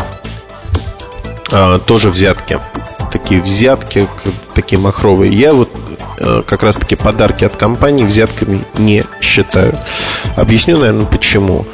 а, 1.51 1.79
тоже 1.79 2.11
взятки. 2.11 2.59
Такие 3.13 3.41
взятки, 3.41 4.07
такие 4.55 4.79
махровые. 4.79 5.33
Я 5.33 5.53
вот 5.53 5.71
а, 6.19 6.43
как 6.43 6.63
раз-таки 6.63 6.95
подарки 6.95 7.45
от 7.45 7.57
компании 7.57 8.05
взятками 8.05 8.61
не 8.75 9.05
считаю. 9.21 9.79
Объясню, 10.37 10.79
наверное, 10.79 11.07
почему. 11.07 11.65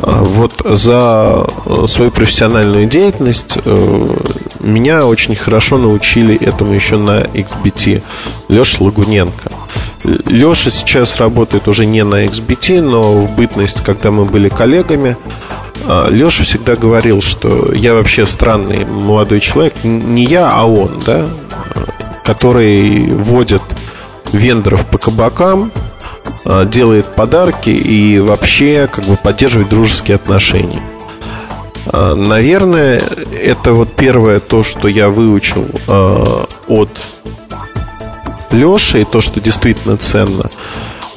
А, 0.00 0.22
вот 0.22 0.62
за 0.64 1.46
свою 1.86 2.10
профессиональную 2.10 2.86
деятельность 2.86 3.58
э, 3.64 4.16
меня 4.60 5.06
очень 5.06 5.34
хорошо 5.34 5.78
научили 5.78 6.40
этому 6.40 6.72
еще 6.72 6.98
на 6.98 7.22
XBT 7.22 8.02
Леша 8.48 8.84
Лагуненко. 8.84 9.50
Леша 10.04 10.70
сейчас 10.70 11.18
работает 11.18 11.66
уже 11.66 11.84
не 11.86 12.04
на 12.04 12.24
XBT, 12.26 12.80
но 12.80 13.12
в 13.12 13.34
бытность, 13.34 13.82
когда 13.82 14.10
мы 14.10 14.24
были 14.24 14.48
коллегами, 14.48 15.16
а, 15.84 16.08
Леша 16.08 16.44
всегда 16.44 16.76
говорил, 16.76 17.20
что 17.20 17.72
я 17.72 17.94
вообще 17.94 18.24
странный 18.26 18.84
молодой 18.84 19.40
человек, 19.40 19.74
не 19.82 20.24
я, 20.24 20.50
а 20.50 20.64
он, 20.64 21.02
да, 21.04 21.26
который 22.24 23.12
водит 23.12 23.62
вендоров 24.32 24.86
по 24.86 24.98
кабакам, 24.98 25.72
делает 26.66 27.14
подарки 27.14 27.70
и 27.70 28.18
вообще 28.18 28.88
как 28.90 29.04
бы 29.04 29.16
поддерживает 29.16 29.68
дружеские 29.68 30.16
отношения. 30.16 30.82
А, 31.86 32.14
наверное, 32.14 33.02
это 33.42 33.72
вот 33.72 33.94
первое 33.94 34.40
то, 34.40 34.62
что 34.62 34.88
я 34.88 35.08
выучил 35.08 35.66
от 36.66 36.90
Леши, 38.50 39.02
и 39.02 39.04
то, 39.04 39.20
что 39.20 39.40
действительно 39.40 39.96
ценно– 39.96 40.44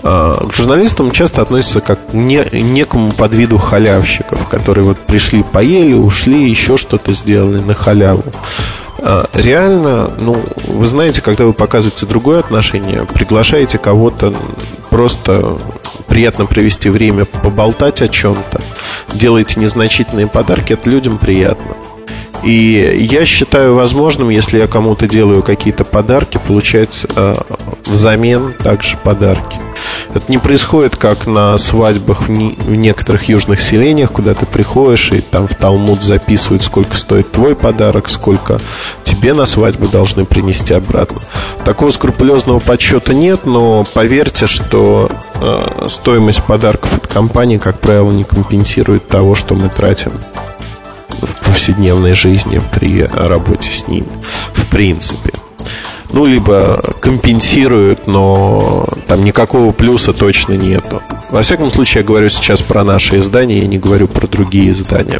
к 0.01 0.49
журналистам 0.53 1.11
часто 1.11 1.41
относятся 1.43 1.79
как 1.79 1.99
к 2.07 2.13
не, 2.13 2.43
некому 2.51 3.11
подвиду 3.11 3.57
халявщиков, 3.57 4.47
которые 4.47 4.83
вот 4.83 4.97
пришли, 4.97 5.43
поели, 5.43 5.93
ушли, 5.93 6.49
еще 6.49 6.77
что-то 6.77 7.13
сделали 7.13 7.59
на 7.59 7.75
халяву. 7.75 8.23
А, 9.03 9.25
реально, 9.33 10.11
ну, 10.19 10.43
вы 10.67 10.85
знаете, 10.85 11.21
когда 11.21 11.45
вы 11.45 11.53
показываете 11.53 12.05
другое 12.05 12.39
отношение, 12.39 13.05
приглашаете 13.05 13.77
кого-то 13.77 14.33
просто 14.89 15.57
приятно 16.07 16.45
провести 16.45 16.89
время, 16.89 17.25
поболтать 17.25 18.01
о 18.01 18.07
чем-то, 18.07 18.61
делаете 19.13 19.59
незначительные 19.59 20.27
подарки, 20.27 20.73
это 20.73 20.89
людям 20.89 21.17
приятно. 21.17 21.75
И 22.43 23.07
я 23.11 23.25
считаю 23.25 23.75
возможным, 23.75 24.29
если 24.29 24.57
я 24.57 24.67
кому-то 24.67 25.07
делаю 25.07 25.43
какие-то 25.43 25.83
подарки, 25.83 26.39
получать 26.45 27.05
э, 27.15 27.35
взамен 27.85 28.53
также 28.53 28.97
подарки. 28.97 29.57
Это 30.13 30.29
не 30.29 30.37
происходит 30.37 30.95
как 30.95 31.27
на 31.27 31.57
свадьбах 31.57 32.23
в, 32.23 32.29
не, 32.29 32.55
в 32.57 32.75
некоторых 32.75 33.29
южных 33.29 33.61
селениях, 33.61 34.11
куда 34.11 34.33
ты 34.33 34.45
приходишь 34.45 35.11
и 35.11 35.21
там 35.21 35.47
в 35.47 35.55
Талмуд 35.55 36.03
записывают, 36.03 36.63
сколько 36.63 36.97
стоит 36.97 37.31
твой 37.31 37.55
подарок, 37.55 38.09
сколько 38.09 38.59
тебе 39.03 39.33
на 39.33 39.45
свадьбу 39.45 39.87
должны 39.87 40.25
принести 40.25 40.73
обратно. 40.73 41.21
Такого 41.63 41.91
скрупулезного 41.91 42.59
подсчета 42.59 43.13
нет, 43.13 43.45
но 43.45 43.85
поверьте, 43.93 44.47
что 44.47 45.09
э, 45.35 45.87
стоимость 45.87 46.43
подарков 46.43 46.97
от 46.97 47.07
компании, 47.07 47.57
как 47.57 47.79
правило, 47.79 48.11
не 48.11 48.23
компенсирует 48.23 49.07
того, 49.07 49.35
что 49.35 49.55
мы 49.55 49.69
тратим 49.69 50.13
в 51.21 51.45
повседневной 51.45 52.13
жизни 52.13 52.61
при 52.73 53.03
работе 53.03 53.71
с 53.71 53.87
ними. 53.87 54.07
В 54.53 54.67
принципе 54.67 55.31
ну, 56.13 56.25
либо 56.25 56.81
компенсируют, 56.99 58.07
но 58.07 58.85
там 59.07 59.23
никакого 59.23 59.71
плюса 59.71 60.13
точно 60.13 60.53
нету. 60.53 61.01
Во 61.29 61.41
всяком 61.41 61.71
случае, 61.71 62.01
я 62.01 62.07
говорю 62.07 62.29
сейчас 62.29 62.61
про 62.61 62.83
наши 62.83 63.19
издания, 63.19 63.59
я 63.59 63.67
не 63.67 63.77
говорю 63.77 64.07
про 64.07 64.27
другие 64.27 64.71
издания. 64.71 65.19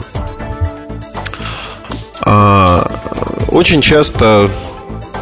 А, 2.22 2.92
очень 3.48 3.82
часто, 3.82 4.50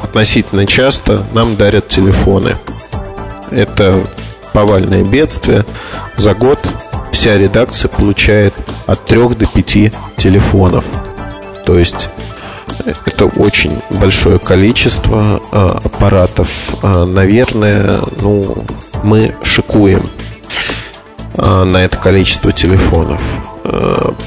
относительно 0.02 0.66
часто, 0.66 1.24
нам 1.34 1.56
дарят 1.56 1.88
телефоны. 1.88 2.58
Это 3.52 4.04
повальное 4.54 5.04
бедствие. 5.04 5.66
За 6.18 6.34
год 6.34 6.60
вся 7.20 7.38
редакция 7.38 7.90
получает 7.90 8.54
от 8.88 9.06
3 9.06 9.36
до 9.36 9.46
5 9.46 9.92
телефонов. 10.16 10.86
То 11.66 11.78
есть 11.78 12.08
это 13.06 13.26
очень 13.26 13.82
большое 14.00 14.40
количество 14.40 15.42
э, 15.52 15.80
аппаратов. 15.84 16.76
Э, 16.82 17.04
наверное, 17.04 18.00
ну, 18.22 18.64
мы 19.04 19.36
шикуем 19.44 20.10
э, 21.34 21.64
на 21.66 21.84
это 21.84 21.98
количество 21.98 22.54
телефонов. 22.54 23.22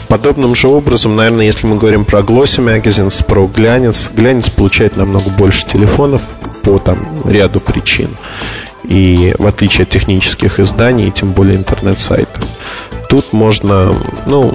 Подобным 0.08 0.54
же 0.54 0.68
образом, 0.68 1.16
наверное, 1.16 1.46
если 1.46 1.66
мы 1.66 1.78
говорим 1.78 2.04
про 2.04 2.20
Glossy 2.20 2.62
Magazines, 2.62 3.24
про 3.24 3.46
Глянец, 3.46 4.10
Глянец 4.14 4.50
получает 4.50 4.98
намного 4.98 5.30
больше 5.30 5.66
телефонов 5.66 6.20
по 6.62 6.78
там, 6.78 6.98
ряду 7.24 7.58
причин. 7.58 8.10
И 8.84 9.34
в 9.38 9.46
отличие 9.46 9.84
от 9.84 9.90
технических 9.90 10.58
изданий, 10.60 11.10
тем 11.10 11.32
более 11.32 11.56
интернет-сайтов, 11.56 12.44
тут 13.08 13.32
можно 13.32 13.94
ну, 14.26 14.52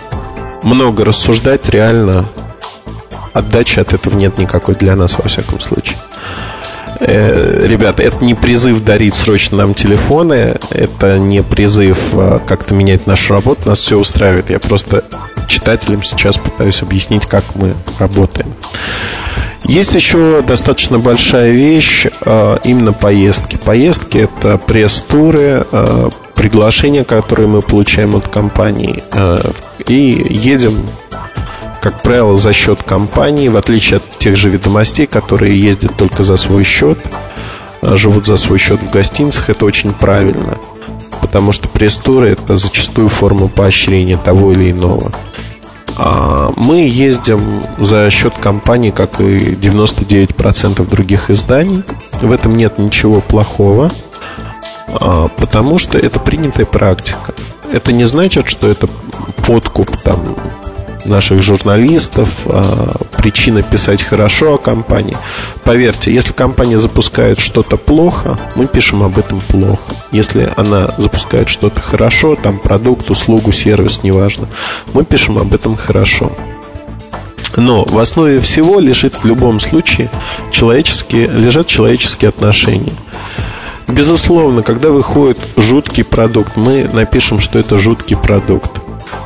много 0.63 1.05
рассуждать 1.05 1.69
реально 1.69 2.27
отдачи 3.33 3.79
от 3.79 3.93
этого 3.93 4.15
нет 4.15 4.37
никакой 4.37 4.75
для 4.75 4.95
нас, 4.95 5.17
во 5.17 5.27
всяком 5.27 5.59
случае. 5.59 5.97
Э, 6.99 7.65
ребята, 7.67 8.01
это 8.03 8.23
не 8.23 8.33
призыв 8.33 8.83
дарить 8.83 9.13
срочно 9.13 9.57
нам 9.57 9.73
телефоны, 9.73 10.55
это 10.71 11.19
не 11.19 11.43
призыв 11.43 11.97
э, 12.13 12.39
как-то 12.47 12.73
менять 12.73 13.05
нашу 13.05 13.33
работу, 13.33 13.69
нас 13.69 13.79
все 13.79 13.97
устраивает. 13.97 14.49
Я 14.49 14.59
просто 14.59 15.03
читателям 15.47 16.03
сейчас 16.03 16.37
пытаюсь 16.37 16.81
объяснить, 16.81 17.25
как 17.25 17.43
мы 17.55 17.75
работаем. 17.99 18.51
Есть 19.67 19.95
еще 19.95 20.41
достаточно 20.41 20.97
большая 20.97 21.51
вещь, 21.51 22.05
э, 22.21 22.57
именно 22.63 22.93
поездки. 22.93 23.57
Поездки 23.63 24.19
это 24.19 24.57
пресс-туры, 24.57 25.65
приглашения, 26.35 27.03
которые 27.03 27.47
мы 27.47 27.61
получаем 27.61 28.15
от 28.15 28.27
компании, 28.27 29.03
и 29.87 30.27
едем 30.29 30.87
как 31.81 32.01
правило, 32.01 32.35
за 32.35 32.51
счет 32.51 32.83
компании, 32.83 33.47
в 33.47 33.55
отличие 33.55 33.97
от 33.97 34.19
тех 34.19 34.35
же 34.35 34.49
ведомостей, 34.49 35.07
которые 35.07 35.57
ездят 35.57 35.95
только 35.95 36.23
за 36.23 36.35
свой 36.35 36.65
счет, 36.65 36.99
живут 37.81 38.25
за 38.25 38.35
свой 38.35 38.59
счет 38.59 38.81
в 38.81 38.89
гостиницах, 38.89 39.49
это 39.49 39.65
очень 39.65 39.93
правильно. 39.93 40.57
Потому 41.21 41.53
что 41.53 41.69
пресс-туры 41.69 42.31
это 42.31 42.57
зачастую 42.57 43.07
форма 43.07 43.47
поощрения 43.47 44.17
того 44.17 44.51
или 44.51 44.71
иного. 44.71 45.11
А 45.99 46.53
мы 46.55 46.87
ездим 46.87 47.61
за 47.79 48.09
счет 48.11 48.33
компании, 48.37 48.91
как 48.91 49.19
и 49.19 49.55
99% 49.55 50.87
других 50.87 51.31
изданий. 51.31 51.83
В 52.21 52.31
этом 52.31 52.55
нет 52.55 52.77
ничего 52.77 53.19
плохого. 53.19 53.91
А, 54.87 55.27
потому 55.27 55.79
что 55.79 55.97
это 55.97 56.19
принятая 56.19 56.65
практика. 56.65 57.33
Это 57.71 57.91
не 57.91 58.05
значит, 58.05 58.47
что 58.47 58.67
это 58.67 58.87
подкуп 59.45 59.97
там 60.03 60.35
наших 61.05 61.41
журналистов, 61.41 62.29
а, 62.45 62.95
причина 63.17 63.61
писать 63.61 64.01
хорошо 64.03 64.55
о 64.55 64.57
компании. 64.57 65.17
Поверьте, 65.63 66.13
если 66.13 66.33
компания 66.33 66.79
запускает 66.79 67.39
что-то 67.39 67.77
плохо, 67.77 68.37
мы 68.55 68.67
пишем 68.67 69.03
об 69.03 69.17
этом 69.17 69.41
плохо. 69.41 69.93
Если 70.11 70.49
она 70.55 70.93
запускает 70.97 71.49
что-то 71.49 71.81
хорошо, 71.81 72.35
там 72.35 72.59
продукт, 72.59 73.09
услугу, 73.09 73.51
сервис, 73.51 74.03
неважно, 74.03 74.47
мы 74.93 75.03
пишем 75.03 75.37
об 75.37 75.53
этом 75.53 75.75
хорошо. 75.75 76.31
Но 77.55 77.85
в 77.85 77.97
основе 77.97 78.39
всего 78.39 78.79
лежит 78.79 79.15
в 79.15 79.25
любом 79.25 79.59
случае 79.59 80.09
человеческие, 80.51 81.27
лежат 81.27 81.65
человеческие 81.65 82.29
отношения. 82.29 82.93
Безусловно, 83.87 84.63
когда 84.63 84.89
выходит 84.89 85.39
жуткий 85.55 86.03
продукт, 86.03 86.55
мы 86.55 86.89
напишем, 86.91 87.39
что 87.39 87.57
это 87.57 87.79
жуткий 87.79 88.15
продукт. 88.17 88.71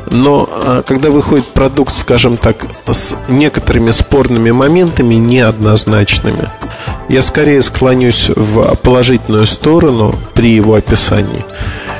Но 0.09 0.47
а, 0.51 0.83
когда 0.83 1.09
выходит 1.09 1.45
продукт, 1.47 1.95
скажем 1.95 2.37
так, 2.37 2.65
с 2.91 3.15
некоторыми 3.29 3.91
спорными 3.91 4.51
моментами, 4.51 5.15
неоднозначными, 5.15 6.49
я 7.09 7.21
скорее 7.21 7.61
склонюсь 7.61 8.29
в 8.29 8.75
положительную 8.75 9.45
сторону 9.45 10.15
при 10.33 10.51
его 10.51 10.75
описании. 10.75 11.45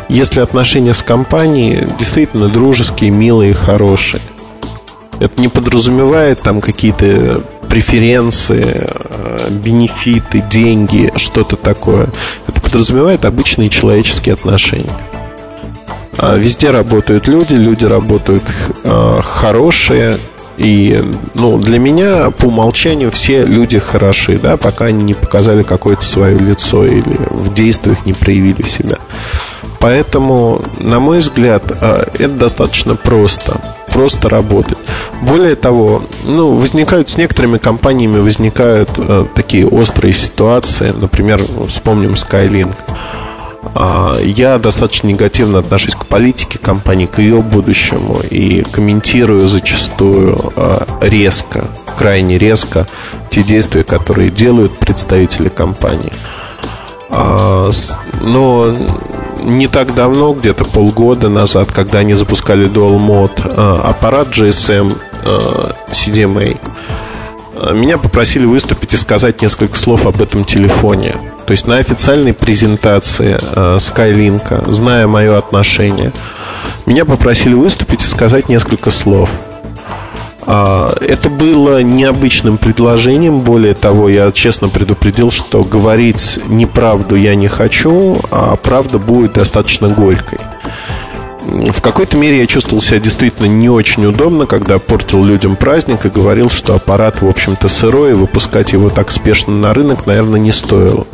Если 0.10 0.42
отношения 0.42 0.94
с 0.94 1.04
компанией 1.04 1.88
действительно 1.98 2.50
дружеские, 2.50 3.12
милые, 3.12 3.54
хорошие. 3.54 4.22
Это 5.20 5.40
не 5.40 5.48
подразумевает 5.48 6.42
там 6.42 6.62
какие-то 6.62 7.42
преференции, 7.70 8.86
а, 8.86 9.50
бенефиты, 9.50 10.44
деньги, 10.52 11.14
что-то 11.16 11.56
такое. 11.56 12.10
Это 12.48 12.60
подразумевает 12.60 13.24
обычные 13.24 13.70
человеческие 13.70 14.34
отношения. 14.34 14.92
А, 16.22 16.38
везде 16.38 16.70
работают 16.70 17.28
люди, 17.28 17.56
люди 17.56 17.86
работают 17.86 18.44
э, 18.84 19.22
хорошие. 19.24 20.20
И 20.58 21.04
ну, 21.34 21.58
для 21.58 21.80
меня 21.80 22.30
по 22.30 22.46
умолчанию 22.46 23.10
все 23.10 23.44
люди 23.44 23.80
хороши, 23.80 24.38
да, 24.38 24.58
пока 24.58 24.86
они 24.86 25.04
не 25.04 25.14
показали 25.16 25.64
какое-то 25.64 26.06
свое 26.06 26.38
лицо 26.38 26.86
или 26.86 27.18
в 27.32 27.52
действиях 27.56 28.06
не 28.06 28.14
проявили 28.14 28.62
себя. 28.62 28.98
Поэтому, 29.80 30.62
на 30.80 31.00
мой 31.00 31.20
взгляд, 31.20 31.64
э, 31.82 32.06
это 32.14 32.34
достаточно 32.36 32.96
просто. 32.96 33.60
Просто 33.92 34.30
работать. 34.30 34.78
Более 35.24 35.56
того, 35.56 36.04
ну, 36.24 36.52
возникают 36.52 37.10
с 37.10 37.18
некоторыми 37.18 37.58
компаниями 37.58 38.20
возникают 38.20 38.90
э, 38.98 39.26
такие 39.36 39.68
острые 39.68 40.14
ситуации. 40.14 40.94
Например, 40.96 41.42
вспомним 41.68 42.12
Skylink. 42.12 42.76
А, 43.76 44.18
я 44.20 44.58
достаточно 44.58 45.08
негативно 45.08 45.60
отношусь 45.60 45.96
к 45.96 46.06
политике 46.06 46.58
компании, 46.58 47.06
к 47.06 47.20
ее 47.20 47.42
будущему 47.42 48.22
и 48.22 48.64
комментирую 48.64 49.48
зачастую 49.48 50.38
а, 50.56 50.86
резко, 51.02 51.66
крайне 51.98 52.38
резко 52.38 52.88
те 53.30 53.44
действия, 53.44 53.84
которые 53.84 54.32
делают 54.32 54.78
представители 54.78 55.50
компании. 55.50 56.14
А, 57.10 57.70
но 58.22 58.76
не 59.44 59.68
так 59.68 59.94
давно, 59.94 60.34
где-то 60.34 60.66
полгода 60.66 61.30
назад, 61.30 61.72
когда 61.72 62.00
они 62.00 62.14
запускали 62.14 62.70
Dual 62.70 63.00
Mode 63.00 63.82
аппарат 63.82 64.30
GSM 64.30 64.96
CDMA, 65.88 66.58
меня 67.74 67.98
попросили 67.98 68.46
выступить 68.46 68.94
и 68.94 68.98
сказать 68.98 69.42
несколько 69.42 69.78
слов 69.78 70.06
об 70.06 70.22
этом 70.22 70.46
телефоне. 70.46 71.16
То 71.46 71.52
есть 71.52 71.68
на 71.68 71.78
официальной 71.78 72.34
презентации 72.34 73.38
э, 73.42 73.78
Skylink, 73.78 74.72
зная 74.72 75.08
мое 75.08 75.38
отношение, 75.38 76.12
меня 76.86 77.06
попросили 77.06 77.54
выступить 77.54 78.04
и 78.04 78.08
сказать 78.08 78.50
несколько 78.50 78.92
слов. 78.92 79.30
А, 80.44 80.94
это 81.02 81.30
было 81.30 81.84
необычным 81.84 82.58
предложением. 82.58 83.40
Более 83.40 83.74
того, 83.74 84.10
я 84.10 84.32
честно 84.32 84.70
предупредил, 84.70 85.32
что 85.32 85.64
говорить 85.64 86.40
неправду 86.48 87.16
я 87.16 87.36
не 87.36 87.48
хочу, 87.48 88.22
а 88.32 88.56
правда 88.56 88.98
будет 88.98 89.34
достаточно 89.34 89.90
горькой. 89.90 90.40
В 91.42 91.82
какой-то 91.82 92.18
мере 92.18 92.40
я 92.40 92.48
чувствовал 92.48 92.82
себя 92.82 93.00
действительно 93.00 93.48
не 93.48 93.70
очень 93.70 94.06
удобно, 94.06 94.46
когда 94.46 94.78
портил 94.78 95.24
людям 95.24 95.56
праздник 95.56 96.06
и 96.06 96.10
говорил, 96.10 96.50
что 96.50 96.76
аппарат, 96.76 97.22
в 97.22 97.28
общем-то, 97.28 97.68
сырой, 97.68 98.12
и 98.12 98.14
выпускать 98.14 98.74
его 98.74 98.90
так 98.90 99.12
спешно 99.12 99.54
на 99.54 99.74
рынок, 99.74 100.06
наверное, 100.06 100.40
не 100.40 100.52
стоило. 100.52 101.08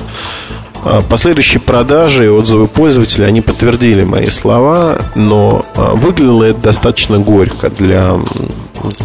А 0.84 1.02
последующие 1.02 1.62
продажи 1.62 2.26
и 2.26 2.30
отзывы 2.30 2.68
пользователей, 2.68 3.26
они 3.26 3.41
подтвердили 3.41 4.04
мои 4.04 4.30
слова, 4.30 4.98
но 5.16 5.66
а, 5.76 5.95
выглядело 5.95 6.44
это 6.44 6.62
достаточно 6.62 7.20
горько 7.20 7.70
для 7.70 8.16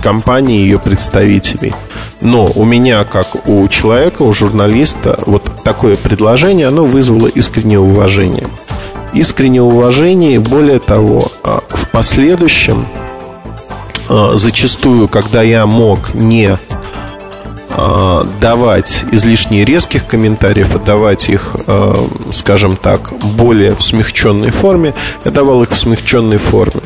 компании 0.03 0.61
и 0.61 0.63
ее 0.63 0.79
представителей. 0.79 1.73
Но 2.21 2.51
у 2.55 2.65
меня, 2.65 3.05
как 3.05 3.49
у 3.49 3.67
человека, 3.69 4.23
у 4.23 4.33
журналиста, 4.33 5.19
вот 5.27 5.45
такое 5.65 5.97
предложение, 5.97 6.67
оно 6.67 6.85
вызвало 6.85 7.29
искреннее 7.29 7.81
уважение 7.81 8.47
искреннее 9.15 9.63
уважение. 9.63 10.35
И 10.35 10.39
более 10.39 10.79
того, 10.79 11.31
а, 11.43 11.63
в 11.69 11.91
последующем, 11.91 12.87
а, 14.09 14.37
зачастую, 14.37 15.09
когда 15.09 15.43
я 15.43 15.67
мог 15.67 16.15
не 16.15 16.57
а, 17.71 18.27
давать 18.41 19.05
излишне 19.13 19.65
резких 19.65 20.07
комментариев, 20.07 20.75
а 20.77 20.79
давать 20.79 21.29
их, 21.29 21.57
скажем 22.33 22.77
так, 22.77 23.13
более 23.13 23.75
в 23.75 23.83
смягченной 23.83 24.51
форме, 24.51 24.95
я 25.25 25.31
давал 25.31 25.63
их 25.63 25.71
в 25.71 25.79
смягченной 25.79 26.37
форме. 26.39 26.83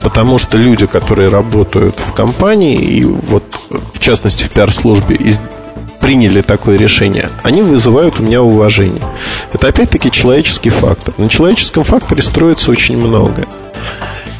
Потому 0.00 0.38
что 0.38 0.56
люди, 0.56 0.86
которые 0.86 1.28
работают 1.28 1.94
в 1.96 2.12
компании, 2.12 2.76
и 2.76 3.04
вот 3.04 3.44
в 3.92 4.00
частности 4.00 4.42
в 4.42 4.50
пиар-службе, 4.50 5.16
приняли 6.02 6.42
такое 6.42 6.76
решение, 6.76 7.30
они 7.44 7.62
вызывают 7.62 8.20
у 8.20 8.24
меня 8.24 8.42
уважение. 8.42 9.02
Это 9.52 9.68
опять-таки 9.68 10.10
человеческий 10.10 10.68
фактор. 10.68 11.14
На 11.16 11.28
человеческом 11.28 11.84
факторе 11.84 12.22
строится 12.22 12.70
очень 12.70 12.98
многое. 12.98 13.46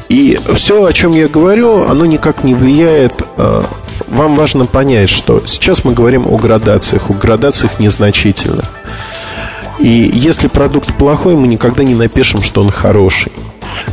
И 0.09 0.37
все, 0.53 0.83
о 0.83 0.93
чем 0.93 1.13
я 1.13 1.27
говорю, 1.27 1.85
оно 1.85 2.05
никак 2.05 2.43
не 2.43 2.53
влияет. 2.53 3.23
А, 3.37 3.65
вам 4.07 4.35
важно 4.35 4.65
понять, 4.65 5.09
что 5.09 5.41
сейчас 5.47 5.85
мы 5.85 5.93
говорим 5.93 6.27
о 6.27 6.37
градациях, 6.37 7.09
о 7.09 7.13
градациях 7.13 7.79
незначительных. 7.79 8.69
И 9.79 10.11
если 10.13 10.47
продукт 10.47 10.93
плохой, 10.93 11.35
мы 11.35 11.47
никогда 11.47 11.83
не 11.83 11.95
напишем, 11.95 12.43
что 12.43 12.61
он 12.61 12.69
хороший. 12.69 13.31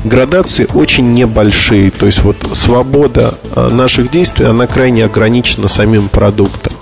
Градации 0.05 0.67
очень 0.75 1.15
небольшие, 1.15 1.91
то 1.91 2.07
есть 2.07 2.21
вот 2.23 2.37
свобода 2.53 3.39
а, 3.55 3.71
наших 3.71 4.11
действий, 4.11 4.45
она 4.45 4.67
крайне 4.67 5.05
ограничена 5.05 5.69
самим 5.69 6.09
продуктом 6.09 6.73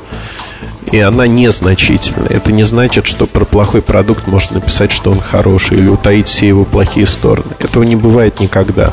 и 0.90 0.98
она 0.98 1.26
незначительная. 1.26 2.28
Это 2.28 2.52
не 2.52 2.64
значит, 2.64 3.06
что 3.06 3.26
про 3.26 3.44
плохой 3.44 3.82
продукт 3.82 4.26
можно 4.26 4.56
написать, 4.56 4.92
что 4.92 5.10
он 5.10 5.20
хороший, 5.20 5.78
или 5.78 5.88
утаить 5.88 6.28
все 6.28 6.48
его 6.48 6.64
плохие 6.64 7.06
стороны. 7.06 7.50
Этого 7.58 7.82
не 7.82 7.96
бывает 7.96 8.40
никогда. 8.40 8.92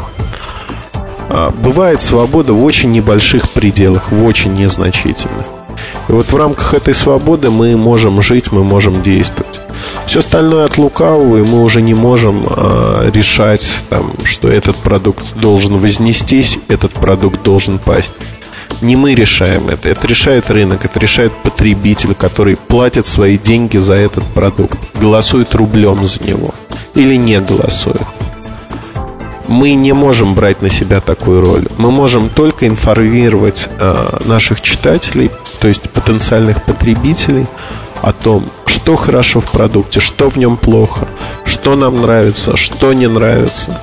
А, 1.29 1.51
бывает 1.51 2.01
свобода 2.01 2.53
в 2.53 2.63
очень 2.63 2.91
небольших 2.91 3.49
пределах, 3.49 4.11
в 4.11 4.23
очень 4.23 4.53
незначительных. 4.53 5.45
И 6.07 6.11
вот 6.11 6.31
в 6.31 6.35
рамках 6.35 6.73
этой 6.73 6.93
свободы 6.93 7.49
мы 7.49 7.75
можем 7.75 8.21
жить, 8.21 8.51
мы 8.51 8.63
можем 8.63 9.01
действовать. 9.01 9.59
Все 10.05 10.19
остальное 10.19 10.65
от 10.65 10.77
лукавого, 10.77 11.37
и 11.37 11.43
мы 11.43 11.63
уже 11.63 11.81
не 11.81 11.93
можем 11.93 12.45
э, 12.47 13.11
решать, 13.13 13.67
там, 13.89 14.13
что 14.23 14.49
этот 14.49 14.75
продукт 14.77 15.25
должен 15.35 15.77
вознестись, 15.77 16.59
этот 16.67 16.91
продукт 16.91 17.43
должен 17.43 17.79
пасть. 17.79 18.13
Не 18.81 18.95
мы 18.95 19.15
решаем 19.15 19.69
это, 19.69 19.89
это 19.89 20.07
решает 20.07 20.49
рынок, 20.51 20.85
это 20.85 20.99
решает 20.99 21.31
потребитель, 21.43 22.13
который 22.13 22.55
платит 22.55 23.07
свои 23.07 23.37
деньги 23.37 23.77
за 23.77 23.93
этот 23.93 24.23
продукт, 24.33 24.77
голосует 24.99 25.55
рублем 25.55 26.05
за 26.05 26.23
него 26.23 26.53
или 26.93 27.15
не 27.15 27.39
голосует. 27.39 28.01
Мы 29.47 29.73
не 29.73 29.93
можем 29.93 30.33
брать 30.33 30.61
на 30.61 30.69
себя 30.69 30.99
такую 31.01 31.39
роль. 31.41 31.67
Мы 31.77 31.91
можем 31.91 32.29
только 32.29 32.67
информировать 32.67 33.69
э, 33.79 34.17
наших 34.25 34.59
читателей, 34.61 35.29
то 35.59 35.67
есть 35.67 35.89
потенциальных 35.91 36.63
потребителей, 36.63 37.45
о 38.01 38.13
том, 38.13 38.45
что 38.65 38.95
хорошо 38.95 39.39
в 39.39 39.49
продукте, 39.51 39.99
что 39.99 40.29
в 40.29 40.37
нем 40.37 40.57
плохо, 40.57 41.07
что 41.45 41.75
нам 41.75 42.01
нравится, 42.01 42.55
что 42.55 42.93
не 42.93 43.07
нравится. 43.07 43.81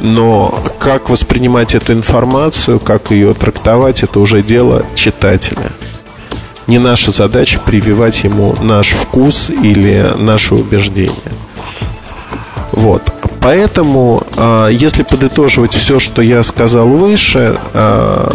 Но 0.00 0.62
как 0.78 1.10
воспринимать 1.10 1.74
эту 1.74 1.92
информацию, 1.92 2.78
как 2.78 3.10
ее 3.10 3.34
трактовать, 3.34 4.02
это 4.02 4.20
уже 4.20 4.42
дело 4.42 4.84
читателя. 4.94 5.72
Не 6.66 6.78
наша 6.78 7.12
задача 7.12 7.60
прививать 7.60 8.24
ему 8.24 8.54
наш 8.60 8.90
вкус 8.90 9.50
или 9.50 10.12
наше 10.18 10.54
убеждение. 10.54 11.14
Вот. 12.72 13.02
Поэтому, 13.40 14.24
а, 14.36 14.68
если 14.68 15.04
подытоживать 15.04 15.74
все, 15.74 16.00
что 16.00 16.20
я 16.20 16.42
сказал 16.42 16.88
выше, 16.88 17.56
а, 17.72 18.34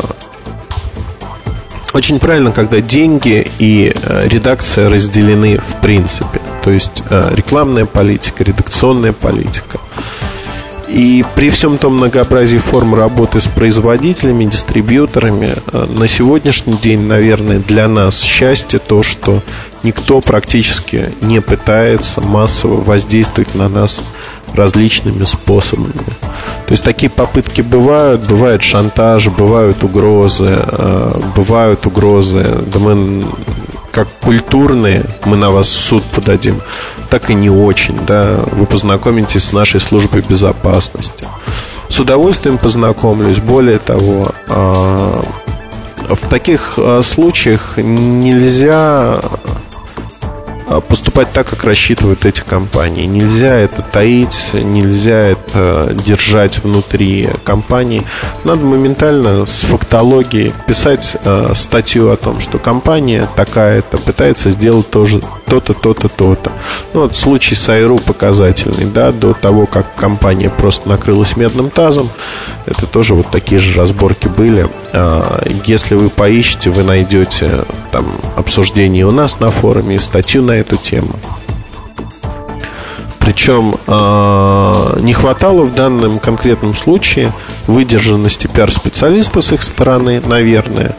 очень 1.93 2.19
правильно, 2.19 2.53
когда 2.53 2.80
деньги 2.80 3.45
и 3.59 3.93
а, 3.93 4.26
редакция 4.27 4.89
разделены 4.89 5.57
в 5.57 5.81
принципе– 5.81 6.39
то 6.63 6.69
есть 6.69 7.01
рекламная 7.09 7.85
политика, 7.85 8.43
редакционная 8.43 9.13
политика. 9.13 9.80
И 10.91 11.23
при 11.35 11.49
всем 11.49 11.77
том 11.77 11.95
многообразии 11.95 12.57
форм 12.57 12.95
работы 12.95 13.39
с 13.39 13.47
производителями, 13.47 14.43
дистрибьюторами, 14.43 15.55
э, 15.72 15.88
на 15.89 16.07
сегодняшний 16.09 16.73
день, 16.73 17.07
наверное, 17.07 17.59
для 17.59 17.88
нас 17.88 18.22
счастье 18.22 18.77
то, 18.77 19.01
что 19.01 19.41
никто 19.84 20.19
практически 20.19 21.13
не 21.22 21.39
пытается 21.39 22.19
массово 22.19 22.81
воздействовать 22.81 23.55
на 23.55 23.69
нас 23.69 24.03
различными 24.53 25.23
способами. 25.23 25.93
То 26.65 26.72
есть 26.72 26.84
такие 26.84 27.09
попытки 27.09 27.61
бывают, 27.61 28.27
бывает 28.27 28.61
шантаж, 28.61 29.30
бывают 29.30 29.85
угрозы, 29.85 30.59
э, 30.61 31.22
бывают 31.38 31.88
угрозы, 31.88 32.45
да 32.65 32.80
мы 32.80 33.23
как 33.91 34.07
культурные, 34.22 35.05
мы 35.26 35.38
на 35.38 35.51
вас 35.51 35.68
в 35.68 35.80
суд 35.80 36.03
подадим, 36.03 36.61
так 37.09 37.30
и 37.30 37.34
не 37.34 37.49
очень, 37.49 37.97
да, 38.05 38.39
вы 38.51 38.65
познакомитесь 38.65 39.45
с 39.45 39.51
нашей 39.51 39.80
службой 39.80 40.23
безопасности. 40.27 41.27
С 41.89 41.99
удовольствием 41.99 42.57
познакомлюсь, 42.57 43.39
более 43.39 43.80
того, 43.80 44.31
э, 44.47 45.22
в 46.09 46.30
таких 46.30 46.73
э, 46.77 47.01
случаях 47.03 47.77
нельзя 47.77 49.19
а, 49.19 49.39
поступать 50.80 51.31
так, 51.34 51.49
как 51.49 51.64
рассчитывают 51.64 52.26
эти 52.26 52.41
компании. 52.41 53.06
Нельзя 53.06 53.56
это 53.56 53.81
таить, 53.81 54.49
нельзя 54.53 55.30
это 55.31 55.95
держать 56.06 56.64
внутри 56.64 57.30
компании. 57.43 58.03
Надо 58.43 58.64
моментально 58.65 59.45
с 59.45 59.61
фактологией 59.61 60.53
писать 60.68 61.18
э, 61.23 61.52
статью 61.56 62.11
о 62.11 62.18
том, 62.18 62.39
что 62.39 62.60
компания 62.60 63.27
такая-то 63.35 63.98
пытается 63.98 64.52
сделать 64.52 64.89
тоже 64.89 65.22
то-то, 65.52 65.73
то-то, 65.73 66.07
то-то. 66.07 66.52
Ну, 66.93 67.02
вот 67.02 67.15
случай 67.15 67.56
с 67.56 67.68
Айру 67.68 67.98
показательный, 67.98 68.85
да, 68.85 69.11
до 69.11 69.34
того, 69.34 69.65
как 69.65 69.93
компания 69.95 70.49
просто 70.49 70.88
накрылась 70.88 71.35
медным 71.35 71.69
тазом, 71.69 72.10
это 72.65 72.85
тоже 72.85 73.15
вот 73.15 73.27
такие 73.31 73.60
же 73.60 73.77
разборки 73.77 74.27
были. 74.27 74.69
А, 74.93 75.43
если 75.65 75.95
вы 75.95 76.10
поищете, 76.10 76.69
вы 76.69 76.84
найдете 76.84 77.65
там 77.91 78.07
обсуждение 78.35 79.06
у 79.06 79.11
нас 79.11 79.39
на 79.39 79.52
форуме, 79.52 79.99
статью 79.99 80.41
на 80.41 80.60
эту 80.61 80.77
тему. 80.77 81.15
Причем 83.19 83.75
э, 83.85 84.99
не 85.01 85.13
хватало 85.13 85.63
в 85.63 85.75
данном 85.75 86.17
конкретном 86.19 86.73
случае 86.73 87.31
выдержанности 87.67 88.47
пиар-специалиста 88.47 89.41
с 89.41 89.51
их 89.51 89.61
стороны, 89.61 90.21
наверное, 90.25 90.95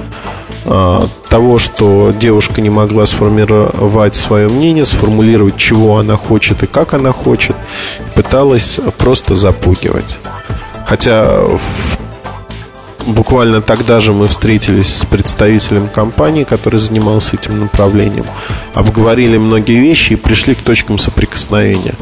э, 0.64 1.06
того, 1.28 1.59
что 1.59 2.12
девушка 2.12 2.60
не 2.60 2.70
могла 2.70 3.06
сформировать 3.06 4.14
свое 4.14 4.48
мнение, 4.48 4.84
сформулировать, 4.84 5.56
чего 5.56 5.98
она 5.98 6.16
хочет 6.16 6.62
и 6.62 6.66
как 6.66 6.94
она 6.94 7.10
хочет, 7.10 7.56
пыталась 8.14 8.78
просто 8.98 9.34
запугивать. 9.34 10.18
Хотя 10.86 11.40
в 11.40 11.98
буквально 13.06 13.60
тогда 13.60 14.00
же 14.00 14.12
мы 14.12 14.28
встретились 14.28 14.94
с 14.94 15.04
представителем 15.04 15.88
компании, 15.88 16.44
который 16.44 16.80
занимался 16.80 17.36
этим 17.36 17.60
направлением, 17.60 18.24
обговорили 18.74 19.36
многие 19.36 19.80
вещи 19.80 20.14
и 20.14 20.16
пришли 20.16 20.54
к 20.54 20.62
точкам 20.62 20.98
соприкосновения. 20.98 21.94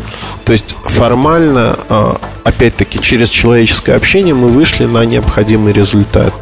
То 0.45 0.53
есть 0.53 0.77
формально, 0.85 1.79
а, 1.89 2.21
опять-таки, 2.45 3.01
через 3.01 3.29
человеческое 3.29 3.95
общение 3.95 4.35
мы 4.35 4.49
вышли 4.49 4.87
на 4.87 5.05
необходимый 5.05 5.73
результат. 5.73 6.33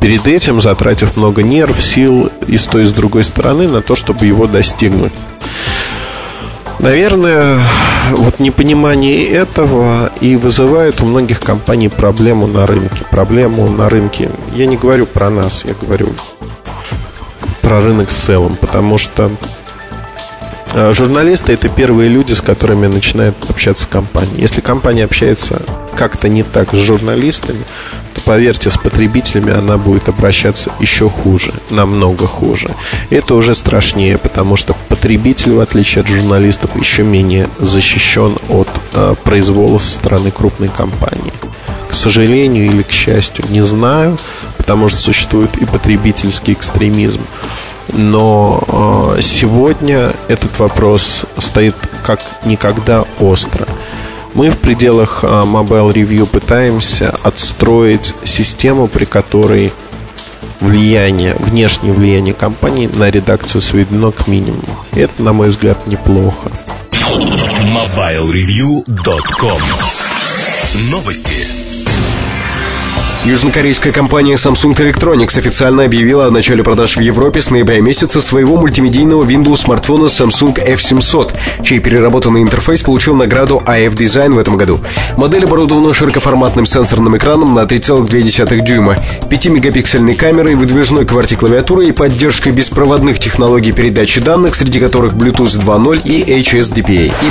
Перед 0.00 0.26
этим 0.26 0.60
затратив 0.60 1.16
много 1.16 1.42
нерв, 1.42 1.82
сил 1.82 2.30
и 2.46 2.58
с 2.58 2.66
той 2.66 2.82
и 2.82 2.86
с 2.86 2.92
другой 2.92 3.24
стороны 3.24 3.68
на 3.68 3.80
то, 3.80 3.94
чтобы 3.94 4.26
его 4.26 4.46
достигнуть. 4.46 5.12
Наверное, 6.78 7.60
вот 8.12 8.40
непонимание 8.40 9.24
этого 9.24 10.12
и 10.20 10.36
вызывает 10.36 11.00
у 11.00 11.06
многих 11.06 11.40
компаний 11.40 11.88
проблему 11.88 12.46
на 12.46 12.66
рынке. 12.66 13.04
Проблему 13.10 13.68
на 13.68 13.88
рынке. 13.88 14.30
Я 14.54 14.66
не 14.66 14.76
говорю 14.76 15.06
про 15.06 15.30
нас, 15.30 15.64
я 15.64 15.74
говорю 15.80 16.08
про 17.62 17.80
рынок 17.80 18.10
в 18.10 18.12
целом, 18.12 18.56
потому 18.60 18.98
что 18.98 19.30
Журналисты 20.74 21.52
это 21.52 21.68
первые 21.68 22.08
люди, 22.08 22.32
с 22.32 22.40
которыми 22.40 22.88
начинает 22.88 23.36
общаться 23.48 23.86
компания. 23.88 24.34
Если 24.36 24.60
компания 24.60 25.04
общается 25.04 25.62
как-то 25.96 26.28
не 26.28 26.42
так 26.42 26.74
с 26.74 26.78
журналистами, 26.78 27.62
то 28.12 28.20
поверьте, 28.22 28.70
с 28.70 28.76
потребителями 28.76 29.56
она 29.56 29.76
будет 29.76 30.08
обращаться 30.08 30.72
еще 30.80 31.08
хуже, 31.08 31.54
намного 31.70 32.26
хуже. 32.26 32.70
Это 33.10 33.36
уже 33.36 33.54
страшнее, 33.54 34.18
потому 34.18 34.56
что 34.56 34.74
потребитель, 34.88 35.52
в 35.52 35.60
отличие 35.60 36.02
от 36.02 36.08
журналистов, 36.08 36.74
еще 36.74 37.04
менее 37.04 37.48
защищен 37.60 38.36
от 38.48 38.68
э, 38.94 39.14
произвола 39.22 39.78
со 39.78 39.92
стороны 39.92 40.32
крупной 40.32 40.68
компании. 40.68 41.32
К 41.88 41.94
сожалению 41.94 42.66
или 42.66 42.82
к 42.82 42.90
счастью, 42.90 43.44
не 43.48 43.62
знаю, 43.62 44.18
потому 44.56 44.88
что 44.88 44.98
существует 44.98 45.56
и 45.58 45.64
потребительский 45.66 46.52
экстремизм. 46.52 47.20
Но 47.92 49.14
э, 49.16 49.22
сегодня 49.22 50.12
этот 50.28 50.58
вопрос 50.58 51.24
стоит 51.38 51.76
как 52.04 52.20
никогда 52.44 53.04
остро. 53.20 53.66
Мы 54.34 54.50
в 54.50 54.58
пределах 54.58 55.20
а, 55.22 55.44
Mobile 55.44 55.92
Review 55.92 56.26
пытаемся 56.26 57.14
отстроить 57.22 58.12
систему, 58.24 58.88
при 58.88 59.04
которой 59.04 59.72
влияние, 60.60 61.36
внешнее 61.38 61.92
влияние 61.92 62.34
компании 62.34 62.90
на 62.92 63.08
редакцию 63.10 63.60
сведено 63.60 64.10
к 64.10 64.26
минимуму. 64.26 64.66
Это, 64.92 65.22
на 65.22 65.32
мой 65.32 65.50
взгляд, 65.50 65.86
неплохо. 65.86 66.50
MobileReview.com 66.90 69.60
Новости. 70.90 71.63
Южнокорейская 73.24 73.90
компания 73.90 74.34
Samsung 74.34 74.76
Electronics 74.76 75.38
официально 75.38 75.84
объявила 75.84 76.26
о 76.26 76.30
начале 76.30 76.62
продаж 76.62 76.98
в 76.98 77.00
Европе 77.00 77.40
с 77.40 77.50
ноября 77.50 77.80
месяца 77.80 78.20
своего 78.20 78.58
мультимедийного 78.58 79.24
Windows 79.24 79.56
смартфона 79.56 80.04
Samsung 80.04 80.54
F700, 80.54 81.32
чей 81.62 81.78
переработанный 81.78 82.42
интерфейс 82.42 82.82
получил 82.82 83.14
награду 83.14 83.62
AF 83.64 83.94
Design 83.94 84.34
в 84.34 84.38
этом 84.38 84.58
году. 84.58 84.78
Модель 85.16 85.44
оборудована 85.44 85.94
широкоформатным 85.94 86.66
сенсорным 86.66 87.16
экраном 87.16 87.54
на 87.54 87.60
3,2 87.60 88.60
дюйма, 88.60 88.98
5-мегапиксельной 89.22 90.16
камерой, 90.16 90.54
выдвижной 90.54 91.04
QWERTY-клавиатурой 91.04 91.88
и 91.88 91.92
поддержкой 91.92 92.52
беспроводных 92.52 93.18
технологий 93.18 93.72
передачи 93.72 94.20
данных, 94.20 94.54
среди 94.54 94.80
которых 94.80 95.14
Bluetooth 95.14 95.58
2.0 95.58 96.02
и 96.04 96.42
HSDPA. 96.42 97.06
И 97.06 97.30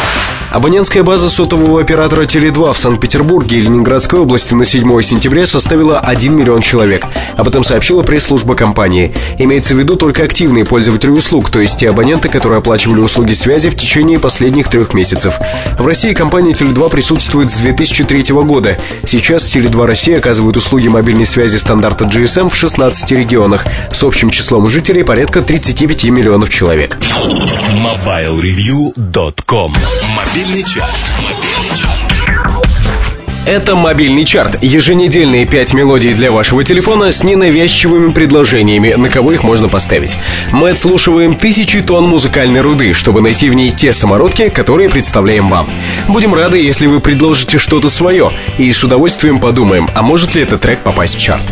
абонентская 0.49 1.03
база 1.03 1.29
сотового 1.29 1.79
оператора 1.79 2.23
Теле2 2.23 2.73
в 2.73 2.77
Санкт-Петербурге 2.79 3.57
и 3.57 3.61
Ленинградской 3.61 4.19
области 4.19 4.55
на 4.55 4.65
7 4.65 5.01
сентября 5.03 5.45
составила 5.45 5.82
составила 5.83 5.99
1 5.99 6.35
миллион 6.35 6.61
человек. 6.61 7.05
Об 7.35 7.47
этом 7.47 7.63
сообщила 7.63 8.03
пресс-служба 8.03 8.53
компании. 8.55 9.13
Имеется 9.37 9.75
в 9.75 9.79
виду 9.79 9.95
только 9.95 10.23
активные 10.23 10.65
пользователи 10.65 11.09
услуг, 11.09 11.49
то 11.49 11.59
есть 11.59 11.79
те 11.79 11.89
абоненты, 11.89 12.29
которые 12.29 12.59
оплачивали 12.59 13.01
услуги 13.01 13.33
связи 13.33 13.69
в 13.69 13.75
течение 13.75 14.19
последних 14.19 14.69
трех 14.69 14.93
месяцев. 14.93 15.37
В 15.77 15.85
России 15.85 16.13
компания 16.13 16.51
Теле2 16.51 16.89
присутствует 16.89 17.51
с 17.51 17.55
2003 17.55 18.23
года. 18.43 18.77
Сейчас 19.05 19.53
Теле2 19.53 19.85
Россия 19.85 20.19
оказывает 20.19 20.55
услуги 20.55 20.87
мобильной 20.87 21.25
связи 21.25 21.57
стандарта 21.57 22.05
GSM 22.05 22.49
в 22.49 22.55
16 22.55 23.11
регионах 23.11 23.65
с 23.91 24.01
общим 24.03 24.29
числом 24.29 24.67
жителей 24.67 25.03
порядка 25.03 25.41
35 25.41 26.05
миллионов 26.05 26.49
человек. 26.49 26.97
MobileReview.com. 27.01 29.75
Мобильный 30.15 30.63
час. 30.63 31.11
Это 33.45 33.75
мобильный 33.75 34.23
чарт. 34.23 34.57
Еженедельные 34.63 35.45
5 35.45 35.73
мелодий 35.73 36.13
для 36.13 36.31
вашего 36.31 36.63
телефона 36.63 37.11
с 37.11 37.25
ненавязчивыми 37.25 38.13
предложениями, 38.13 38.93
на 38.93 39.09
кого 39.09 39.33
их 39.33 39.43
можно 39.43 39.67
поставить. 39.67 40.17
Мы 40.53 40.69
отслушиваем 40.69 41.35
тысячи 41.35 41.81
тонн 41.81 42.07
музыкальной 42.07 42.61
руды, 42.61 42.93
чтобы 42.93 43.19
найти 43.19 43.49
в 43.49 43.53
ней 43.53 43.71
те 43.71 43.91
самородки, 43.91 44.47
которые 44.47 44.87
представляем 44.87 45.49
вам. 45.49 45.69
Будем 46.07 46.33
рады, 46.33 46.57
если 46.57 46.87
вы 46.87 47.01
предложите 47.01 47.57
что-то 47.57 47.89
свое, 47.89 48.31
и 48.57 48.71
с 48.71 48.81
удовольствием 48.81 49.39
подумаем, 49.39 49.89
а 49.93 50.03
может 50.03 50.35
ли 50.35 50.43
этот 50.43 50.61
трек 50.61 50.79
попасть 50.79 51.17
в 51.17 51.21
чарт. 51.21 51.43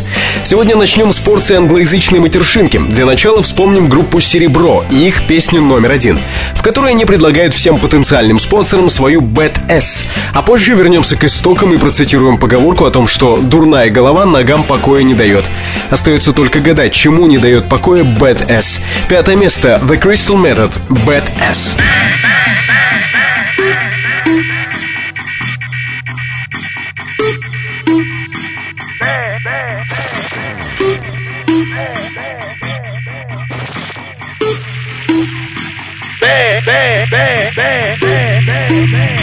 Сегодня 0.46 0.78
начнем 0.78 1.12
с 1.12 1.20
порции 1.20 1.58
англоязычной 1.58 2.20
матершинки. 2.20 2.78
Для 2.78 3.06
начала 3.06 3.44
вспомним 3.44 3.90
группу 3.90 4.22
«Серебро» 4.22 4.86
и 4.90 5.08
их 5.08 5.28
песню 5.28 5.62
номер 5.62 5.92
один, 5.92 6.20
в 6.56 6.62
которой 6.62 6.92
они 6.92 7.04
предлагают 7.04 7.54
всем 7.54 7.78
потенциальным 7.78 8.40
спонсорам 8.40 8.90
свою 8.90 9.20
Bad 9.20 9.58
S. 9.68 10.06
А 10.32 10.42
позже 10.42 10.74
вернемся 10.74 11.18
к 11.18 11.26
истокам 11.26 11.74
и 11.74 11.81
процитируем 11.82 12.38
поговорку 12.38 12.86
о 12.86 12.92
том, 12.92 13.08
что 13.08 13.38
дурная 13.38 13.90
голова 13.90 14.24
ногам 14.26 14.64
покоя 14.64 15.02
не 15.02 15.16
дает. 15.16 15.50
Остается 15.90 16.32
только 16.32 16.60
гадать, 16.60 16.94
чему 16.94 17.26
не 17.26 17.40
дает 17.40 17.68
покоя 17.68 18.04
Bad 18.04 18.48
S. 18.50 18.80
Пятое 19.10 19.36
место 19.36 19.82
The 19.84 20.00
Crystal 20.00 20.36
Method 20.36 20.80
Bad 20.90 21.24
S. 21.42 21.76
Bad. 37.56 39.21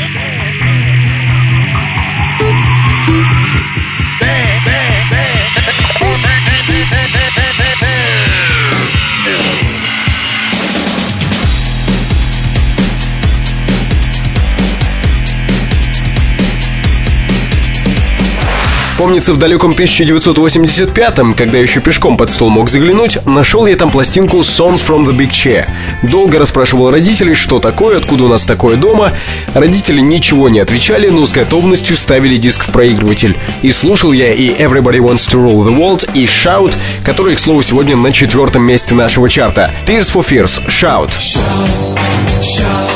Помнится, 18.99 19.33
в 19.33 19.39
далеком 19.39 19.73
1985-м, 19.73 21.35
когда 21.35 21.59
еще 21.59 21.79
пешком 21.79 22.17
под 22.17 22.31
стол 22.31 22.51
мог 22.51 22.69
заглянуть, 22.69 23.25
нашел 23.27 23.65
я 23.67 23.77
там 23.77 23.93
пластинку 23.93 24.39
Songs 24.41 24.81
from 24.85 25.07
the 25.07 25.17
Big 25.17 25.31
Chair. 25.31 25.67
Долго 26.03 26.41
расспрашивал 26.41 26.91
родителей, 26.91 27.35
что 27.35 27.61
такое, 27.61 27.99
откуда 27.99 28.25
у 28.25 28.29
нас 28.29 28.45
такое 28.45 28.77
дома. 28.77 29.13
Родители 29.55 30.01
ничего 30.01 30.49
не 30.49 30.59
отвечали, 30.59 31.11
но 31.11 31.27
с 31.27 31.33
готовностью 31.33 31.97
ставили 31.97 32.39
диск 32.39 32.65
в 32.65 32.73
проигрыватель. 32.73 33.37
И 33.63 33.71
слушал 33.71 34.11
я 34.13 34.33
и 34.33 34.49
Everybody 34.49 34.99
Wants 34.99 35.31
to 35.31 35.37
Rule 35.37 35.65
the 35.65 35.79
World, 35.79 36.11
и 36.15 36.25
Shout, 36.25 36.75
который, 37.05 37.37
к 37.37 37.39
слову, 37.39 37.63
сегодня 37.63 37.97
на 37.97 38.11
четвертом 38.11 38.65
месте 38.65 38.97
нашего 38.97 39.31
чарта. 39.31 39.73
Tears 39.87 40.13
for 40.13 40.27
Fears, 40.29 40.67
Shout. 40.67 41.11
shout, 41.21 41.39
shout. 42.43 42.88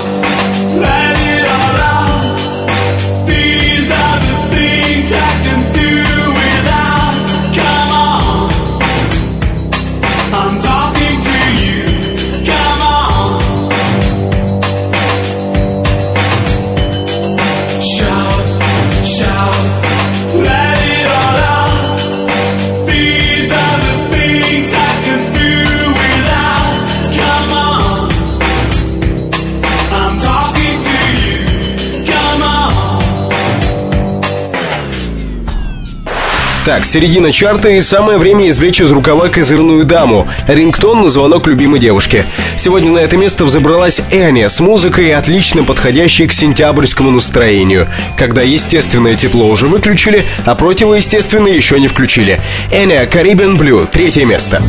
Так, 36.64 36.84
середина 36.84 37.32
чарта 37.32 37.70
и 37.70 37.80
самое 37.80 38.18
время 38.18 38.48
извлечь 38.48 38.80
из 38.80 38.92
рукава 38.92 39.28
козырную 39.28 39.84
даму. 39.84 40.28
Рингтон 40.46 41.02
на 41.02 41.08
звонок 41.08 41.48
любимой 41.48 41.80
девушки. 41.80 42.24
Сегодня 42.56 42.92
на 42.92 42.98
это 42.98 43.16
место 43.16 43.44
взобралась 43.44 44.00
Эня 44.12 44.48
с 44.48 44.60
музыкой, 44.60 45.12
отлично 45.12 45.64
подходящей 45.64 46.28
к 46.28 46.32
сентябрьскому 46.32 47.10
настроению, 47.10 47.88
когда 48.16 48.42
естественное 48.42 49.16
тепло 49.16 49.48
уже 49.48 49.66
выключили, 49.66 50.24
а 50.44 50.54
противоестественное 50.54 51.52
еще 51.52 51.80
не 51.80 51.88
включили. 51.88 52.40
Эня, 52.70 53.06
Caribbean 53.06 53.58
Blue, 53.58 53.88
третье 53.90 54.24
место. 54.24 54.62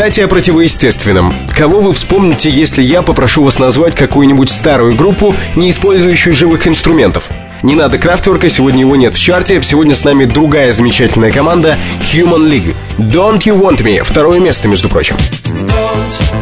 Кстати, 0.00 0.22
о 0.22 0.28
противоестественном. 0.28 1.30
Кого 1.54 1.80
вы 1.80 1.92
вспомните, 1.92 2.48
если 2.48 2.80
я 2.80 3.02
попрошу 3.02 3.44
вас 3.44 3.58
назвать 3.58 3.94
какую-нибудь 3.94 4.48
старую 4.48 4.96
группу, 4.96 5.34
не 5.56 5.68
использующую 5.68 6.34
живых 6.34 6.66
инструментов? 6.66 7.28
Не 7.62 7.74
надо 7.74 7.98
крафтворка, 7.98 8.48
сегодня 8.48 8.80
его 8.80 8.96
нет 8.96 9.12
в 9.12 9.20
чарте. 9.20 9.62
Сегодня 9.62 9.94
с 9.94 10.02
нами 10.02 10.24
другая 10.24 10.72
замечательная 10.72 11.30
команда 11.30 11.76
Human 12.14 12.48
League. 12.48 12.74
Don't 12.96 13.40
You 13.40 13.60
Want 13.60 13.82
Me. 13.82 14.02
Второе 14.02 14.40
место, 14.40 14.68
между 14.68 14.88
прочим. 14.88 15.16
Don't. 15.44 16.39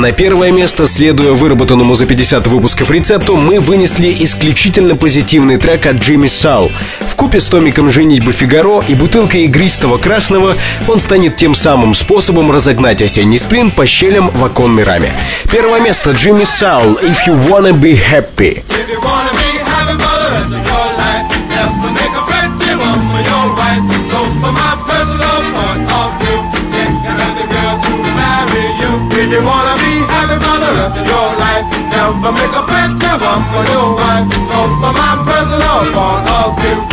На 0.00 0.12
первое 0.12 0.50
место, 0.50 0.86
следуя 0.86 1.32
выработанному 1.32 1.94
за 1.94 2.06
50 2.06 2.46
выпусков 2.46 2.90
рецепту, 2.90 3.36
мы 3.36 3.60
вынесли 3.60 4.16
исключительно 4.20 4.96
позитивный 4.96 5.58
трек 5.58 5.84
от 5.84 5.96
Джимми 5.96 6.26
Сау. 6.26 6.72
В 7.00 7.14
купе 7.14 7.38
с 7.38 7.46
томиком 7.46 7.90
«Женитьба 7.90 8.32
Фигаро» 8.32 8.82
и 8.88 8.94
бутылкой 8.94 9.44
игристого 9.44 9.98
красного 9.98 10.56
он 10.88 11.00
станет 11.00 11.36
тем 11.36 11.54
самым 11.54 11.94
способом 11.94 12.50
разогнать 12.50 13.02
осенний 13.02 13.38
сплин 13.38 13.70
по 13.70 13.86
щелям 13.86 14.30
в 14.30 14.42
оконной 14.42 14.84
раме. 14.84 15.10
Первое 15.52 15.80
место 15.80 16.12
Джимми 16.12 16.44
Саул 16.44 16.94
«If 16.94 17.26
You 17.26 17.48
Wanna 17.48 17.72
Be 17.72 17.94
Happy». 17.94 18.62
You 29.30 29.46
wanna 29.46 29.69
i 32.12 32.30
make 32.34 32.50
a 32.50 32.62
picture 32.66 33.16
one 33.22 33.42
for 33.50 33.62
you 33.70 33.84
and 34.10 34.26
so 34.50 34.58
for 34.82 34.92
my 34.98 35.14
personal 35.22 35.92
part 35.94 36.26
of 36.26 36.64
you. 36.64 36.89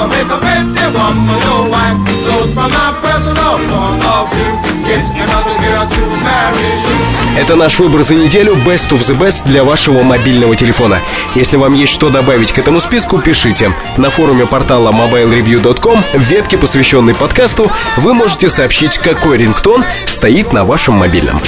Never 0.00 0.16
make 0.16 0.32
a 0.32 0.38
pretty 0.40 0.86
woman 0.96 1.40
your 1.44 1.68
wife. 1.68 2.00
So 2.24 2.32
from 2.54 2.72
my 2.72 2.88
personal 3.04 3.60
point 3.68 4.00
of 4.00 4.32
view, 4.32 4.52
get 4.88 5.04
another 5.12 5.56
girl 5.60 5.84
to 5.92 6.02
marry 6.24 6.68
you. 6.88 6.99
Это 7.36 7.54
наш 7.54 7.78
выбор 7.78 8.02
за 8.02 8.16
неделю 8.16 8.54
Best 8.66 8.90
of 8.90 8.98
the 8.98 9.16
Best 9.16 9.46
для 9.46 9.62
вашего 9.62 10.02
мобильного 10.02 10.56
телефона. 10.56 11.00
Если 11.36 11.56
вам 11.56 11.74
есть 11.74 11.92
что 11.92 12.10
добавить 12.10 12.50
к 12.52 12.58
этому 12.58 12.80
списку, 12.80 13.18
пишите. 13.18 13.72
На 13.96 14.10
форуме 14.10 14.46
портала 14.46 14.90
mobilereview.com 14.90 16.02
в 16.12 16.22
ветке, 16.22 16.58
посвященной 16.58 17.14
подкасту, 17.14 17.70
вы 17.96 18.14
можете 18.14 18.50
сообщить, 18.50 18.98
какой 18.98 19.38
рингтон 19.38 19.84
стоит 20.06 20.52
на 20.52 20.64
вашем 20.64 20.94
мобильном. 20.94 21.40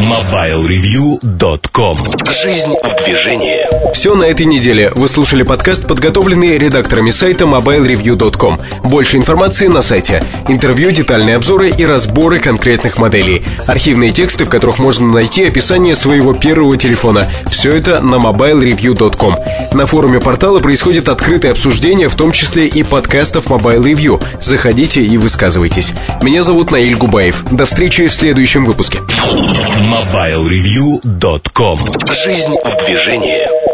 mobilereview.com 0.00 1.98
Жизнь 2.42 2.74
в 2.82 3.04
движении. 3.04 3.92
Все 3.92 4.14
на 4.16 4.24
этой 4.24 4.46
неделе. 4.46 4.90
Вы 4.96 5.06
слушали 5.06 5.44
подкаст, 5.44 5.86
подготовленный 5.86 6.58
редакторами 6.58 7.10
сайта 7.10 7.44
mobilereview.com. 7.44 8.58
Больше 8.82 9.16
информации 9.16 9.68
на 9.68 9.80
сайте. 9.82 10.24
Интервью, 10.48 10.90
детальные 10.90 11.36
обзоры 11.36 11.70
и 11.70 11.86
разборы 11.86 12.40
конкретных 12.40 12.98
моделей. 12.98 13.44
Архивные 13.66 14.10
тексты, 14.10 14.44
в 14.44 14.48
которых 14.48 14.78
можно 15.04 15.20
найти 15.20 15.44
описание 15.44 15.94
своего 15.94 16.32
первого 16.32 16.76
телефона. 16.76 17.28
Все 17.50 17.76
это 17.76 18.00
на 18.00 18.16
mobilereview.com. 18.16 19.36
На 19.72 19.86
форуме 19.86 20.20
портала 20.20 20.60
происходит 20.60 21.08
открытое 21.08 21.52
обсуждение, 21.52 22.08
в 22.08 22.14
том 22.14 22.32
числе 22.32 22.66
и 22.66 22.82
подкастов 22.82 23.46
Mobile 23.46 23.82
Review. 23.82 24.22
Заходите 24.40 25.04
и 25.04 25.16
высказывайтесь. 25.18 25.92
Меня 26.22 26.42
зовут 26.42 26.70
Наиль 26.70 26.96
Губаев. 26.96 27.44
До 27.50 27.66
встречи 27.66 28.06
в 28.06 28.14
следующем 28.14 28.64
выпуске. 28.64 28.98
mobilereview.com 28.98 31.78
Жизнь 32.10 32.54
в 32.64 32.86
движении. 32.86 33.73